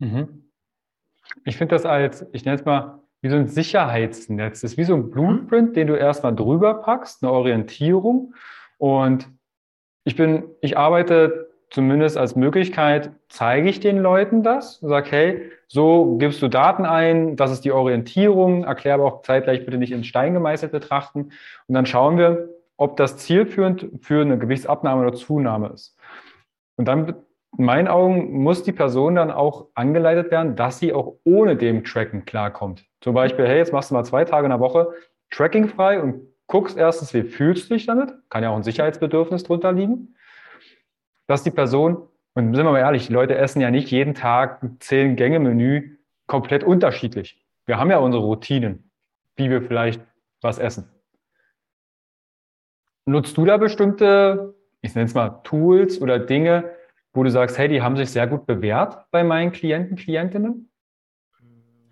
Mhm. 0.00 0.41
Ich 1.44 1.56
finde 1.56 1.74
das 1.74 1.84
als, 1.84 2.26
ich 2.32 2.44
nenne 2.44 2.58
es 2.58 2.64
mal, 2.64 3.00
wie 3.20 3.28
so 3.28 3.36
ein 3.36 3.46
Sicherheitsnetz. 3.46 4.60
Das 4.60 4.72
ist 4.72 4.78
wie 4.78 4.84
so 4.84 4.94
ein 4.94 5.10
Blueprint, 5.10 5.76
den 5.76 5.86
du 5.86 5.94
erstmal 5.94 6.34
drüber 6.34 6.74
packst, 6.74 7.22
eine 7.22 7.32
Orientierung. 7.32 8.34
Und 8.78 9.28
ich 10.04 10.16
bin, 10.16 10.44
ich 10.60 10.76
arbeite 10.76 11.52
zumindest 11.72 12.18
als 12.18 12.36
Möglichkeit 12.36 13.12
zeige 13.28 13.68
ich 13.68 13.80
den 13.80 13.98
Leuten 13.98 14.42
das 14.42 14.78
sage, 14.80 15.10
hey, 15.10 15.50
so 15.68 16.16
gibst 16.18 16.42
du 16.42 16.48
Daten 16.48 16.84
ein, 16.84 17.34
das 17.36 17.50
ist 17.50 17.64
die 17.64 17.72
Orientierung, 17.72 18.64
erkläre 18.64 18.94
aber 18.94 19.04
auch 19.04 19.22
zeitgleich 19.22 19.64
bitte 19.64 19.78
nicht 19.78 19.92
ins 19.92 20.06
Stein 20.06 20.34
gemeißelt 20.34 20.70
betrachten 20.70 21.30
und 21.66 21.74
dann 21.74 21.86
schauen 21.86 22.18
wir, 22.18 22.50
ob 22.76 22.96
das 22.98 23.16
zielführend 23.16 23.88
für 24.02 24.20
eine 24.20 24.38
Gewichtsabnahme 24.38 25.06
oder 25.06 25.14
Zunahme 25.14 25.68
ist. 25.68 25.96
Und 26.76 26.88
dann, 26.88 27.14
in 27.58 27.64
meinen 27.64 27.88
Augen, 27.88 28.42
muss 28.42 28.62
die 28.62 28.72
Person 28.72 29.16
dann 29.16 29.30
auch 29.30 29.68
angeleitet 29.74 30.30
werden, 30.30 30.56
dass 30.56 30.78
sie 30.78 30.92
auch 30.92 31.16
ohne 31.24 31.56
dem 31.56 31.84
Tracken 31.84 32.24
klarkommt. 32.24 32.84
Zum 33.00 33.14
Beispiel, 33.14 33.46
hey, 33.46 33.58
jetzt 33.58 33.72
machst 33.72 33.90
du 33.90 33.94
mal 33.94 34.04
zwei 34.04 34.24
Tage 34.24 34.46
in 34.46 34.50
der 34.50 34.60
Woche 34.60 34.92
Tracking 35.30 35.68
frei 35.68 36.00
und 36.00 36.22
guckst 36.46 36.76
erstens, 36.76 37.12
wie 37.14 37.22
fühlst 37.22 37.70
du 37.70 37.74
dich 37.74 37.86
damit? 37.86 38.12
Kann 38.30 38.42
ja 38.42 38.50
auch 38.50 38.56
ein 38.56 38.62
Sicherheitsbedürfnis 38.62 39.44
drunter 39.44 39.72
liegen 39.72 40.14
dass 41.26 41.42
die 41.42 41.50
Person, 41.50 42.08
und 42.34 42.54
sind 42.54 42.64
wir 42.64 42.72
mal 42.72 42.78
ehrlich, 42.78 43.06
die 43.06 43.12
Leute 43.12 43.36
essen 43.36 43.60
ja 43.60 43.70
nicht 43.70 43.90
jeden 43.90 44.14
Tag 44.14 44.60
Zehn-Gänge-Menü 44.80 45.96
komplett 46.26 46.64
unterschiedlich. 46.64 47.42
Wir 47.66 47.78
haben 47.78 47.90
ja 47.90 47.98
unsere 47.98 48.22
Routinen, 48.22 48.90
wie 49.36 49.48
wir 49.48 49.62
vielleicht 49.62 50.02
was 50.40 50.58
essen. 50.58 50.90
Nutzt 53.06 53.36
du 53.36 53.44
da 53.44 53.56
bestimmte, 53.56 54.54
ich 54.80 54.94
nenne 54.94 55.06
es 55.06 55.14
mal 55.14 55.40
Tools 55.42 56.00
oder 56.00 56.18
Dinge, 56.18 56.70
wo 57.12 57.22
du 57.22 57.30
sagst, 57.30 57.58
hey, 57.58 57.68
die 57.68 57.82
haben 57.82 57.96
sich 57.96 58.10
sehr 58.10 58.26
gut 58.26 58.46
bewährt 58.46 59.04
bei 59.10 59.22
meinen 59.24 59.52
Klienten, 59.52 59.96
Klientinnen? 59.96 60.68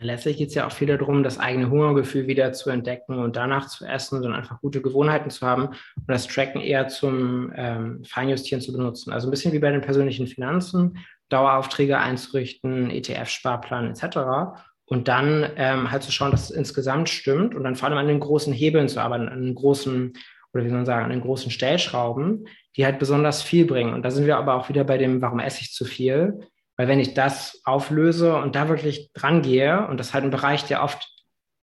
Letztlich 0.03 0.39
geht 0.39 0.49
es 0.49 0.55
ja 0.55 0.67
auch 0.67 0.73
viel 0.73 0.89
darum, 0.89 1.23
das 1.23 1.39
eigene 1.39 1.69
Hungergefühl 1.69 2.27
wieder 2.27 2.55
zu 2.55 2.71
entdecken 2.71 3.19
und 3.19 3.37
danach 3.37 3.67
zu 3.67 3.85
essen, 3.85 4.23
sondern 4.23 4.41
einfach 4.41 4.61
gute 4.63 4.81
Gewohnheiten 4.81 5.29
zu 5.29 5.47
haben 5.47 5.67
und 5.69 6.09
das 6.09 6.27
Tracken 6.27 6.63
eher 6.63 6.89
zum 6.89 7.53
ähm, 7.55 8.03
Feinjustieren 8.07 8.63
zu 8.63 8.73
benutzen. 8.73 9.13
Also 9.13 9.29
ein 9.29 9.31
bisschen 9.31 9.53
wie 9.53 9.59
bei 9.59 9.71
den 9.71 9.83
persönlichen 9.83 10.27
Finanzen, 10.27 10.97
Daueraufträge 11.29 11.99
einzurichten, 11.99 12.91
ETF-Sparplan 12.91 13.91
etc. 13.91 14.57
Und 14.87 15.07
dann 15.07 15.47
ähm, 15.57 15.91
halt 15.91 16.03
zu 16.03 16.13
schauen, 16.13 16.31
dass 16.31 16.45
es 16.45 16.51
insgesamt 16.51 17.11
stimmt 17.11 17.55
und 17.55 17.63
dann 17.63 17.77
vor 17.77 17.89
allem 17.89 17.99
an 17.99 18.09
den 18.09 18.21
großen 18.21 18.55
Hebeln 18.55 18.89
zu 18.89 19.01
arbeiten, 19.01 19.29
an 19.29 19.43
den 19.43 19.55
großen 19.55 20.15
oder 20.53 20.65
wie 20.65 20.69
soll 20.69 20.79
man 20.79 20.87
sagen, 20.87 21.05
an 21.05 21.11
den 21.11 21.21
großen 21.21 21.51
Stellschrauben, 21.51 22.47
die 22.77 22.85
halt 22.85 22.99
besonders 22.99 23.43
viel 23.43 23.67
bringen. 23.67 23.95
Und 23.95 24.03
da 24.03 24.11
sind 24.11 24.27
wir 24.27 24.37
aber 24.37 24.55
auch 24.55 24.69
wieder 24.69 24.85
bei 24.85 24.99
dem, 24.99 25.23
warum 25.23 25.41
esse 25.41 25.61
ich 25.63 25.73
zu 25.73 25.85
viel? 25.85 26.41
Weil 26.77 26.89
wenn 26.89 27.01
ich 27.01 27.15
das 27.15 27.61
auflöse 27.65 28.37
und 28.37 28.57
da 28.57 28.69
wirklich 28.69 29.13
dran 29.13 29.43
gehe, 29.43 29.87
und 29.87 29.99
das 29.99 30.15
halt 30.15 30.25
ein 30.25 30.31
Bereich, 30.31 30.65
der 30.65 30.83
oft 30.83 31.09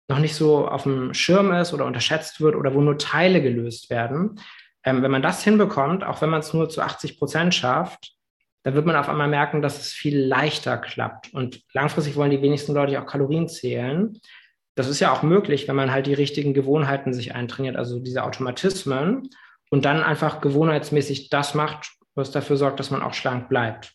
noch 0.07 0.19
nicht 0.19 0.36
so 0.36 0.67
auf 0.67 0.84
dem 0.84 1.13
Schirm 1.13 1.51
ist 1.51 1.73
oder 1.73 1.86
unterschätzt 1.86 2.41
wird 2.41 2.55
oder 2.55 2.73
wo 2.73 2.82
nur 2.82 2.97
Teile 2.97 3.41
gelöst 3.41 3.89
werden, 3.89 4.39
ähm, 4.84 5.01
wenn 5.03 5.11
man 5.11 5.21
das 5.21 5.43
hinbekommt, 5.43 6.03
auch 6.03 6.21
wenn 6.21 6.29
man 6.29 6.39
es 6.39 6.53
nur 6.53 6.69
zu 6.69 6.82
80 6.82 7.17
Prozent 7.17 7.55
schafft, 7.55 8.13
dann 8.63 8.75
wird 8.75 8.86
man 8.86 8.95
auf 8.95 9.09
einmal 9.09 9.27
merken, 9.27 9.61
dass 9.61 9.79
es 9.79 9.91
viel 9.91 10.19
leichter 10.19 10.77
klappt. 10.77 11.34
Und 11.34 11.61
langfristig 11.73 12.15
wollen 12.15 12.32
die 12.32 12.41
wenigsten 12.41 12.73
Leute 12.73 13.01
auch 13.01 13.05
Kalorien 13.05 13.47
zählen. 13.47 14.19
Das 14.76 14.88
ist 14.88 14.99
ja 14.99 15.13
auch 15.13 15.24
möglich, 15.24 15.67
wenn 15.67 15.76
man 15.76 15.91
halt 15.91 16.07
die 16.07 16.13
richtigen 16.13 16.53
Gewohnheiten 16.53 17.13
sich 17.13 17.36
eintrainiert, 17.36 17.76
also 17.76 17.99
diese 17.99 18.24
Automatismen 18.24 19.30
und 19.69 19.86
dann 19.86 20.01
einfach 20.01 20.41
gewohnheitsmäßig 20.41 21.30
das 21.30 21.53
macht, 21.55 21.91
was 22.15 22.32
dafür 22.32 22.57
sorgt, 22.57 22.80
dass 22.80 22.91
man 22.91 23.01
auch 23.01 23.13
schlank 23.13 23.49
bleibt. 23.49 23.93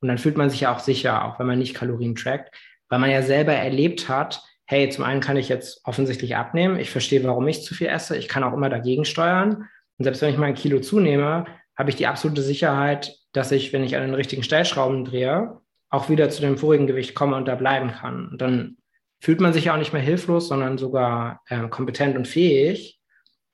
Und 0.00 0.08
dann 0.08 0.18
fühlt 0.18 0.36
man 0.36 0.50
sich 0.50 0.60
ja 0.60 0.74
auch 0.74 0.80
sicher, 0.80 1.24
auch 1.24 1.38
wenn 1.38 1.46
man 1.46 1.58
nicht 1.58 1.74
Kalorien 1.74 2.14
trackt, 2.14 2.54
weil 2.88 2.98
man 2.98 3.10
ja 3.10 3.22
selber 3.22 3.52
erlebt 3.52 4.08
hat, 4.08 4.42
hey, 4.66 4.88
zum 4.88 5.04
einen 5.04 5.20
kann 5.20 5.36
ich 5.36 5.48
jetzt 5.48 5.80
offensichtlich 5.84 6.36
abnehmen, 6.36 6.78
ich 6.78 6.90
verstehe, 6.90 7.22
warum 7.24 7.46
ich 7.48 7.62
zu 7.62 7.74
viel 7.74 7.86
esse, 7.86 8.16
ich 8.16 8.28
kann 8.28 8.44
auch 8.44 8.54
immer 8.54 8.70
dagegen 8.70 9.04
steuern. 9.04 9.68
Und 9.98 10.04
selbst 10.04 10.22
wenn 10.22 10.30
ich 10.30 10.38
mal 10.38 10.46
ein 10.46 10.54
Kilo 10.54 10.80
zunehme, 10.80 11.46
habe 11.76 11.90
ich 11.90 11.96
die 11.96 12.06
absolute 12.06 12.42
Sicherheit, 12.42 13.16
dass 13.32 13.52
ich, 13.52 13.72
wenn 13.72 13.84
ich 13.84 13.96
an 13.96 14.02
den 14.02 14.14
richtigen 14.14 14.42
Stellschrauben 14.42 15.04
drehe, 15.04 15.58
auch 15.90 16.08
wieder 16.08 16.30
zu 16.30 16.40
dem 16.40 16.58
vorigen 16.58 16.86
Gewicht 16.86 17.14
komme 17.14 17.36
und 17.36 17.46
da 17.46 17.54
bleiben 17.54 17.92
kann. 17.92 18.28
Und 18.28 18.40
dann 18.40 18.76
fühlt 19.24 19.40
man 19.40 19.54
sich 19.54 19.64
ja 19.64 19.72
auch 19.72 19.78
nicht 19.78 19.94
mehr 19.94 20.02
hilflos, 20.02 20.48
sondern 20.48 20.76
sogar 20.76 21.40
äh, 21.48 21.66
kompetent 21.68 22.14
und 22.14 22.28
fähig. 22.28 23.00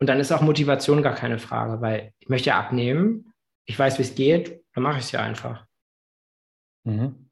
Und 0.00 0.08
dann 0.08 0.18
ist 0.18 0.32
auch 0.32 0.40
Motivation 0.40 1.00
gar 1.00 1.14
keine 1.14 1.38
Frage, 1.38 1.80
weil 1.80 2.12
ich 2.18 2.28
möchte 2.28 2.48
ja 2.48 2.58
abnehmen, 2.58 3.32
ich 3.66 3.78
weiß, 3.78 3.98
wie 3.98 4.02
es 4.02 4.16
geht, 4.16 4.64
dann 4.74 4.82
mache 4.82 4.98
ich 4.98 5.04
es 5.04 5.12
ja 5.12 5.20
einfach. 5.20 5.64
Mhm. 6.82 7.30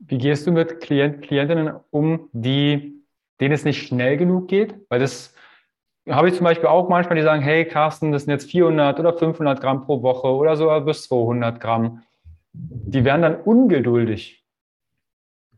Wie 0.00 0.18
gehst 0.18 0.48
du 0.48 0.50
mit 0.50 0.80
Klient, 0.80 1.22
Klientinnen 1.22 1.76
um, 1.90 2.28
die, 2.32 3.04
denen 3.40 3.54
es 3.54 3.64
nicht 3.64 3.86
schnell 3.86 4.16
genug 4.16 4.48
geht? 4.48 4.74
Weil 4.88 4.98
das 4.98 5.32
habe 6.08 6.30
ich 6.30 6.34
zum 6.34 6.42
Beispiel 6.42 6.66
auch 6.68 6.88
manchmal, 6.88 7.18
die 7.18 7.22
sagen, 7.22 7.42
hey 7.42 7.64
Carsten, 7.64 8.10
das 8.10 8.24
sind 8.24 8.32
jetzt 8.32 8.50
400 8.50 8.98
oder 8.98 9.16
500 9.16 9.60
Gramm 9.60 9.84
pro 9.84 10.02
Woche 10.02 10.26
oder 10.26 10.56
sogar 10.56 10.80
bis 10.80 11.04
200 11.04 11.60
Gramm. 11.60 12.02
Die 12.52 13.04
werden 13.04 13.22
dann 13.22 13.36
ungeduldig. 13.36 14.44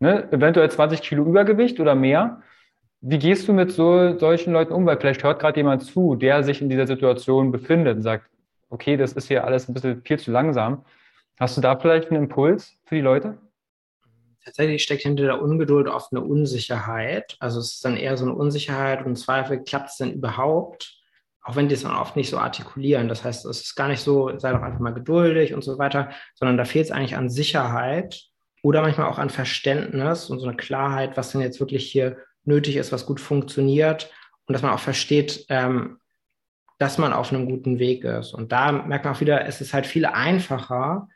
Ne? 0.00 0.30
Eventuell 0.32 0.70
20 0.70 1.02
Kilo 1.02 1.24
Übergewicht 1.24 1.78
oder 1.78 1.94
mehr. 1.94 2.42
Wie 3.00 3.18
gehst 3.18 3.48
du 3.48 3.52
mit 3.52 3.70
so 3.70 4.18
solchen 4.18 4.52
Leuten 4.52 4.72
um? 4.72 4.84
Weil 4.86 4.98
vielleicht 4.98 5.22
hört 5.22 5.40
gerade 5.40 5.58
jemand 5.58 5.82
zu, 5.82 6.16
der 6.16 6.42
sich 6.42 6.60
in 6.60 6.68
dieser 6.68 6.86
Situation 6.86 7.52
befindet 7.52 7.96
und 7.96 8.02
sagt, 8.02 8.26
okay, 8.68 8.96
das 8.96 9.12
ist 9.12 9.28
hier 9.28 9.44
alles 9.44 9.68
ein 9.68 9.74
bisschen 9.74 10.02
viel 10.02 10.18
zu 10.18 10.30
langsam. 10.30 10.84
Hast 11.38 11.56
du 11.56 11.60
da 11.60 11.76
vielleicht 11.76 12.10
einen 12.10 12.24
Impuls 12.24 12.74
für 12.84 12.96
die 12.96 13.00
Leute? 13.00 13.38
tatsächlich 14.44 14.82
steckt 14.82 15.02
hinter 15.02 15.24
der 15.24 15.42
Ungeduld 15.42 15.88
oft 15.88 16.12
eine 16.12 16.22
Unsicherheit. 16.22 17.36
Also 17.40 17.60
es 17.60 17.74
ist 17.74 17.84
dann 17.84 17.96
eher 17.96 18.16
so 18.16 18.24
eine 18.24 18.34
Unsicherheit 18.34 19.04
und 19.04 19.16
Zweifel, 19.16 19.62
klappt 19.62 19.90
es 19.90 19.96
denn 19.96 20.12
überhaupt? 20.12 20.96
Auch 21.42 21.56
wenn 21.56 21.68
die 21.68 21.74
es 21.74 21.82
dann 21.82 21.96
oft 21.96 22.16
nicht 22.16 22.30
so 22.30 22.38
artikulieren. 22.38 23.08
Das 23.08 23.24
heißt, 23.24 23.46
es 23.46 23.60
ist 23.60 23.74
gar 23.74 23.88
nicht 23.88 24.00
so, 24.00 24.36
sei 24.38 24.52
doch 24.52 24.62
einfach 24.62 24.80
mal 24.80 24.94
geduldig 24.94 25.54
und 25.54 25.62
so 25.62 25.78
weiter, 25.78 26.10
sondern 26.34 26.56
da 26.56 26.64
fehlt 26.64 26.86
es 26.86 26.90
eigentlich 26.90 27.16
an 27.16 27.30
Sicherheit 27.30 28.29
oder 28.62 28.82
manchmal 28.82 29.08
auch 29.08 29.18
an 29.18 29.30
Verständnis 29.30 30.30
und 30.30 30.38
so 30.38 30.46
eine 30.46 30.56
Klarheit, 30.56 31.16
was 31.16 31.32
denn 31.32 31.40
jetzt 31.40 31.60
wirklich 31.60 31.90
hier 31.90 32.18
nötig 32.44 32.76
ist, 32.76 32.92
was 32.92 33.06
gut 33.06 33.20
funktioniert 33.20 34.10
und 34.46 34.52
dass 34.52 34.62
man 34.62 34.72
auch 34.72 34.80
versteht, 34.80 35.46
ähm, 35.48 35.98
dass 36.78 36.98
man 36.98 37.12
auf 37.12 37.32
einem 37.32 37.46
guten 37.46 37.78
Weg 37.78 38.04
ist. 38.04 38.32
Und 38.32 38.52
da 38.52 38.72
merkt 38.72 39.04
man 39.04 39.14
auch 39.14 39.20
wieder, 39.20 39.46
es 39.46 39.60
ist 39.60 39.74
halt 39.74 39.86
viel 39.86 40.06
einfacher, 40.06 41.08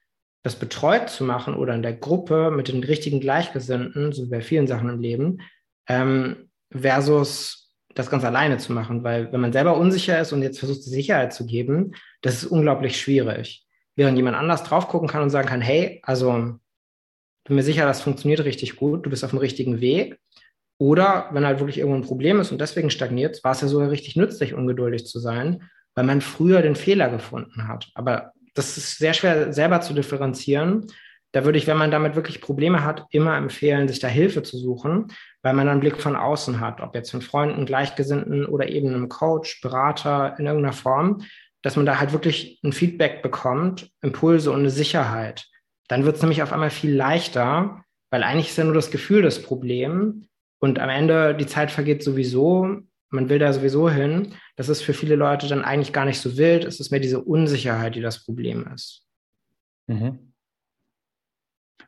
das 0.42 0.56
betreut 0.56 1.08
zu 1.08 1.24
machen 1.24 1.54
oder 1.54 1.74
in 1.74 1.82
der 1.82 1.94
Gruppe 1.94 2.50
mit 2.50 2.68
den 2.68 2.84
richtigen 2.84 3.18
Gleichgesinnten, 3.18 4.12
so 4.12 4.26
wie 4.26 4.30
bei 4.30 4.40
vielen 4.42 4.66
Sachen 4.66 4.90
im 4.90 5.00
Leben, 5.00 5.40
ähm, 5.88 6.50
versus 6.70 7.74
das 7.94 8.10
ganz 8.10 8.24
alleine 8.24 8.58
zu 8.58 8.72
machen. 8.72 9.02
Weil 9.04 9.32
wenn 9.32 9.40
man 9.40 9.54
selber 9.54 9.78
unsicher 9.78 10.20
ist 10.20 10.32
und 10.32 10.42
jetzt 10.42 10.58
versucht, 10.58 10.84
die 10.84 10.90
Sicherheit 10.90 11.32
zu 11.32 11.46
geben, 11.46 11.94
das 12.20 12.42
ist 12.42 12.46
unglaublich 12.46 13.00
schwierig. 13.00 13.66
Während 13.96 14.18
jemand 14.18 14.36
anders 14.36 14.64
drauf 14.64 14.88
gucken 14.88 15.08
kann 15.08 15.22
und 15.22 15.30
sagen 15.30 15.48
kann, 15.48 15.62
hey, 15.62 16.00
also 16.02 16.58
bin 17.44 17.56
mir 17.56 17.62
sicher, 17.62 17.84
das 17.84 18.00
funktioniert 18.00 18.44
richtig 18.44 18.76
gut, 18.76 19.06
du 19.06 19.10
bist 19.10 19.24
auf 19.24 19.30
dem 19.30 19.38
richtigen 19.38 19.80
Weg. 19.80 20.18
Oder 20.78 21.28
wenn 21.30 21.46
halt 21.46 21.60
wirklich 21.60 21.78
irgendwo 21.78 21.98
ein 21.98 22.06
Problem 22.06 22.40
ist 22.40 22.50
und 22.50 22.60
deswegen 22.60 22.90
stagniert, 22.90 23.42
war 23.44 23.52
es 23.52 23.60
ja 23.60 23.68
sogar 23.68 23.90
richtig 23.90 24.16
nützlich, 24.16 24.54
ungeduldig 24.54 25.06
zu 25.06 25.20
sein, 25.20 25.62
weil 25.94 26.04
man 26.04 26.20
früher 26.20 26.62
den 26.62 26.74
Fehler 26.74 27.08
gefunden 27.08 27.68
hat. 27.68 27.90
Aber 27.94 28.32
das 28.54 28.76
ist 28.76 28.98
sehr 28.98 29.14
schwer 29.14 29.52
selber 29.52 29.80
zu 29.80 29.94
differenzieren. 29.94 30.86
Da 31.32 31.44
würde 31.44 31.58
ich, 31.58 31.66
wenn 31.66 31.76
man 31.76 31.90
damit 31.90 32.14
wirklich 32.14 32.40
Probleme 32.40 32.84
hat, 32.84 33.06
immer 33.10 33.36
empfehlen, 33.36 33.88
sich 33.88 33.98
da 33.98 34.08
Hilfe 34.08 34.42
zu 34.42 34.56
suchen, 34.56 35.08
weil 35.42 35.54
man 35.54 35.68
einen 35.68 35.80
Blick 35.80 36.00
von 36.00 36.16
außen 36.16 36.60
hat, 36.60 36.80
ob 36.80 36.94
jetzt 36.94 37.10
von 37.10 37.22
Freunden, 37.22 37.66
Gleichgesinnten 37.66 38.46
oder 38.46 38.68
eben 38.68 38.88
einem 38.88 39.08
Coach, 39.08 39.60
Berater 39.60 40.36
in 40.38 40.46
irgendeiner 40.46 40.72
Form, 40.72 41.22
dass 41.62 41.76
man 41.76 41.86
da 41.86 41.98
halt 41.98 42.12
wirklich 42.12 42.60
ein 42.62 42.72
Feedback 42.72 43.22
bekommt, 43.22 43.90
Impulse 44.02 44.52
und 44.52 44.60
eine 44.60 44.70
Sicherheit. 44.70 45.46
Dann 45.88 46.04
wird 46.04 46.16
es 46.16 46.22
nämlich 46.22 46.42
auf 46.42 46.52
einmal 46.52 46.70
viel 46.70 46.94
leichter, 46.94 47.84
weil 48.10 48.22
eigentlich 48.22 48.48
ist 48.48 48.58
ja 48.58 48.64
nur 48.64 48.74
das 48.74 48.90
Gefühl 48.90 49.22
das 49.22 49.42
Problem 49.42 50.28
und 50.60 50.78
am 50.78 50.88
Ende 50.88 51.34
die 51.34 51.46
Zeit 51.46 51.70
vergeht 51.70 52.02
sowieso 52.02 52.84
man 53.14 53.28
will 53.28 53.38
da 53.38 53.52
sowieso 53.52 53.88
hin. 53.88 54.34
Das 54.56 54.68
ist 54.68 54.82
für 54.82 54.92
viele 54.92 55.16
Leute 55.16 55.48
dann 55.48 55.64
eigentlich 55.64 55.92
gar 55.92 56.04
nicht 56.04 56.20
so 56.20 56.36
wild. 56.36 56.64
Es 56.64 56.80
ist 56.80 56.90
mehr 56.90 57.00
diese 57.00 57.22
Unsicherheit, 57.22 57.94
die 57.94 58.00
das 58.00 58.24
Problem 58.24 58.66
ist. 58.74 59.06
Mhm. 59.86 60.32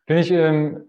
Finde 0.06 0.22
ich 0.22 0.30
ähm, 0.30 0.88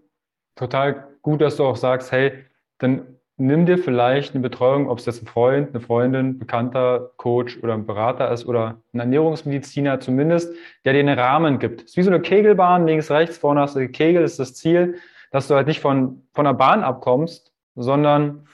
total 0.54 1.16
gut, 1.22 1.40
dass 1.40 1.56
du 1.56 1.64
auch 1.64 1.76
sagst, 1.76 2.12
hey, 2.12 2.44
dann 2.78 3.17
nimm 3.38 3.66
dir 3.66 3.78
vielleicht 3.78 4.34
eine 4.34 4.42
Betreuung, 4.42 4.90
ob 4.90 4.98
es 4.98 5.06
jetzt 5.06 5.22
ein 5.22 5.26
Freund, 5.26 5.70
eine 5.70 5.80
Freundin, 5.80 6.38
Bekannter, 6.38 7.12
Coach 7.16 7.58
oder 7.62 7.74
ein 7.74 7.86
Berater 7.86 8.30
ist 8.30 8.46
oder 8.46 8.80
ein 8.92 9.00
Ernährungsmediziner 9.00 10.00
zumindest, 10.00 10.52
der 10.84 10.92
dir 10.92 11.00
einen 11.00 11.18
Rahmen 11.18 11.58
gibt. 11.58 11.82
Es 11.82 11.90
ist 11.90 11.96
wie 11.96 12.02
so 12.02 12.10
eine 12.10 12.20
Kegelbahn, 12.20 12.86
links, 12.86 13.10
rechts, 13.10 13.38
vorne 13.38 13.60
hast 13.60 13.76
du 13.76 13.80
die 13.80 13.88
Kegel, 13.88 14.22
ist 14.22 14.40
das 14.40 14.54
Ziel, 14.54 14.96
dass 15.30 15.46
du 15.46 15.54
halt 15.54 15.68
nicht 15.68 15.80
von, 15.80 16.26
von 16.34 16.44
der 16.44 16.54
Bahn 16.54 16.82
abkommst, 16.82 17.52
sondern 17.76 18.46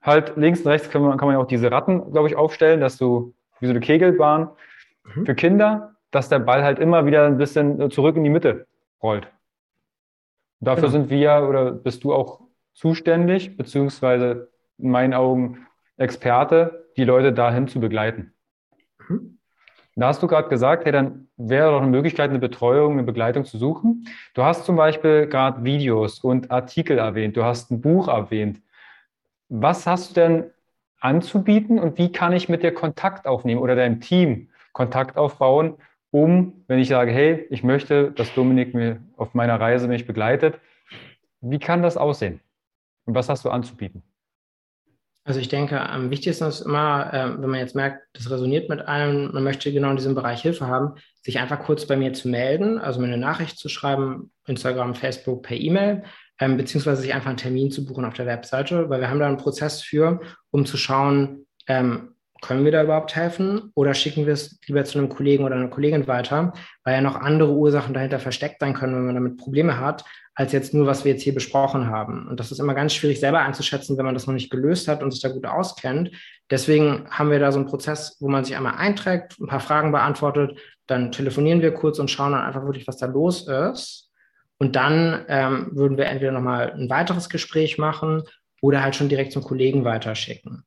halt 0.00 0.36
links 0.36 0.60
und 0.60 0.68
rechts 0.68 0.88
kann 0.88 1.02
man, 1.02 1.18
kann 1.18 1.28
man 1.28 1.36
ja 1.36 1.42
auch 1.42 1.46
diese 1.46 1.70
Ratten, 1.70 2.10
glaube 2.12 2.28
ich, 2.28 2.34
aufstellen, 2.34 2.80
dass 2.80 2.96
du 2.96 3.34
wie 3.60 3.66
so 3.66 3.70
eine 3.70 3.80
Kegelbahn 3.80 4.48
mhm. 5.14 5.26
für 5.26 5.34
Kinder, 5.34 5.94
dass 6.10 6.30
der 6.30 6.38
Ball 6.38 6.64
halt 6.64 6.78
immer 6.78 7.04
wieder 7.04 7.26
ein 7.26 7.36
bisschen 7.36 7.90
zurück 7.90 8.16
in 8.16 8.24
die 8.24 8.30
Mitte 8.30 8.66
rollt. 9.02 9.26
Und 10.60 10.68
dafür 10.68 10.88
genau. 10.88 10.92
sind 10.92 11.10
wir 11.10 11.46
oder 11.48 11.70
bist 11.70 12.02
du 12.02 12.14
auch 12.14 12.40
zuständig, 12.72 13.56
beziehungsweise 13.56 14.50
in 14.78 14.90
meinen 14.90 15.14
Augen 15.14 15.66
Experte, 15.96 16.88
die 16.96 17.04
Leute 17.04 17.32
dahin 17.32 17.68
zu 17.68 17.80
begleiten. 17.80 18.32
Mhm. 19.08 19.38
Da 19.94 20.08
hast 20.08 20.22
du 20.22 20.26
gerade 20.26 20.48
gesagt, 20.48 20.86
hey, 20.86 20.92
dann 20.92 21.28
wäre 21.36 21.70
doch 21.70 21.82
eine 21.82 21.90
Möglichkeit, 21.90 22.30
eine 22.30 22.38
Betreuung, 22.38 22.92
eine 22.92 23.02
Begleitung 23.02 23.44
zu 23.44 23.58
suchen. 23.58 24.08
Du 24.32 24.42
hast 24.42 24.64
zum 24.64 24.76
Beispiel 24.76 25.26
gerade 25.26 25.64
Videos 25.64 26.20
und 26.20 26.50
Artikel 26.50 26.98
erwähnt, 26.98 27.36
du 27.36 27.44
hast 27.44 27.70
ein 27.70 27.82
Buch 27.82 28.08
erwähnt. 28.08 28.62
Was 29.50 29.86
hast 29.86 30.10
du 30.10 30.14
denn 30.14 30.44
anzubieten 30.98 31.78
und 31.78 31.98
wie 31.98 32.10
kann 32.10 32.32
ich 32.32 32.48
mit 32.48 32.62
dir 32.62 32.72
Kontakt 32.72 33.26
aufnehmen 33.26 33.60
oder 33.60 33.76
deinem 33.76 34.00
Team 34.00 34.48
Kontakt 34.72 35.18
aufbauen, 35.18 35.76
um, 36.10 36.64
wenn 36.68 36.78
ich 36.78 36.88
sage, 36.88 37.10
hey, 37.10 37.46
ich 37.50 37.62
möchte, 37.62 38.12
dass 38.12 38.32
Dominik 38.34 38.74
mir 38.74 39.02
auf 39.16 39.34
meiner 39.34 39.60
Reise 39.60 39.88
mich 39.88 40.06
begleitet, 40.06 40.58
wie 41.40 41.58
kann 41.58 41.82
das 41.82 41.96
aussehen? 41.96 42.40
Und 43.04 43.14
was 43.14 43.28
hast 43.28 43.44
du 43.44 43.50
anzubieten? 43.50 44.02
Also 45.24 45.38
ich 45.38 45.48
denke, 45.48 45.80
am 45.80 46.10
wichtigsten 46.10 46.44
ist 46.46 46.62
immer, 46.62 47.12
äh, 47.12 47.40
wenn 47.40 47.48
man 47.48 47.60
jetzt 47.60 47.76
merkt, 47.76 48.02
das 48.12 48.28
resoniert 48.28 48.68
mit 48.68 48.80
einem, 48.80 49.32
man 49.32 49.44
möchte 49.44 49.72
genau 49.72 49.90
in 49.90 49.96
diesem 49.96 50.16
Bereich 50.16 50.42
Hilfe 50.42 50.66
haben, 50.66 50.96
sich 51.20 51.38
einfach 51.38 51.60
kurz 51.60 51.86
bei 51.86 51.96
mir 51.96 52.12
zu 52.12 52.28
melden, 52.28 52.78
also 52.78 53.00
mir 53.00 53.06
eine 53.06 53.18
Nachricht 53.18 53.56
zu 53.56 53.68
schreiben, 53.68 54.32
Instagram, 54.46 54.96
Facebook, 54.96 55.44
per 55.44 55.56
E-Mail 55.56 56.02
ähm, 56.42 56.56
beziehungsweise 56.56 57.02
sich 57.02 57.14
einfach 57.14 57.28
einen 57.28 57.36
Termin 57.36 57.70
zu 57.70 57.84
buchen 57.84 58.04
auf 58.04 58.14
der 58.14 58.26
Webseite, 58.26 58.90
weil 58.90 59.00
wir 59.00 59.08
haben 59.08 59.20
da 59.20 59.28
einen 59.28 59.36
Prozess 59.36 59.80
für, 59.80 60.20
um 60.50 60.66
zu 60.66 60.76
schauen, 60.76 61.46
ähm, 61.68 62.16
können 62.42 62.64
wir 62.64 62.72
da 62.72 62.82
überhaupt 62.82 63.16
helfen 63.16 63.70
oder 63.74 63.94
schicken 63.94 64.26
wir 64.26 64.34
es 64.34 64.58
lieber 64.66 64.84
zu 64.84 64.98
einem 64.98 65.08
Kollegen 65.08 65.44
oder 65.44 65.54
einer 65.54 65.68
Kollegin 65.68 66.08
weiter, 66.08 66.52
weil 66.84 66.96
ja 66.96 67.00
noch 67.00 67.16
andere 67.16 67.52
Ursachen 67.52 67.94
dahinter 67.94 68.18
versteckt 68.18 68.60
sein 68.60 68.74
können, 68.74 68.94
wenn 68.94 69.06
man 69.06 69.14
damit 69.14 69.38
Probleme 69.38 69.78
hat, 69.78 70.04
als 70.34 70.52
jetzt 70.52 70.74
nur, 70.74 70.86
was 70.86 71.04
wir 71.04 71.12
jetzt 71.12 71.22
hier 71.22 71.34
besprochen 71.34 71.86
haben. 71.86 72.26
Und 72.26 72.40
das 72.40 72.50
ist 72.50 72.58
immer 72.58 72.74
ganz 72.74 72.94
schwierig 72.94 73.20
selber 73.20 73.40
einzuschätzen, 73.40 73.96
wenn 73.96 74.04
man 74.04 74.14
das 74.14 74.26
noch 74.26 74.34
nicht 74.34 74.50
gelöst 74.50 74.88
hat 74.88 75.02
und 75.02 75.12
sich 75.12 75.22
da 75.22 75.28
gut 75.28 75.46
auskennt. 75.46 76.10
Deswegen 76.50 77.06
haben 77.10 77.30
wir 77.30 77.38
da 77.38 77.52
so 77.52 77.60
einen 77.60 77.68
Prozess, 77.68 78.16
wo 78.18 78.28
man 78.28 78.44
sich 78.44 78.56
einmal 78.56 78.74
einträgt, 78.74 79.38
ein 79.38 79.46
paar 79.46 79.60
Fragen 79.60 79.92
beantwortet, 79.92 80.58
dann 80.88 81.12
telefonieren 81.12 81.62
wir 81.62 81.72
kurz 81.72 82.00
und 82.00 82.10
schauen 82.10 82.32
dann 82.32 82.42
einfach 82.42 82.64
wirklich, 82.64 82.88
was 82.88 82.96
da 82.96 83.06
los 83.06 83.46
ist. 83.46 84.10
Und 84.58 84.74
dann 84.74 85.24
ähm, 85.28 85.68
würden 85.72 85.96
wir 85.96 86.06
entweder 86.06 86.32
nochmal 86.32 86.72
ein 86.72 86.90
weiteres 86.90 87.28
Gespräch 87.28 87.78
machen 87.78 88.22
oder 88.60 88.82
halt 88.82 88.96
schon 88.96 89.08
direkt 89.08 89.32
zum 89.32 89.42
Kollegen 89.42 89.84
weiterschicken. 89.84 90.64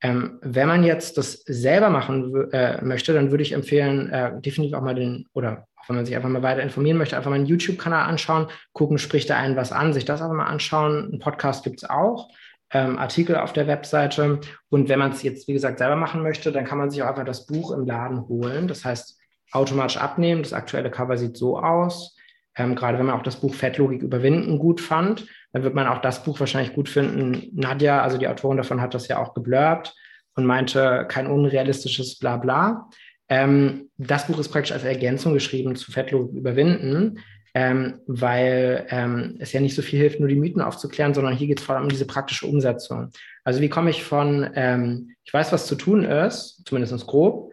Ähm, 0.00 0.38
wenn 0.42 0.68
man 0.68 0.84
jetzt 0.84 1.18
das 1.18 1.42
selber 1.44 1.90
machen 1.90 2.52
äh, 2.52 2.82
möchte, 2.84 3.12
dann 3.12 3.30
würde 3.30 3.42
ich 3.42 3.52
empfehlen, 3.52 4.10
äh, 4.10 4.40
definitiv 4.40 4.76
auch 4.76 4.82
mal 4.82 4.94
den, 4.94 5.26
oder 5.32 5.66
auch 5.76 5.88
wenn 5.88 5.96
man 5.96 6.06
sich 6.06 6.14
einfach 6.14 6.28
mal 6.28 6.42
weiter 6.42 6.62
informieren 6.62 6.98
möchte, 6.98 7.16
einfach 7.16 7.30
mal 7.30 7.36
einen 7.36 7.46
YouTube-Kanal 7.46 8.08
anschauen, 8.08 8.46
gucken, 8.72 8.98
spricht 8.98 9.28
da 9.28 9.36
einen 9.36 9.56
was 9.56 9.72
an, 9.72 9.92
sich 9.92 10.04
das 10.04 10.22
einfach 10.22 10.36
mal 10.36 10.46
anschauen. 10.46 11.10
Ein 11.12 11.18
Podcast 11.18 11.64
gibt 11.64 11.82
es 11.82 11.90
auch, 11.90 12.28
ähm, 12.70 12.98
Artikel 12.98 13.36
auf 13.36 13.52
der 13.52 13.66
Webseite. 13.66 14.40
Und 14.68 14.88
wenn 14.88 14.98
man 14.98 15.12
es 15.12 15.22
jetzt, 15.22 15.48
wie 15.48 15.52
gesagt, 15.52 15.78
selber 15.78 15.96
machen 15.96 16.22
möchte, 16.22 16.52
dann 16.52 16.64
kann 16.64 16.78
man 16.78 16.90
sich 16.90 17.02
auch 17.02 17.08
einfach 17.08 17.24
das 17.24 17.46
Buch 17.46 17.72
im 17.72 17.86
Laden 17.86 18.28
holen. 18.28 18.68
Das 18.68 18.84
heißt, 18.84 19.18
automatisch 19.52 19.96
abnehmen. 19.96 20.42
Das 20.42 20.52
aktuelle 20.52 20.90
Cover 20.90 21.16
sieht 21.16 21.36
so 21.36 21.58
aus. 21.58 22.16
Ähm, 22.58 22.74
gerade 22.74 22.98
wenn 22.98 23.06
man 23.06 23.14
auch 23.14 23.22
das 23.22 23.40
Buch 23.40 23.54
Fettlogik 23.54 24.02
überwinden 24.02 24.58
gut 24.58 24.80
fand, 24.80 25.26
dann 25.52 25.62
wird 25.62 25.74
man 25.74 25.86
auch 25.86 26.00
das 26.00 26.24
Buch 26.24 26.38
wahrscheinlich 26.40 26.74
gut 26.74 26.88
finden. 26.88 27.48
Nadja, 27.54 28.02
also 28.02 28.18
die 28.18 28.28
Autorin 28.28 28.58
davon, 28.58 28.80
hat 28.80 28.94
das 28.94 29.08
ja 29.08 29.18
auch 29.18 29.32
geblurbt 29.32 29.94
und 30.34 30.44
meinte, 30.44 31.06
kein 31.08 31.28
unrealistisches 31.28 32.18
Blabla. 32.18 32.90
Ähm, 33.28 33.90
das 33.96 34.26
Buch 34.26 34.38
ist 34.38 34.48
praktisch 34.48 34.72
als 34.72 34.84
Ergänzung 34.84 35.34
geschrieben 35.34 35.76
zu 35.76 35.92
Fettlogik 35.92 36.34
überwinden, 36.34 37.20
ähm, 37.54 38.00
weil 38.06 38.86
ähm, 38.90 39.36
es 39.38 39.52
ja 39.52 39.60
nicht 39.60 39.74
so 39.74 39.82
viel 39.82 39.98
hilft, 39.98 40.20
nur 40.20 40.28
die 40.28 40.34
Mythen 40.34 40.60
aufzuklären, 40.60 41.14
sondern 41.14 41.34
hier 41.34 41.46
geht 41.46 41.60
es 41.60 41.64
vor 41.64 41.76
allem 41.76 41.84
um 41.84 41.90
diese 41.90 42.06
praktische 42.06 42.46
Umsetzung. 42.46 43.10
Also 43.44 43.60
wie 43.60 43.68
komme 43.68 43.90
ich 43.90 44.02
von, 44.02 44.50
ähm, 44.54 45.14
ich 45.24 45.32
weiß, 45.32 45.52
was 45.52 45.66
zu 45.66 45.74
tun 45.74 46.04
ist, 46.04 46.62
zumindest 46.66 47.06
grob, 47.06 47.52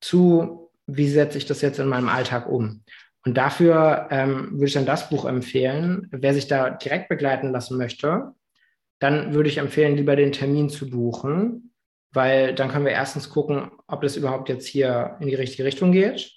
zu, 0.00 0.70
wie 0.86 1.08
setze 1.08 1.38
ich 1.38 1.46
das 1.46 1.60
jetzt 1.62 1.78
in 1.78 1.88
meinem 1.88 2.08
Alltag 2.08 2.48
um? 2.48 2.82
Und 3.24 3.36
dafür 3.36 4.08
ähm, 4.10 4.52
würde 4.52 4.66
ich 4.66 4.74
dann 4.74 4.86
das 4.86 5.08
Buch 5.08 5.24
empfehlen. 5.24 6.08
Wer 6.10 6.34
sich 6.34 6.46
da 6.46 6.70
direkt 6.70 7.08
begleiten 7.08 7.52
lassen 7.52 7.78
möchte, 7.78 8.32
dann 8.98 9.34
würde 9.34 9.48
ich 9.48 9.58
empfehlen, 9.58 9.96
lieber 9.96 10.16
den 10.16 10.32
Termin 10.32 10.68
zu 10.68 10.88
buchen, 10.88 11.74
weil 12.12 12.54
dann 12.54 12.70
können 12.70 12.84
wir 12.84 12.92
erstens 12.92 13.30
gucken, 13.30 13.70
ob 13.86 14.02
das 14.02 14.16
überhaupt 14.16 14.48
jetzt 14.48 14.66
hier 14.66 15.16
in 15.20 15.28
die 15.28 15.34
richtige 15.34 15.64
Richtung 15.64 15.92
geht, 15.92 16.32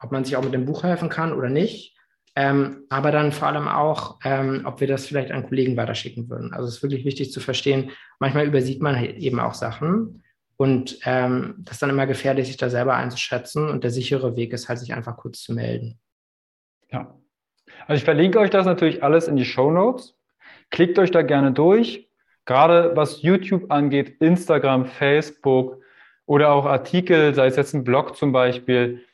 ob 0.00 0.12
man 0.12 0.24
sich 0.24 0.36
auch 0.36 0.44
mit 0.44 0.54
dem 0.54 0.64
Buch 0.64 0.82
helfen 0.82 1.08
kann 1.08 1.32
oder 1.32 1.48
nicht. 1.48 1.96
Ähm, 2.34 2.86
aber 2.88 3.12
dann 3.12 3.30
vor 3.30 3.48
allem 3.48 3.68
auch, 3.68 4.18
ähm, 4.24 4.62
ob 4.64 4.80
wir 4.80 4.88
das 4.88 5.06
vielleicht 5.06 5.30
an 5.30 5.46
Kollegen 5.46 5.76
weiterschicken 5.76 6.30
würden. 6.30 6.54
Also 6.54 6.66
es 6.68 6.76
ist 6.76 6.82
wirklich 6.82 7.04
wichtig 7.04 7.30
zu 7.30 7.40
verstehen, 7.40 7.90
manchmal 8.18 8.46
übersieht 8.46 8.80
man 8.80 8.96
halt 8.96 9.18
eben 9.18 9.38
auch 9.38 9.52
Sachen. 9.52 10.22
Und 10.62 11.00
ähm, 11.06 11.56
das 11.58 11.74
ist 11.74 11.82
dann 11.82 11.90
immer 11.90 12.06
gefährlich, 12.06 12.46
sich 12.46 12.56
da 12.56 12.70
selber 12.70 12.94
einzuschätzen. 12.94 13.68
Und 13.68 13.82
der 13.82 13.90
sichere 13.90 14.36
Weg 14.36 14.52
ist 14.52 14.68
halt, 14.68 14.78
sich 14.78 14.94
einfach 14.94 15.16
kurz 15.16 15.42
zu 15.42 15.52
melden. 15.52 15.98
Ja. 16.88 17.18
Also 17.88 17.98
ich 17.98 18.04
verlinke 18.04 18.38
euch 18.38 18.50
das 18.50 18.64
natürlich 18.64 19.02
alles 19.02 19.26
in 19.26 19.34
die 19.34 19.44
Show 19.44 19.72
Notes. 19.72 20.16
Klickt 20.70 21.00
euch 21.00 21.10
da 21.10 21.22
gerne 21.22 21.50
durch. 21.50 22.08
Gerade 22.44 22.92
was 22.94 23.22
YouTube 23.22 23.72
angeht, 23.72 24.20
Instagram, 24.20 24.86
Facebook 24.86 25.82
oder 26.26 26.52
auch 26.52 26.66
Artikel, 26.66 27.34
sei 27.34 27.48
es 27.48 27.56
jetzt 27.56 27.74
ein 27.74 27.82
Blog 27.82 28.16
zum 28.16 28.30
Beispiel, 28.30 29.04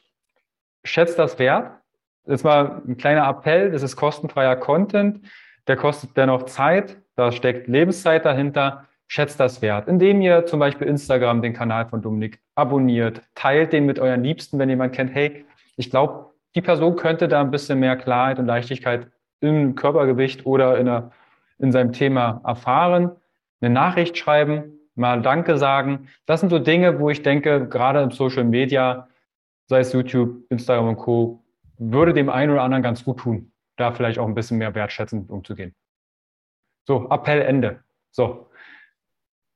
schätzt 0.85 1.19
das 1.19 1.39
wert. 1.39 1.81
Ist 2.27 2.45
mal 2.45 2.83
ein 2.87 2.99
kleiner 2.99 3.27
Appell, 3.27 3.71
das 3.71 3.83
ist 3.83 3.97
kostenfreier 3.97 4.57
Content, 4.57 5.27
der 5.67 5.77
kostet 5.77 6.15
dennoch 6.15 6.43
Zeit, 6.43 6.99
da 7.17 7.33
steckt 7.33 7.69
Lebenszeit 7.69 8.27
dahinter 8.27 8.88
schätzt 9.09 9.41
das 9.41 9.63
wert, 9.63 9.89
indem 9.89 10.21
ihr 10.21 10.47
zum 10.47 10.61
Beispiel 10.61 10.87
Instagram 10.87 11.43
den 11.43 11.55
Kanal 11.55 11.89
von 11.89 12.03
Dominik 12.03 12.41
abonniert, 12.55 13.23
teilt 13.35 13.73
den 13.73 13.87
mit 13.87 13.99
euren 13.99 14.23
Liebsten, 14.23 14.59
wenn 14.59 14.69
jemand 14.69 14.95
kennt, 14.95 15.15
hey, 15.15 15.45
ich 15.77 15.91
glaube, 15.91 16.35
die 16.55 16.61
Person 16.61 16.97
könnte 16.97 17.27
da 17.27 17.41
ein 17.41 17.51
bisschen 17.51 17.81
mehr 17.81 17.97
Klarheit 17.97 18.39
und 18.39 18.47
Leichtigkeit 18.47 19.11
im 19.41 19.75
Körpergewicht 19.75 20.45
oder 20.47 20.79
in, 20.79 20.89
einer, 20.89 21.11
in 21.59 21.73
seinem 21.73 21.93
Thema 21.93 22.43
erfahren, 22.45 23.13
eine 23.61 23.71
Nachricht 23.71 24.19
schreiben, 24.19 24.79
mal 24.95 25.23
Danke 25.23 25.57
sagen. 25.57 26.09
Das 26.27 26.41
sind 26.41 26.51
so 26.51 26.59
Dinge, 26.59 27.01
wo 27.01 27.11
ich 27.11 27.23
denke, 27.23 27.69
gerade 27.69 28.03
im 28.03 28.11
Social 28.11 28.45
Media, 28.45 29.09
sei 29.67 29.81
es 29.81 29.93
YouTube, 29.93 30.45
Instagram 30.51 30.89
und 30.89 30.97
Co., 30.97 31.45
würde 31.79 32.13
dem 32.13 32.29
einen 32.29 32.53
oder 32.53 32.63
anderen 32.63 32.83
ganz 32.83 33.05
gut 33.05 33.21
tun, 33.21 33.53
da 33.77 33.93
vielleicht 33.93 34.19
auch 34.19 34.27
ein 34.27 34.35
bisschen 34.35 34.59
mehr 34.59 34.75
wertschätzend 34.75 35.31
umzugehen. 35.31 35.75
So, 36.87 37.09
Appell 37.11 37.43
Ende. 37.43 37.85
So, 38.11 38.48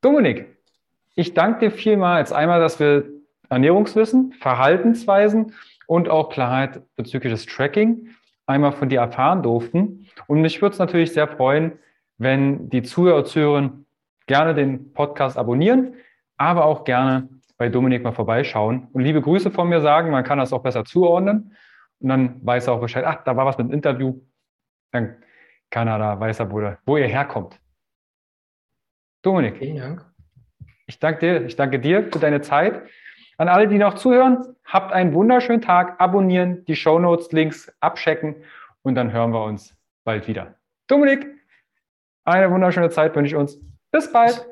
Dominik, 0.02 0.46
ich 1.14 1.32
danke 1.32 1.60
dir 1.60 1.70
vielmals 1.70 2.32
einmal, 2.32 2.58
dass 2.58 2.80
wir 2.80 3.04
Ernährungswissen, 3.48 4.32
Verhaltensweisen 4.32 5.54
und 5.86 6.08
auch 6.08 6.28
Klarheit 6.28 6.82
bezüglich 6.96 7.32
des 7.32 7.46
Tracking 7.46 8.08
einmal 8.46 8.72
von 8.72 8.88
dir 8.88 8.98
erfahren 8.98 9.44
durften. 9.44 10.08
Und 10.26 10.40
mich 10.40 10.60
würde 10.60 10.72
es 10.72 10.80
natürlich 10.80 11.12
sehr 11.12 11.28
freuen, 11.28 11.78
wenn 12.18 12.68
die 12.68 12.82
Zuhörer 12.82 13.24
Zuhörerinnen 13.24 13.86
gerne 14.26 14.56
den 14.56 14.92
Podcast 14.92 15.38
abonnieren, 15.38 15.94
aber 16.36 16.64
auch 16.64 16.82
gerne 16.82 17.28
bei 17.56 17.68
Dominik 17.68 18.02
mal 18.02 18.10
vorbeischauen 18.10 18.88
und 18.92 19.02
liebe 19.02 19.22
Grüße 19.22 19.52
von 19.52 19.68
mir 19.68 19.80
sagen. 19.80 20.10
Man 20.10 20.24
kann 20.24 20.38
das 20.38 20.52
auch 20.52 20.64
besser 20.64 20.84
zuordnen 20.84 21.54
und 22.00 22.08
dann 22.08 22.44
weiß 22.44 22.66
er 22.66 22.72
auch 22.72 22.80
Bescheid, 22.80 23.04
ach, 23.06 23.22
da 23.22 23.36
war 23.36 23.46
was 23.46 23.56
mit 23.56 23.68
dem 23.68 23.72
Interview. 23.72 24.20
Dann 24.90 25.14
kann 25.70 25.86
er 25.86 26.00
da, 26.00 26.18
weiß 26.18 26.40
er, 26.40 26.50
wo, 26.50 26.60
wo 26.84 26.96
ihr 26.96 27.06
herkommt. 27.06 27.61
Dominik. 29.22 29.58
Vielen 29.58 29.76
Dank. 29.76 30.04
Ich 30.86 30.98
danke 30.98 31.20
dir, 31.20 31.46
ich 31.46 31.56
danke 31.56 31.78
dir 31.78 32.04
für 32.04 32.18
deine 32.18 32.40
Zeit. 32.40 32.82
An 33.38 33.48
alle, 33.48 33.66
die 33.66 33.78
noch 33.78 33.94
zuhören, 33.94 34.56
habt 34.64 34.92
einen 34.92 35.14
wunderschönen 35.14 35.62
Tag, 35.62 36.00
abonnieren, 36.00 36.64
die 36.66 36.76
Shownotes, 36.76 37.32
Links 37.32 37.72
abchecken 37.80 38.36
und 38.82 38.94
dann 38.94 39.12
hören 39.12 39.32
wir 39.32 39.44
uns 39.44 39.74
bald 40.04 40.28
wieder. 40.28 40.54
Dominik, 40.86 41.26
eine 42.24 42.50
wunderschöne 42.50 42.90
Zeit 42.90 43.16
wünsche 43.16 43.34
ich 43.34 43.40
uns. 43.40 43.58
Bis 43.90 44.12
bald. 44.12 44.46